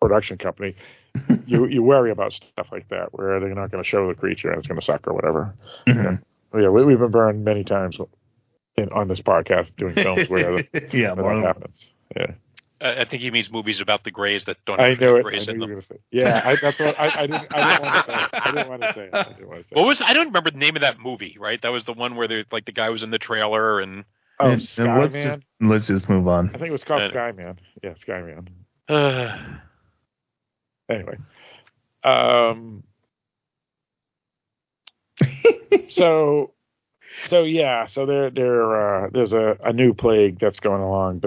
production 0.00 0.38
company. 0.38 0.74
you 1.46 1.66
you 1.66 1.82
worry 1.82 2.10
about 2.10 2.32
stuff 2.32 2.68
like 2.70 2.88
that 2.88 3.12
where 3.12 3.40
they're 3.40 3.54
not 3.54 3.70
going 3.70 3.82
to 3.82 3.88
show 3.88 4.06
the 4.08 4.14
creature 4.14 4.48
and 4.48 4.58
it's 4.58 4.68
going 4.68 4.78
to 4.78 4.86
suck 4.86 5.06
or 5.06 5.12
whatever. 5.14 5.54
Mhm. 5.88 6.22
Yeah, 6.54 6.68
we, 6.68 6.84
we've 6.84 6.98
been 6.98 7.10
burned 7.10 7.44
many 7.44 7.64
times 7.64 7.96
in, 8.76 8.88
on 8.90 9.08
this 9.08 9.20
podcast 9.20 9.70
doing 9.76 9.94
films 9.94 10.28
where 10.28 10.62
the, 10.72 10.88
Yeah, 10.92 11.14
that 11.14 11.42
happens. 11.44 11.74
Yeah. 12.16 12.32
Uh, 12.82 12.94
I 13.00 13.04
think 13.04 13.22
he 13.22 13.30
means 13.30 13.50
movies 13.50 13.80
about 13.80 14.04
the 14.04 14.10
Greys 14.10 14.44
that 14.44 14.56
don't 14.66 14.80
I 14.80 14.90
have 14.90 15.00
knew 15.00 15.16
it. 15.16 15.18
I 15.18 15.22
Greys 15.22 15.46
knew 15.48 15.54
in 15.54 15.60
you 15.60 15.66
them. 15.66 15.68
were 15.68 15.74
going 15.76 15.82
to 15.82 15.86
say. 15.88 16.00
Yeah, 16.10 16.40
I, 16.44 16.56
that's 16.56 16.78
what 16.78 16.98
I, 16.98 17.06
I 17.22 17.26
didn't. 17.26 17.46
I 17.54 17.70
didn't 17.72 17.82
want 17.82 17.92
to 17.92 18.04
say. 18.06 18.14
It. 18.22 18.30
I 18.32 18.50
didn't 18.52 18.68
want 18.68 18.82
to 18.82 18.92
say. 18.94 19.00
It. 19.04 19.14
I 19.14 19.22
didn't 19.24 19.48
want 19.48 19.62
to 19.62 19.68
say. 19.68 19.74
What 19.80 19.86
was 19.86 20.00
I 20.00 20.12
don't 20.14 20.26
remember 20.28 20.50
the 20.50 20.58
name 20.58 20.76
of 20.76 20.82
that 20.82 20.98
movie, 20.98 21.36
right? 21.38 21.60
That 21.62 21.68
was 21.70 21.84
the 21.84 21.92
one 21.92 22.16
where 22.16 22.26
they 22.28 22.44
like 22.50 22.64
the 22.64 22.72
guy 22.72 22.88
was 22.90 23.02
in 23.02 23.10
the 23.10 23.18
trailer 23.18 23.80
and 23.80 24.04
Oh, 24.42 24.52
And- 24.52 24.70
and 24.78 24.98
let's 25.00 25.14
Skyman? 25.14 25.22
just 25.22 25.42
let's 25.60 25.86
just 25.88 26.08
move 26.08 26.26
on. 26.26 26.48
I 26.48 26.52
think 26.52 26.68
it 26.68 26.72
was 26.72 26.82
called 26.84 27.02
Uh, 27.02 27.10
Skyman. 27.10 27.58
Yeah, 27.82 27.92
Skyman. 28.06 28.46
uh, 28.88 29.36
Anyway, 30.88 31.18
um, 32.02 32.82
so, 35.90 36.52
so 37.28 37.42
yeah, 37.42 37.86
so 37.88 38.06
there, 38.06 38.30
there, 38.30 39.04
uh, 39.04 39.10
there's 39.12 39.32
a, 39.32 39.56
a 39.64 39.72
new 39.72 39.94
plague 39.94 40.38
that's 40.40 40.58
going 40.60 40.80
along 40.82 41.22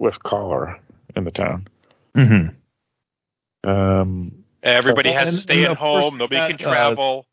bes- 0.00 0.04
uh, 0.04 0.04
with 0.04 0.22
cholera 0.22 0.80
in 1.16 1.24
the 1.24 1.30
town. 1.30 1.68
Mm-hmm. 2.16 3.68
Um, 3.70 4.44
everybody 4.62 5.10
So- 5.10 5.16
has 5.16 5.28
and- 5.28 5.36
to 5.36 5.42
stay 5.42 5.64
at 5.64 5.76
home. 5.76 6.16
Nobody 6.18 6.36
that, 6.40 6.58
can 6.58 6.66
uh, 6.66 6.70
travel. 6.70 7.26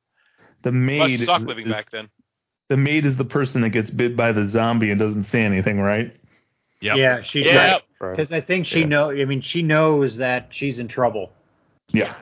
the 0.64 0.72
maid 0.72 1.22
suck 1.22 1.42
is- 1.42 1.48
living 1.48 1.68
is- 1.68 1.72
back 1.74 1.90
then. 1.92 2.10
the 2.70 2.78
maid 2.78 3.06
is 3.06 3.16
the 3.16 3.24
person 3.26 3.62
that 3.62 3.70
gets 3.70 3.90
bit 3.90 4.16
by 4.18 4.34
the 4.34 4.46
zombie 4.46 4.92
and 4.92 5.00
doesn't 5.00 5.24
say 5.26 5.42
anything, 5.44 5.80
right? 5.80 6.12
Yeah, 6.82 7.22
she 7.22 7.46
Yeah. 7.46 7.80
Because 8.00 8.32
I 8.32 8.42
think 8.42 8.66
she 8.68 8.82
Yeah. 8.82 8.86
know. 8.88 9.10
I 9.12 9.26
mean, 9.26 9.42
she 9.42 9.64
knows 9.64 10.18
that 10.18 10.50
she's 10.52 10.78
in 10.78 10.88
trouble, 10.90 11.32
Yeah. 11.92 12.14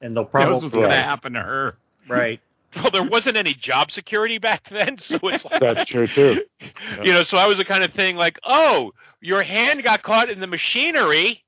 and 0.00 0.14
they'll 0.14 0.24
That 0.24 0.30
probably 0.30 0.54
was 0.54 0.62
what's 0.64 0.74
going 0.74 0.90
to 0.90 0.94
happen 0.96 1.32
to 1.32 1.40
her. 1.42 1.74
right. 2.08 2.40
Well, 2.76 2.90
there 2.90 3.02
wasn't 3.04 3.36
any 3.36 3.54
job 3.54 3.90
security 3.90 4.38
back 4.38 4.62
then, 4.70 4.98
so 4.98 5.18
it's 5.24 5.44
like, 5.44 5.60
That's 5.60 5.90
true 5.90 6.06
too. 6.06 6.44
you 7.02 7.12
know, 7.12 7.24
so 7.24 7.36
I 7.36 7.46
was 7.46 7.58
the 7.58 7.64
kind 7.64 7.82
of 7.84 7.92
thing 7.92 8.16
like, 8.16 8.38
oh, 8.44 8.92
your 9.20 9.42
hand 9.42 9.82
got 9.82 10.02
caught 10.02 10.30
in 10.30 10.40
the 10.40 10.46
machinery. 10.46 11.42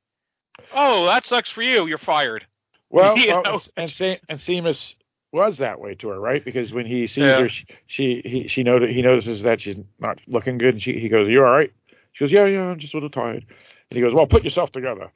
Oh, 0.75 1.07
that 1.07 1.25
sucks 1.27 1.51
for 1.51 1.63
you. 1.63 1.87
You're 1.87 1.99
fired. 1.99 2.47
Well, 2.91 3.17
You 3.17 3.29
well, 3.29 3.63
and 3.75 3.91
Se- 3.91 4.21
and 4.29 4.39
Seamus 4.39 4.79
was 5.33 5.57
that 5.57 5.81
way 5.81 5.95
to 5.95 6.09
her, 6.09 6.21
right? 6.21 6.45
Because 6.45 6.73
when 6.73 6.85
he 6.85 7.07
sees 7.07 7.17
Yeah. 7.25 7.39
her, 7.41 7.49
she 7.49 7.65
she 7.87 8.23
he, 8.23 8.49
she 8.49 8.63
noted 8.63 8.91
he 8.91 9.01
notices 9.01 9.43
that 9.45 9.63
she's 9.63 9.77
not 9.99 10.19
looking 10.27 10.59
good, 10.59 10.75
and 10.75 10.83
she 10.83 10.99
he 11.01 11.09
goes, 11.09 11.27
"You 11.31 11.43
all 11.43 11.51
right?" 11.51 11.73
She 12.13 12.23
goes, 12.23 12.31
"Yeah, 12.31 12.45
yeah, 12.45 12.61
I'm 12.65 12.79
just 12.79 12.93
a 12.93 12.99
little 12.99 13.09
tired." 13.09 13.47
And 13.91 13.97
he 13.97 14.03
goes, 14.03 14.13
"Well, 14.13 14.27
put 14.27 14.45
yourself 14.45 14.73
together, 14.73 15.11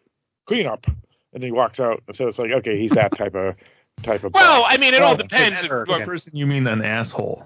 clean 0.46 0.66
up." 0.66 0.86
And 1.34 1.42
he 1.44 1.50
walks 1.50 1.78
out. 1.78 2.02
And 2.08 2.16
so 2.16 2.28
it's 2.28 2.38
like, 2.38 2.50
okay, 2.50 2.80
he's 2.80 2.92
that 2.92 3.14
type 3.14 3.34
of 3.34 3.56
type 4.02 4.24
of. 4.24 4.32
Well, 4.34 4.62
boss. 4.62 4.72
I 4.72 4.76
mean, 4.76 4.94
it 4.94 5.02
all 5.02 5.16
depends. 5.16 5.62
If, 5.62 5.70
By 5.86 6.04
person, 6.04 6.32
you 6.36 6.46
mean 6.46 6.66
an 6.66 6.82
asshole? 6.84 7.44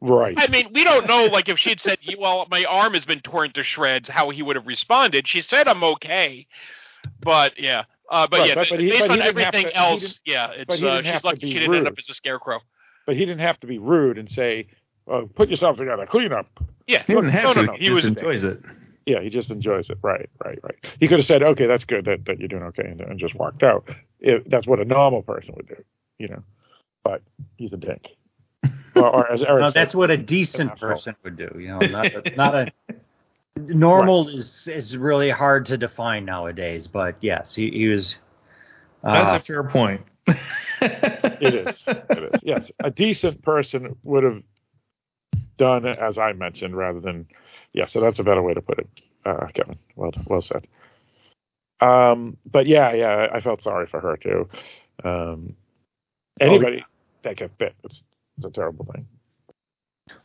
right? 0.00 0.34
I 0.36 0.48
mean, 0.48 0.68
we 0.72 0.84
don't 0.84 1.06
know. 1.06 1.26
Like, 1.26 1.48
if 1.48 1.58
she 1.58 1.70
had 1.70 1.80
said, 1.80 1.98
"Well, 2.18 2.46
my 2.50 2.64
arm 2.64 2.94
has 2.94 3.04
been 3.04 3.20
torn 3.20 3.52
to 3.52 3.62
shreds," 3.64 4.08
how 4.08 4.30
he 4.30 4.42
would 4.42 4.56
have 4.56 4.66
responded. 4.66 5.26
She 5.28 5.40
said, 5.40 5.66
"I'm 5.68 5.82
okay," 5.84 6.46
but 7.20 7.58
yeah, 7.58 7.84
uh, 8.10 8.26
but 8.26 8.40
Right, 8.40 8.48
yeah, 8.50 8.54
but- 8.54 8.66
but 8.70 8.80
he- 8.80 8.90
based 8.90 9.00
but 9.00 9.10
on 9.10 9.16
he 9.18 9.22
didn't 9.24 9.38
have 9.38 9.54
everything 9.54 9.70
to- 9.72 9.76
else, 9.76 10.20
yeah, 10.24 10.50
it's 10.54 10.82
uh, 10.82 11.02
she's 11.02 11.24
lucky 11.24 11.50
she 11.52 11.58
didn't 11.58 11.74
end 11.74 11.86
up 11.88 11.94
as 11.98 12.08
a 12.08 12.14
scarecrow. 12.14 12.60
But 13.06 13.16
he 13.16 13.20
didn't 13.26 13.40
have 13.40 13.60
to 13.60 13.66
be 13.66 13.78
rude 13.78 14.18
and 14.18 14.28
say, 14.30 14.66
oh, 15.08 15.26
"Put 15.26 15.48
yourself 15.48 15.76
together, 15.76 16.06
clean 16.06 16.32
up." 16.32 16.46
Yeah, 16.86 17.02
He 17.06 17.14
didn't 17.14 17.30
have 17.30 17.44
no, 17.44 17.54
to. 17.54 17.60
no, 17.62 17.66
no. 17.66 17.72
He, 17.74 17.78
He 17.78 17.84
just 17.86 17.94
was- 17.94 18.04
enjoys 18.04 18.44
it. 18.44 18.60
Yeah, 19.06 19.20
he 19.20 19.28
just 19.28 19.50
enjoys 19.50 19.90
it. 19.90 19.98
Right, 20.02 20.30
right, 20.44 20.58
right. 20.62 20.76
He 20.98 21.08
could 21.08 21.18
have 21.18 21.26
said, 21.26 21.42
"Okay, 21.42 21.66
that's 21.66 21.84
good 21.84 22.04
that, 22.06 22.24
that 22.26 22.38
you're 22.38 22.48
doing 22.48 22.62
okay," 22.64 22.84
and, 22.86 23.00
and 23.02 23.18
just 23.18 23.34
walked 23.34 23.62
out. 23.62 23.86
If, 24.24 24.44
that's 24.46 24.66
what 24.66 24.80
a 24.80 24.86
normal 24.86 25.22
person 25.22 25.54
would 25.56 25.68
do, 25.68 25.84
you 26.18 26.28
know. 26.28 26.42
But 27.04 27.22
he's 27.56 27.72
a 27.74 27.76
dick. 27.76 28.06
or, 28.96 29.06
or 29.06 29.30
as 29.30 29.42
Eric 29.42 29.60
No, 29.60 29.68
said, 29.68 29.74
that's 29.74 29.94
what 29.94 30.10
a 30.10 30.16
decent 30.16 30.80
person 30.80 31.14
would 31.22 31.36
do. 31.36 31.50
You 31.58 31.68
know, 31.68 31.80
not 31.80 32.06
a, 32.06 32.22
not 32.36 32.54
a 32.54 32.72
normal 33.56 34.28
is 34.28 34.66
is 34.66 34.96
really 34.96 35.28
hard 35.28 35.66
to 35.66 35.76
define 35.76 36.24
nowadays. 36.24 36.86
But 36.86 37.16
yes, 37.20 37.54
he, 37.54 37.70
he 37.70 37.88
was. 37.88 38.16
Uh, 39.02 39.12
That's 39.12 39.42
a 39.42 39.46
fair 39.46 39.64
point. 39.64 40.00
it 40.26 41.54
is. 41.54 41.74
It 41.86 42.34
is. 42.34 42.40
Yes, 42.42 42.70
a 42.82 42.90
decent 42.90 43.42
person 43.42 43.94
would 44.04 44.24
have 44.24 44.42
done 45.58 45.86
as 45.86 46.16
I 46.16 46.32
mentioned, 46.32 46.74
rather 46.74 47.00
than. 47.00 47.26
Yeah, 47.74 47.86
so 47.88 48.00
that's 48.00 48.18
a 48.20 48.22
better 48.22 48.40
way 48.40 48.54
to 48.54 48.62
put 48.62 48.78
it, 48.78 48.88
uh, 49.26 49.48
Kevin. 49.52 49.76
Well, 49.96 50.12
well 50.26 50.40
said. 50.40 50.66
Um, 51.84 52.36
but 52.50 52.66
yeah, 52.66 52.92
yeah, 52.94 53.28
I 53.32 53.40
felt 53.40 53.62
sorry 53.62 53.86
for 53.86 54.00
her 54.00 54.16
too. 54.16 54.48
Um, 55.04 55.54
anybody 56.40 56.84
that 57.22 57.36
gets 57.36 57.52
bit, 57.58 57.74
it's, 57.84 58.00
it's 58.38 58.46
a 58.46 58.50
terrible 58.50 58.86
thing. 58.92 59.06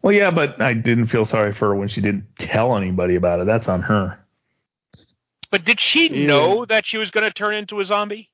Well, 0.02 0.14
yeah, 0.14 0.32
but 0.32 0.62
I 0.62 0.74
didn't 0.74 1.08
feel 1.08 1.26
sorry 1.26 1.54
for 1.54 1.70
her 1.70 1.76
when 1.76 1.88
she 1.90 2.02
didn't 2.02 2.26
tell 2.38 2.78
anybody 2.78 3.16
about 3.16 3.40
it. 3.40 3.46
That's 3.46 3.68
on 3.68 3.82
her. 3.82 4.20
But 5.52 5.66
did 5.66 5.80
she 5.82 6.08
Yeah. 6.10 6.28
know 6.28 6.66
that 6.66 6.86
she 6.86 6.98
was 6.98 7.12
going 7.12 7.26
to 7.26 7.34
turn 7.34 7.56
into 7.56 7.80
a 7.80 7.86
zombie? 7.86 8.30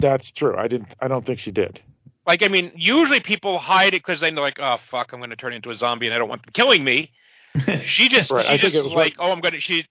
That's 0.00 0.30
true. 0.32 0.56
I 0.56 0.66
didn't. 0.66 0.88
I 1.00 1.08
don't 1.08 1.24
think 1.24 1.38
she 1.40 1.50
did. 1.50 1.80
Like, 2.26 2.42
I 2.42 2.48
mean, 2.48 2.72
usually 2.74 3.20
people 3.20 3.58
hide 3.58 3.88
it 3.94 4.02
because 4.02 4.20
they're 4.20 4.30
like, 4.32 4.58
"Oh 4.58 4.78
fuck, 4.90 5.12
I'm 5.12 5.20
going 5.20 5.30
to 5.30 5.36
turn 5.36 5.52
into 5.52 5.70
a 5.70 5.74
zombie, 5.74 6.06
and 6.06 6.14
I 6.14 6.18
don't 6.18 6.28
want 6.28 6.42
them 6.42 6.52
killing 6.52 6.82
me." 6.82 7.10
She 7.86 8.08
just, 8.08 8.30
Right, 8.32 8.46
I 8.46 8.56
she 8.56 8.62
think 8.62 8.72
just 8.72 8.74
it 8.76 8.84
was 8.84 8.92
like, 8.94 9.14
"Oh, 9.18 9.30
I'm 9.30 9.40
going 9.40 9.54
to." 9.54 9.60
She, 9.60 9.86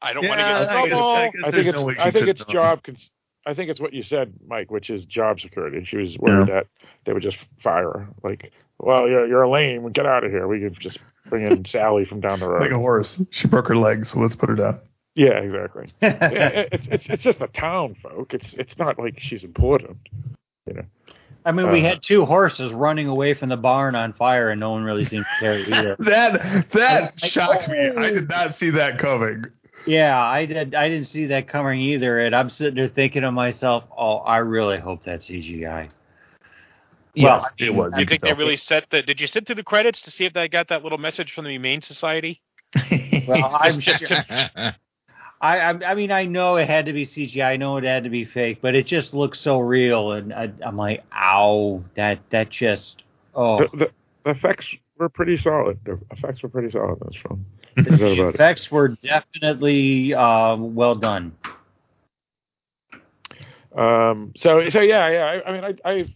I 0.00 0.12
don't 0.12 0.26
want 0.28 0.38
to 0.40 0.44
get 0.44 0.62
in 0.62 0.68
I 0.68 0.74
guess- 0.82 0.88
trouble. 0.90 1.08
I 1.08 1.24
guess 1.30 1.44
I 1.44 1.50
think 1.50 1.66
it's. 1.66 1.78
she 1.80 1.98
I 2.00 2.10
think 2.10 2.28
it's 2.28 2.44
job. 2.44 2.82
Cons- 2.84 3.10
I 3.46 3.54
think 3.54 3.70
it's 3.70 3.80
what 3.80 3.92
you 3.94 4.02
said, 4.02 4.34
Mike, 4.46 4.70
which 4.70 4.90
is 4.90 5.04
job 5.06 5.40
security. 5.40 5.78
And 5.78 5.88
she 5.88 5.96
was 5.96 6.16
worried 6.18 6.48
that 6.48 6.66
they 7.06 7.12
would 7.14 7.22
just 7.22 7.38
fire 7.62 7.84
her. 7.90 8.08
Like, 8.22 8.52
well, 8.78 9.08
you're 9.08 9.26
you're 9.26 9.48
lame. 9.48 9.90
Get 9.92 10.06
out 10.06 10.22
of 10.24 10.30
here. 10.30 10.46
We 10.46 10.60
could 10.60 10.78
just 10.78 10.98
bring 11.28 11.46
in 11.46 11.64
Sally 11.64 12.04
from 12.04 12.20
down 12.20 12.40
the 12.40 12.48
road. 12.48 12.60
Like 12.62 12.70
a 12.72 12.76
horse. 12.78 13.20
She 13.30 13.48
broke 13.48 13.68
her 13.68 13.76
leg, 13.76 14.04
so 14.06 14.18
let's 14.20 14.36
put 14.36 14.50
her 14.50 14.54
down. 14.54 14.80
yeah, 15.14 15.38
exactly. 15.40 15.92
Yeah, 16.02 16.66
it's 16.72 16.86
it's 16.88 17.06
it's 17.08 17.22
just 17.22 17.40
a 17.40 17.48
town, 17.48 17.96
folk. 18.02 18.34
It's 18.34 18.52
it's 18.54 18.76
not 18.78 18.98
like 18.98 19.18
she's 19.20 19.42
important. 19.44 19.96
You 20.66 20.74
know. 20.74 20.82
I 21.44 21.52
mean, 21.52 21.70
we 21.70 21.80
Uh, 21.80 21.88
had 21.90 22.02
two 22.02 22.26
horses 22.26 22.72
running 22.72 23.06
away 23.08 23.32
from 23.32 23.48
the 23.48 23.56
barn 23.56 23.94
on 23.94 24.12
fire, 24.12 24.50
and 24.50 24.60
no 24.60 24.72
one 24.72 24.82
really 24.84 25.04
seemed 25.04 25.24
to 25.24 25.40
care 25.40 25.58
either. 25.58 25.96
That 26.00 26.66
that 26.72 27.14
I- 27.22 27.26
shocked 27.26 27.68
me. 27.68 27.78
I 27.96 28.10
did 28.10 28.28
not 28.28 28.56
see 28.56 28.70
that 28.70 28.98
coming. 28.98 29.46
Yeah, 29.88 30.20
I 30.20 30.44
did. 30.44 30.74
I 30.74 30.88
didn't 30.88 31.06
see 31.06 31.26
that 31.26 31.48
coming 31.48 31.80
either, 31.80 32.18
and 32.20 32.34
I'm 32.36 32.50
sitting 32.50 32.74
there 32.74 32.88
thinking 32.88 33.22
to 33.22 33.32
myself, 33.32 33.84
"Oh, 33.96 34.18
I 34.18 34.38
really 34.38 34.78
hope 34.78 35.04
that's 35.04 35.24
CGI." 35.26 35.88
Yes, 37.14 37.42
Well, 37.42 37.50
it 37.58 37.74
was. 37.74 37.92
Do 37.94 38.00
you 38.00 38.06
think 38.06 38.20
they 38.22 38.34
really 38.34 38.56
set 38.58 38.84
the? 38.90 39.02
Did 39.02 39.20
you 39.20 39.26
sit 39.26 39.46
through 39.46 39.56
the 39.56 39.62
credits 39.62 40.02
to 40.02 40.10
see 40.10 40.24
if 40.24 40.34
they 40.34 40.46
got 40.48 40.68
that 40.68 40.82
little 40.84 40.98
message 40.98 41.32
from 41.32 41.44
the 41.44 41.50
Humane 41.52 41.80
Society? 41.80 42.42
Well, 43.26 43.56
I'm 43.60 43.80
Just- 43.80 44.06
sure. 44.06 44.24
I, 45.40 45.58
I 45.60 45.70
I 45.70 45.94
mean 45.94 46.10
I 46.10 46.24
know 46.26 46.56
it 46.56 46.68
had 46.68 46.86
to 46.86 46.92
be 46.92 47.06
CGI. 47.06 47.44
I 47.44 47.56
know 47.56 47.76
it 47.78 47.84
had 47.84 48.04
to 48.04 48.10
be 48.10 48.24
fake, 48.24 48.58
but 48.60 48.74
it 48.74 48.86
just 48.86 49.14
looks 49.14 49.40
so 49.40 49.58
real, 49.58 50.12
and 50.12 50.34
I, 50.34 50.50
I'm 50.64 50.76
like, 50.76 51.02
ow, 51.14 51.82
that 51.96 52.18
that 52.30 52.50
just 52.50 53.02
oh. 53.34 53.60
The, 53.60 53.68
the, 53.76 53.90
the 54.24 54.30
effects 54.30 54.66
were 54.98 55.08
pretty 55.08 55.36
solid. 55.38 55.78
The 55.84 55.98
effects 56.10 56.42
were 56.42 56.48
pretty 56.50 56.70
solid 56.72 56.98
in 57.00 57.08
this 57.10 57.22
film. 57.22 57.46
No 57.78 57.96
doubt 57.96 57.98
The 57.98 58.12
about 58.12 58.28
it. 58.28 58.34
effects 58.34 58.70
were 58.70 58.88
definitely 58.88 60.14
uh, 60.14 60.56
well 60.56 60.94
done. 60.94 61.32
Um, 63.76 64.32
so 64.36 64.68
so 64.70 64.80
yeah, 64.80 65.08
yeah. 65.10 65.24
I, 65.44 65.48
I 65.48 65.52
mean, 65.52 65.76
I, 65.84 65.90
I 65.90 66.14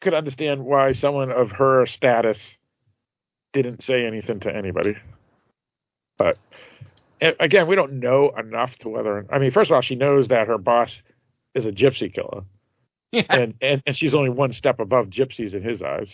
could 0.00 0.14
understand 0.14 0.64
why 0.64 0.92
someone 0.92 1.30
of 1.30 1.50
her 1.52 1.86
status 1.86 2.38
didn't 3.52 3.82
say 3.82 4.06
anything 4.06 4.40
to 4.40 4.54
anybody. 4.54 4.96
But 6.16 6.36
again, 7.20 7.66
we 7.66 7.74
don't 7.76 7.94
know 8.00 8.30
enough 8.38 8.76
to 8.80 8.88
whether. 8.88 9.26
I 9.30 9.38
mean, 9.38 9.50
first 9.50 9.70
of 9.70 9.74
all, 9.74 9.82
she 9.82 9.96
knows 9.96 10.28
that 10.28 10.46
her 10.48 10.58
boss 10.58 10.96
is 11.54 11.66
a 11.66 11.72
gypsy 11.72 12.12
killer, 12.12 12.44
Yeah. 13.12 13.24
and 13.28 13.54
and, 13.60 13.82
and 13.86 13.96
she's 13.96 14.14
only 14.14 14.30
one 14.30 14.52
step 14.52 14.78
above 14.80 15.06
gypsies 15.06 15.54
in 15.54 15.62
his 15.62 15.82
eyes. 15.82 16.08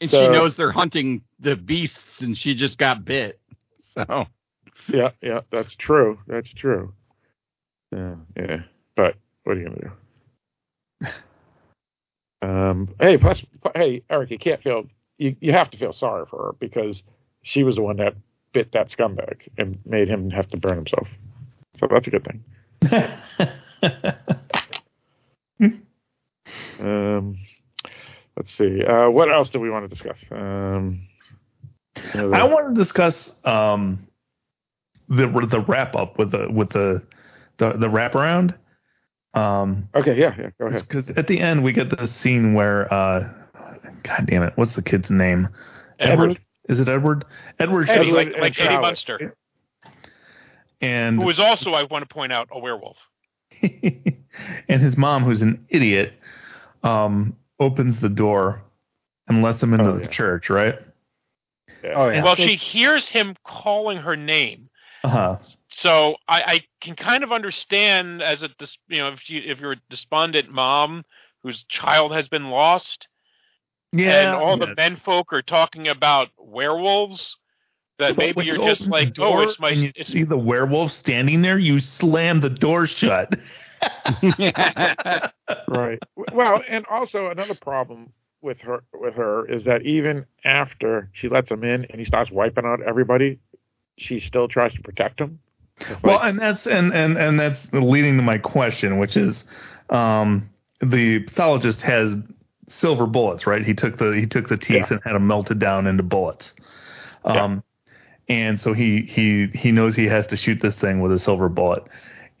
And 0.00 0.10
So- 0.10 0.20
she 0.22 0.28
knows 0.38 0.56
they're 0.56 0.72
hunting 0.72 1.22
the 1.40 1.56
beasts, 1.56 2.20
and 2.20 2.36
she 2.36 2.54
just 2.54 2.76
got 2.78 3.04
bit. 3.04 3.40
So 4.08 4.26
Yeah, 4.88 5.10
yeah, 5.22 5.40
that's 5.52 5.74
true. 5.76 6.18
That's 6.26 6.52
true. 6.52 6.92
Yeah, 7.92 8.16
yeah. 8.36 8.56
But 8.96 9.14
what 9.44 9.56
are 9.56 9.60
you 9.60 9.66
gonna 9.66 9.80
do? 11.00 11.08
Um, 12.42 12.94
hey, 13.00 13.16
plus, 13.16 13.42
hey, 13.74 14.02
Eric, 14.10 14.30
you 14.30 14.38
can't 14.38 14.62
feel 14.62 14.84
you, 15.16 15.34
you 15.40 15.52
have 15.52 15.70
to 15.70 15.78
feel 15.78 15.94
sorry 15.94 16.26
for 16.28 16.44
her 16.44 16.52
because 16.60 17.02
she 17.42 17.62
was 17.62 17.76
the 17.76 17.80
one 17.82 17.96
that 17.96 18.14
bit 18.52 18.70
that 18.74 18.90
scumbag 18.90 19.48
and 19.56 19.78
made 19.86 20.08
him 20.08 20.28
have 20.28 20.48
to 20.48 20.58
burn 20.58 20.76
himself. 20.76 21.08
So 21.76 21.86
that's 21.90 22.06
a 22.06 22.10
good 22.10 22.26
thing. 22.26 22.44
Um, 26.78 27.38
let's 28.36 28.52
see. 28.56 28.82
Uh, 28.84 29.08
what 29.08 29.32
else 29.32 29.48
do 29.48 29.60
we 29.60 29.70
want 29.70 29.84
to 29.84 29.88
discuss? 29.88 30.18
Um, 30.30 30.36
you 30.38 30.42
know, 30.42 31.00
the- 31.00 31.13
I 31.96 32.44
want 32.44 32.74
to 32.74 32.80
discuss 32.80 33.32
um, 33.44 34.06
the 35.08 35.26
the 35.48 35.60
wrap 35.60 35.94
up 35.94 36.18
with 36.18 36.30
the 36.32 36.50
with 36.50 36.70
the 36.70 37.02
the, 37.58 37.72
the 37.72 37.86
wraparound. 37.88 38.54
Um, 39.34 39.88
okay, 39.94 40.16
yeah, 40.18 40.34
yeah. 40.38 40.50
Go 40.60 40.66
ahead. 40.66 40.82
Because 40.88 41.10
at 41.10 41.26
the 41.26 41.40
end 41.40 41.64
we 41.64 41.72
get 41.72 41.90
the 41.90 42.06
scene 42.06 42.54
where, 42.54 42.92
uh, 42.92 43.28
God 44.04 44.26
damn 44.26 44.42
it, 44.44 44.52
what's 44.56 44.74
the 44.74 44.82
kid's 44.82 45.10
name? 45.10 45.48
Edward. 45.98 46.40
Is 46.68 46.80
it 46.80 46.88
Edward? 46.88 47.24
Edward. 47.58 47.88
Eddie, 47.90 48.06
shows 48.06 48.14
like, 48.14 48.28
up- 48.28 48.40
like 48.40 48.60
Eddie 48.60 48.78
Munster, 48.78 49.36
and 50.80 51.20
who 51.20 51.28
is 51.30 51.38
also, 51.38 51.72
I 51.72 51.84
want 51.84 52.08
to 52.08 52.12
point 52.12 52.32
out, 52.32 52.48
a 52.52 52.58
werewolf. 52.58 52.96
and 53.62 54.82
his 54.82 54.96
mom, 54.96 55.24
who's 55.24 55.42
an 55.42 55.66
idiot, 55.68 56.12
um, 56.82 57.36
opens 57.58 58.00
the 58.00 58.08
door 58.08 58.62
and 59.28 59.42
lets 59.42 59.62
him 59.62 59.72
into 59.74 59.90
Oh, 59.90 59.94
the 59.98 60.04
yeah. 60.04 60.10
church, 60.10 60.50
right? 60.50 60.76
Oh 61.94 62.08
yeah. 62.08 62.22
Well, 62.22 62.36
she 62.36 62.56
hears 62.56 63.08
him 63.08 63.34
calling 63.44 63.98
her 63.98 64.16
name, 64.16 64.68
Uh 65.02 65.08
huh. 65.08 65.36
so 65.68 66.16
I, 66.28 66.42
I 66.42 66.64
can 66.80 66.96
kind 66.96 67.22
of 67.24 67.32
understand 67.32 68.22
as 68.22 68.42
a 68.42 68.50
you 68.88 68.98
know 68.98 69.08
if 69.08 69.28
you 69.28 69.42
if 69.44 69.60
you're 69.60 69.72
a 69.72 69.80
despondent 69.90 70.50
mom 70.50 71.04
whose 71.42 71.64
child 71.64 72.12
has 72.12 72.28
been 72.28 72.50
lost, 72.50 73.08
Yeah. 73.92 74.20
and 74.20 74.28
all 74.34 74.58
yeah. 74.58 74.66
the 74.66 74.74
menfolk 74.74 75.32
are 75.32 75.42
talking 75.42 75.88
about 75.88 76.28
werewolves. 76.38 77.36
That 77.98 78.16
But 78.16 78.18
maybe 78.18 78.44
you're 78.44 78.56
you 78.56 78.64
just 78.64 78.88
like, 78.88 79.10
oh, 79.18 79.30
door 79.30 79.42
it's 79.44 79.60
my, 79.60 79.68
you 79.70 79.92
it's 79.94 80.10
see 80.10 80.24
the 80.24 80.36
werewolf 80.36 80.90
standing 80.92 81.42
there. 81.42 81.58
You 81.58 81.78
slam 81.80 82.40
the 82.40 82.50
door 82.50 82.86
shut. 82.88 83.32
right. 85.68 85.98
Well, 86.32 86.62
and 86.68 86.84
also 86.90 87.28
another 87.28 87.54
problem 87.54 88.12
with 88.44 88.60
her 88.60 88.84
with 88.92 89.14
her 89.14 89.46
is 89.46 89.64
that 89.64 89.82
even 89.82 90.26
after 90.44 91.08
she 91.12 91.28
lets 91.28 91.50
him 91.50 91.64
in 91.64 91.86
and 91.86 91.98
he 91.98 92.04
starts 92.04 92.30
wiping 92.30 92.64
out 92.66 92.82
everybody, 92.82 93.40
she 93.96 94.20
still 94.20 94.46
tries 94.46 94.72
to 94.74 94.82
protect 94.82 95.18
him. 95.20 95.40
It's 95.80 96.02
Well, 96.02 96.16
like- 96.16 96.28
and 96.30 96.38
that's 96.38 96.66
and 96.66 96.92
and 96.92 97.16
and 97.16 97.40
that's 97.40 97.72
leading 97.72 98.16
to 98.18 98.22
my 98.22 98.38
question, 98.38 98.98
which 98.98 99.16
is, 99.16 99.44
um, 99.90 100.50
the 100.80 101.20
pathologist 101.20 101.82
has 101.82 102.14
silver 102.68 103.06
bullets, 103.06 103.46
right? 103.46 103.64
He 103.64 103.74
took 103.74 103.96
the 103.98 104.10
he 104.12 104.26
took 104.26 104.48
the 104.48 104.58
teeth 104.58 104.90
and 104.90 105.00
had 105.02 105.14
them 105.14 105.26
melted 105.26 105.58
down 105.58 105.86
into 105.86 106.02
bullets. 106.02 106.52
Um, 107.24 107.62
and 108.28 108.60
so 108.60 108.74
he 108.74 109.00
he 109.02 109.46
he 109.48 109.72
knows 109.72 109.96
he 109.96 110.06
has 110.06 110.26
to 110.28 110.36
shoot 110.36 110.60
this 110.60 110.74
thing 110.74 111.00
with 111.00 111.12
a 111.12 111.18
silver 111.18 111.48
bullet, 111.48 111.82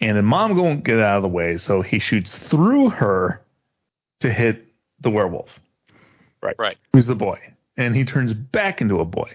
and 0.00 0.16
then 0.16 0.24
mom 0.26 0.54
won't 0.56 0.84
get 0.84 1.00
out 1.00 1.16
of 1.16 1.22
the 1.22 1.28
way, 1.28 1.56
so 1.56 1.80
he 1.80 1.98
shoots 1.98 2.36
through 2.36 2.90
her 2.90 3.40
to 4.20 4.30
hit 4.30 4.66
the 5.00 5.10
werewolf. 5.10 5.58
Right. 6.44 6.54
Right. 6.58 6.76
Who's 6.92 7.06
the 7.06 7.14
boy? 7.14 7.38
And 7.76 7.96
he 7.96 8.04
turns 8.04 8.32
back 8.34 8.80
into 8.80 9.00
a 9.00 9.04
boy, 9.04 9.30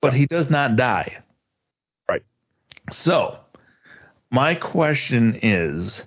but 0.00 0.14
he 0.14 0.26
does 0.26 0.48
not 0.48 0.76
die. 0.76 1.18
Right. 2.08 2.22
So, 2.92 3.38
my 4.30 4.54
question 4.54 5.38
is 5.42 6.06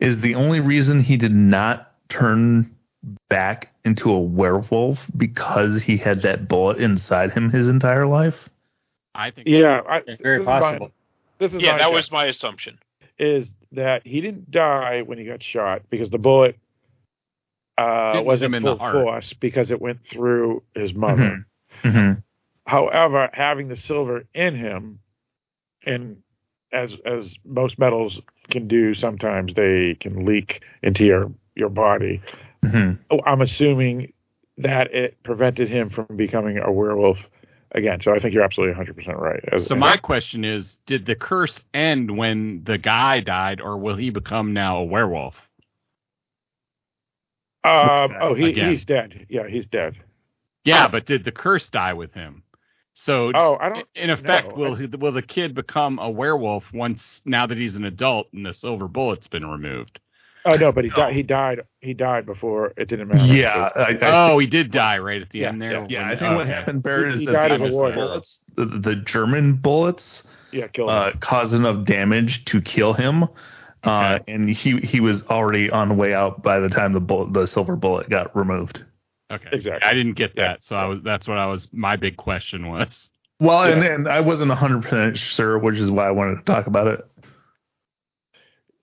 is 0.00 0.20
the 0.20 0.36
only 0.36 0.60
reason 0.60 1.02
he 1.02 1.16
did 1.16 1.34
not 1.34 1.92
turn 2.08 2.74
back 3.28 3.74
into 3.84 4.10
a 4.12 4.18
werewolf 4.20 4.98
because 5.16 5.82
he 5.82 5.96
had 5.96 6.22
that 6.22 6.46
bullet 6.48 6.78
inside 6.78 7.32
him 7.32 7.50
his 7.50 7.66
entire 7.66 8.06
life? 8.06 8.48
I 9.14 9.32
think 9.32 9.48
yeah, 9.48 9.80
I, 9.88 10.02
very 10.22 10.38
this 10.38 10.46
my- 10.46 10.60
possible. 10.60 10.90
this 11.38 11.52
is 11.52 11.60
Yeah, 11.60 11.72
that 11.78 11.86
guess, 11.86 11.92
was 11.92 12.12
my 12.12 12.26
assumption. 12.26 12.78
is 13.18 13.48
that 13.72 14.06
he 14.06 14.20
didn't 14.20 14.50
die 14.52 15.02
when 15.04 15.18
he 15.18 15.24
got 15.24 15.42
shot 15.42 15.82
because 15.90 16.08
the 16.10 16.18
bullet 16.18 16.56
uh, 17.78 18.22
wasn't 18.22 18.54
in 18.54 18.62
full 18.62 18.78
heart. 18.78 18.94
force 18.94 19.32
because 19.40 19.70
it 19.70 19.80
went 19.80 20.00
through 20.10 20.62
his 20.74 20.92
mother. 20.94 21.46
Mm-hmm. 21.84 22.20
However, 22.66 23.30
having 23.32 23.68
the 23.68 23.76
silver 23.76 24.24
in 24.34 24.54
him, 24.54 24.98
and 25.86 26.18
as 26.72 26.92
as 27.06 27.34
most 27.44 27.78
metals 27.78 28.20
can 28.50 28.68
do, 28.68 28.94
sometimes 28.94 29.54
they 29.54 29.96
can 30.00 30.26
leak 30.26 30.62
into 30.82 31.04
your 31.04 31.32
your 31.54 31.68
body. 31.70 32.20
Mm-hmm. 32.64 33.16
I'm 33.24 33.40
assuming 33.40 34.12
that 34.58 34.92
it 34.92 35.22
prevented 35.22 35.68
him 35.68 35.90
from 35.90 36.16
becoming 36.16 36.58
a 36.58 36.70
werewolf 36.72 37.18
again. 37.72 38.00
So 38.02 38.12
I 38.14 38.18
think 38.18 38.34
you're 38.34 38.42
absolutely 38.42 38.72
100 38.72 38.96
percent 38.96 39.18
right. 39.18 39.40
As- 39.52 39.66
So 39.66 39.76
my 39.76 39.96
question 39.96 40.44
is, 40.44 40.76
did 40.86 41.06
the 41.06 41.14
curse 41.14 41.60
end 41.72 42.16
when 42.16 42.64
the 42.64 42.76
guy 42.78 43.20
died, 43.20 43.60
or 43.60 43.78
will 43.78 43.96
he 43.96 44.10
become 44.10 44.52
now 44.52 44.78
a 44.78 44.84
werewolf? 44.84 45.34
Um, 47.64 48.14
oh, 48.20 48.34
he, 48.34 48.50
Again. 48.50 48.70
he's 48.70 48.84
dead. 48.84 49.26
Yeah, 49.28 49.46
he's 49.48 49.66
dead. 49.66 49.94
Yeah, 50.64 50.88
but 50.88 51.06
did 51.06 51.24
the 51.24 51.32
curse 51.32 51.68
die 51.68 51.94
with 51.94 52.12
him? 52.12 52.42
So, 52.94 53.30
Oh, 53.34 53.56
I 53.60 53.68
don't. 53.68 53.86
in 53.94 54.10
effect, 54.10 54.48
know. 54.48 54.54
will 54.54 54.74
he, 54.74 54.86
will 54.86 55.12
the 55.12 55.22
kid 55.22 55.54
become 55.54 55.98
a 55.98 56.10
werewolf 56.10 56.64
once 56.72 57.20
now 57.24 57.46
that 57.46 57.56
he's 57.56 57.76
an 57.76 57.84
adult 57.84 58.26
and 58.32 58.44
the 58.44 58.52
silver 58.54 58.88
bullet's 58.88 59.28
been 59.28 59.46
removed? 59.46 60.00
Oh 60.44 60.54
no, 60.54 60.72
but 60.72 60.84
he 60.84 60.90
died. 60.90 61.14
He 61.14 61.22
died. 61.22 61.60
He 61.80 61.94
died 61.94 62.24
before 62.26 62.72
it 62.76 62.88
didn't 62.88 63.08
matter. 63.08 63.24
Yeah, 63.34 63.68
I, 63.74 63.92
I 64.00 64.30
oh, 64.32 64.38
he 64.38 64.46
did 64.46 64.70
die 64.70 64.98
right 64.98 65.20
at 65.20 65.30
the 65.30 65.40
Yeah, 65.40 65.48
end 65.48 65.60
there. 65.60 65.72
yeah, 65.72 65.86
Yeah, 65.88 66.00
when- 66.02 66.08
I 66.10 66.18
think 66.18 66.34
what 66.34 66.40
okay. 66.42 66.50
happened, 66.52 66.82
Barrett, 66.82 67.14
is 67.14 67.20
He 67.20 67.26
that 67.26 67.32
died 67.32 67.50
the, 67.50 67.64
as 67.66 67.74
a 67.74 67.76
bullets, 67.94 68.38
the, 68.56 68.64
the 68.64 68.96
German 68.96 69.54
bullets 69.56 70.22
yeah, 70.52 70.68
killed 70.68 70.90
uh, 70.90 71.10
him. 71.12 71.18
caused 71.20 71.54
enough 71.54 71.84
damage 71.84 72.44
to 72.46 72.60
kill 72.62 72.94
him, 72.94 73.24
uh, 73.88 74.18
and 74.28 74.48
he 74.50 74.78
he 74.78 75.00
was 75.00 75.22
already 75.24 75.70
on 75.70 75.88
the 75.88 75.94
way 75.94 76.14
out 76.14 76.42
by 76.42 76.60
the 76.60 76.68
time 76.68 76.92
the 76.92 77.00
bullet, 77.00 77.32
the 77.32 77.46
silver 77.46 77.76
bullet 77.76 78.08
got 78.10 78.34
removed. 78.36 78.84
Okay, 79.30 79.48
Exactly. 79.52 79.86
I 79.88 79.92
didn't 79.94 80.14
get 80.14 80.36
that, 80.36 80.62
so 80.64 80.74
I 80.76 80.86
was 80.86 81.00
that's 81.02 81.26
what 81.28 81.36
I 81.38 81.46
was. 81.46 81.68
My 81.72 81.96
big 81.96 82.16
question 82.16 82.68
was. 82.68 82.88
Well, 83.40 83.62
and, 83.62 83.82
Yeah. 83.82 83.94
and 83.94 84.08
I 84.08 84.20
wasn't 84.20 84.50
hundred 84.52 84.82
percent 84.82 85.18
sure, 85.18 85.58
which 85.58 85.76
is 85.76 85.90
why 85.90 86.08
I 86.08 86.10
wanted 86.12 86.36
to 86.36 86.42
talk 86.44 86.66
about 86.66 86.86
it. 86.88 87.00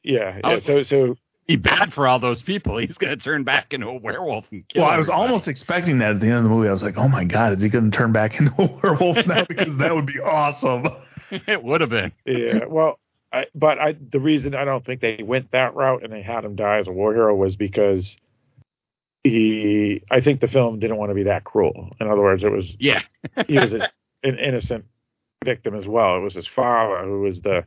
Yeah, 0.03 0.39
yeah. 0.43 0.55
was- 0.55 0.65
So 0.65 0.83
so 0.83 1.17
He 1.47 1.55
bad 1.55 1.93
for 1.93 2.07
all 2.07 2.19
those 2.19 2.41
people. 2.41 2.77
He's 2.77 2.97
going 2.97 3.17
to 3.17 3.23
turn 3.23 3.43
back 3.43 3.73
into 3.73 3.87
a 3.87 3.97
werewolf 3.97 4.45
and 4.51 4.67
kill. 4.67 4.83
Well, 4.83 4.91
I 4.91 4.97
was 4.97 5.07
everybody. 5.09 5.27
almost 5.27 5.47
expecting 5.47 5.99
that 5.99 6.11
at 6.11 6.19
the 6.19 6.27
end 6.27 6.37
of 6.37 6.43
the 6.43 6.49
movie. 6.49 6.67
I 6.69 6.71
was 6.71 6.83
like, 6.83 6.97
"Oh 6.97 7.07
my 7.07 7.23
god, 7.23 7.53
is 7.53 7.61
he 7.63 7.69
going 7.69 7.89
to 7.91 7.97
turn 7.97 8.11
back 8.11 8.35
into 8.39 8.53
a 8.61 8.65
werewolf 8.83 9.25
now?" 9.27 9.45
Because 9.45 9.75
that 9.77 9.93
would 9.95 10.05
be 10.05 10.19
awesome. 10.19 10.87
it 11.31 11.63
would 11.63 11.81
have 11.81 11.89
been. 11.89 12.11
yeah. 12.25 12.65
Well, 12.67 12.99
I, 13.35 13.45
but 13.53 13.77
I 13.79 13.93
the 14.11 14.19
reason 14.19 14.55
I 14.55 14.65
don't 14.65 14.85
think 14.85 15.01
they 15.01 15.21
went 15.23 15.51
that 15.51 15.75
route 15.75 16.03
and 16.03 16.11
they 16.13 16.21
had 16.21 16.45
him 16.45 16.55
die 16.55 16.77
as 16.79 16.87
a 16.87 16.91
war 16.91 17.13
hero 17.13 17.35
was 17.35 17.55
because 17.55 18.09
he. 19.23 20.03
I 20.11 20.21
think 20.21 20.41
the 20.41 20.47
film 20.47 20.79
didn't 20.79 20.97
want 20.97 21.09
to 21.11 21.15
be 21.15 21.23
that 21.23 21.43
cruel. 21.43 21.95
In 21.99 22.07
other 22.07 22.21
words, 22.21 22.43
it 22.43 22.51
was 22.51 22.75
Yeah. 22.79 23.01
he 23.47 23.57
was 23.59 23.73
a, 23.73 23.89
an 24.23 24.37
innocent 24.39 24.85
victim 25.43 25.75
as 25.75 25.85
well. 25.85 26.17
It 26.17 26.21
was 26.21 26.33
his 26.35 26.47
father 26.47 27.03
who 27.05 27.21
was 27.21 27.41
the 27.41 27.65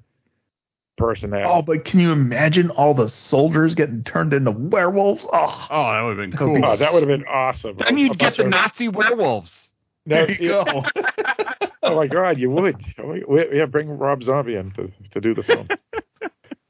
person 0.97 1.31
that. 1.31 1.45
Oh, 1.47 1.63
but 1.63 1.85
can 1.85 2.01
you 2.01 2.13
imagine 2.13 2.71
all 2.71 2.95
the 2.95 3.09
soldiers 3.09 3.75
getting 3.75 4.03
turned 4.05 4.33
into 4.33 4.51
werewolves? 4.51 5.27
Oh, 5.33 5.67
Oh, 5.71 5.93
that 5.93 6.03
would 6.03 6.19
have 6.19 6.31
been 6.31 6.39
cool. 6.39 6.55
be 6.55 6.63
Oh, 6.65 6.77
that 6.77 6.93
would 6.93 7.03
have 7.03 7.09
been 7.09 7.27
awesome. 7.29 7.77
Then 7.77 7.95
A- 7.95 7.97
a 7.97 8.01
you'd 8.01 8.19
get 8.19 8.19
bunch 8.19 8.37
the 8.39 8.45
of- 8.45 8.51
Nazi 8.51 8.89
werewolves. 8.89 9.68
No, 10.09 10.27
there 10.27 10.31
you 10.31 10.49
go. 10.49 10.65
oh 11.83 11.97
my 11.97 12.07
God, 12.07 12.39
you 12.39 12.51
would. 12.51 12.77
We, 13.03 13.25
we, 13.29 13.57
yeah, 13.59 13.67
bring 13.67 13.89
Rob 13.89 14.23
Zombie 14.23 14.57
in 14.57 14.71
to, 14.73 14.91
to 15.13 15.21
do 15.21 15.35
the 15.35 15.43
film. 15.43 15.69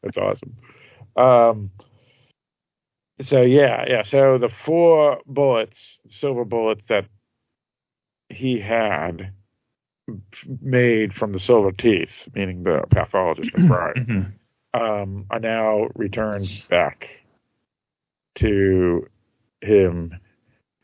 That's 0.02 0.16
awesome. 0.16 0.56
Um, 1.16 1.70
so 3.22 3.42
yeah, 3.42 3.84
yeah. 3.88 4.02
So 4.04 4.38
the 4.38 4.50
four 4.64 5.20
bullets, 5.26 5.76
silver 6.10 6.44
bullets 6.44 6.82
that 6.88 7.06
he 8.28 8.60
had 8.60 9.32
made 10.62 11.12
from 11.14 11.32
the 11.32 11.40
silver 11.40 11.72
teeth, 11.72 12.10
meaning 12.34 12.62
the 12.64 12.82
pathologist 12.90 13.50
McBride, 13.52 14.06
Mhm. 14.08 14.32
um, 14.74 15.26
are 15.30 15.40
now 15.40 15.88
returned 15.94 16.48
back 16.70 17.08
to 18.36 19.06
him 19.60 20.18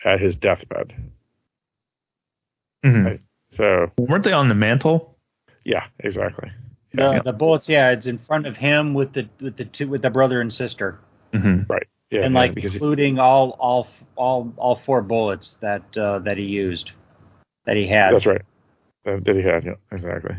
at 0.04 0.20
his 0.20 0.36
deathbed. 0.36 0.92
Mhm. 2.84 3.20
So 3.52 3.90
Weren't 3.98 4.24
they 4.24 4.32
on 4.32 4.48
the 4.48 4.54
mantle? 4.54 5.16
yeah, 5.64 5.84
exactly. 6.00 6.50
The, 6.92 7.22
the 7.24 7.32
bullets, 7.32 7.68
yeah, 7.68 7.90
it's 7.90 8.06
in 8.06 8.18
front 8.18 8.46
of 8.46 8.56
him 8.56 8.94
with 8.94 9.14
the 9.14 9.28
with 9.40 9.56
the 9.56 9.64
two 9.64 9.88
with 9.88 10.02
the 10.02 10.10
brother 10.10 10.40
and 10.40 10.52
sister, 10.52 11.00
hmm 11.32 11.62
Right. 11.68 11.86
Yeah, 12.10 12.20
and 12.24 12.34
like 12.34 12.54
because 12.54 12.70
he- 12.72 12.76
including 12.76 13.18
all 13.18 13.56
all 13.58 13.88
all 14.14 14.52
all 14.56 14.76
four 14.76 15.02
bullets 15.02 15.56
that 15.60 15.96
uh, 15.96 16.20
that 16.20 16.36
he 16.36 16.44
used, 16.44 16.92
that 17.64 17.76
he 17.76 17.88
had. 17.88 18.14
that's 18.14 18.26
right. 18.26 18.42
That, 19.04 19.24
that 19.24 19.34
he 19.34 19.42
had, 19.42 19.64
yeah, 19.64 19.74
exactly. 19.90 20.36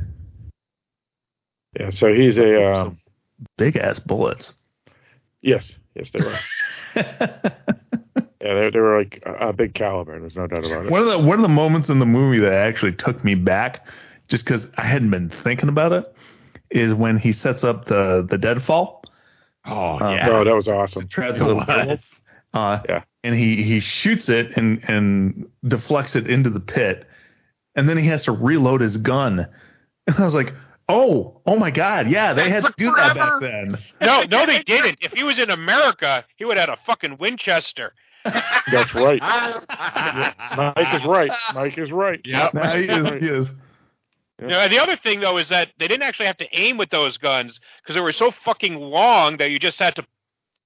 Yeah, 1.77 1.89
so 1.89 2.13
he's 2.13 2.37
a 2.37 2.71
um, 2.71 2.97
Big 3.57 3.75
ass 3.75 3.99
bullets. 3.99 4.53
yes, 5.41 5.69
yes, 5.93 6.09
they 6.13 6.19
were. 6.21 6.39
yeah, 8.45 8.53
they, 8.53 8.69
they 8.69 8.79
were 8.79 8.99
like 8.99 9.23
a, 9.25 9.49
a 9.49 9.53
big 9.53 9.73
caliber. 9.73 10.19
There's 10.19 10.35
no 10.35 10.45
doubt 10.45 10.65
about 10.65 10.85
it. 10.85 10.91
One 10.91 11.01
of 11.01 11.09
the 11.09 11.19
one 11.19 11.39
of 11.39 11.41
the 11.41 11.47
moments 11.47 11.89
in 11.89 11.97
the 11.99 12.05
movie 12.05 12.39
that 12.39 12.53
actually 12.53 12.93
took 12.93 13.23
me 13.23 13.33
back, 13.33 13.87
just 14.27 14.45
because 14.45 14.67
I 14.77 14.83
hadn't 14.83 15.09
been 15.09 15.31
thinking 15.43 15.69
about 15.69 15.93
it, 15.93 16.15
is 16.69 16.93
when 16.93 17.17
he 17.17 17.33
sets 17.33 17.63
up 17.63 17.85
the 17.85 18.25
the 18.29 18.37
deadfall. 18.37 19.03
Oh 19.65 19.97
Uh, 19.99 20.11
yeah. 20.11 20.27
No, 20.27 20.43
that 20.43 20.53
was 20.55 20.67
awesome. 20.67 21.07
Trap 21.07 21.35
It 21.35 21.39
the 21.39 21.55
was. 21.55 21.99
Uh, 22.53 22.81
Yeah. 22.87 23.03
And 23.23 23.33
he 23.33 23.63
he 23.63 23.79
shoots 23.79 24.29
it 24.29 24.55
and 24.55 24.83
and 24.87 25.47
deflects 25.67 26.15
it 26.15 26.29
into 26.29 26.51
the 26.51 26.59
pit, 26.59 27.07
and 27.73 27.89
then 27.89 27.97
he 27.97 28.07
has 28.09 28.25
to 28.25 28.31
reload 28.31 28.81
his 28.81 28.97
gun. 28.97 29.47
And 30.07 30.19
I 30.19 30.23
was 30.23 30.35
like, 30.35 30.53
oh, 30.87 31.41
oh 31.47 31.57
my 31.57 31.71
god, 31.71 32.11
yeah, 32.11 32.33
they 32.33 32.47
had 32.47 32.61
to 32.61 32.71
do 32.77 32.93
that 32.95 33.15
back 33.15 33.41
then. 33.41 33.79
No, 33.99 34.21
no, 34.29 34.45
they 34.45 34.61
didn't. 34.61 34.99
If 35.01 35.13
he 35.13 35.23
was 35.23 35.39
in 35.39 35.49
America, 35.49 36.23
he 36.35 36.45
would 36.45 36.57
have 36.57 36.69
had 36.69 36.77
a 36.77 36.81
fucking 36.85 37.17
Winchester. 37.17 37.91
That's 38.71 38.93
right. 38.95 39.21
Mike 40.57 40.93
is 40.93 41.05
right. 41.05 41.31
Mike 41.53 41.77
is 41.77 41.91
right. 41.91 42.19
Yeah, 42.25 42.49
Now 42.53 42.75
he 42.75 42.83
is, 42.85 43.13
he 43.21 43.27
is. 43.27 43.49
Now, 44.39 44.67
the 44.67 44.79
other 44.79 44.97
thing 44.97 45.21
though 45.21 45.37
is 45.37 45.49
that 45.49 45.69
they 45.77 45.87
didn't 45.87 46.03
actually 46.03 46.25
have 46.25 46.37
to 46.37 46.47
aim 46.51 46.77
with 46.77 46.89
those 46.89 47.17
guns 47.17 47.59
because 47.81 47.95
they 47.95 48.01
were 48.01 48.11
so 48.11 48.31
fucking 48.43 48.75
long 48.75 49.37
that 49.37 49.49
you 49.49 49.59
just 49.59 49.79
had 49.79 49.95
to 49.95 50.05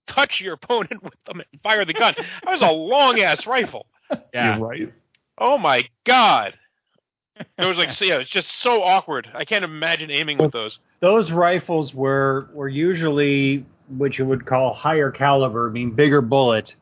touch 0.08 0.42
your 0.42 0.54
opponent 0.54 1.04
with 1.04 1.14
them 1.26 1.42
and 1.42 1.62
fire 1.62 1.86
the 1.86 1.94
gun. 1.94 2.16
That 2.18 2.52
was 2.52 2.62
a 2.62 2.72
long 2.72 3.20
ass 3.20 3.46
rifle. 3.46 3.86
Yeah. 4.34 4.58
You're 4.58 4.68
right. 4.68 4.94
Oh 5.38 5.58
my 5.58 5.88
god. 6.04 6.56
It 7.58 7.66
was 7.66 7.78
like, 7.78 7.98
yeah, 8.02 8.16
it's 8.16 8.30
just 8.30 8.52
so 8.62 8.84
awkward. 8.84 9.30
I 9.34 9.46
can't 9.46 9.64
imagine 9.64 10.12
aiming 10.12 10.40
with 10.40 10.52
those. 10.52 10.80
Those 11.00 11.32
rifles 11.32 11.94
were 11.94 12.50
were 12.54 12.68
usually 12.68 13.66
what 13.88 14.18
you 14.18 14.26
would 14.26 14.46
call 14.46 14.74
higher 14.74 15.10
caliber, 15.10 15.70
I 15.70 15.72
mean 15.72 15.92
bigger 15.92 16.22
bullet. 16.22 16.76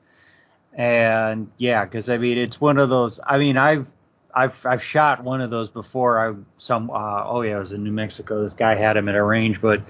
And 0.78 1.52
yeah, 1.58 1.84
because 1.84 2.10
I 2.10 2.18
mean 2.18 2.38
it's 2.38 2.62
one 2.62 2.78
of 2.78 2.90
those. 2.90 3.20
I 3.26 3.40
mean 3.40 3.58
I've 3.58 3.88
I've 4.34 4.56
I've 4.64 4.84
shot 4.84 5.24
one 5.24 5.42
of 5.42 5.50
those 5.50 5.70
before. 5.70 6.20
I 6.20 6.36
some 6.60 6.90
uh, 6.92 7.24
oh 7.26 7.42
yeah, 7.42 7.58
it 7.58 7.60
was 7.60 7.72
in 7.74 7.84
New 7.84 7.92
Mexico. 7.92 8.44
This 8.44 8.54
guy 8.54 8.76
had 8.76 8.96
him 8.96 9.10
at 9.10 9.16
a 9.16 9.24
range, 9.24 9.60
but 9.60 9.82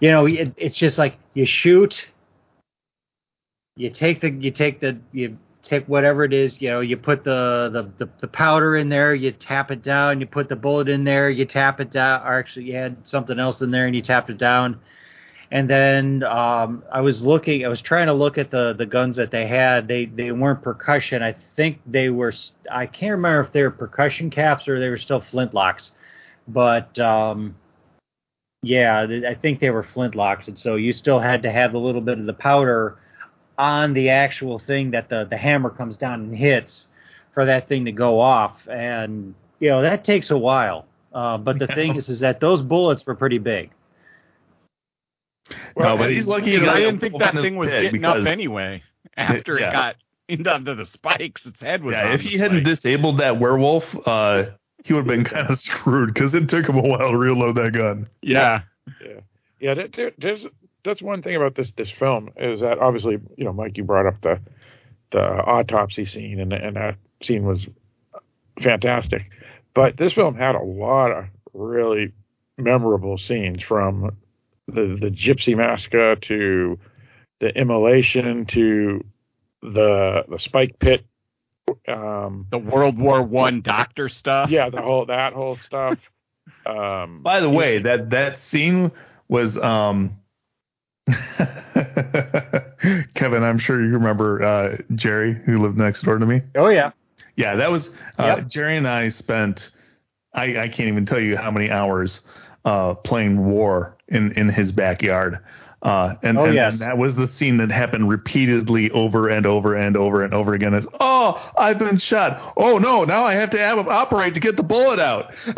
you 0.00 0.10
know 0.10 0.26
it, 0.26 0.54
it's 0.56 0.76
just 0.76 0.96
like 0.96 1.18
you 1.34 1.44
shoot, 1.44 2.08
you 3.76 3.90
take 3.90 4.22
the 4.22 4.30
you 4.30 4.50
take 4.50 4.80
the 4.80 4.98
you 5.12 5.36
take 5.66 5.86
whatever 5.86 6.24
it 6.24 6.32
is, 6.32 6.62
you 6.62 6.70
know, 6.70 6.80
you 6.80 6.96
put 6.96 7.24
the, 7.24 7.68
the, 7.72 8.04
the, 8.04 8.10
the 8.20 8.28
powder 8.28 8.76
in 8.76 8.88
there, 8.88 9.14
you 9.14 9.32
tap 9.32 9.70
it 9.70 9.82
down, 9.82 10.20
you 10.20 10.26
put 10.26 10.48
the 10.48 10.56
bullet 10.56 10.88
in 10.88 11.04
there, 11.04 11.28
you 11.28 11.44
tap 11.44 11.80
it 11.80 11.90
down, 11.90 12.22
or 12.22 12.38
actually 12.38 12.66
you 12.66 12.74
had 12.74 13.06
something 13.06 13.38
else 13.38 13.60
in 13.60 13.70
there 13.70 13.86
and 13.86 13.94
you 13.94 14.00
tapped 14.00 14.30
it 14.30 14.38
down. 14.38 14.78
And 15.50 15.70
then 15.70 16.22
um, 16.24 16.82
I 16.90 17.00
was 17.02 17.22
looking, 17.22 17.64
I 17.64 17.68
was 17.68 17.80
trying 17.80 18.06
to 18.06 18.12
look 18.12 18.36
at 18.36 18.50
the, 18.50 18.72
the 18.72 18.86
guns 18.86 19.16
that 19.16 19.30
they 19.30 19.46
had. 19.46 19.86
They 19.86 20.06
they 20.06 20.32
weren't 20.32 20.62
percussion. 20.62 21.22
I 21.22 21.36
think 21.54 21.80
they 21.86 22.08
were. 22.08 22.32
I 22.70 22.86
can't 22.86 23.12
remember 23.12 23.42
if 23.42 23.52
they 23.52 23.62
were 23.62 23.70
percussion 23.70 24.30
caps 24.30 24.66
or 24.66 24.80
they 24.80 24.88
were 24.88 24.96
still 24.96 25.20
flintlocks. 25.20 25.90
But 26.48 26.98
um, 26.98 27.54
yeah, 28.62 29.06
I 29.28 29.34
think 29.34 29.60
they 29.60 29.70
were 29.70 29.84
flintlocks, 29.84 30.48
and 30.48 30.58
so 30.58 30.74
you 30.74 30.92
still 30.92 31.20
had 31.20 31.42
to 31.42 31.52
have 31.52 31.74
a 31.74 31.78
little 31.78 32.00
bit 32.00 32.18
of 32.18 32.26
the 32.26 32.32
powder 32.32 32.98
on 33.58 33.94
the 33.94 34.10
actual 34.10 34.58
thing 34.58 34.90
that 34.90 35.08
the 35.08 35.24
the 35.24 35.36
hammer 35.36 35.70
comes 35.70 35.96
down 35.96 36.20
and 36.20 36.36
hits 36.36 36.88
for 37.32 37.44
that 37.44 37.68
thing 37.68 37.84
to 37.84 37.92
go 37.92 38.18
off, 38.18 38.66
and 38.68 39.34
you 39.60 39.68
know 39.68 39.82
that 39.82 40.02
takes 40.02 40.30
a 40.30 40.38
while. 40.38 40.86
Uh, 41.12 41.38
but 41.38 41.60
the 41.60 41.66
thing 41.74 41.94
is, 41.94 42.08
is 42.08 42.18
that 42.20 42.40
those 42.40 42.62
bullets 42.62 43.06
were 43.06 43.14
pretty 43.14 43.38
big. 43.38 43.70
No, 45.76 45.96
but 45.96 46.10
he's 46.10 46.26
lucky. 46.26 46.52
he 46.52 46.58
got 46.60 46.76
I 46.76 46.80
a 46.80 46.84
didn't 46.86 47.00
think 47.00 47.18
that 47.18 47.34
thing 47.34 47.56
was 47.56 47.68
head 47.68 47.82
getting 47.82 48.00
because- 48.00 48.22
up 48.22 48.26
anyway. 48.28 48.82
After 49.16 49.58
Yeah. 49.58 49.92
it 50.28 50.42
got 50.42 50.56
into 50.58 50.74
the 50.74 50.84
spikes, 50.86 51.46
its 51.46 51.60
head 51.60 51.82
was. 51.82 51.92
Yeah, 51.94 52.06
on 52.08 52.12
if 52.12 52.22
the 52.22 52.28
he 52.30 52.38
hadn't 52.38 52.64
spikes. 52.64 52.82
disabled 52.82 53.18
that 53.20 53.38
werewolf, 53.40 53.84
uh, 54.06 54.44
he 54.84 54.92
would 54.92 55.00
have 55.00 55.06
been 55.06 55.24
kind 55.24 55.48
of 55.48 55.58
screwed 55.60 56.12
because 56.12 56.34
it 56.34 56.48
took 56.48 56.68
him 56.68 56.76
a 56.76 56.82
while 56.82 57.10
to 57.10 57.16
reload 57.16 57.54
that 57.56 57.72
gun. 57.72 58.08
Yeah. 58.22 58.62
Yeah, 59.00 59.20
yeah. 59.60 59.74
There, 59.74 59.88
there, 59.96 60.12
there's 60.18 60.46
that's 60.84 61.00
one 61.02 61.22
thing 61.22 61.34
about 61.34 61.54
this 61.54 61.72
this 61.76 61.90
film 61.90 62.30
is 62.36 62.60
that 62.60 62.78
obviously 62.78 63.18
you 63.36 63.44
know 63.44 63.52
Mike 63.52 63.76
you 63.76 63.84
brought 63.84 64.06
up 64.06 64.20
the 64.20 64.38
the 65.12 65.20
autopsy 65.22 66.04
scene 66.06 66.38
and 66.40 66.52
and 66.52 66.76
that 66.76 66.96
scene 67.22 67.44
was 67.44 67.66
fantastic, 68.62 69.30
but 69.74 69.96
this 69.96 70.12
film 70.12 70.34
had 70.34 70.54
a 70.54 70.62
lot 70.62 71.10
of 71.10 71.24
really 71.52 72.12
memorable 72.58 73.18
scenes 73.18 73.62
from 73.62 74.16
the 74.68 74.96
the 75.00 75.10
gypsy 75.10 75.56
massacre 75.56 76.16
to 76.16 76.78
the 77.40 77.48
immolation 77.58 78.46
to 78.46 79.04
the 79.62 80.24
the 80.28 80.38
spike 80.38 80.78
pit 80.78 81.04
um 81.88 82.46
the 82.50 82.58
World 82.58 82.98
War 82.98 83.22
One 83.22 83.60
doctor 83.60 84.08
stuff. 84.08 84.50
yeah 84.50 84.70
the 84.70 84.80
whole 84.82 85.06
that 85.06 85.32
whole 85.32 85.56
stuff 85.64 85.98
um 86.66 87.22
By 87.22 87.40
the 87.40 87.50
way, 87.50 87.78
that 87.80 88.10
that 88.10 88.38
scene 88.40 88.92
was 89.28 89.56
um 89.58 90.18
Kevin, 93.14 93.42
I'm 93.42 93.58
sure 93.58 93.80
you 93.84 93.92
remember 93.92 94.42
uh 94.42 94.76
Jerry 94.94 95.34
who 95.34 95.62
lived 95.62 95.76
next 95.78 96.02
door 96.02 96.18
to 96.18 96.26
me. 96.26 96.42
Oh 96.54 96.68
yeah. 96.68 96.92
Yeah, 97.36 97.56
that 97.56 97.70
was 97.70 97.88
uh 98.18 98.36
Yep. 98.38 98.48
Jerry 98.48 98.76
and 98.76 98.88
I 98.88 99.08
spent 99.10 99.70
I, 100.34 100.44
I 100.64 100.68
can't 100.68 100.88
even 100.88 101.06
tell 101.06 101.20
you 101.20 101.36
how 101.36 101.50
many 101.50 101.70
hours 101.70 102.20
uh 102.66 102.94
playing 102.94 103.46
war 103.46 103.96
in 104.08 104.32
in 104.32 104.50
his 104.50 104.72
backyard. 104.72 105.38
Uh 105.82 106.14
and, 106.22 106.36
Oh, 106.36 106.44
and, 106.44 106.54
yes. 106.54 106.72
and 106.74 106.80
that 106.82 106.98
was 106.98 107.14
the 107.14 107.28
scene 107.28 107.58
that 107.58 107.70
happened 107.70 108.08
repeatedly 108.08 108.90
over 108.90 109.28
and 109.28 109.46
over 109.46 109.74
and 109.74 109.96
over 109.96 110.24
and 110.24 110.34
over 110.34 110.52
again. 110.52 110.74
It's 110.74 110.86
oh, 111.00 111.52
I've 111.56 111.78
been 111.78 111.98
shot. 111.98 112.54
Oh 112.56 112.76
no, 112.78 113.04
now 113.04 113.24
I 113.24 113.34
have 113.34 113.50
to 113.50 113.58
have 113.58 113.78
operate 113.88 114.34
to 114.34 114.40
get 114.40 114.56
the 114.56 114.62
bullet 114.62 114.98
out. 114.98 115.32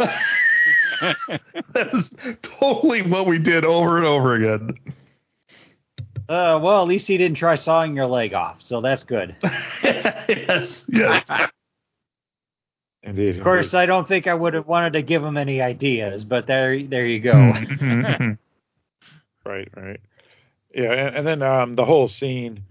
that 1.72 1.94
is 1.94 2.10
totally 2.42 3.02
what 3.02 3.26
we 3.26 3.38
did 3.38 3.64
over 3.64 3.96
and 3.96 4.06
over 4.06 4.34
again. 4.34 4.78
Uh, 6.28 6.60
well, 6.62 6.82
at 6.82 6.88
least 6.88 7.06
he 7.06 7.16
didn't 7.16 7.38
try 7.38 7.56
sawing 7.56 7.96
your 7.96 8.06
leg 8.06 8.34
off, 8.34 8.56
so 8.60 8.82
that's 8.82 9.02
good. 9.02 9.34
yes, 9.82 10.84
yes. 10.88 11.24
Indeed 13.02 13.36
Of 13.36 13.44
course, 13.44 13.74
I 13.74 13.86
don't 13.86 14.06
think 14.08 14.26
I 14.26 14.34
would 14.34 14.54
have 14.54 14.66
wanted 14.66 14.94
to 14.94 15.02
give 15.02 15.22
him 15.24 15.36
any 15.36 15.60
ideas, 15.60 16.24
but 16.24 16.46
there, 16.46 16.82
there 16.82 17.06
you 17.06 17.20
go. 17.20 17.32
Mm-hmm. 17.34 18.32
Right, 19.46 19.68
right. 19.74 20.00
Yeah, 20.74 20.92
and, 20.92 21.16
and 21.16 21.26
then 21.26 21.42
um, 21.42 21.74
the 21.74 21.84
whole 21.86 22.08
scene 22.08 22.64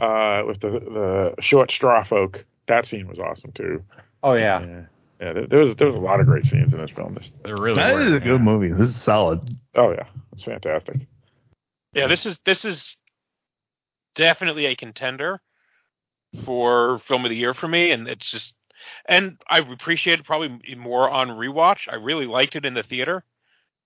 uh, 0.00 0.42
with 0.46 0.60
the 0.60 0.70
the 0.70 1.34
short 1.42 1.70
straw 1.70 2.04
folk. 2.04 2.44
That 2.68 2.86
scene 2.86 3.06
was 3.06 3.18
awesome 3.18 3.52
too. 3.52 3.82
oh 4.22 4.32
yeah. 4.34 4.60
Yeah, 4.64 4.80
yeah. 5.20 5.32
There, 5.34 5.46
there 5.46 5.58
was 5.58 5.76
there 5.76 5.88
was 5.88 5.96
a 5.96 6.00
lot 6.00 6.20
of 6.20 6.26
great 6.26 6.44
scenes 6.46 6.72
in 6.72 6.80
this 6.80 6.90
film. 6.92 7.14
This, 7.14 7.30
There 7.44 7.56
really 7.56 7.74
That 7.76 7.94
were, 7.94 8.00
is 8.00 8.08
a 8.08 8.12
yeah. 8.12 8.18
good 8.20 8.40
movie. 8.40 8.72
This 8.72 8.88
is 8.88 9.02
solid. 9.02 9.40
oh 9.74 9.90
yeah, 9.90 10.06
it's 10.32 10.44
fantastic. 10.44 11.00
Yeah, 11.92 12.06
this 12.06 12.24
is 12.24 12.38
this 12.46 12.64
is 12.64 12.96
definitely 14.14 14.64
a 14.66 14.74
contender 14.76 15.40
for 16.46 16.98
film 17.06 17.26
of 17.26 17.28
the 17.30 17.36
year 17.36 17.52
for 17.52 17.68
me, 17.68 17.90
and 17.90 18.08
it's 18.08 18.30
just 18.30 18.54
and 19.06 19.38
I 19.48 19.58
appreciate 19.58 20.20
it 20.20 20.26
probably 20.26 20.60
more 20.76 21.08
on 21.10 21.28
rewatch. 21.28 21.88
I 21.90 21.96
really 21.96 22.26
liked 22.26 22.56
it 22.56 22.64
in 22.64 22.74
the 22.74 22.82
theater. 22.82 23.24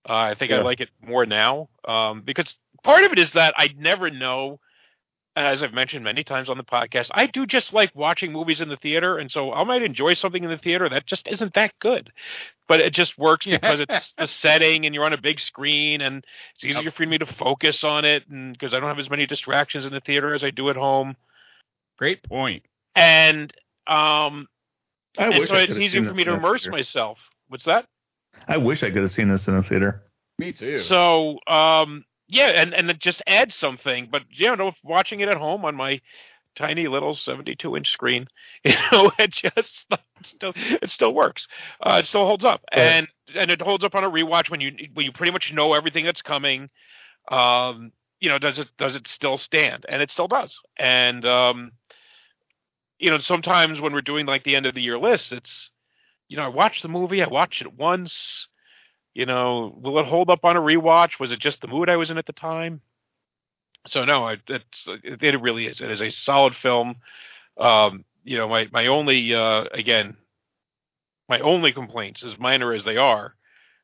Uh, 0.08 0.12
I 0.14 0.34
think 0.34 0.52
I 0.52 0.60
like 0.62 0.80
it 0.80 0.90
more 1.04 1.26
now 1.26 1.68
um, 1.86 2.22
because 2.22 2.56
part 2.84 3.02
of 3.04 3.12
it 3.12 3.18
is 3.18 3.32
that 3.32 3.54
I 3.56 3.74
never 3.76 4.10
know. 4.10 4.60
As 5.38 5.62
I've 5.62 5.74
mentioned 5.74 6.02
many 6.02 6.24
times 6.24 6.48
on 6.48 6.56
the 6.56 6.64
podcast, 6.64 7.10
I 7.12 7.26
do 7.26 7.44
just 7.44 7.74
like 7.74 7.94
watching 7.94 8.32
movies 8.32 8.62
in 8.62 8.70
the 8.70 8.76
theater, 8.78 9.18
and 9.18 9.30
so 9.30 9.52
I 9.52 9.64
might 9.64 9.82
enjoy 9.82 10.14
something 10.14 10.42
in 10.42 10.48
the 10.48 10.56
theater 10.56 10.88
that 10.88 11.04
just 11.04 11.28
isn't 11.28 11.52
that 11.52 11.72
good, 11.78 12.10
but 12.66 12.80
it 12.80 12.94
just 12.94 13.18
works 13.18 13.44
because 13.44 13.80
it's 13.80 14.14
the 14.16 14.26
setting 14.26 14.86
and 14.86 14.94
you're 14.94 15.04
on 15.04 15.12
a 15.12 15.20
big 15.20 15.38
screen 15.38 16.00
and 16.00 16.24
it's 16.54 16.64
easier 16.64 16.90
for 16.90 17.04
me 17.04 17.18
to 17.18 17.26
focus 17.26 17.84
on 17.84 18.06
it, 18.06 18.26
and 18.30 18.54
because 18.54 18.72
I 18.72 18.80
don't 18.80 18.88
have 18.88 18.98
as 18.98 19.10
many 19.10 19.26
distractions 19.26 19.84
in 19.84 19.92
the 19.92 20.00
theater 20.00 20.32
as 20.34 20.42
I 20.42 20.48
do 20.48 20.70
at 20.70 20.76
home, 20.76 21.16
Great 21.98 22.22
point. 22.22 22.62
and 22.94 23.52
um, 23.86 24.48
I 25.18 25.28
and 25.28 25.38
wish 25.38 25.48
so 25.48 25.54
I 25.54 25.60
it's 25.62 25.78
easier 25.78 26.04
for 26.04 26.14
me 26.14 26.24
to 26.24 26.34
immerse 26.34 26.62
theater. 26.62 26.76
myself. 26.76 27.18
What's 27.48 27.64
that? 27.64 27.86
I 28.48 28.56
wish 28.58 28.82
I 28.82 28.90
could 28.90 29.02
have 29.02 29.12
seen 29.12 29.28
this 29.28 29.46
in 29.48 29.54
a 29.54 29.62
theater. 29.62 30.02
Me 30.38 30.52
too. 30.52 30.78
So, 30.78 31.38
um, 31.46 32.04
yeah, 32.28 32.48
and 32.48 32.74
and 32.74 32.90
it 32.90 32.98
just 32.98 33.22
adds 33.26 33.54
something. 33.54 34.08
But 34.10 34.22
you 34.30 34.54
know, 34.56 34.72
watching 34.82 35.20
it 35.20 35.28
at 35.28 35.36
home 35.36 35.64
on 35.64 35.74
my 35.74 36.00
tiny 36.54 36.88
little 36.88 37.14
72 37.14 37.76
inch 37.76 37.90
screen, 37.90 38.28
you 38.64 38.74
know, 38.92 39.10
it 39.18 39.30
just 39.30 39.86
it 39.90 40.00
still 40.24 40.52
it 40.56 40.90
still 40.90 41.14
works. 41.14 41.46
Uh, 41.80 41.98
it 42.00 42.06
still 42.06 42.26
holds 42.26 42.44
up, 42.44 42.62
and 42.72 43.08
and 43.34 43.50
it 43.50 43.62
holds 43.62 43.84
up 43.84 43.94
on 43.94 44.04
a 44.04 44.10
rewatch 44.10 44.50
when 44.50 44.60
you 44.60 44.72
when 44.94 45.06
you 45.06 45.12
pretty 45.12 45.32
much 45.32 45.52
know 45.52 45.74
everything 45.74 46.04
that's 46.04 46.22
coming. 46.22 46.68
Um, 47.30 47.92
you 48.20 48.28
know, 48.28 48.38
does 48.38 48.58
it 48.58 48.68
does 48.78 48.96
it 48.96 49.06
still 49.08 49.36
stand? 49.36 49.86
And 49.88 50.02
it 50.02 50.10
still 50.10 50.28
does. 50.28 50.58
And 50.78 51.24
um, 51.24 51.72
you 52.98 53.10
know, 53.10 53.18
sometimes 53.18 53.80
when 53.80 53.92
we're 53.92 54.00
doing 54.00 54.26
like 54.26 54.44
the 54.44 54.56
end 54.56 54.66
of 54.66 54.74
the 54.74 54.82
year 54.82 54.98
lists, 54.98 55.32
it's 55.32 55.70
you 56.28 56.36
know, 56.36 56.44
I 56.44 56.48
watched 56.48 56.82
the 56.82 56.88
movie, 56.88 57.22
I 57.22 57.28
watched 57.28 57.62
it 57.62 57.74
once. 57.74 58.48
You 59.14 59.24
know, 59.24 59.74
will 59.80 59.98
it 59.98 60.06
hold 60.06 60.28
up 60.28 60.44
on 60.44 60.56
a 60.56 60.60
rewatch? 60.60 61.18
Was 61.18 61.32
it 61.32 61.38
just 61.38 61.62
the 61.62 61.68
mood 61.68 61.88
I 61.88 61.96
was 61.96 62.10
in 62.10 62.18
at 62.18 62.26
the 62.26 62.34
time? 62.34 62.82
So 63.86 64.04
no, 64.04 64.24
I, 64.24 64.36
it's 64.48 64.86
it, 64.86 65.22
it 65.22 65.40
really 65.40 65.66
is. 65.66 65.80
It 65.80 65.90
is 65.90 66.02
a 66.02 66.10
solid 66.10 66.54
film. 66.54 66.96
Um, 67.56 68.04
you 68.24 68.36
know, 68.36 68.48
my 68.48 68.68
my 68.72 68.88
only 68.88 69.34
uh, 69.34 69.64
again, 69.72 70.16
my 71.28 71.40
only 71.40 71.72
complaints, 71.72 72.22
as 72.24 72.38
minor 72.38 72.72
as 72.72 72.84
they 72.84 72.96
are, 72.96 73.34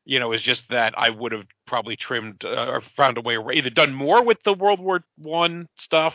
you 0.05 0.19
know, 0.19 0.33
is 0.33 0.43
just 0.43 0.69
that 0.71 0.95
I 0.99 1.11
would 1.11 1.33
have 1.33 1.47
probably 1.67 1.97
trimmed 1.97 2.45
uh, 2.45 2.67
or 2.67 2.83
found 2.97 3.17
a 3.17 3.23
way, 3.23 3.37
or 3.37 3.53
either 3.53 3.71
done 3.71 3.95
more 3.95 4.23
with 4.23 4.43
the 4.45 4.55
World 4.55 4.81
War 4.81 5.05
One 5.17 5.69
stuff, 5.77 6.15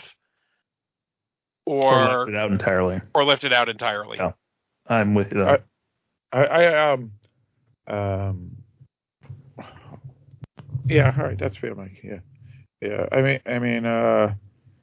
Or 1.68 1.94
or 1.94 2.20
left 2.20 2.30
it 2.30 2.36
out 2.36 2.52
entirely. 2.52 3.02
or 3.14 3.26
left 3.26 3.44
it 3.44 3.52
out 3.52 3.68
entirely. 3.68 4.18
Yeah. 4.18 4.32
I'm 4.88 5.14
with 5.14 5.34
you. 5.34 5.40
Though. 5.40 5.58
I, 6.32 6.44
I 6.44 6.92
um 6.94 7.12
um 7.88 8.58
yeah, 10.88 11.14
all 11.18 11.26
right, 11.26 11.38
that's 11.38 11.58
fair, 11.58 11.76
Mike. 11.76 12.00
Yeah, 12.02 12.20
yeah. 12.82 13.06
I 13.12 13.22
mean, 13.22 13.40
I 13.46 13.60
mean, 13.60 13.86
uh, 13.86 14.34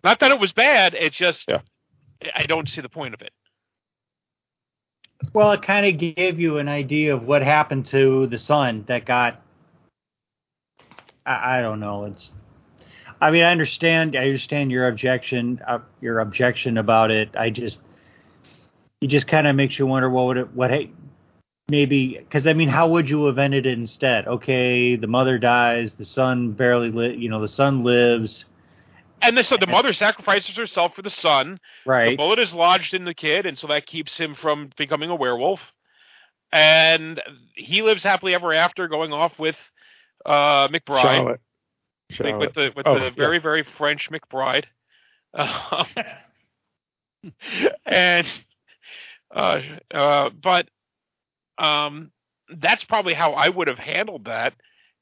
Not 0.02 0.20
that 0.20 0.30
it 0.30 0.38
was 0.38 0.52
bad. 0.52 0.92
It's 0.92 1.16
just 1.16 1.46
Yeah. 1.48 1.60
I 2.34 2.44
don't 2.44 2.68
see 2.68 2.82
the 2.82 2.90
point 2.90 3.14
of 3.14 3.22
it. 3.22 3.32
Well, 5.32 5.52
it 5.52 5.62
kind 5.62 5.86
of 5.86 6.14
gave 6.14 6.38
you 6.38 6.58
an 6.58 6.68
idea 6.68 7.14
of 7.14 7.22
what 7.22 7.42
happened 7.42 7.86
to 7.86 8.26
the 8.26 8.36
son 8.36 8.84
that 8.88 9.06
got. 9.06 9.40
I, 11.24 11.58
I 11.58 11.60
don't 11.62 11.80
know. 11.80 12.04
It's. 12.04 12.30
I 13.24 13.30
mean, 13.30 13.42
I 13.42 13.50
understand. 13.50 14.16
I 14.16 14.26
understand 14.26 14.70
your 14.70 14.86
objection. 14.86 15.58
Uh, 15.66 15.78
your 16.02 16.18
objection 16.18 16.76
about 16.76 17.10
it. 17.10 17.34
I 17.36 17.48
just. 17.48 17.78
It 19.00 19.08
just 19.08 19.26
kind 19.26 19.46
of 19.46 19.56
makes 19.56 19.78
you 19.78 19.86
wonder 19.86 20.10
what 20.10 20.26
would 20.26 20.36
it 20.36 20.54
what 20.54 20.70
hey 20.70 20.90
maybe 21.68 22.16
because 22.18 22.46
I 22.46 22.52
mean 22.52 22.68
how 22.68 22.88
would 22.88 23.08
you 23.08 23.26
have 23.26 23.38
ended 23.38 23.66
it 23.66 23.78
instead? 23.78 24.26
Okay, 24.26 24.96
the 24.96 25.06
mother 25.06 25.38
dies, 25.38 25.92
the 25.94 26.04
son 26.04 26.52
barely 26.52 26.90
li- 26.90 27.16
you 27.16 27.28
know 27.28 27.40
the 27.40 27.48
son 27.48 27.82
lives, 27.82 28.44
And 29.22 29.36
this, 29.36 29.48
so 29.48 29.56
the 29.56 29.66
mother 29.66 29.92
sacrifices 29.92 30.56
herself 30.56 30.94
for 30.94 31.02
the 31.02 31.10
son. 31.10 31.58
Right. 31.86 32.10
The 32.10 32.16
bullet 32.16 32.38
is 32.38 32.52
lodged 32.52 32.94
in 32.94 33.04
the 33.04 33.14
kid, 33.14 33.46
and 33.46 33.58
so 33.58 33.68
that 33.68 33.86
keeps 33.86 34.18
him 34.18 34.34
from 34.34 34.70
becoming 34.76 35.10
a 35.10 35.14
werewolf. 35.14 35.60
And 36.52 37.20
he 37.54 37.82
lives 37.82 38.04
happily 38.04 38.34
ever 38.34 38.52
after, 38.52 38.86
going 38.86 39.12
off 39.12 39.38
with 39.38 39.56
uh, 40.24 40.68
McBride, 40.68 41.02
Charlotte. 41.02 41.40
Like 42.20 42.38
with 42.38 42.54
the 42.54 42.72
with 42.76 42.86
Oh, 42.86 42.94
the 42.94 43.00
yeah. 43.00 43.10
very 43.16 43.38
very 43.38 43.64
French 43.78 44.10
McBride. 44.10 44.64
Um, 45.36 45.86
and 47.86 48.26
uh, 49.34 49.60
uh, 49.92 50.30
but 50.30 50.68
um, 51.58 52.12
that's 52.56 52.84
probably 52.84 53.14
how 53.14 53.32
I 53.32 53.48
would 53.48 53.66
have 53.66 53.78
handled 53.80 54.26
that 54.26 54.54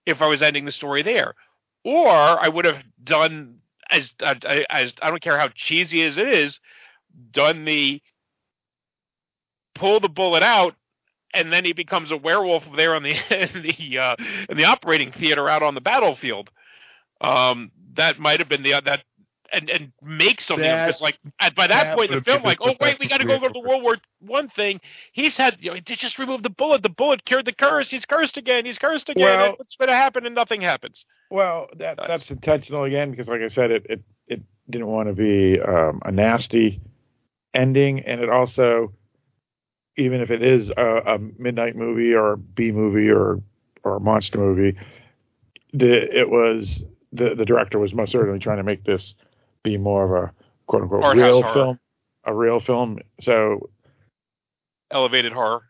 if 0.07 0.23
I 0.23 0.27
was 0.27 0.41
ending 0.41 0.65
the 0.65 0.73
story 0.73 1.03
there, 1.03 1.35
or 1.85 2.11
I 2.11 2.49
would 2.49 2.65
have 2.65 2.83
done 3.05 3.59
as 3.91 4.11
uh, 4.23 4.35
as 4.71 4.95
I 5.03 5.11
don't 5.11 5.21
care 5.21 5.39
how 5.39 5.49
cheesy 5.55 6.03
as 6.03 6.17
it 6.17 6.29
is, 6.29 6.59
done 7.31 7.67
the 7.67 8.01
pull 9.75 10.01
the 10.01 10.09
bullet 10.09 10.43
out 10.43 10.75
and 11.35 11.53
then 11.53 11.65
he 11.65 11.73
becomes 11.73 12.11
a 12.11 12.17
werewolf 12.17 12.65
there 12.77 12.95
on 12.95 13.03
the 13.03 13.11
in 13.55 13.63
the 13.63 13.99
uh, 13.99 14.17
in 14.49 14.57
the 14.57 14.65
operating 14.65 15.13
theater 15.13 15.49
out 15.49 15.63
on 15.63 15.75
the 15.75 15.81
battlefield. 15.81 16.51
Um, 17.23 17.71
that 17.95 18.19
might 18.19 18.41
have 18.41 18.49
been 18.49 18.63
the 18.63 18.81
that 18.85 19.05
and 19.53 19.71
and 19.71 19.93
make 20.03 20.41
something 20.41 20.65
this. 20.67 21.01
Like 21.01 21.19
at, 21.39 21.55
by 21.55 21.67
that, 21.67 21.85
that 21.85 21.97
point 21.97 22.11
in 22.11 22.19
the 22.19 22.25
film, 22.25 22.43
like, 22.43 22.59
oh 22.61 22.75
wait, 22.81 22.99
we 22.99 23.09
got 23.09 23.19
to 23.19 23.25
go 23.25 23.35
over 23.35 23.49
to 23.49 23.53
the 23.53 23.61
World 23.61 23.83
War 23.83 23.97
One 24.21 24.49
thing. 24.49 24.81
He's 25.13 25.37
had 25.37 25.59
you 25.61 25.75
know, 25.75 25.81
just 25.81 26.19
removed 26.19 26.43
the 26.43 26.51
bullet. 26.51 26.83
The 26.83 26.89
bullet 26.89 27.25
cured 27.25 27.45
the 27.45 27.53
curse. 27.53 27.91
He's 27.91 28.05
cursed 28.05 28.37
again. 28.37 28.65
He's 28.65 28.79
cursed 28.79 29.09
again. 29.09 29.25
Well- 29.25 29.45
and 29.51 29.59
what's 29.59 29.77
going 29.77 29.89
to 29.89 29.95
happen? 29.97 30.27
And 30.27 30.35
nothing 30.35 30.61
happens. 30.63 31.05
Well, 31.31 31.69
that 31.79 31.97
that's 31.97 32.31
intentional 32.31 32.85
again 32.85 33.11
because, 33.11 33.29
like 33.29 33.41
I 33.41 33.49
said, 33.49 33.71
it 33.71 33.87
it, 33.89 34.03
it 34.27 34.43
didn't 34.69 34.89
want 34.89 35.09
to 35.09 35.15
be 35.15 35.61
um, 35.61 36.03
a 36.05 36.13
nasty 36.13 36.81
ending, 37.55 38.01
and 38.01 38.21
it 38.21 38.29
also, 38.29 38.93
even 39.97 40.21
if 40.21 40.31
it 40.31 40.43
is 40.43 40.71
a, 40.77 41.15
a 41.15 41.19
midnight 41.19 41.75
movie 41.75 42.13
or 42.13 42.33
a 42.33 42.37
B 42.37 42.71
movie 42.71 43.09
or 43.09 43.41
or 43.83 43.97
a 43.97 44.01
monster 44.01 44.39
movie, 44.39 44.79
the 45.73 46.21
it 46.21 46.29
was 46.29 46.83
the 47.13 47.35
the 47.37 47.45
director 47.45 47.79
was 47.79 47.93
most 47.95 48.13
certainly 48.13 48.39
trying 48.39 48.57
to 48.59 48.63
make 48.63 48.85
this 48.85 49.15
be 49.63 49.77
more 49.77 50.05
of 50.05 50.25
a 50.25 50.33
quote 50.67 50.83
unquote 50.83 51.05
Art 51.05 51.17
real 51.17 51.43
horror. 51.43 51.55
film, 51.55 51.79
a 52.25 52.35
real 52.35 52.61
film. 52.61 52.99
So 53.21 53.71
Elevated 54.91 55.33
horror. 55.33 55.63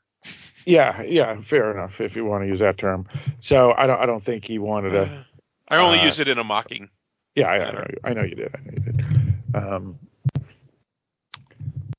yeah, 0.66 1.02
yeah, 1.02 1.40
fair 1.48 1.70
enough 1.76 2.00
if 2.00 2.16
you 2.16 2.24
want 2.24 2.42
to 2.44 2.48
use 2.48 2.60
that 2.60 2.78
term. 2.78 3.06
So 3.40 3.72
I 3.76 3.86
don't 3.86 4.00
I 4.00 4.06
don't 4.06 4.24
think 4.24 4.44
he 4.44 4.58
wanted 4.58 4.90
to. 4.90 5.24
I 5.68 5.76
only 5.76 5.98
Uh, 6.00 6.04
use 6.06 6.18
it 6.18 6.28
in 6.28 6.38
a 6.38 6.44
mocking. 6.44 6.88
Yeah, 7.34 7.46
I, 7.46 7.54
I 7.68 7.72
know. 7.72 7.84
you- 7.88 8.00
I 8.04 8.12
know 8.14 8.22
you 8.22 8.34
did. 8.34 8.54
I 8.54 8.58
know 8.60 8.72
you 8.72 8.80
did. 8.92 9.04
Um, 9.54 9.98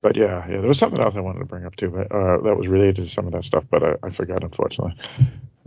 but 0.01 0.15
yeah, 0.17 0.45
yeah, 0.49 0.59
there 0.59 0.67
was 0.67 0.77
something 0.79 0.99
else 0.99 1.13
I 1.15 1.21
wanted 1.21 1.39
to 1.39 1.45
bring 1.45 1.65
up 1.65 1.75
too, 1.77 1.89
but 1.89 2.11
uh, 2.11 2.41
that 2.41 2.55
was 2.57 2.67
related 2.67 2.95
to 2.97 3.07
some 3.13 3.25
of 3.25 3.31
that 3.33 3.45
stuff, 3.45 3.63
but 3.71 3.81
I, 3.83 3.93
I 4.03 4.11
forgot 4.13 4.43
unfortunately. 4.43 4.95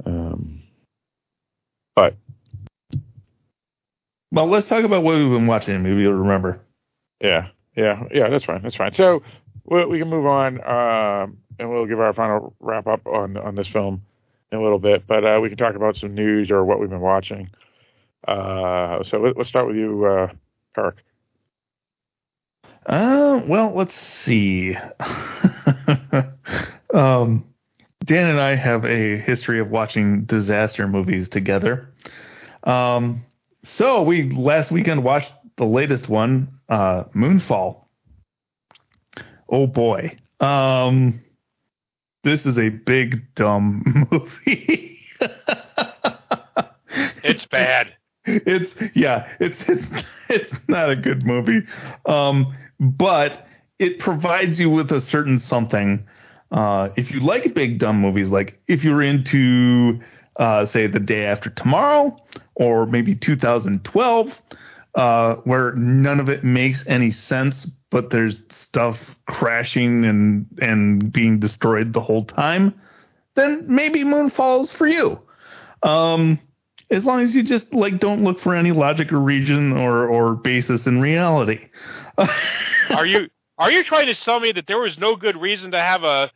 Um, 0.04 0.62
but 1.94 2.16
Well, 4.32 4.48
let's 4.48 4.68
talk 4.68 4.84
about 4.84 5.02
what 5.02 5.16
we've 5.16 5.30
been 5.30 5.46
watching. 5.46 5.82
Maybe 5.82 6.02
you'll 6.02 6.14
remember. 6.14 6.60
yeah, 7.20 7.48
yeah, 7.76 8.04
yeah, 8.12 8.28
that's 8.28 8.44
fine. 8.44 8.62
That's 8.62 8.76
fine. 8.76 8.94
So 8.94 9.22
we, 9.64 9.84
we 9.86 9.98
can 9.98 10.08
move 10.08 10.26
on, 10.26 10.60
um, 10.60 11.38
and 11.58 11.70
we'll 11.70 11.86
give 11.86 12.00
our 12.00 12.12
final 12.12 12.54
wrap 12.60 12.86
up 12.86 13.06
on 13.06 13.36
on 13.36 13.54
this 13.54 13.68
film 13.68 14.02
in 14.52 14.58
a 14.58 14.62
little 14.62 14.78
bit. 14.78 15.06
But 15.06 15.24
uh, 15.24 15.38
we 15.40 15.48
can 15.48 15.58
talk 15.58 15.74
about 15.76 15.96
some 15.96 16.14
news 16.14 16.50
or 16.50 16.64
what 16.64 16.80
we've 16.80 16.90
been 16.90 17.00
watching. 17.00 17.50
Uh, 18.26 19.04
so 19.04 19.18
let, 19.18 19.36
let's 19.36 19.48
start 19.48 19.66
with 19.66 19.76
you, 19.76 20.04
uh, 20.04 20.28
Eric. 20.76 20.96
Uh, 22.86 23.42
well, 23.46 23.72
let's 23.74 23.94
see. 23.94 24.76
um, 26.94 27.44
Dan 28.04 28.30
and 28.30 28.40
I 28.40 28.54
have 28.54 28.84
a 28.84 29.18
history 29.18 29.60
of 29.60 29.70
watching 29.70 30.24
disaster 30.24 30.86
movies 30.86 31.28
together. 31.28 31.92
Um, 32.62 33.24
so 33.66 34.02
we 34.02 34.30
last 34.30 34.70
weekend 34.70 35.02
watched 35.04 35.32
the 35.56 35.64
latest 35.64 36.08
one, 36.08 36.48
uh, 36.68 37.04
Moonfall. 37.14 37.84
Oh 39.48 39.66
boy. 39.66 40.16
Um, 40.40 41.20
this 42.24 42.46
is 42.46 42.58
a 42.58 42.68
big 42.68 43.34
dumb 43.34 44.08
movie. 44.10 44.98
It's 47.22 47.44
bad. 47.46 47.94
it's 48.24 48.72
yeah, 48.94 49.28
it's 49.40 49.62
it's 49.68 50.04
it's 50.28 50.52
not 50.68 50.90
a 50.90 50.96
good 50.96 51.24
movie. 51.24 51.66
Um, 52.06 52.54
but 52.80 53.46
it 53.78 53.98
provides 53.98 54.58
you 54.58 54.70
with 54.70 54.90
a 54.92 55.00
certain 55.00 55.38
something. 55.38 56.06
Uh, 56.50 56.90
if 56.96 57.10
you 57.10 57.20
like 57.20 57.54
big 57.54 57.78
dumb 57.78 58.00
movies, 58.00 58.28
like 58.28 58.60
if 58.68 58.84
you're 58.84 59.02
into 59.02 60.00
uh, 60.38 60.64
say 60.64 60.86
the 60.86 61.00
day 61.00 61.24
after 61.24 61.50
tomorrow 61.50 62.16
or 62.54 62.86
maybe 62.86 63.14
2012, 63.14 64.32
uh, 64.94 65.34
where 65.44 65.72
none 65.72 66.20
of 66.20 66.28
it 66.28 66.44
makes 66.44 66.84
any 66.86 67.10
sense, 67.10 67.66
but 67.90 68.10
there's 68.10 68.42
stuff 68.50 68.98
crashing 69.26 70.04
and 70.04 70.46
and 70.60 71.12
being 71.12 71.38
destroyed 71.38 71.92
the 71.92 72.00
whole 72.00 72.24
time, 72.24 72.74
then 73.34 73.64
maybe 73.68 74.04
Moonfall's 74.04 74.72
for 74.72 74.86
you. 74.86 75.20
Um, 75.82 76.40
as 76.90 77.04
long 77.04 77.22
as 77.22 77.34
you 77.34 77.42
just 77.42 77.74
like 77.74 77.98
don't 77.98 78.22
look 78.22 78.40
for 78.40 78.54
any 78.54 78.72
logic 78.72 79.12
or 79.12 79.18
region 79.18 79.72
or 79.72 80.06
or 80.06 80.34
basis 80.34 80.86
in 80.86 81.00
reality. 81.00 81.68
are 82.90 83.06
you 83.06 83.28
are 83.58 83.70
you 83.70 83.82
trying 83.84 84.06
to 84.06 84.14
tell 84.14 84.40
me 84.40 84.52
that 84.52 84.66
there 84.66 84.80
was 84.80 84.98
no 84.98 85.16
good 85.16 85.36
reason 85.36 85.72
to 85.72 85.78
have 85.78 86.04
a 86.04 86.30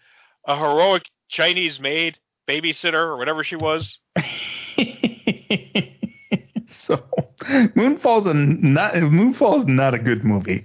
a 0.46 0.56
heroic 0.56 1.04
Chinese 1.28 1.78
maid 1.80 2.18
babysitter 2.50 2.94
or 2.94 3.16
whatever 3.16 3.44
she 3.44 3.56
was? 3.56 3.98
so 6.86 7.02
Moonfall's 7.74 8.26
a 8.26 8.34
not 8.34 8.96
Moonfall's 8.96 9.66
not 9.66 9.94
a 9.94 9.98
good 9.98 10.24
movie. 10.24 10.64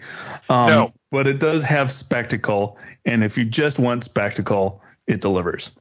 Um, 0.49 0.67
No. 0.67 0.93
but 1.11 1.27
it 1.27 1.39
does 1.39 1.63
have 1.63 1.91
spectacle, 1.91 2.77
and 3.05 3.23
if 3.23 3.37
you 3.37 3.45
just 3.45 3.77
want 3.79 4.03
spectacle, 4.03 4.81
it 5.07 5.21
delivers. 5.21 5.71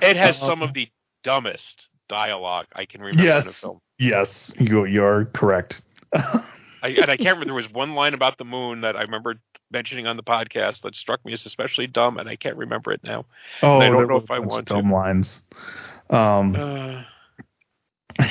It 0.00 0.16
has 0.16 0.40
Uh, 0.42 0.46
some 0.46 0.62
of 0.62 0.72
the 0.74 0.88
dumbest 1.22 1.88
dialogue 2.08 2.66
I 2.74 2.84
can 2.86 3.00
remember 3.02 3.22
in 3.22 3.28
a 3.28 3.44
Yes, 3.44 3.60
film. 3.60 3.78
yes, 3.98 4.52
you 4.58 4.84
you're 4.86 5.26
correct. 5.26 5.80
I, 6.82 6.88
and 6.88 7.10
I 7.10 7.16
can't 7.16 7.38
remember. 7.38 7.46
There 7.46 7.54
was 7.54 7.70
one 7.72 7.94
line 7.94 8.14
about 8.14 8.38
the 8.38 8.44
moon 8.44 8.80
that 8.80 8.96
I 8.96 9.02
remember 9.02 9.36
mentioning 9.70 10.06
on 10.06 10.16
the 10.16 10.22
podcast 10.22 10.82
that 10.82 10.94
struck 10.94 11.24
me 11.24 11.32
as 11.32 11.46
especially 11.46 11.86
dumb, 11.86 12.18
and 12.18 12.28
I 12.28 12.36
can't 12.36 12.56
remember 12.56 12.92
it 12.92 13.02
now. 13.04 13.24
Oh, 13.62 13.80
and 13.80 13.84
I 13.84 13.88
don't 13.90 14.08
know 14.08 14.16
if 14.16 14.30
I 14.30 14.40
want 14.40 14.66
dumb 14.66 14.88
to. 14.88 14.94
lines. 14.94 15.40
Um, 16.10 16.54
Uh, 16.56 17.04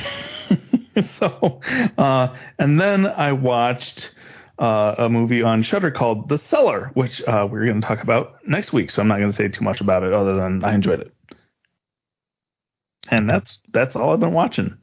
so, 1.18 1.62
uh, 1.98 2.36
and 2.60 2.80
then 2.80 3.08
I 3.08 3.32
watched 3.32 4.12
uh, 4.60 4.96
a 4.98 5.10
movie 5.10 5.42
on 5.42 5.64
Shudder 5.64 5.92
called 5.92 6.30
The 6.30 6.38
Cellar, 6.38 6.92
which 6.94 7.22
uh, 7.24 7.48
we're 7.50 7.66
going 7.66 7.82
to 7.82 7.88
talk 7.88 8.04
about 8.04 8.48
next 8.48 8.74
week. 8.74 8.92
So 8.92 9.02
I'm 9.02 9.08
not 9.08 9.18
going 9.18 9.32
to 9.32 9.36
say 9.36 9.48
too 9.48 9.64
much 9.64 9.82
about 9.82 10.04
it, 10.04 10.14
other 10.14 10.36
than 10.36 10.64
I 10.64 10.76
enjoyed 10.76 11.00
it. 11.00 11.14
And 13.10 13.30
that's 13.30 13.62
that's 13.74 13.96
all 13.96 14.14
I've 14.14 14.20
been 14.20 14.34
watching. 14.34 14.78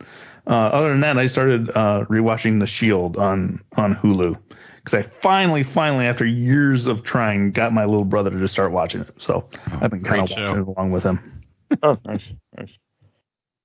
Uh, 0.48 0.52
other 0.52 0.90
than 0.90 1.00
that, 1.00 1.18
I 1.18 1.26
started 1.26 1.68
uh, 1.70 2.04
rewatching 2.08 2.58
The 2.58 2.66
Shield 2.66 3.18
on 3.18 3.62
on 3.76 3.94
Hulu 3.94 4.36
because 4.82 5.04
I 5.04 5.10
finally, 5.20 5.62
finally, 5.62 6.06
after 6.06 6.24
years 6.24 6.86
of 6.86 7.02
trying, 7.02 7.52
got 7.52 7.74
my 7.74 7.84
little 7.84 8.04
brother 8.04 8.30
to 8.30 8.48
start 8.48 8.72
watching 8.72 9.02
it. 9.02 9.14
So 9.18 9.46
I've 9.66 9.90
been 9.90 10.02
kind 10.02 10.22
of 10.22 10.28
great 10.28 10.28
show. 10.30 10.46
watching 10.46 10.62
it 10.62 10.68
along 10.68 10.92
with 10.92 11.02
him. 11.02 11.42
oh, 11.82 11.98
nice, 12.06 12.22
nice. 12.56 12.70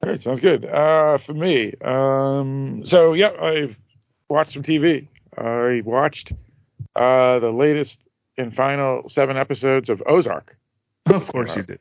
Great, 0.04 0.22
sounds 0.24 0.42
good. 0.42 0.66
Uh, 0.66 1.20
for 1.26 1.34
me, 1.34 1.74
um, 1.86 2.84
so 2.86 3.14
yeah, 3.14 3.32
I've 3.42 3.78
watched 4.28 4.52
some 4.52 4.64
TV. 4.64 5.08
I 5.38 5.82
watched 5.86 6.34
uh, 6.98 7.40
the 7.40 7.52
latest 7.52 7.96
and 8.38 8.54
final 8.54 9.10
seven 9.10 9.38
episodes 9.38 9.90
of 9.90 10.04
Ozark. 10.06 10.58
Of 11.06 11.28
course 11.28 11.56
you 11.56 11.64
did. 11.64 11.80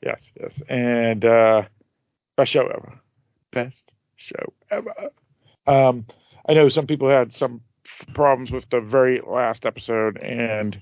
Yes, 0.00 0.20
yes, 0.40 0.52
and 0.68 1.24
uh, 1.24 1.62
best 2.36 2.52
show 2.52 2.66
ever. 2.68 3.00
Best 3.50 3.92
show 4.18 4.52
ever. 4.70 4.92
Um, 5.66 6.06
I 6.48 6.54
know 6.54 6.68
some 6.68 6.86
people 6.86 7.08
had 7.08 7.34
some 7.34 7.62
problems 8.14 8.50
with 8.50 8.68
the 8.70 8.80
very 8.80 9.20
last 9.26 9.64
episode, 9.64 10.18
and 10.18 10.80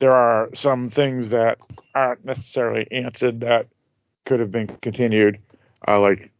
there 0.00 0.12
are 0.12 0.50
some 0.54 0.90
things 0.90 1.30
that 1.30 1.58
aren't 1.94 2.24
necessarily 2.24 2.86
answered 2.90 3.40
that 3.40 3.66
could 4.26 4.40
have 4.40 4.50
been 4.50 4.68
continued, 4.82 5.38
uh, 5.86 6.00
like 6.00 6.30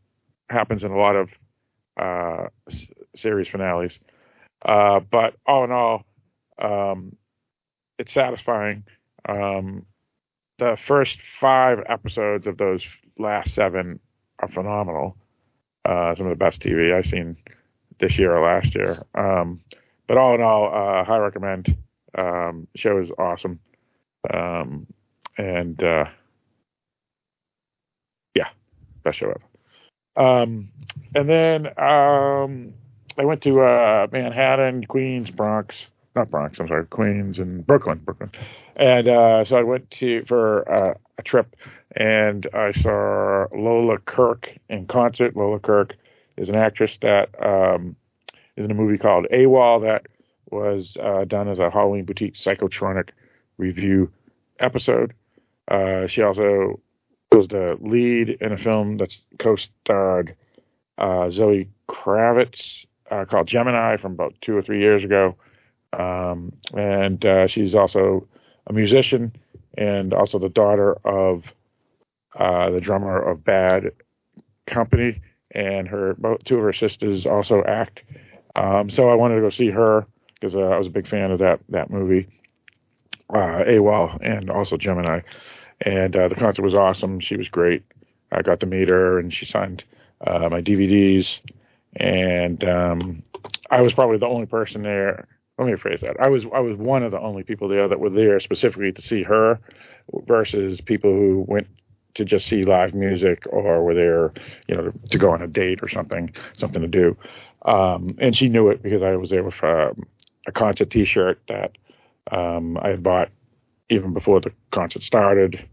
happens 0.51 0.83
in 0.83 0.91
a 0.91 0.97
lot 0.97 1.17
of 1.17 1.29
uh, 2.01 2.47
s- 2.71 2.87
series 3.17 3.49
finales. 3.49 3.99
Uh, 4.65 5.01
but 5.01 5.35
all 5.47 5.65
in 5.65 5.71
all, 5.71 6.05
um, 6.61 7.17
it's 7.99 8.13
satisfying. 8.13 8.85
Um, 9.29 9.87
the 10.59 10.77
first 10.87 11.19
five 11.41 11.79
episodes 11.89 12.47
of 12.47 12.59
those 12.59 12.85
last 13.19 13.55
seven 13.55 14.01
are 14.41 14.49
phenomenal. 14.49 15.17
Uh, 15.89 16.15
some 16.15 16.27
of 16.27 16.31
the 16.31 16.45
best 16.45 16.61
TV 16.61 16.93
I've 16.93 17.07
seen 17.07 17.35
this 17.99 18.19
year 18.19 18.37
or 18.37 18.45
last 18.45 18.75
year. 18.75 19.03
Um, 19.15 19.61
but 20.07 20.19
all 20.19 20.35
in 20.35 20.43
all, 20.43 20.67
uh, 20.67 21.03
high 21.03 21.17
recommend. 21.17 21.75
Um, 22.17 22.69
show 22.77 23.01
is 23.01 23.09
awesome. 23.19 23.59
Um, 24.33 24.87
and 25.39 25.83
uh, 25.83 26.05
yeah, 28.35 28.49
best 29.03 29.19
show 29.19 29.31
ever. 29.31 30.29
Um, 30.29 30.71
and 31.15 31.29
then 31.29 31.67
um, 31.79 32.75
I 33.17 33.25
went 33.25 33.43
to 33.45 33.61
uh, 33.63 34.09
Manhattan, 34.13 34.85
Queens, 34.85 35.31
Bronx, 35.31 35.75
not 36.15 36.31
Bronx. 36.31 36.59
I'm 36.61 36.69
sorry, 36.69 36.85
Queens 36.87 37.39
and 37.39 37.67
Brooklyn, 37.67 38.03
Brooklyn. 38.05 38.31
And 38.79 39.09
uh, 39.09 39.45
so 39.45 39.57
I 39.57 39.63
went 39.63 39.91
to 39.99 40.25
for 40.27 40.71
uh, 40.71 40.95
a 41.19 41.23
trip, 41.23 41.57
and 41.97 42.47
I 42.55 42.73
saw 42.73 43.47
Lola 43.55 43.99
Kirke 43.99 44.59
in 44.69 44.87
concert. 44.87 45.37
Lola 45.37 45.59
Kirke 45.59 45.93
is 46.37 46.49
an 46.49 46.55
actress 46.55 46.93
that 47.03 47.29
um, 47.45 47.97
is 48.57 48.65
in 48.65 48.71
a 48.71 48.75
movie 48.75 48.99
called 48.99 49.27
AWOL 49.33 49.83
that 49.83 50.07
was 50.51 50.97
uh, 51.03 51.25
done 51.25 51.49
as 51.49 51.59
a 51.59 51.71
Halloween 51.71 52.05
Boutique 52.05 52.35
Psychotronic 52.45 53.11
review 53.59 54.11
episode. 54.61 55.13
Uh, 55.69 56.07
she 56.07 56.23
also 56.23 56.81
was 57.33 57.49
the 57.49 57.77
lead 57.81 58.39
in 58.41 58.53
a 58.53 58.59
film 58.59 58.97
that's 58.97 59.19
co-starred 59.39 60.35
uh, 60.99 61.31
Zoe 61.31 61.69
Kravitz 61.91 62.61
uh, 63.11 63.25
called 63.25 63.49
Gemini 63.49 63.97
from 63.97 64.13
about 64.13 64.35
two 64.41 64.57
or 64.57 64.63
three 64.63 64.81
years 64.81 65.05
ago. 65.05 65.37
Um, 65.93 66.53
and 66.75 67.25
uh, 67.25 67.49
she's 67.49 67.75
also 67.75 68.27
a 68.69 68.73
musician 68.73 69.33
and 69.77 70.13
also 70.13 70.39
the 70.39 70.49
daughter 70.49 70.97
of 71.05 71.43
uh, 72.39 72.71
the 72.71 72.81
drummer 72.81 73.19
of 73.19 73.45
Bad 73.45 73.93
Company. 74.67 75.21
And 75.55 75.89
her 75.89 76.15
two 76.45 76.57
of 76.57 76.63
her 76.63 76.75
sisters 76.75 77.25
also 77.25 77.63
act. 77.67 78.01
Um, 78.55 78.91
so 78.91 79.09
I 79.09 79.15
wanted 79.15 79.37
to 79.37 79.41
go 79.41 79.51
see 79.51 79.71
her 79.71 80.07
because 80.35 80.55
uh, 80.55 80.59
I 80.59 80.79
was 80.79 80.87
a 80.87 80.91
big 80.91 81.09
fan 81.09 81.31
of 81.31 81.39
that 81.39 81.61
that 81.71 81.91
movie, 81.91 82.29
uh, 83.33 83.65
AWOL, 83.67 84.19
and 84.21 84.51
also 84.51 84.77
Gemini. 84.77 85.21
And 85.81 86.15
uh, 86.15 86.29
the 86.29 86.35
concert 86.35 86.63
was 86.63 86.75
awesome. 86.75 87.21
She 87.21 87.37
was 87.37 87.49
great. 87.49 87.83
I 88.31 88.43
got 88.43 88.61
to 88.61 88.67
meet 88.67 88.89
her, 88.89 89.19
and 89.19 89.33
she 89.33 89.47
signed 89.47 89.85
uh, 90.27 90.49
my 90.51 90.61
DVDs. 90.61 91.25
And 91.97 92.63
um, 92.65 93.23
I 93.71 93.81
was 93.81 93.95
probably 93.95 94.19
the 94.19 94.27
only 94.27 94.47
person 94.47 94.83
there. 94.83 95.27
Let 95.59 95.67
me 95.67 95.73
rephrase 95.73 96.01
that. 96.01 96.21
I 96.21 96.29
was 96.29 96.45
I 96.55 96.61
was 96.61 96.77
one 96.77 97.03
of 97.03 97.11
the 97.11 97.21
only 97.21 97.43
people 97.43 97.69
there 97.69 97.89
that 97.89 97.99
were 97.99 98.11
there 98.11 98.39
specifically 98.41 98.93
to 98.93 99.03
see 99.03 99.25
her, 99.25 99.59
versus 100.27 100.81
people 100.81 101.13
who 101.13 101.45
went 101.47 101.67
to 102.15 102.25
just 102.25 102.47
see 102.47 102.63
live 102.63 102.95
music 102.95 103.45
or 103.51 103.83
were 103.85 103.95
there, 103.95 104.33
you 104.67 104.77
know, 104.77 104.93
to 105.11 105.19
go 105.19 105.31
on 105.31 105.43
a 105.43 105.47
date 105.47 105.81
or 105.83 105.89
something, 105.89 106.33
something 106.57 106.83
to 106.83 106.89
do. 106.89 107.17
Um, 107.63 108.17
and 108.19 108.37
she 108.37 108.49
knew 108.49 108.69
it 108.71 108.83
because 108.83 109.03
I 109.03 109.17
was 109.17 109.31
there 109.31 109.43
with 109.43 109.63
uh, 109.63 109.93
a 110.47 110.53
concert 110.53 110.91
T-shirt 110.91 111.41
that 111.49 111.73
um, 112.31 112.79
I 112.79 112.89
had 112.89 113.03
bought 113.03 113.31
even 113.91 114.13
before 114.13 114.41
the 114.41 114.53
concert 114.71 115.03
started, 115.03 115.65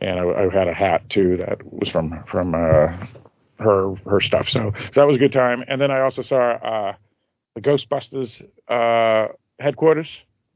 and 0.00 0.18
I, 0.18 0.24
I 0.24 0.48
had 0.52 0.68
a 0.68 0.74
hat 0.74 1.08
too 1.10 1.36
that 1.38 1.58
was 1.64 1.88
from 1.88 2.22
from 2.26 2.54
uh, 2.54 2.96
her 3.58 3.94
her 4.06 4.20
stuff. 4.20 4.48
So, 4.48 4.72
so 4.74 5.00
that 5.00 5.06
was 5.06 5.16
a 5.16 5.20
good 5.20 5.32
time. 5.32 5.64
And 5.68 5.80
then 5.80 5.90
I 5.90 6.00
also 6.00 6.22
saw 6.22 6.52
uh, 6.52 6.94
the 7.54 7.60
Ghostbusters 7.60 8.42
uh, 8.68 9.32
headquarters. 9.58 10.08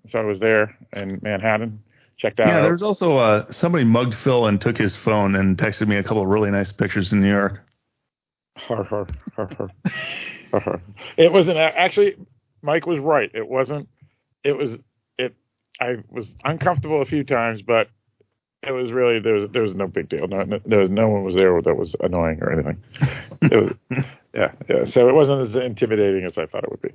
So 0.09 0.19
I 0.19 0.23
was 0.23 0.39
there 0.39 0.77
in 0.93 1.21
Manhattan. 1.23 1.83
Checked 2.17 2.41
out. 2.41 2.49
Yeah, 2.49 2.63
there's 2.63 2.83
also 2.83 3.19
uh, 3.19 3.51
somebody 3.53 3.85
mugged 3.85 4.15
Phil 4.15 4.47
and 4.47 4.59
took 4.59 4.79
his 4.79 4.97
phone 4.97 5.35
and 5.35 5.59
texted 5.59 5.87
me 5.87 5.97
a 5.97 6.03
couple 6.03 6.23
of 6.23 6.29
really 6.29 6.51
nice 6.51 6.73
pictures 6.73 7.13
in 7.13 7.21
New 7.21 7.29
York. 7.29 7.61
Her, 8.57 8.85
her, 8.85 9.07
her, 9.37 9.71
her. 10.61 10.83
It 11.19 11.31
wasn't 11.31 11.59
actually. 11.59 12.17
Mike 12.63 12.87
was 12.87 12.99
right. 12.99 13.31
It 13.35 13.47
wasn't. 13.47 13.89
It 14.45 14.57
was. 14.57 14.77
It. 15.19 15.35
I 15.79 15.97
was 16.09 16.33
uncomfortable 16.43 17.03
a 17.03 17.05
few 17.05 17.23
times, 17.23 17.61
but 17.61 17.89
it 18.63 18.73
was 18.73 18.93
really 18.93 19.21
there 19.21 19.35
was 19.35 19.51
there 19.53 19.63
was 19.63 19.75
no 19.75 19.87
big 19.87 20.09
deal. 20.09 20.27
No, 20.27 20.43
no, 20.43 20.59
there 20.65 20.81
was, 20.81 20.91
no 20.91 21.09
one 21.09 21.23
was 21.23 21.35
there 21.35 21.61
that 21.61 21.77
was 21.77 21.95
annoying 22.01 22.39
or 22.41 22.53
anything. 22.53 22.83
It 23.43 23.77
was, 23.91 24.05
yeah, 24.37 24.53
yeah. 24.69 24.85
So 24.85 25.09
it 25.09 25.15
wasn't 25.15 25.41
as 25.41 25.57
intimidating 25.57 26.25
as 26.25 26.37
I 26.37 26.47
thought 26.47 26.65
it 26.65 26.71
would 26.71 26.83
be. 26.83 26.93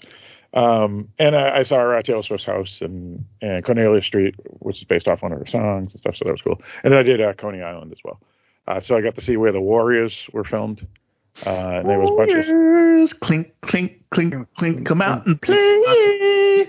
Um, 0.53 1.09
and 1.17 1.35
I, 1.35 1.59
I 1.59 1.63
saw 1.63 1.77
her 1.77 1.95
at 1.95 2.05
Taylor 2.05 2.23
Swift's 2.23 2.45
house 2.45 2.77
and 2.81 3.25
and 3.41 3.63
Cornelia 3.65 4.03
Street, 4.03 4.35
which 4.59 4.77
is 4.77 4.83
based 4.83 5.07
off 5.07 5.21
one 5.21 5.31
of 5.31 5.39
her 5.39 5.47
songs 5.47 5.91
and 5.93 6.01
stuff. 6.01 6.15
So 6.17 6.25
that 6.25 6.31
was 6.31 6.41
cool. 6.41 6.61
And 6.83 6.93
then 6.93 6.99
I 6.99 7.03
did 7.03 7.21
uh, 7.21 7.33
Coney 7.33 7.61
Island 7.61 7.91
as 7.91 7.99
well. 8.03 8.19
Uh, 8.67 8.79
so 8.79 8.95
I 8.95 9.01
got 9.01 9.15
to 9.15 9.21
see 9.21 9.37
where 9.37 9.51
the 9.51 9.61
Warriors 9.61 10.13
were 10.33 10.43
filmed. 10.43 10.85
Uh, 11.45 11.49
and 11.49 11.89
there 11.89 11.99
was 11.99 12.09
a 12.09 12.15
bunch 12.15 12.31
of 12.31 12.47
Warriors, 12.47 13.13
clink, 13.13 13.53
clink, 13.61 14.03
clink, 14.11 14.33
clink, 14.57 14.85
come 14.85 15.01
out 15.01 15.25
and 15.25 15.41
play. 15.41 16.67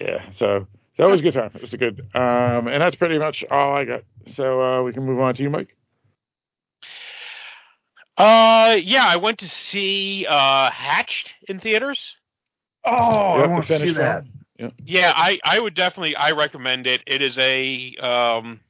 yeah. 0.00 0.30
So 0.36 0.66
that 0.98 1.04
was 1.04 1.20
a 1.20 1.22
good 1.22 1.34
time. 1.34 1.50
It 1.54 1.62
was 1.62 1.72
a 1.74 1.76
good. 1.76 2.00
Um, 2.14 2.66
and 2.66 2.82
that's 2.82 2.96
pretty 2.96 3.18
much 3.18 3.44
all 3.50 3.76
I 3.76 3.84
got. 3.84 4.02
So 4.34 4.62
uh, 4.62 4.82
we 4.82 4.92
can 4.92 5.04
move 5.04 5.20
on 5.20 5.34
to 5.34 5.42
you, 5.42 5.50
Mike. 5.50 5.76
Uh, 8.20 8.76
yeah, 8.76 9.06
I 9.06 9.16
went 9.16 9.38
to 9.38 9.48
see 9.48 10.26
uh, 10.28 10.70
Hatched 10.70 11.30
in 11.48 11.60
theaters. 11.60 12.00
Oh, 12.84 12.90
I 12.92 13.46
want 13.46 13.66
to 13.66 13.78
see 13.78 13.92
that. 13.92 14.24
Yeah. 14.58 14.70
Yeah, 14.84 15.12
I, 15.16 15.38
I 15.44 15.58
would 15.58 15.74
definitely 15.74 16.16
I 16.16 16.32
recommend 16.32 16.86
it. 16.86 17.02
It 17.06 17.22
is 17.22 17.38
a 17.38 17.94
um 17.96 18.60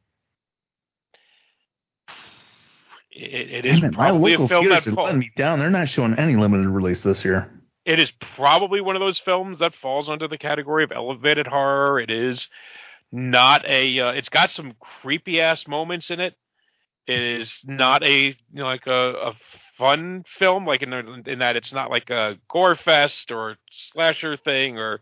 it, 3.12 3.50
it 3.50 3.66
is 3.66 3.80
Damn 3.80 3.90
it, 3.90 3.96
my 3.96 4.10
probably 4.10 4.32
local 4.32 4.46
a 4.46 4.48
film 4.48 4.64
theaters 4.64 4.84
that 4.84 4.90
are 4.90 4.94
fall, 4.94 5.04
letting 5.06 5.20
me 5.20 5.30
down. 5.36 5.58
They're 5.58 5.70
not 5.70 5.88
showing 5.88 6.14
any 6.14 6.36
limited 6.36 6.68
release 6.68 7.00
this 7.02 7.24
year. 7.24 7.50
it 7.84 7.98
is 7.98 8.12
probably 8.36 8.80
one 8.80 8.94
of 8.94 9.00
those 9.00 9.18
films 9.18 9.58
that 9.58 9.74
falls 9.74 10.08
under 10.08 10.28
the 10.28 10.38
category 10.38 10.84
of 10.84 10.92
elevated 10.92 11.46
horror. 11.48 11.98
It 12.00 12.10
is 12.10 12.48
not 13.10 13.64
a 13.66 13.98
uh, 13.98 14.10
it's 14.12 14.28
got 14.28 14.52
some 14.52 14.74
creepy 14.78 15.40
ass 15.40 15.66
moments 15.66 16.10
in 16.10 16.20
it. 16.20 16.34
It 17.10 17.40
is 17.40 17.60
not 17.64 18.04
a 18.04 18.26
you 18.26 18.34
know 18.52 18.66
like 18.66 18.86
a, 18.86 19.14
a 19.30 19.34
fun 19.76 20.24
film 20.38 20.64
like 20.64 20.82
in 20.82 20.92
in 21.26 21.40
that 21.40 21.56
it's 21.56 21.72
not 21.72 21.90
like 21.90 22.08
a 22.08 22.38
gore 22.48 22.76
fest 22.76 23.32
or 23.32 23.56
slasher 23.70 24.36
thing 24.36 24.78
or 24.78 25.00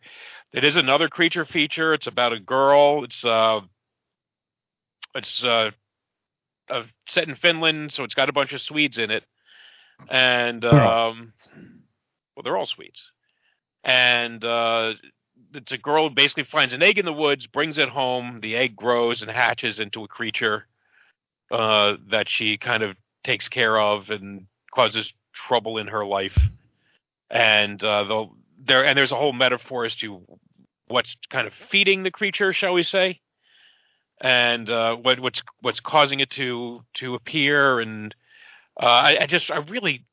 it 0.52 0.64
is 0.64 0.76
another 0.76 1.09
creature 1.09 1.44
feature. 1.44 1.93
It's 1.93 2.06
about 2.06 2.32
a 2.32 2.40
girl. 2.40 3.05
It's 3.05 3.22
uh 3.26 3.60
it's 5.14 5.44
uh, 5.44 5.72
uh 6.70 6.85
set 7.09 7.28
in 7.28 7.35
Finland, 7.35 7.93
so 7.93 8.05
it's 8.05 8.14
got 8.14 8.30
a 8.30 8.32
bunch 8.32 8.55
of 8.55 8.62
Swedes 8.62 8.97
in 8.97 9.10
it. 9.10 9.24
And 10.09 10.64
um 10.64 11.35
well 12.35 12.43
they're 12.43 12.56
all 12.56 12.64
Swedes. 12.64 13.10
And 13.85 14.43
uh 14.43 14.94
it's 15.52 15.72
a 15.72 15.78
girl 15.78 16.09
who 16.09 16.14
basically 16.14 16.44
finds 16.44 16.72
an 16.72 16.82
egg 16.82 16.97
in 16.97 17.05
the 17.05 17.12
woods, 17.12 17.47
brings 17.47 17.76
it 17.76 17.90
home, 17.90 18.40
the 18.40 18.56
egg 18.56 18.76
grows 18.76 19.20
and 19.20 19.30
hatches 19.30 19.78
into 19.78 20.05
a 20.05 20.09
creature 20.09 20.66
uh 21.50 21.96
that 22.10 22.28
she 22.28 22.58
kind 22.58 22.82
of 22.82 22.96
takes 23.24 23.48
care 23.48 23.78
of 23.78 24.10
and 24.10 24.46
causes 24.74 25.12
trouble 25.32 25.78
in 25.78 25.88
her 25.88 26.04
life. 26.04 26.38
And 27.30 27.82
uh 27.82 28.04
the 28.04 28.26
there 28.66 28.84
and 28.84 28.96
there's 28.96 29.12
a 29.12 29.16
whole 29.16 29.32
metaphor 29.32 29.84
as 29.84 29.96
to 29.96 30.22
what's 30.88 31.16
kind 31.30 31.46
of 31.46 31.52
feeding 31.70 32.02
the 32.02 32.10
creature, 32.10 32.52
shall 32.52 32.72
we 32.72 32.82
say, 32.82 33.20
and 34.20 34.68
uh, 34.68 34.96
what 34.96 35.20
what's 35.20 35.42
what's 35.60 35.80
causing 35.80 36.20
it 36.20 36.30
to 36.30 36.82
to 36.94 37.14
appear. 37.14 37.80
And 37.80 38.14
uh, 38.80 38.86
I, 38.86 39.22
I 39.22 39.26
just 39.26 39.50
I 39.50 39.58
really 39.58 40.04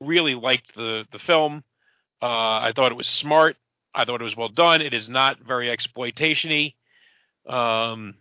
really 0.00 0.34
liked 0.34 0.74
the 0.74 1.04
the 1.12 1.18
film. 1.18 1.64
Uh, 2.20 2.60
I 2.60 2.72
thought 2.74 2.92
it 2.92 2.96
was 2.96 3.06
smart. 3.06 3.56
I 3.94 4.04
thought 4.04 4.20
it 4.20 4.24
was 4.24 4.36
well 4.36 4.48
done. 4.48 4.82
It 4.82 4.94
is 4.94 5.08
not 5.08 5.38
very 5.40 5.74
exploitationy. 5.74 6.74
Um, 7.48 8.14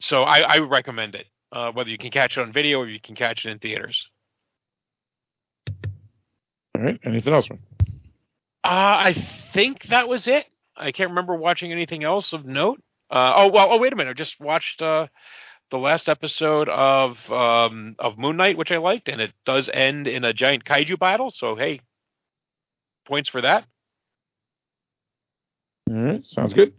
so 0.00 0.22
I, 0.22 0.40
I 0.40 0.58
would 0.58 0.70
recommend 0.70 1.14
it. 1.14 1.26
Uh, 1.52 1.72
whether 1.72 1.90
you 1.90 1.98
can 1.98 2.10
catch 2.10 2.38
it 2.38 2.40
on 2.40 2.52
video 2.52 2.78
or 2.78 2.88
you 2.88 3.00
can 3.00 3.16
catch 3.16 3.44
it 3.44 3.50
in 3.50 3.58
theaters. 3.58 4.08
All 6.76 6.82
right. 6.84 6.98
Anything 7.04 7.32
else? 7.32 7.48
Uh, 7.50 7.56
I 8.64 9.28
think 9.52 9.84
that 9.84 10.08
was 10.08 10.28
it. 10.28 10.46
I 10.76 10.92
can't 10.92 11.10
remember 11.10 11.34
watching 11.34 11.72
anything 11.72 12.04
else 12.04 12.32
of 12.32 12.46
note. 12.46 12.80
Uh, 13.10 13.34
oh 13.36 13.48
well. 13.48 13.68
Oh 13.70 13.78
wait 13.78 13.92
a 13.92 13.96
minute. 13.96 14.10
I 14.10 14.14
just 14.14 14.38
watched 14.40 14.80
uh, 14.80 15.08
the 15.70 15.78
last 15.78 16.08
episode 16.08 16.68
of 16.68 17.18
um, 17.30 17.96
of 17.98 18.16
Moon 18.16 18.36
Knight, 18.36 18.56
which 18.56 18.70
I 18.70 18.78
liked, 18.78 19.08
and 19.08 19.20
it 19.20 19.32
does 19.44 19.68
end 19.72 20.06
in 20.06 20.24
a 20.24 20.32
giant 20.32 20.64
kaiju 20.64 20.98
battle. 20.98 21.30
So 21.30 21.56
hey, 21.56 21.80
points 23.06 23.28
for 23.28 23.40
that. 23.40 23.64
All 25.90 25.96
right. 25.96 26.22
Sounds 26.32 26.52
good. 26.52 26.72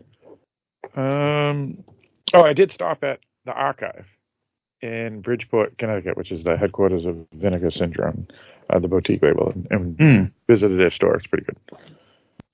Um. 0.96 1.84
Oh, 2.34 2.44
I 2.44 2.54
did 2.54 2.72
stop 2.72 3.04
at 3.04 3.20
the 3.46 3.54
archive 3.54 4.06
in 4.82 5.22
Bridgeport, 5.22 5.78
Connecticut, 5.78 6.18
which 6.18 6.32
is 6.32 6.44
the 6.44 6.58
headquarters 6.58 7.06
of 7.06 7.18
Vinegar 7.34 7.72
Syndrome, 7.72 8.28
uh, 8.70 8.80
the 8.80 8.88
boutique 8.88 9.22
label, 9.22 9.52
and, 9.52 9.68
and 9.70 9.98
Mm. 9.98 10.32
visited 10.48 10.80
their 10.80 10.90
store. 10.90 11.16
It's 11.16 11.28
pretty 11.28 11.46
good. 11.46 11.58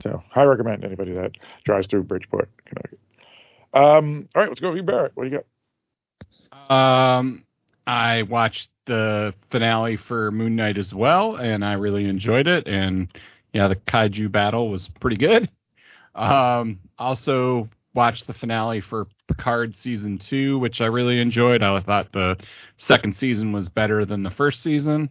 So, 0.04 0.22
I 0.36 0.44
recommend 0.44 0.84
anybody 0.84 1.14
that 1.14 1.32
drives 1.64 1.88
through 1.88 2.04
Bridgeport, 2.04 2.50
Connecticut. 2.66 3.00
Um, 3.74 4.30
all 4.36 4.42
right, 4.42 4.50
let's 4.50 4.60
go 4.60 4.70
with 4.70 4.78
you, 4.78 4.84
Barrett. 4.84 5.12
What 5.16 5.24
do 5.26 5.30
you 5.30 5.38
got? 5.38 7.20
Um, 7.20 7.46
I 7.86 8.24
watched 8.24 8.70
the 8.86 9.34
finale 9.52 9.98
for 9.98 10.32
Moon 10.32 10.56
Knight 10.56 10.78
as 10.78 10.94
well, 10.94 11.36
and 11.36 11.64
I 11.64 11.74
really 11.74 12.06
enjoyed 12.06 12.48
it. 12.48 12.68
And 12.68 13.08
yeah, 13.54 13.68
the 13.68 13.76
kaiju 13.76 14.32
battle 14.32 14.70
was 14.70 14.90
pretty 15.00 15.18
good. 15.18 15.50
Um, 16.16 16.80
also 16.98 17.70
watched 17.98 18.28
the 18.28 18.34
finale 18.34 18.80
for 18.80 19.08
Picard 19.28 19.76
season 19.76 20.20
two, 20.20 20.60
which 20.60 20.80
I 20.80 20.86
really 20.86 21.20
enjoyed. 21.20 21.64
I 21.64 21.82
thought 21.82 22.14
the 22.14 22.38
second 22.78 23.18
season 23.18 23.52
was 23.52 23.68
better 23.68 24.06
than 24.06 24.22
the 24.24 24.30
first 24.30 24.62
season. 24.62 25.10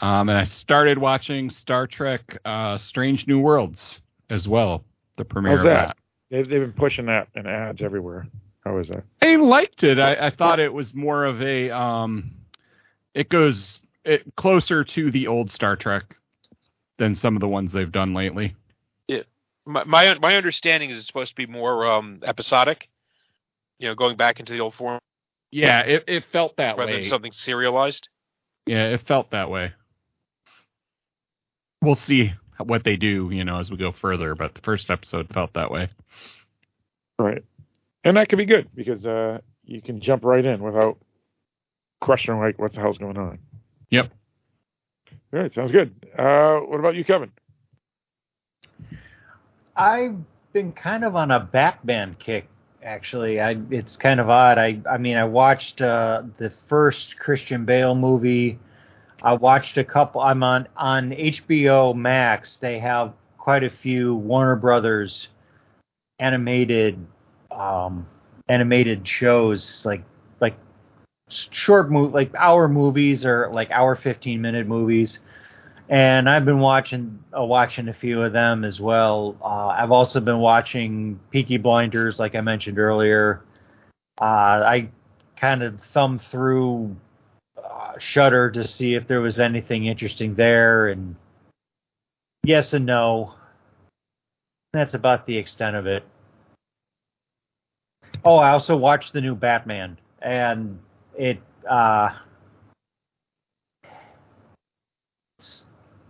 Um, 0.00 0.28
and 0.28 0.38
I 0.38 0.44
started 0.44 0.96
watching 0.96 1.50
Star 1.50 1.86
Trek: 1.86 2.38
uh, 2.44 2.78
Strange 2.78 3.26
New 3.26 3.40
Worlds 3.40 4.00
as 4.30 4.48
well. 4.48 4.84
The 5.16 5.24
premiere 5.24 5.56
How's 5.56 5.58
of 5.60 5.64
that? 5.64 5.86
that. 5.88 5.96
They've 6.30 6.48
they've 6.48 6.60
been 6.60 6.72
pushing 6.72 7.06
that 7.06 7.28
in 7.34 7.46
ads 7.46 7.82
everywhere. 7.82 8.26
How 8.64 8.78
is 8.78 8.88
that? 8.88 9.04
I 9.20 9.36
liked 9.36 9.82
it. 9.82 9.98
I, 9.98 10.14
I 10.14 10.30
thought 10.30 10.58
it 10.60 10.72
was 10.72 10.94
more 10.94 11.24
of 11.24 11.42
a 11.42 11.70
um, 11.70 12.30
it 13.12 13.28
goes 13.28 13.80
it 14.04 14.22
closer 14.36 14.84
to 14.84 15.10
the 15.10 15.26
old 15.26 15.50
Star 15.50 15.76
Trek 15.76 16.16
than 16.98 17.14
some 17.16 17.36
of 17.36 17.40
the 17.40 17.48
ones 17.48 17.72
they've 17.72 17.90
done 17.90 18.14
lately. 18.14 18.54
My 19.66 19.84
my, 19.84 20.18
my 20.18 20.36
understanding 20.36 20.90
is 20.90 20.98
it's 20.98 21.06
supposed 21.06 21.30
to 21.30 21.36
be 21.36 21.46
more 21.46 21.86
um, 21.86 22.20
episodic. 22.24 22.88
You 23.78 23.88
know, 23.88 23.94
going 23.94 24.16
back 24.16 24.40
into 24.40 24.52
the 24.52 24.60
old 24.60 24.74
form 24.74 25.00
Yeah, 25.50 25.80
it, 25.80 26.04
it 26.06 26.24
felt 26.32 26.56
that 26.56 26.78
rather 26.78 26.92
way. 26.92 27.00
than 27.00 27.08
something 27.10 27.32
serialized. 27.32 28.08
Yeah, 28.66 28.90
it 28.90 29.06
felt 29.06 29.30
that 29.32 29.50
way. 29.50 29.72
We'll 31.82 31.96
see 31.96 32.32
what 32.58 32.84
they 32.84 32.96
do, 32.96 33.30
you 33.32 33.44
know, 33.44 33.58
as 33.58 33.70
we 33.70 33.76
go 33.76 33.92
further. 33.92 34.34
But 34.34 34.54
the 34.54 34.60
first 34.62 34.90
episode 34.90 35.28
felt 35.34 35.54
that 35.54 35.70
way. 35.70 35.88
Right. 37.18 37.44
And 38.04 38.16
that 38.16 38.28
could 38.28 38.38
be 38.38 38.46
good 38.46 38.68
because 38.74 39.04
uh, 39.04 39.38
you 39.64 39.82
can 39.82 40.00
jump 40.00 40.24
right 40.24 40.44
in 40.44 40.62
without 40.62 40.98
questioning 42.00 42.40
like 42.40 42.58
what 42.58 42.72
the 42.72 42.80
hell's 42.80 42.98
going 42.98 43.18
on. 43.18 43.38
Yep. 43.90 44.12
All 45.32 45.40
right, 45.40 45.52
sounds 45.52 45.72
good. 45.72 45.94
Uh, 46.16 46.58
what 46.60 46.78
about 46.80 46.94
you, 46.94 47.04
Kevin? 47.04 47.32
I've 49.76 50.16
been 50.52 50.72
kind 50.72 51.04
of 51.04 51.16
on 51.16 51.30
a 51.30 51.40
Batman 51.40 52.16
kick. 52.18 52.48
Actually, 52.82 53.40
I 53.40 53.56
it's 53.70 53.96
kind 53.96 54.20
of 54.20 54.28
odd. 54.28 54.58
I 54.58 54.80
I 54.90 54.98
mean, 54.98 55.16
I 55.16 55.24
watched 55.24 55.80
uh, 55.80 56.22
the 56.36 56.52
first 56.68 57.18
Christian 57.18 57.64
Bale 57.64 57.94
movie. 57.94 58.58
I 59.22 59.34
watched 59.34 59.78
a 59.78 59.84
couple. 59.84 60.20
I'm 60.20 60.42
on 60.42 60.68
on 60.76 61.10
HBO 61.10 61.94
Max. 61.94 62.56
They 62.56 62.78
have 62.78 63.14
quite 63.38 63.64
a 63.64 63.70
few 63.70 64.14
Warner 64.14 64.56
Brothers 64.56 65.28
animated 66.18 67.06
um, 67.50 68.06
animated 68.48 69.08
shows, 69.08 69.84
like 69.86 70.04
like 70.40 70.56
short 71.28 71.90
move, 71.90 72.12
like 72.12 72.34
hour 72.34 72.68
movies 72.68 73.24
or 73.24 73.50
like 73.50 73.70
hour 73.70 73.96
15 73.96 74.42
minute 74.42 74.66
movies 74.66 75.20
and 75.88 76.28
I've 76.28 76.44
been 76.44 76.60
watching 76.60 77.22
uh, 77.36 77.44
watching 77.44 77.88
a 77.88 77.94
few 77.94 78.22
of 78.22 78.32
them 78.32 78.64
as 78.64 78.80
well. 78.80 79.36
Uh, 79.42 79.68
I've 79.68 79.92
also 79.92 80.20
been 80.20 80.38
watching 80.38 81.20
Peaky 81.30 81.58
Blinders, 81.58 82.18
like 82.18 82.34
I 82.34 82.40
mentioned 82.40 82.78
earlier. 82.78 83.42
Uh, 84.20 84.24
I 84.24 84.88
kind 85.36 85.62
of 85.62 85.80
thumbed 85.92 86.22
through 86.22 86.96
uh, 87.62 87.98
Shudder 87.98 88.50
to 88.52 88.66
see 88.66 88.94
if 88.94 89.06
there 89.06 89.20
was 89.20 89.38
anything 89.38 89.86
interesting 89.86 90.34
there, 90.34 90.88
and 90.88 91.16
yes 92.44 92.72
and 92.72 92.86
no. 92.86 93.34
That's 94.72 94.94
about 94.94 95.26
the 95.26 95.36
extent 95.36 95.76
of 95.76 95.86
it. 95.86 96.02
Oh, 98.24 98.38
I 98.38 98.50
also 98.50 98.76
watched 98.76 99.12
the 99.12 99.20
new 99.20 99.34
Batman, 99.34 99.98
and 100.22 100.78
it. 101.16 101.40
Uh, 101.68 102.10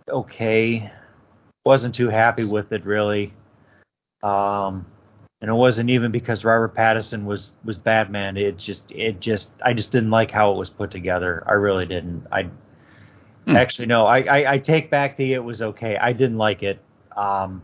okay. 0.09 0.91
Wasn't 1.65 1.95
too 1.95 2.09
happy 2.09 2.45
with 2.45 2.73
it 2.73 2.85
really. 2.85 3.33
Um, 4.23 4.87
and 5.41 5.51
it 5.51 5.55
wasn't 5.55 5.91
even 5.91 6.11
because 6.11 6.45
Robert 6.45 6.75
Pattinson 6.75 7.25
was 7.25 7.53
was 7.65 7.77
Batman. 7.77 8.37
It 8.37 8.59
just 8.59 8.91
it 8.91 9.21
just 9.21 9.51
I 9.63 9.75
just 9.75 9.93
didn't 9.93 10.11
like 10.11 10.31
how 10.31 10.53
it 10.53 10.57
was 10.57 10.71
put 10.71 10.91
together. 10.91 11.43
I 11.47 11.53
really 11.53 11.87
didn't. 11.87 12.27
I 12.33 12.49
Hmm. 13.47 13.57
actually 13.57 13.87
no. 13.87 14.07
I, 14.07 14.21
I 14.21 14.53
I 14.55 14.59
take 14.59 14.91
back 14.91 15.17
the 15.17 15.35
it 15.35 15.39
was 15.45 15.61
okay. 15.61 15.99
I 15.99 16.13
didn't 16.15 16.39
like 16.39 16.63
it. 16.63 16.81
Um, 17.15 17.63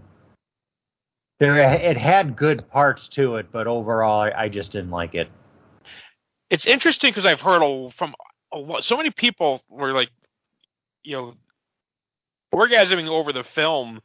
there 1.38 1.56
it 1.58 1.96
had 1.96 2.36
good 2.36 2.68
parts 2.70 3.08
to 3.08 3.36
it, 3.36 3.50
but 3.50 3.66
overall 3.66 4.20
I, 4.20 4.30
I 4.30 4.48
just 4.50 4.72
didn't 4.72 4.90
like 4.90 5.14
it. 5.14 5.28
It's 6.50 6.66
interesting 6.66 7.10
because 7.10 7.24
I've 7.24 7.40
heard 7.40 7.62
a, 7.62 7.90
from 7.92 8.14
a 8.52 8.82
so 8.82 8.96
many 8.96 9.10
people 9.10 9.62
were 9.70 9.92
like, 9.92 10.10
you 11.02 11.16
know, 11.16 11.34
orgasming 12.52 13.08
over 13.08 13.32
the 13.32 13.44
film 13.44 14.00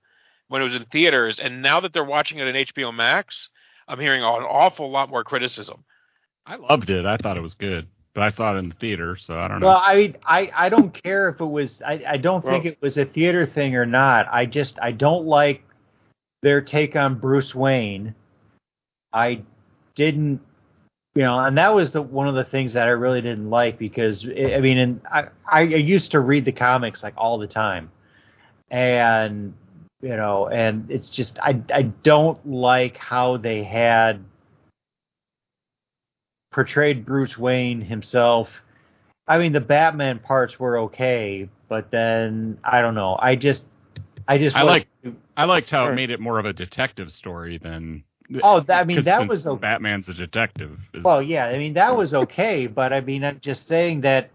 when 0.47 0.61
it 0.61 0.65
was 0.65 0.75
in 0.75 0.85
theaters, 0.85 1.39
and 1.39 1.61
now 1.61 1.79
that 1.79 1.93
they're 1.93 2.03
watching 2.03 2.37
it 2.39 2.47
on 2.47 2.53
HBO 2.53 2.93
Max, 2.93 3.49
I'm 3.87 3.99
hearing 3.99 4.21
an 4.21 4.27
awful 4.27 4.89
lot 4.91 5.09
more 5.09 5.23
criticism. 5.23 5.83
I 6.45 6.55
loved 6.55 6.89
it. 6.89 7.05
I 7.05 7.17
thought 7.17 7.37
it 7.37 7.41
was 7.41 7.55
good, 7.55 7.87
but 8.13 8.23
I 8.23 8.29
saw 8.29 8.55
it 8.55 8.59
in 8.59 8.69
the 8.69 8.75
theater, 8.75 9.15
so 9.15 9.37
I 9.37 9.47
don't 9.47 9.59
know. 9.59 9.67
Well, 9.67 9.81
I 9.83 10.13
I 10.23 10.51
I 10.55 10.69
don't 10.69 10.93
care 10.93 11.29
if 11.29 11.41
it 11.41 11.45
was. 11.45 11.81
I 11.81 12.03
I 12.07 12.17
don't 12.17 12.43
think 12.43 12.63
Well- 12.65 12.73
it 12.73 12.81
was 12.81 12.97
a 12.97 13.05
theater 13.05 13.45
thing 13.45 13.75
or 13.75 13.85
not. 13.85 14.27
I 14.31 14.45
just 14.45 14.77
I 14.81 14.91
don't 14.91 15.25
like 15.25 15.63
their 16.43 16.61
take 16.61 16.95
on 16.95 17.15
Bruce 17.15 17.55
Wayne. 17.55 18.13
I 19.11 19.41
didn't, 19.95 20.41
you 21.15 21.23
know, 21.23 21.39
and 21.39 21.57
that 21.57 21.73
was 21.73 21.91
the 21.91 22.01
one 22.03 22.27
of 22.27 22.35
the 22.35 22.43
things 22.43 22.73
that 22.73 22.87
I 22.87 22.91
really 22.91 23.21
didn't 23.21 23.49
like 23.49 23.79
because 23.79 24.23
I 24.27 24.55
I 24.55 24.61
mean, 24.61 24.77
and 24.77 25.01
I 25.11 25.25
I 25.51 25.61
used 25.61 26.11
to 26.11 26.19
read 26.19 26.45
the 26.45 26.51
comics 26.51 27.01
like 27.01 27.15
all 27.17 27.39
the 27.39 27.47
time, 27.47 27.89
and 28.69 29.53
you 30.01 30.15
know, 30.15 30.47
and 30.47 30.89
it's 30.91 31.09
just 31.09 31.39
I 31.39 31.61
I 31.73 31.83
don't 31.83 32.45
like 32.47 32.97
how 32.97 33.37
they 33.37 33.63
had 33.63 34.23
portrayed 36.51 37.05
Bruce 37.05 37.37
Wayne 37.37 37.81
himself. 37.81 38.49
I 39.27 39.37
mean, 39.39 39.53
the 39.53 39.61
Batman 39.61 40.19
parts 40.19 40.59
were 40.59 40.77
okay, 40.79 41.49
but 41.67 41.89
then 41.91 42.59
I 42.63 42.81
don't 42.81 42.95
know. 42.95 43.17
I 43.19 43.35
just, 43.35 43.65
I 44.27 44.37
just 44.37 44.55
I 44.55 44.61
like 44.61 44.87
I 45.35 45.45
liked 45.45 45.69
how 45.69 45.87
it 45.89 45.95
made 45.95 46.11
it 46.11 46.19
more 46.19 46.37
of 46.39 46.45
a 46.45 46.53
detective 46.53 47.11
story 47.11 47.57
than. 47.57 48.03
Oh, 48.41 48.59
that- 48.61 48.81
I 48.81 48.83
mean, 48.85 49.03
that 49.03 49.27
was 49.27 49.45
okay. 49.45 49.61
Batman's 49.61 50.09
a 50.09 50.13
detective. 50.13 50.79
is- 50.93 51.03
Well, 51.03 51.21
yeah, 51.21 51.45
I 51.45 51.57
mean 51.57 51.73
that 51.73 51.95
was 51.95 52.13
okay, 52.13 52.67
but 52.67 52.93
I 52.93 53.01
mean 53.01 53.23
I'm 53.23 53.39
just 53.39 53.67
saying 53.67 54.01
that 54.01 54.29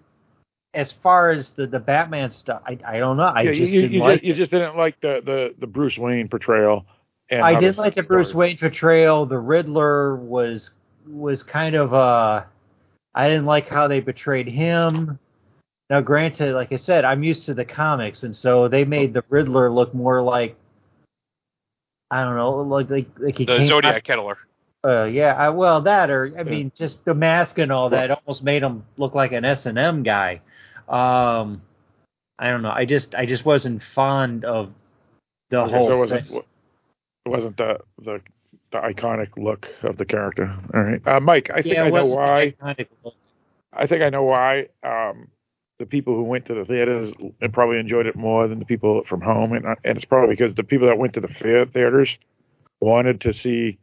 as 0.74 0.92
far 0.92 1.30
as 1.30 1.50
the 1.50 1.66
the 1.66 1.78
Batman 1.80 2.30
stuff, 2.30 2.62
I 2.66 2.78
I 2.86 2.98
don't 2.98 3.16
know. 3.16 3.24
I 3.24 3.42
Yeah, 3.42 3.52
just 3.52 3.72
you, 3.72 3.80
didn't 3.82 3.94
you, 3.94 4.00
like 4.00 4.20
just, 4.20 4.24
you 4.24 4.34
just 4.34 4.50
didn't 4.50 4.76
like 4.76 5.00
the, 5.00 5.20
the, 5.24 5.54
the 5.58 5.66
Bruce 5.66 5.98
Wayne 5.98 6.28
portrayal. 6.28 6.86
And 7.28 7.42
I 7.42 7.54
how 7.54 7.60
did 7.60 7.76
like 7.76 7.94
the 7.94 8.02
Bruce 8.02 8.34
Wayne 8.34 8.56
portrayal. 8.58 9.26
The 9.26 9.38
Riddler 9.38 10.16
was 10.16 10.70
was 11.06 11.42
kind 11.42 11.74
of 11.74 11.92
uh 11.94 12.44
I 13.14 13.28
didn't 13.28 13.46
like 13.46 13.68
how 13.68 13.88
they 13.88 14.00
betrayed 14.00 14.46
him. 14.46 15.18
Now, 15.88 16.00
granted, 16.00 16.54
like 16.54 16.72
I 16.72 16.76
said, 16.76 17.04
I'm 17.04 17.24
used 17.24 17.46
to 17.46 17.54
the 17.54 17.64
comics, 17.64 18.22
and 18.22 18.34
so 18.34 18.68
they 18.68 18.84
made 18.84 19.12
the 19.12 19.24
Riddler 19.28 19.70
look 19.72 19.92
more 19.92 20.22
like 20.22 20.56
I 22.12 22.22
don't 22.24 22.36
know, 22.36 22.60
like 22.60 22.90
like 22.90 23.08
like 23.18 23.38
he 23.38 23.44
The 23.44 23.58
came 23.58 23.68
Zodiac 23.68 23.96
out- 23.96 24.04
Kettler. 24.04 24.38
Uh, 24.82 25.04
yeah, 25.04 25.34
I, 25.34 25.50
well, 25.50 25.82
that 25.82 26.08
or 26.08 26.32
I 26.38 26.42
mean, 26.42 26.72
just 26.74 27.04
the 27.04 27.12
mask 27.12 27.58
and 27.58 27.70
all 27.70 27.90
that 27.90 28.10
almost 28.10 28.42
made 28.42 28.62
him 28.62 28.82
look 28.96 29.14
like 29.14 29.32
an 29.32 29.44
S 29.44 29.66
and 29.66 29.76
M 29.76 30.02
guy. 30.02 30.40
Um, 30.90 31.62
I 32.38 32.48
don't 32.50 32.62
know. 32.62 32.72
I 32.72 32.84
just 32.84 33.14
I 33.14 33.26
just 33.26 33.44
wasn't 33.44 33.82
fond 33.94 34.44
of 34.44 34.72
the 35.50 35.66
whole 35.66 35.98
wasn't, 35.98 36.28
thing. 36.28 36.42
it 37.26 37.28
wasn't 37.28 37.56
the, 37.56 37.78
the 38.02 38.20
the 38.72 38.78
iconic 38.78 39.28
look 39.36 39.68
of 39.82 39.96
the 39.98 40.04
character. 40.04 40.56
All 40.74 40.80
right, 40.80 41.06
uh, 41.06 41.20
Mike. 41.20 41.50
I 41.54 41.62
think 41.62 41.74
Yeah, 41.74 41.84
I 41.84 41.90
know 41.90 42.06
why. 42.06 42.54
I 43.72 43.86
think 43.86 44.02
I 44.02 44.08
know 44.08 44.24
why. 44.24 44.68
Um, 44.82 45.28
the 45.78 45.86
people 45.86 46.14
who 46.14 46.24
went 46.24 46.46
to 46.46 46.54
the 46.54 46.64
theaters 46.64 47.12
and 47.40 47.52
probably 47.52 47.78
enjoyed 47.78 48.06
it 48.06 48.16
more 48.16 48.46
than 48.48 48.58
the 48.58 48.64
people 48.64 49.02
from 49.08 49.20
home, 49.20 49.52
and 49.52 49.64
and 49.84 49.96
it's 49.96 50.04
probably 50.04 50.34
because 50.34 50.54
the 50.54 50.64
people 50.64 50.88
that 50.88 50.98
went 50.98 51.14
to 51.14 51.20
the 51.20 51.28
theaters 51.72 52.16
wanted 52.80 53.20
to 53.20 53.32
see 53.32 53.78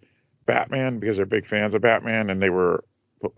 Batman 0.45 0.99
because 0.99 1.17
they're 1.17 1.25
big 1.25 1.47
fans 1.47 1.73
of 1.73 1.81
Batman, 1.81 2.29
and 2.29 2.41
they 2.41 2.49
were 2.49 2.83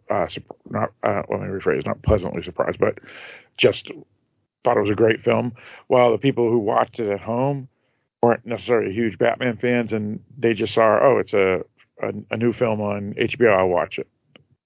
uh, 0.09 0.27
not 0.69 0.91
uh, 1.03 1.23
let 1.29 1.39
me 1.41 1.47
rephrase, 1.47 1.85
not 1.85 2.01
pleasantly 2.03 2.43
surprised, 2.43 2.79
but 2.79 2.99
just 3.57 3.89
thought 4.63 4.77
it 4.77 4.81
was 4.81 4.89
a 4.89 4.95
great 4.95 5.21
film. 5.23 5.53
While 5.87 6.11
the 6.11 6.17
people 6.17 6.49
who 6.49 6.59
watched 6.59 6.99
it 6.99 7.09
at 7.11 7.21
home 7.21 7.67
weren't 8.21 8.45
necessarily 8.45 8.93
huge 8.93 9.17
Batman 9.17 9.57
fans, 9.57 9.93
and 9.93 10.19
they 10.37 10.53
just 10.53 10.73
saw, 10.73 10.99
oh, 11.01 11.17
it's 11.19 11.33
a 11.33 11.61
a, 12.01 12.13
a 12.31 12.37
new 12.37 12.53
film 12.53 12.79
on 12.81 13.13
HBO, 13.15 13.57
I'll 13.57 13.67
watch 13.67 13.99
it. 13.99 14.07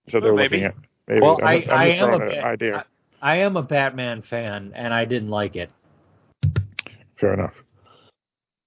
So 0.10 0.19
they're 0.19 0.34
Well, 0.34 0.44
looking 0.44 0.64
at 0.64 0.76
maybe. 1.07 1.22
Well, 1.22 1.38
I'm, 1.41 1.48
I, 1.48 1.53
I'm 1.64 1.69
I 1.72 1.85
am 1.88 2.14
a 2.14 2.18
throwing 2.18 2.44
idea. 2.44 2.85
I 3.22 3.38
am 3.38 3.56
a 3.57 3.64
Batman 3.64 4.22
fan, 4.22 4.73
and 4.76 4.94
I 4.94 5.06
didn't 5.06 5.30
like 5.30 5.56
it. 5.56 5.69
Fair 7.15 7.34
enough. 7.34 7.53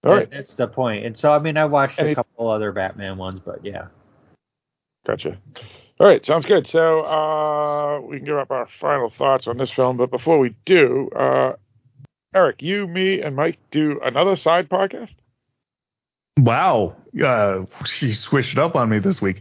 All 0.05 0.14
right, 0.14 0.31
That's 0.31 0.55
the 0.55 0.66
point. 0.68 1.05
And 1.05 1.16
so, 1.16 1.32
I 1.32 1.39
mean, 1.40 1.56
I 1.56 1.64
watched 1.64 1.98
Any- 1.98 2.12
a 2.12 2.14
couple 2.14 2.48
other 2.48 2.73
Batman 2.73 3.18
ones, 3.18 3.40
but 3.44 3.64
yeah. 3.64 3.86
gotcha. 5.06 5.36
All 5.98 6.06
right, 6.06 6.24
sounds 6.27 6.44
good. 6.44 6.68
So 6.70 7.01
uh, 7.01 8.01
we 8.01 8.18
can 8.18 8.27
give 8.27 8.36
up 8.36 8.51
our 8.51 8.68
final 8.81 9.10
thoughts 9.16 9.47
on 9.47 9.56
this 9.56 9.70
film, 9.73 9.97
but 9.97 10.10
before 10.10 10.39
we 10.39 10.55
do, 10.66 11.09
uh, 11.16 11.52
Eric, 12.35 12.56
you, 12.60 12.86
me, 12.86 13.23
and 13.23 13.35
Mike 13.35 13.59
do 13.70 13.98
another 14.05 14.36
side 14.36 14.68
podcast. 14.68 15.14
Wow. 16.39 16.97
Uh, 17.24 17.62
she 17.86 18.12
switched 18.12 18.59
up 18.59 18.77
on 18.77 18.90
me 18.90 18.98
this 18.98 19.23
week. 19.23 19.40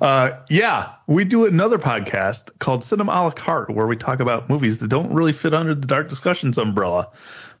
Uh, 0.00 0.30
yeah, 0.48 0.92
we 1.08 1.24
do 1.24 1.44
another 1.44 1.76
podcast 1.76 2.56
called 2.60 2.84
Cinema 2.84 3.10
a 3.10 3.20
la 3.24 3.30
carte 3.32 3.74
where 3.74 3.88
we 3.88 3.96
talk 3.96 4.20
about 4.20 4.48
movies 4.48 4.78
that 4.78 4.86
don't 4.86 5.12
really 5.12 5.32
fit 5.32 5.54
under 5.54 5.74
the 5.74 5.88
Dark 5.88 6.08
Discussions 6.08 6.56
umbrella. 6.56 7.08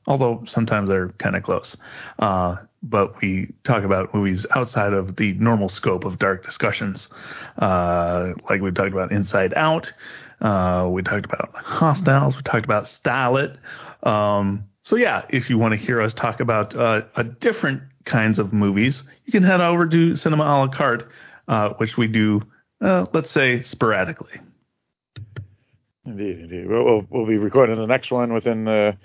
although 0.06 0.44
sometimes 0.46 0.88
they're 0.88 1.08
kind 1.18 1.36
of 1.36 1.42
close. 1.42 1.76
But 2.88 3.20
we 3.20 3.52
talk 3.64 3.84
about 3.84 4.14
movies 4.14 4.46
outside 4.54 4.92
of 4.92 5.16
the 5.16 5.32
normal 5.34 5.68
scope 5.68 6.04
of 6.04 6.18
dark 6.18 6.44
discussions, 6.44 7.08
uh, 7.58 8.32
like 8.48 8.60
we 8.60 8.70
talked 8.70 8.92
about 8.92 9.10
Inside 9.10 9.54
Out. 9.56 9.92
Uh, 10.40 10.88
we 10.90 11.02
talked 11.02 11.24
about 11.24 11.52
Hostiles. 11.54 12.36
We 12.36 12.42
talked 12.42 12.64
about 12.64 12.84
Starlet. 12.84 13.58
Um, 14.06 14.64
so 14.82 14.96
yeah, 14.96 15.24
if 15.30 15.50
you 15.50 15.58
want 15.58 15.72
to 15.72 15.76
hear 15.78 16.00
us 16.00 16.14
talk 16.14 16.40
about 16.40 16.76
uh, 16.76 17.02
different 17.40 17.82
kinds 18.04 18.38
of 18.38 18.52
movies, 18.52 19.02
you 19.24 19.32
can 19.32 19.42
head 19.42 19.60
over 19.60 19.86
to 19.86 20.14
Cinema 20.14 20.44
a 20.44 20.54
la 20.60 20.68
carte, 20.68 21.08
uh, 21.48 21.70
which 21.70 21.96
we 21.96 22.06
do, 22.06 22.42
uh, 22.80 23.06
let's 23.12 23.30
say, 23.32 23.62
sporadically. 23.62 24.38
Indeed, 26.04 26.38
indeed. 26.38 26.68
We'll, 26.68 26.84
we'll, 26.84 27.06
we'll 27.10 27.26
be 27.26 27.36
recording 27.36 27.76
the 27.76 27.86
next 27.86 28.12
one 28.12 28.32
within 28.32 28.64
the 28.64 28.96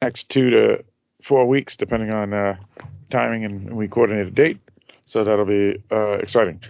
next 0.00 0.30
two 0.30 0.48
to 0.50 0.84
four 1.22 1.46
weeks, 1.46 1.76
depending 1.76 2.10
on 2.10 2.32
uh, 2.32 2.56
timing, 3.12 3.44
and 3.44 3.76
we 3.76 3.86
coordinate 3.88 4.26
a 4.26 4.30
date. 4.30 4.58
So 5.06 5.22
that'll 5.24 5.44
be 5.44 5.82
uh, 5.92 6.12
exciting. 6.18 6.60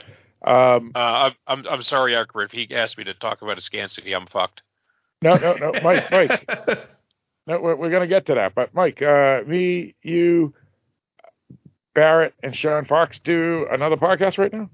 Um, 0.44 0.92
Uh, 0.94 1.30
I'm, 1.46 1.64
I'm 1.70 1.82
sorry, 1.82 2.14
Archer. 2.16 2.42
If 2.42 2.50
he 2.52 2.68
asked 2.74 2.98
me 2.98 3.04
to 3.04 3.14
talk 3.14 3.40
about 3.42 3.56
a 3.58 3.60
Scansky, 3.60 4.14
I'm 4.14 4.26
fucked. 4.26 4.62
no, 5.22 5.36
no, 5.36 5.54
no, 5.54 5.72
Mike, 5.82 6.10
Mike. 6.10 6.48
No, 7.44 7.60
we're, 7.60 7.74
we're 7.74 7.90
going 7.90 8.02
to 8.02 8.06
get 8.06 8.26
to 8.26 8.34
that. 8.36 8.54
But 8.54 8.72
Mike, 8.72 9.02
uh, 9.02 9.40
me, 9.44 9.96
you, 10.00 10.54
Barrett, 11.92 12.34
and 12.40 12.54
Sean 12.54 12.84
Fox 12.84 13.18
do 13.24 13.66
another 13.68 13.96
podcast 13.96 14.38
right 14.38 14.52
now. 14.52 14.70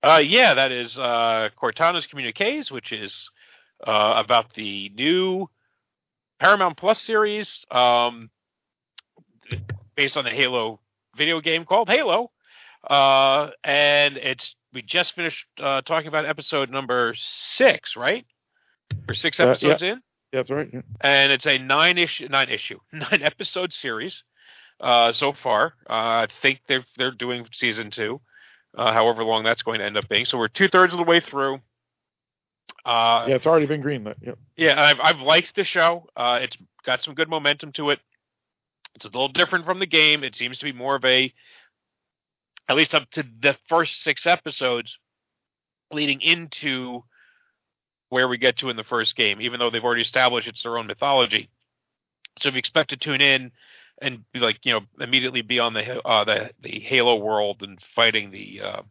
Uh, 0.00 0.18
yeah, 0.24 0.54
that 0.54 0.70
is 0.70 0.96
uh, 0.96 1.48
Cortana's 1.60 2.06
Communiques, 2.06 2.70
which 2.70 2.92
is 2.92 3.30
uh, 3.84 4.12
about 4.16 4.54
the 4.54 4.90
new 4.94 5.50
Paramount 6.38 6.76
Plus 6.76 7.00
series 7.02 7.64
um, 7.72 8.30
based 9.96 10.16
on 10.16 10.22
the 10.22 10.30
Halo 10.30 10.78
video 11.16 11.40
game 11.40 11.64
called 11.64 11.88
Halo. 11.88 12.30
Uh, 12.88 13.50
and 13.64 14.16
it's 14.16 14.54
we 14.72 14.82
just 14.82 15.14
finished 15.14 15.46
uh, 15.60 15.80
talking 15.82 16.08
about 16.08 16.24
episode 16.26 16.70
number 16.70 17.14
six, 17.16 17.96
right? 17.96 18.24
Or 19.08 19.14
six 19.14 19.38
Uh, 19.40 19.44
yeah. 19.44 19.50
episodes 19.50 19.82
in, 19.82 19.88
Yeah, 19.88 19.94
That's 20.32 20.50
right. 20.50 20.68
yeah. 20.72 20.80
and 21.00 21.32
it's 21.32 21.46
a 21.46 21.58
nine 21.58 21.98
issue, 21.98 22.28
nine 22.28 22.48
issue, 22.50 22.78
nine 22.92 23.22
episode 23.22 23.72
series 23.72 24.22
uh, 24.80 25.12
so 25.12 25.32
far. 25.32 25.74
Uh, 25.88 25.92
I 25.92 26.28
think 26.42 26.60
they're 26.68 26.84
they're 26.96 27.10
doing 27.10 27.46
season 27.52 27.90
two, 27.90 28.20
uh, 28.76 28.92
however 28.92 29.24
long 29.24 29.42
that's 29.42 29.62
going 29.62 29.80
to 29.80 29.84
end 29.86 29.96
up 29.96 30.08
being. 30.08 30.24
So 30.24 30.38
we're 30.38 30.48
two 30.48 30.68
thirds 30.68 30.92
of 30.92 30.98
the 30.98 31.04
way 31.04 31.20
through. 31.20 31.60
Uh, 32.84 33.26
yeah, 33.28 33.34
it's 33.34 33.46
already 33.46 33.66
been 33.66 33.82
greenlit. 33.82 34.14
Yep. 34.22 34.38
yeah, 34.56 34.80
I've 34.80 35.00
I've 35.00 35.20
liked 35.20 35.56
the 35.56 35.64
show. 35.64 36.06
Uh, 36.16 36.38
it's 36.42 36.56
got 36.86 37.02
some 37.02 37.14
good 37.14 37.28
momentum 37.28 37.72
to 37.72 37.90
it. 37.90 37.98
It's 38.98 39.14
a 39.14 39.16
little 39.16 39.28
different 39.28 39.64
from 39.64 39.78
the 39.78 39.86
game. 39.86 40.24
It 40.24 40.34
seems 40.34 40.58
to 40.58 40.64
be 40.64 40.72
more 40.72 40.96
of 40.96 41.04
a, 41.04 41.32
at 42.68 42.76
least 42.76 42.94
up 42.94 43.08
to 43.12 43.22
the 43.22 43.56
first 43.68 44.02
six 44.02 44.26
episodes, 44.26 44.98
leading 45.92 46.20
into 46.20 47.04
where 48.08 48.26
we 48.26 48.38
get 48.38 48.58
to 48.58 48.70
in 48.70 48.76
the 48.76 48.84
first 48.84 49.14
game. 49.14 49.40
Even 49.40 49.60
though 49.60 49.70
they've 49.70 49.84
already 49.84 50.02
established 50.02 50.48
it's 50.48 50.62
their 50.62 50.78
own 50.78 50.88
mythology, 50.88 51.48
so 52.38 52.48
if 52.48 52.54
you 52.54 52.58
expect 52.58 52.90
to 52.90 52.96
tune 52.96 53.20
in 53.20 53.52
and 54.00 54.24
be 54.32 54.40
like 54.40 54.58
you 54.64 54.72
know 54.72 54.80
immediately 55.00 55.42
be 55.42 55.58
on 55.58 55.74
the 55.74 56.02
uh, 56.04 56.24
the 56.24 56.50
the 56.60 56.80
Halo 56.80 57.16
world 57.16 57.62
and 57.62 57.78
fighting 57.94 58.30
the 58.30 58.60
uh, 58.62 58.82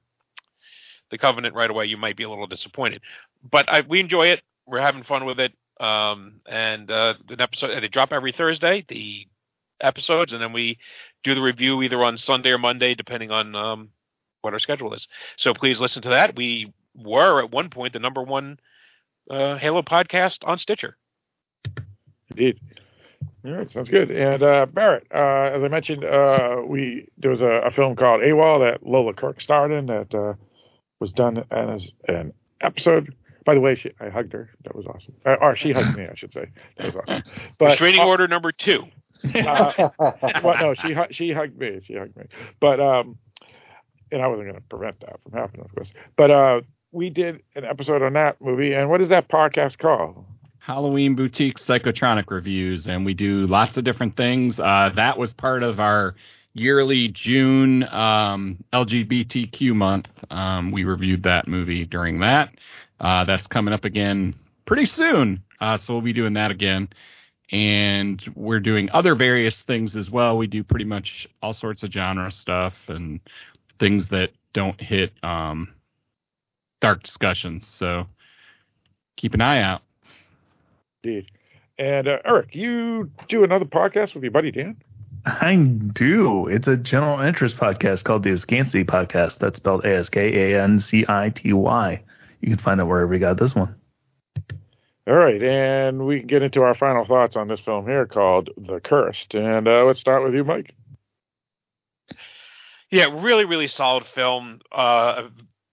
the 1.12 1.18
Covenant 1.18 1.56
right 1.56 1.70
away, 1.70 1.86
you 1.86 1.98
might 1.98 2.18
be 2.18 2.24
a 2.24 2.30
little 2.30 2.48
disappointed. 2.48 3.02
But 3.50 3.70
I, 3.70 3.82
we 3.82 4.00
enjoy 4.00 4.28
it. 4.28 4.42
We're 4.66 4.82
having 4.82 5.04
fun 5.04 5.26
with 5.26 5.40
it. 5.40 5.54
Um, 5.80 6.42
and 6.48 6.90
uh, 6.90 7.14
an 7.30 7.40
episode 7.40 7.80
they 7.82 7.88
drop 7.88 8.12
every 8.12 8.32
Thursday. 8.32 8.84
The 8.88 9.28
episodes, 9.82 10.34
and 10.34 10.42
then 10.42 10.54
we 10.54 10.78
do 11.24 11.36
the 11.36 11.42
review 11.42 11.82
either 11.84 12.04
on 12.04 12.18
Sunday 12.18 12.50
or 12.50 12.58
Monday, 12.58 12.96
depending 12.96 13.32
on 13.32 13.56
um, 13.56 13.90
what 14.42 14.54
our 14.54 14.60
schedule 14.60 14.94
is. 14.94 15.08
So 15.36 15.54
please 15.54 15.80
listen 15.80 16.02
to 16.04 16.10
that. 16.10 16.36
We 16.36 16.74
were 16.96 17.44
at 17.44 17.52
one 17.52 17.70
point 17.70 17.94
the 17.94 18.00
number 18.00 18.24
one 18.24 18.60
uh, 19.30 19.58
Halo 19.58 19.82
podcast 19.82 20.40
on 20.44 20.58
Stitcher. 20.58 20.98
Indeed. 22.30 22.60
All 23.46 23.52
right, 23.52 23.72
sounds 23.72 23.90
good. 23.90 24.12
And 24.12 24.44
uh, 24.44 24.66
Barrett, 24.66 25.08
uh, 25.14 25.56
as 25.56 25.64
I 25.64 25.68
mentioned, 25.70 26.04
uh, 26.04 26.58
we 26.66 27.08
there 27.18 27.32
was 27.32 27.42
a, 27.42 27.62
a 27.66 27.72
film 27.72 27.96
called 27.96 28.22
AWOL 28.22 28.60
that 28.60 28.86
Lola 28.86 29.14
Kirke 29.14 29.42
starred 29.42 29.72
in 29.72 29.86
that 29.88 30.14
uh, 30.14 30.34
was 31.00 31.12
done 31.14 31.44
as 31.52 31.88
an 32.08 32.34
episode. 32.62 33.14
By 33.46 33.54
the 33.54 33.62
way, 33.62 33.76
she, 33.76 33.92
I 34.02 34.10
hugged 34.10 34.34
her. 34.34 34.50
That 34.66 34.76
was 34.76 34.86
awesome. 34.86 35.14
Uh, 35.26 35.36
or 35.40 35.56
she 35.56 35.72
hugged 35.72 35.98
me, 35.98 36.06
I 36.06 36.16
should 36.16 36.34
say. 36.34 36.48
That 36.78 36.88
was 36.88 36.96
awesome. 36.96 37.24
But 37.58 37.70
Restraining 37.70 38.02
order 38.02 38.28
number 38.28 38.52
two. 38.52 38.84
Uh, 39.24 39.90
well, 40.44 40.56
no, 40.60 40.74
she 40.74 40.96
she 41.12 41.32
hugged 41.32 41.58
me. 41.58 41.80
She 41.84 41.96
hugged 41.96 42.16
me. 42.18 42.26
But 42.60 42.80
um, 42.80 43.18
and 44.12 44.22
I 44.22 44.28
wasn't 44.28 44.48
going 44.48 44.62
to 44.62 44.68
prevent 44.70 45.00
that 45.02 45.20
from 45.24 45.34
happening, 45.34 45.66
of 45.66 45.76
course. 45.76 45.92
But 46.16 46.32
uh, 46.32 46.62
we 46.92 47.10
did 47.10 47.42
an 47.56 47.66
episode 47.66 48.02
on 48.02 48.14
that 48.14 48.42
movie. 48.42 48.74
And 48.74 48.90
what 48.90 49.02
is 49.02 49.10
that 49.10 49.30
podcast 49.30 49.78
called? 49.78 50.26
Halloween 50.60 51.16
Boutique 51.16 51.60
Psychotronic 51.60 52.30
reviews, 52.30 52.88
and 52.88 53.06
we 53.06 53.14
do 53.14 53.48
lots 53.48 53.78
of 53.78 53.86
different 53.86 54.18
things. 54.18 54.60
Uh, 54.60 54.90
that 54.96 55.18
was 55.18 55.32
part 55.32 55.64
of 55.64 55.80
our 55.80 56.16
yearly 56.54 57.08
June 57.08 57.84
um, 57.84 58.64
LGBTQ 58.74 59.74
month. 59.74 60.08
Um, 60.30 60.72
we 60.72 60.84
reviewed 60.84 61.24
that 61.24 61.48
movie 61.48 61.86
during 61.86 62.20
that. 62.20 62.50
Uh, 63.00 63.24
that's 63.24 63.48
coming 63.48 63.74
up 63.74 63.86
again 63.86 64.36
pretty 64.66 64.86
soon, 64.86 65.44
uh, 65.62 65.78
so 65.78 65.94
we'll 65.94 66.02
be 66.02 66.14
doing 66.14 66.34
that 66.34 66.52
again. 66.52 66.90
And 67.52 68.22
we're 68.36 68.60
doing 68.60 68.90
other 68.92 69.16
various 69.16 69.62
things 69.62 69.96
as 69.96 70.10
well. 70.10 70.38
We 70.38 70.48
do 70.48 70.64
pretty 70.64 70.86
much 70.86 71.28
all 71.42 71.54
sorts 71.54 71.84
of 71.84 71.92
genre 71.92 72.32
stuff 72.32 72.74
and 72.88 73.22
things 73.80 74.08
that 74.08 74.32
don't 74.54 74.80
hit 74.82 75.14
um, 75.24 75.74
dark 76.82 77.04
discussions. 77.04 77.72
So 77.78 78.08
keep 79.16 79.34
an 79.34 79.42
eye 79.42 79.62
out. 79.62 79.82
Indeed. 81.04 81.32
And 81.80 82.08
uh, 82.08 82.18
Eric, 82.26 82.56
you 82.56 83.12
do 83.30 83.44
another 83.44 83.66
podcast 83.66 84.14
with 84.14 84.24
your 84.24 84.32
buddy 84.32 84.52
Dan. 84.52 84.78
I 85.26 85.56
do. 85.56 86.48
It's 86.48 86.68
a 86.68 86.78
general 86.78 87.20
interest 87.20 87.58
podcast 87.58 88.04
called 88.04 88.24
the 88.24 88.32
Askancity 88.32 88.86
Podcast. 88.86 89.40
That's 89.40 89.58
spelled 89.58 89.86
A 89.86 89.98
S 89.98 90.10
K 90.10 90.54
A 90.54 90.64
N 90.64 90.80
C 90.80 91.06
I 91.08 91.30
T 91.30 91.54
Y. 91.54 92.04
You 92.42 92.50
can 92.50 92.58
find 92.64 92.80
it 92.80 92.86
wherever 92.86 93.14
you 93.14 93.20
got 93.20 93.38
this 93.38 93.54
one. 93.54 93.76
All 95.08 95.16
right, 95.16 95.42
and 95.42 96.06
we 96.06 96.20
can 96.20 96.28
get 96.28 96.42
into 96.42 96.64
our 96.64 96.76
final 96.76 97.06
thoughts 97.06 97.38
on 97.38 97.48
this 97.48 97.62
film 97.62 97.86
here 97.86 98.06
called 98.06 98.50
The 98.58 98.82
Cursed. 98.82 99.34
And 99.36 99.66
uh, 99.66 99.86
let's 99.86 100.02
start 100.02 100.22
with 100.22 100.34
you, 100.34 100.44
Mike. 100.44 100.74
Yeah, 102.92 103.06
really, 103.14 103.46
really 103.46 103.70
solid 103.70 104.06
film. 104.14 104.60
Uh, 104.70 105.30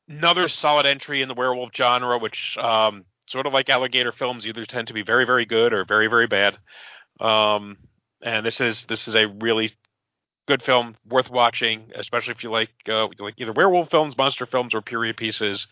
another 0.09 0.47
solid 0.47 0.87
entry 0.87 1.21
in 1.21 1.29
the 1.29 1.35
werewolf 1.35 1.71
genre, 1.75 2.19
which 2.19 2.57
um, 2.61 3.05
sort 3.27 3.47
of 3.47 3.53
like 3.53 3.69
alligator 3.69 4.13
films, 4.13 4.47
either 4.47 4.65
tend 4.67 4.87
to 4.89 4.95
be 4.95 5.03
very, 5.03 5.25
very 5.25 5.47
good 5.47 5.73
or 5.73 5.85
very, 5.85 6.07
very 6.07 6.29
bad. 6.29 6.57
Um, 7.19 7.79
and 8.23 8.47
this 8.47 8.61
is 8.61 8.85
this 8.89 9.09
is 9.09 9.17
a 9.17 9.27
really 9.27 9.73
good 10.47 10.63
film, 10.63 10.97
worth 11.09 11.31
watching, 11.31 11.91
especially 11.97 12.35
if 12.35 12.45
you 12.45 12.51
like 12.51 12.71
uh, 12.89 13.09
like 13.19 13.35
either 13.39 13.53
werewolf 13.53 13.91
films, 13.91 14.17
monster 14.17 14.47
films, 14.47 14.75
or 14.75 14.81
period 14.81 15.17
pieces. 15.17 15.67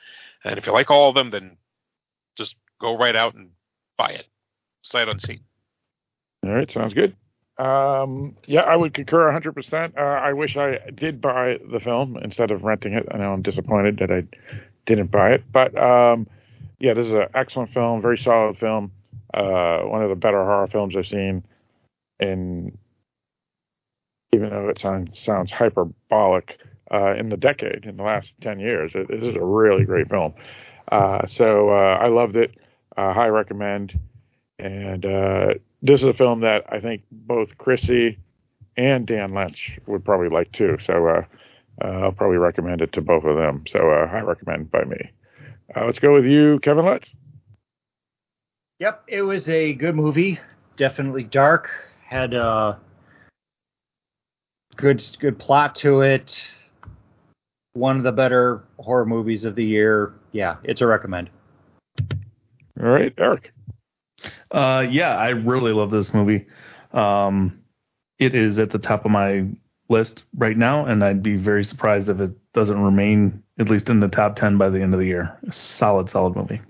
And 0.44 0.58
if 0.58 0.66
you 0.66 0.72
like 0.72 0.90
all 0.90 1.08
of 1.08 1.14
them, 1.14 1.30
then 1.30 1.56
just 2.36 2.56
go 2.82 2.98
right 2.98 3.16
out 3.16 3.34
and 3.34 3.50
buy 3.96 4.10
it, 4.10 4.26
sight 4.82 5.08
unseen. 5.08 5.40
All 6.44 6.50
right, 6.50 6.70
sounds 6.70 6.92
good. 6.92 7.16
Um, 7.56 8.36
yeah, 8.46 8.62
I 8.62 8.76
would 8.76 8.92
concur 8.92 9.30
100%. 9.30 9.96
Uh, 9.96 10.00
I 10.00 10.32
wish 10.32 10.56
I 10.56 10.78
did 10.94 11.20
buy 11.20 11.58
the 11.70 11.80
film 11.80 12.18
instead 12.22 12.50
of 12.50 12.64
renting 12.64 12.94
it. 12.94 13.06
I 13.10 13.18
know 13.18 13.32
I'm 13.32 13.42
disappointed 13.42 13.98
that 13.98 14.10
I 14.10 14.24
didn't 14.84 15.10
buy 15.10 15.30
it. 15.30 15.44
But 15.52 15.76
um, 15.80 16.26
yeah, 16.80 16.94
this 16.94 17.06
is 17.06 17.12
an 17.12 17.26
excellent 17.34 17.72
film, 17.72 18.02
very 18.02 18.18
solid 18.18 18.58
film. 18.58 18.90
Uh, 19.32 19.82
one 19.82 20.02
of 20.02 20.08
the 20.08 20.16
better 20.16 20.44
horror 20.44 20.66
films 20.66 20.96
I've 20.96 21.06
seen. 21.06 21.44
In 22.18 22.76
even 24.32 24.50
though 24.50 24.68
it 24.68 24.80
sounds 24.80 25.18
sounds 25.18 25.52
hyperbolic, 25.52 26.58
uh, 26.92 27.14
in 27.14 27.28
the 27.28 27.36
decade, 27.36 27.84
in 27.84 27.96
the 27.96 28.02
last 28.02 28.32
10 28.40 28.60
years, 28.60 28.92
it, 28.94 29.08
this 29.08 29.22
is 29.22 29.36
a 29.36 29.44
really 29.44 29.84
great 29.84 30.08
film. 30.08 30.34
Uh, 30.90 31.26
so 31.26 31.70
uh, 31.70 31.98
I 32.00 32.08
loved 32.08 32.36
it. 32.36 32.52
Uh, 32.96 33.12
high 33.12 33.28
recommend. 33.28 33.98
And 34.58 35.04
uh, 35.04 35.54
this 35.80 36.00
is 36.00 36.06
a 36.06 36.14
film 36.14 36.40
that 36.40 36.64
I 36.68 36.80
think 36.80 37.02
both 37.10 37.56
Chrissy 37.58 38.18
and 38.76 39.06
Dan 39.06 39.34
Lynch 39.34 39.78
would 39.86 40.04
probably 40.04 40.28
like 40.28 40.52
too. 40.52 40.78
So 40.86 41.06
uh, 41.06 41.24
uh, 41.82 41.86
I'll 41.86 42.12
probably 42.12 42.38
recommend 42.38 42.80
it 42.80 42.92
to 42.92 43.00
both 43.00 43.24
of 43.24 43.36
them. 43.36 43.64
So 43.68 43.90
uh, 43.90 44.08
high 44.08 44.20
recommend 44.20 44.70
by 44.70 44.84
me. 44.84 45.10
Uh, 45.74 45.86
let's 45.86 45.98
go 45.98 46.12
with 46.12 46.24
you, 46.24 46.58
Kevin 46.60 46.84
Lutz. 46.84 47.08
Yep, 48.78 49.04
it 49.08 49.22
was 49.22 49.48
a 49.48 49.74
good 49.74 49.94
movie. 49.94 50.40
Definitely 50.76 51.24
dark. 51.24 51.70
Had 52.06 52.34
a 52.34 52.78
good 54.76 55.02
good 55.20 55.38
plot 55.38 55.74
to 55.76 56.02
it. 56.02 56.42
One 57.74 57.96
of 57.96 58.02
the 58.02 58.12
better 58.12 58.64
horror 58.78 59.06
movies 59.06 59.44
of 59.44 59.54
the 59.54 59.64
year. 59.64 60.14
Yeah, 60.32 60.56
it's 60.64 60.80
a 60.80 60.86
recommend. 60.86 61.30
All 62.82 62.88
right, 62.88 63.14
Eric. 63.16 63.52
Uh, 64.50 64.84
yeah, 64.90 65.16
I 65.16 65.28
really 65.28 65.72
love 65.72 65.90
this 65.90 66.12
movie. 66.12 66.46
Um, 66.92 67.62
it 68.18 68.34
is 68.34 68.58
at 68.58 68.70
the 68.70 68.78
top 68.78 69.04
of 69.04 69.10
my 69.10 69.46
list 69.88 70.24
right 70.36 70.56
now, 70.56 70.84
and 70.84 71.04
I'd 71.04 71.22
be 71.22 71.36
very 71.36 71.64
surprised 71.64 72.08
if 72.08 72.18
it 72.20 72.32
doesn't 72.52 72.82
remain 72.82 73.42
at 73.58 73.68
least 73.68 73.88
in 73.88 74.00
the 74.00 74.08
top 74.08 74.36
ten 74.36 74.58
by 74.58 74.68
the 74.68 74.80
end 74.80 74.94
of 74.94 75.00
the 75.00 75.06
year. 75.06 75.38
Solid, 75.50 76.10
solid 76.10 76.34
movie. 76.34 76.60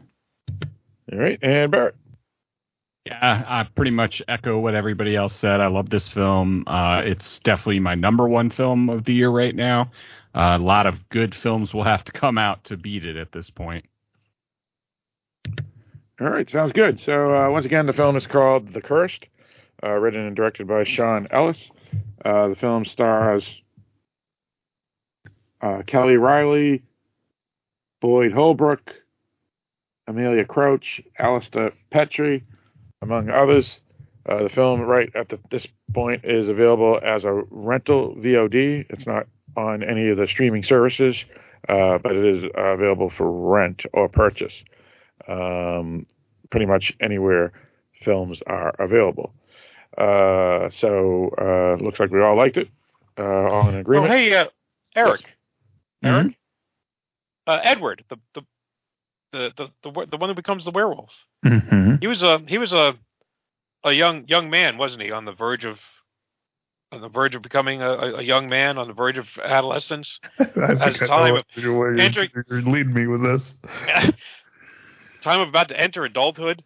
All 1.10 1.18
right, 1.18 1.38
and 1.42 1.70
Barrett. 1.70 1.94
Yeah, 3.06 3.44
I 3.46 3.66
pretty 3.74 3.90
much 3.90 4.22
echo 4.28 4.60
what 4.60 4.74
everybody 4.74 5.16
else 5.16 5.34
said. 5.36 5.60
I 5.60 5.66
love 5.66 5.90
this 5.90 6.08
film. 6.08 6.64
Uh, 6.66 7.02
it's 7.04 7.40
definitely 7.40 7.80
my 7.80 7.96
number 7.96 8.28
one 8.28 8.50
film 8.50 8.88
of 8.88 9.04
the 9.04 9.12
year 9.12 9.30
right 9.30 9.54
now. 9.54 9.90
Uh, 10.34 10.56
a 10.60 10.62
lot 10.62 10.86
of 10.86 11.08
good 11.08 11.34
films 11.34 11.74
will 11.74 11.82
have 11.84 12.04
to 12.04 12.12
come 12.12 12.38
out 12.38 12.64
to 12.64 12.76
beat 12.76 13.04
it 13.04 13.16
at 13.16 13.32
this 13.32 13.50
point. 13.50 13.84
All 16.22 16.30
right, 16.30 16.48
sounds 16.48 16.70
good. 16.70 17.00
So 17.00 17.34
uh, 17.34 17.50
once 17.50 17.66
again, 17.66 17.86
the 17.86 17.92
film 17.92 18.16
is 18.16 18.28
called 18.28 18.72
The 18.72 18.80
Cursed, 18.80 19.26
uh, 19.82 19.90
written 19.90 20.20
and 20.20 20.36
directed 20.36 20.68
by 20.68 20.84
Sean 20.84 21.26
Ellis. 21.32 21.58
Uh, 22.24 22.46
the 22.46 22.54
film 22.54 22.84
stars 22.84 23.44
uh, 25.60 25.82
Kelly 25.84 26.16
Reilly, 26.16 26.84
Boyd 28.00 28.30
Holbrook, 28.30 28.92
Amelia 30.06 30.44
Crouch, 30.44 31.00
Alistair 31.18 31.72
Petrie, 31.90 32.44
among 33.00 33.28
others. 33.28 33.80
Uh, 34.24 34.44
the 34.44 34.48
film, 34.50 34.80
right 34.82 35.10
at 35.16 35.28
the, 35.28 35.40
this 35.50 35.66
point, 35.92 36.20
is 36.24 36.48
available 36.48 37.00
as 37.04 37.24
a 37.24 37.42
rental 37.50 38.14
VOD. 38.14 38.86
It's 38.90 39.06
not 39.08 39.26
on 39.56 39.82
any 39.82 40.08
of 40.08 40.18
the 40.18 40.28
streaming 40.30 40.62
services, 40.62 41.16
uh, 41.68 41.98
but 41.98 42.12
it 42.12 42.24
is 42.24 42.48
available 42.54 43.10
for 43.16 43.28
rent 43.28 43.82
or 43.92 44.08
purchase. 44.08 44.54
Um, 45.28 46.06
pretty 46.52 46.66
much 46.66 46.92
anywhere 47.00 47.52
films 48.04 48.40
are 48.46 48.72
available. 48.78 49.32
Uh, 49.98 50.70
so 50.80 51.30
uh, 51.38 51.82
looks 51.82 51.98
like 51.98 52.10
we 52.10 52.20
all 52.22 52.36
liked 52.36 52.56
it. 52.56 52.68
Uh, 53.18 53.22
all 53.24 53.68
in 53.68 53.74
Oh, 53.74 53.80
agreement. 53.80 54.12
hey, 54.12 54.32
uh, 54.34 54.44
Eric. 54.94 55.22
Eric. 56.04 56.36
Uh, 57.46 57.58
Edward, 57.62 58.04
the 58.08 58.16
the 58.34 58.42
the 59.32 59.50
the 59.56 59.68
the, 59.90 60.06
the 60.12 60.16
one 60.16 60.28
who 60.30 60.34
becomes 60.34 60.64
the 60.64 60.70
werewolf. 60.70 61.10
Mm-hmm. 61.44 61.96
He 62.00 62.06
was 62.06 62.22
a 62.22 62.38
he 62.46 62.58
was 62.58 62.72
a 62.72 62.94
a 63.84 63.92
young 63.92 64.26
young 64.28 64.48
man, 64.48 64.78
wasn't 64.78 65.02
he? 65.02 65.10
On 65.10 65.24
the 65.24 65.32
verge 65.32 65.64
of 65.64 65.78
on 66.92 67.00
the 67.00 67.08
verge 67.08 67.34
of 67.34 67.42
becoming 67.42 67.82
a, 67.82 67.90
a- 67.90 68.22
young 68.22 68.48
man, 68.48 68.78
on 68.78 68.86
the 68.86 68.94
verge 68.94 69.18
of 69.18 69.26
adolescence. 69.42 70.20
I 70.38 70.44
As 70.44 70.78
think 70.80 71.02
I 71.02 71.06
time 71.06 71.34
know 71.34 71.42
you're, 71.56 71.94
you're 71.96 72.62
leading 72.62 72.94
me 72.94 73.06
with 73.08 73.22
this. 73.22 73.56
time 75.22 75.40
of 75.40 75.48
about 75.48 75.68
to 75.68 75.80
enter 75.80 76.04
adulthood. 76.04 76.62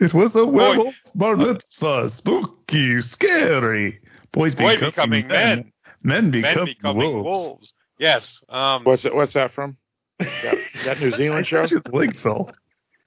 It 0.00 0.14
was 0.14 0.34
a 0.34 0.46
werewolf 0.46 0.94
bar 1.14 1.36
mitzvah, 1.36 2.10
spooky, 2.10 3.00
scary. 3.02 4.00
Boys 4.32 4.54
Boy 4.54 4.74
becoming, 4.76 5.22
becoming 5.22 5.26
men. 5.28 5.56
men 5.58 5.72
Men 6.02 6.30
becoming, 6.30 6.66
becoming 6.66 7.12
wolves. 7.12 7.24
wolves. 7.24 7.72
Yes. 7.98 8.40
Um, 8.48 8.84
What's 8.84 9.02
that, 9.02 9.14
what's 9.14 9.34
that 9.34 9.52
from? 9.52 9.76
That, 10.18 10.56
that 10.84 11.00
New 11.00 11.10
Zealand 11.16 11.46
show? 11.46 11.64
Is 11.64 11.70
the 11.70 11.82
link, 11.92 12.16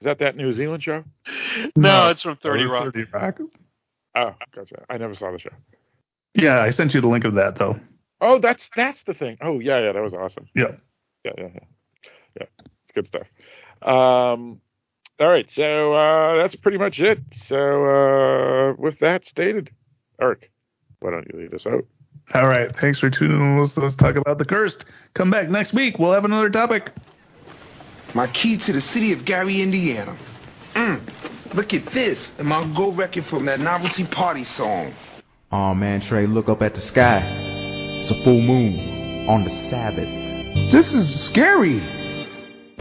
that 0.02 0.18
that 0.18 0.36
New 0.36 0.52
Zealand 0.52 0.82
show? 0.82 1.04
no, 1.76 2.08
it's 2.10 2.22
from 2.22 2.36
Thirty 2.36 2.64
Rock. 2.64 2.92
30 2.92 3.04
Rock. 3.12 3.38
Oh, 4.14 4.34
gotcha. 4.54 4.84
I 4.90 4.98
never 4.98 5.14
saw 5.14 5.32
the 5.32 5.38
show. 5.38 5.50
Yeah, 6.34 6.60
I 6.60 6.70
sent 6.70 6.94
you 6.94 7.00
the 7.00 7.08
link 7.08 7.24
of 7.24 7.34
that 7.34 7.56
though. 7.56 7.78
Oh, 8.20 8.38
that's 8.38 8.70
that's 8.76 9.02
the 9.04 9.14
thing. 9.14 9.38
Oh, 9.40 9.58
yeah, 9.58 9.80
yeah, 9.80 9.92
that 9.92 10.02
was 10.02 10.14
awesome. 10.14 10.48
Yeah. 10.54 10.72
Yeah, 11.24 11.32
yeah, 11.38 11.48
yeah. 11.54 11.60
Yeah, 12.40 12.46
it's 12.58 12.92
good 12.94 13.06
stuff. 13.06 13.26
Um, 13.82 14.60
all 15.20 15.28
right, 15.28 15.48
so 15.50 15.94
uh, 15.94 16.42
that's 16.42 16.56
pretty 16.56 16.78
much 16.78 16.98
it. 16.98 17.20
So 17.46 17.56
uh, 17.56 18.74
with 18.78 18.98
that 19.00 19.26
stated, 19.26 19.70
Eric, 20.20 20.50
why 21.00 21.10
don't 21.10 21.26
you 21.32 21.40
lead 21.40 21.54
us 21.54 21.66
out? 21.66 21.84
All 22.34 22.46
right. 22.46 22.74
Thanks 22.76 22.98
for 22.98 23.10
tuning 23.10 23.36
in. 23.40 23.58
Let's, 23.60 23.76
let's 23.76 23.96
talk 23.96 24.16
about 24.16 24.38
the 24.38 24.44
cursed. 24.44 24.84
Come 25.14 25.30
back 25.30 25.50
next 25.50 25.74
week. 25.74 25.98
We'll 25.98 26.12
have 26.12 26.24
another 26.24 26.48
topic. 26.48 26.90
My 28.14 28.26
key 28.26 28.56
to 28.58 28.72
the 28.72 28.80
city 28.80 29.12
of 29.12 29.24
Gary, 29.24 29.60
Indiana. 29.60 30.16
Mm, 30.74 31.54
look 31.54 31.74
at 31.74 31.92
this. 31.92 32.18
And 32.38 32.48
my 32.48 32.72
gold 32.74 32.96
record 32.96 33.26
from 33.26 33.46
that 33.46 33.60
novelty 33.60 34.04
party 34.04 34.44
song. 34.44 34.94
Oh 35.50 35.74
man, 35.74 36.00
Trey, 36.00 36.26
look 36.26 36.48
up 36.48 36.62
at 36.62 36.74
the 36.74 36.80
sky. 36.80 37.20
It's 38.00 38.10
a 38.10 38.24
full 38.24 38.40
moon 38.40 39.28
on 39.28 39.44
the 39.44 39.50
Sabbath. 39.68 40.72
This 40.72 40.92
is 40.94 41.22
scary. 41.26 42.01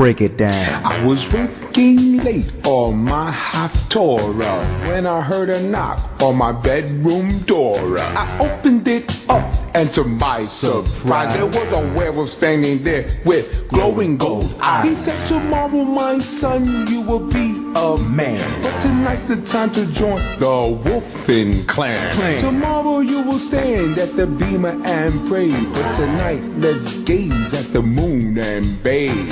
Break 0.02 0.20
it 0.20 0.36
down. 0.36 0.84
I 0.84 1.06
was 1.06 1.24
working 1.32 2.18
late 2.24 2.50
on 2.66 3.04
my 3.04 3.32
Haftorah 3.32 4.88
when 4.88 5.06
I 5.06 5.22
heard 5.22 5.52
a 5.52 5.62
knock 5.62 6.20
on 6.20 6.38
my 6.38 6.52
bedroom 6.54 7.44
door. 7.44 8.00
I 8.00 8.40
opened 8.40 8.88
it 8.88 9.16
up, 9.30 9.76
and 9.76 9.94
to 9.94 10.04
my 10.04 10.48
surprise, 10.48 11.36
there 11.36 11.46
was 11.46 11.72
a 11.72 11.94
werewolf 11.96 12.32
standing 12.32 12.84
there 12.84 13.22
with 13.26 13.70
glowing 13.70 14.18
gold 14.18 14.52
eyes. 14.60 14.98
He 14.98 15.06
says, 15.06 15.30
Tomorrow, 15.30 15.84
my 15.84 16.18
son, 16.40 16.88
you 16.88 17.02
will 17.02 17.28
be 17.32 17.52
a 17.76 17.96
man. 17.96 18.64
But 18.64 18.82
tonight's 18.82 19.28
the 19.28 19.36
time 19.52 19.72
to 19.76 19.86
join 19.94 20.40
the 20.40 20.46
Wolfen 20.48 21.68
clan. 21.68 22.16
Clan. 22.16 22.42
Tomorrow, 22.42 23.02
you 23.02 23.22
will 23.22 23.40
stand 23.42 24.00
at 24.00 24.16
the 24.16 24.24
bimah 24.24 24.84
and 24.84 25.30
pray. 25.30 25.52
But 25.52 25.96
tonight, 25.96 26.42
let's 26.58 26.92
gaze 27.04 27.54
at 27.54 27.72
the 27.72 27.84
moon 27.84 28.40
and 28.40 28.82
bathe. 28.82 29.30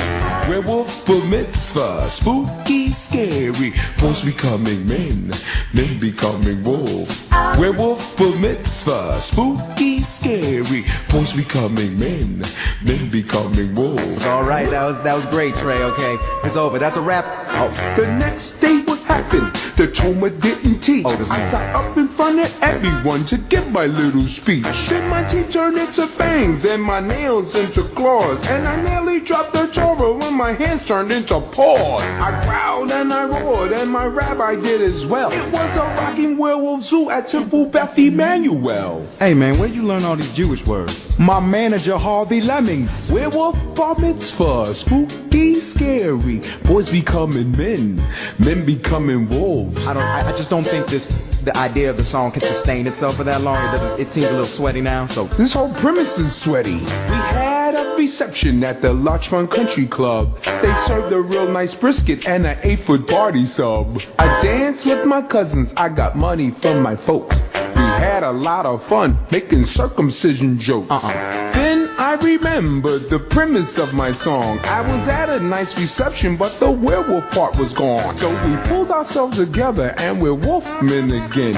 Werewolf 0.59 1.05
bar 1.05 1.23
mitzvah, 1.23 2.09
spooky, 2.11 2.91
scary. 3.07 3.73
Boys 3.97 4.21
becoming 4.23 4.85
men, 4.85 5.33
men 5.73 5.99
becoming 6.01 6.65
wolves. 6.65 7.15
Werewolf 7.31 8.17
bar 8.17 8.35
mitzvah, 8.35 9.21
spooky, 9.21 10.03
scary. 10.19 10.85
Boys 11.09 11.31
becoming 11.31 11.97
men, 11.97 12.45
men 12.83 13.09
becoming 13.09 13.73
wolves. 13.73 14.25
All 14.25 14.43
right, 14.43 14.69
that 14.69 14.83
was 14.83 15.03
that 15.05 15.15
was 15.15 15.25
great, 15.27 15.55
Trey. 15.55 15.81
Okay, 15.81 16.17
it's 16.45 16.57
over. 16.57 16.77
That's 16.77 16.97
a 16.97 17.01
wrap. 17.01 17.23
Oh, 17.51 17.95
the 17.95 18.07
next 18.17 18.59
day, 18.59 18.81
what 18.81 18.99
happened? 19.03 19.55
The 19.77 19.87
Toma 19.93 20.29
didn't 20.29 20.81
teach. 20.81 21.05
Oh, 21.05 21.15
I 21.29 21.49
got 21.51 21.73
up 21.73 21.97
in 21.97 22.09
front 22.17 22.39
of 22.41 22.51
everyone 22.61 23.25
to 23.27 23.37
give 23.37 23.69
my 23.69 23.85
little 23.85 24.27
speech. 24.27 24.65
Then 24.89 25.07
my 25.09 25.23
teeth 25.23 25.51
turned 25.51 25.77
into 25.77 26.05
fangs 26.17 26.65
and 26.65 26.83
my 26.83 26.99
nails 26.99 27.55
into 27.55 27.87
claws. 27.95 28.45
And 28.45 28.67
I 28.67 28.81
nearly 28.81 29.21
dropped 29.21 29.53
the 29.53 29.67
Torah 29.67 30.17
when 30.17 30.33
my 30.39 30.53
hands 30.53 30.85
turned 30.85 31.11
into 31.11 31.37
paws. 31.51 32.01
I 32.01 32.45
growled 32.45 32.91
and 32.91 33.13
I 33.13 33.25
roared, 33.25 33.73
and 33.73 33.91
my 33.91 34.05
rabbi 34.05 34.55
did 34.55 34.81
as 34.81 35.05
well. 35.05 35.31
It 35.33 35.51
was 35.51 35.75
a 35.75 35.79
rocking 35.79 36.37
werewolf 36.37 36.85
zoo 36.85 37.09
at 37.09 37.27
Temple 37.27 37.65
Beth 37.65 37.97
Emmanuel. 37.97 39.05
Hey 39.19 39.33
man, 39.33 39.59
where'd 39.59 39.75
you 39.75 39.83
learn 39.83 40.05
all 40.05 40.15
these 40.15 40.31
Jewish 40.31 40.65
words? 40.65 40.95
My 41.19 41.41
manager 41.41 41.97
Harvey 41.97 42.39
Lemmings. 42.39 42.89
Werewolf 43.11 43.75
bar 43.75 43.99
mitzvah, 43.99 44.75
spooky, 44.75 45.59
scary. 45.59 46.39
Boys 46.63 46.87
becoming 46.89 47.51
men, 47.51 47.97
men 48.39 48.65
becoming 48.65 49.27
wolves. 49.27 49.77
I 49.85 49.93
don't. 49.93 50.01
I, 50.01 50.29
I 50.29 50.37
just 50.37 50.49
don't 50.49 50.63
think 50.63 50.87
this. 50.87 51.05
The 51.43 51.55
idea 51.55 51.89
of 51.89 51.97
the 51.97 52.03
song 52.05 52.31
can 52.31 52.41
sustain 52.41 52.85
itself 52.87 53.15
for 53.15 53.23
that 53.25 53.41
long. 53.41 53.57
It 53.57 53.77
doesn't. 53.77 53.99
It 53.99 54.13
seems 54.13 54.27
a 54.27 54.31
little 54.31 54.45
sweaty 54.45 54.81
now. 54.81 55.07
So 55.07 55.27
This 55.27 55.53
whole 55.53 55.73
premise 55.75 56.17
is 56.19 56.35
sweaty. 56.37 56.75
We 56.75 56.85
had 56.85 57.75
a 57.75 57.95
reception 57.95 58.63
at 58.63 58.81
the 58.81 58.91
Larchmont 58.91 59.49
Country 59.49 59.87
Club. 59.87 60.28
They 60.43 60.73
served 60.87 61.11
a 61.13 61.21
real 61.21 61.47
nice 61.51 61.73
brisket 61.75 62.25
and 62.25 62.45
an 62.45 62.59
eight 62.63 62.85
foot 62.85 63.07
party 63.07 63.45
sub. 63.45 64.01
I 64.17 64.41
danced 64.41 64.85
with 64.85 65.05
my 65.05 65.21
cousins. 65.21 65.71
I 65.75 65.89
got 65.89 66.15
money 66.17 66.51
from 66.61 66.81
my 66.81 66.95
folks. 67.05 67.35
We 67.35 67.85
had 68.05 68.23
a 68.23 68.31
lot 68.31 68.65
of 68.65 68.85
fun 68.87 69.17
making 69.31 69.65
circumcision 69.65 70.59
jokes. 70.59 70.87
Uh 70.89 71.51
Then 71.53 71.78
I 71.99 72.13
remembered 72.13 73.09
the 73.09 73.19
premise 73.19 73.77
of 73.77 73.93
my 73.93 74.13
song. 74.13 74.59
I 74.59 74.79
was 74.79 75.05
at 75.09 75.29
a 75.29 75.41
nice 75.41 75.77
reception, 75.77 76.37
but 76.37 76.57
the 76.61 76.71
werewolf 76.71 77.29
part 77.31 77.57
was 77.57 77.73
gone. 77.73 78.17
So 78.17 78.29
we 78.29 78.55
pulled 78.69 78.89
ourselves 78.89 79.35
together 79.35 79.93
and 79.97 80.21
we're 80.21 80.31
wolfmen 80.31 81.29
again. 81.29 81.55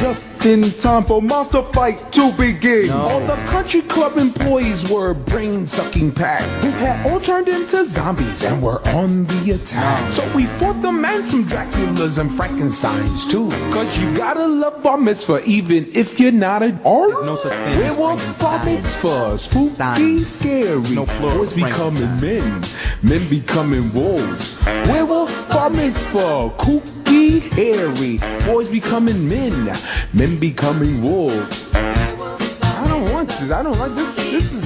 Just 0.00 0.24
in 0.44 0.72
time 0.80 1.06
for 1.06 1.22
monster 1.22 1.62
fight 1.72 2.12
to 2.12 2.32
begin. 2.36 2.90
All 2.90 3.20
the 3.20 3.36
country 3.50 3.82
club 3.82 4.16
employees 4.16 4.88
were 4.90 5.14
brain 5.14 5.66
sucking 5.66 6.12
packed. 6.12 6.64
Who 6.64 6.70
had 6.70 7.06
all 7.10 7.20
turned 7.20 7.48
into 7.48 7.90
zombies 7.92 8.42
and 8.42 8.62
were 8.62 8.86
on 8.86 9.26
the 9.26 9.52
attack. 9.52 10.14
So 10.14 10.36
we 10.36 10.46
fought 10.58 10.82
them 10.82 11.04
and 11.04 11.26
some 11.30 11.48
Draculas 11.48 12.18
and 12.18 12.36
Frankensteins 12.38 13.30
too. 13.30 13.48
Cause 13.72 13.96
you 13.98 14.16
gotta 14.16 14.46
love 14.46 14.82
bar 14.82 14.98
mitzvah 14.98 15.44
even 15.44 15.90
if 15.94 16.20
you're 16.20 16.30
not 16.30 16.62
an 16.62 16.80
artist. 16.84 17.20
There's 17.20 17.26
no 17.26 17.36
such 17.42 17.52
thing 17.52 17.78
Werewolf 17.78 18.38
bar 18.38 19.38
mitzvah, 19.64 19.94
spooky, 19.94 20.24
scary. 20.36 20.90
No 20.90 21.06
Boys 21.06 21.52
becoming 21.52 22.20
men, 22.20 22.64
men 23.02 23.28
becoming 23.28 23.92
wolves. 23.92 24.54
Werewolf 24.64 25.30
bar 25.48 25.70
mitzvah, 25.70 26.50
kooky, 26.58 27.40
hairy. 27.52 28.18
Boys 28.46 28.68
becoming 28.68 29.28
men, 29.28 29.66
men 30.12 30.38
becoming 30.38 31.02
wolves. 31.02 31.56
I 31.72 32.86
don't 32.88 33.12
want 33.12 33.28
this. 33.28 33.50
I 33.50 33.62
don't 33.62 33.78
like 33.78 33.94
this. 33.94 34.14
This 34.16 34.52
is 34.52 34.64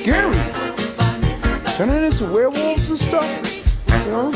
scary. 0.00 0.36
Turning 1.76 2.04
into 2.10 2.24
werewolves 2.32 2.88
and 2.88 2.98
stuff. 2.98 3.46
You 3.86 3.94
know? 3.94 4.32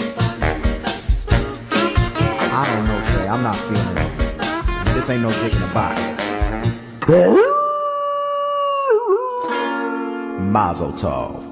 I 2.52 2.66
don't 2.66 2.86
know, 2.86 3.00
Trey. 3.12 3.28
I'm 3.28 3.42
not 3.42 3.56
feeling 3.68 3.96
it. 3.96 4.94
This 4.94 5.08
ain't 5.08 5.22
no 5.22 5.30
dick 5.30 5.54
in 5.54 5.60
the 5.60 5.68
box. 5.72 7.59
Mazel 10.50 10.92
tov. 10.98 11.49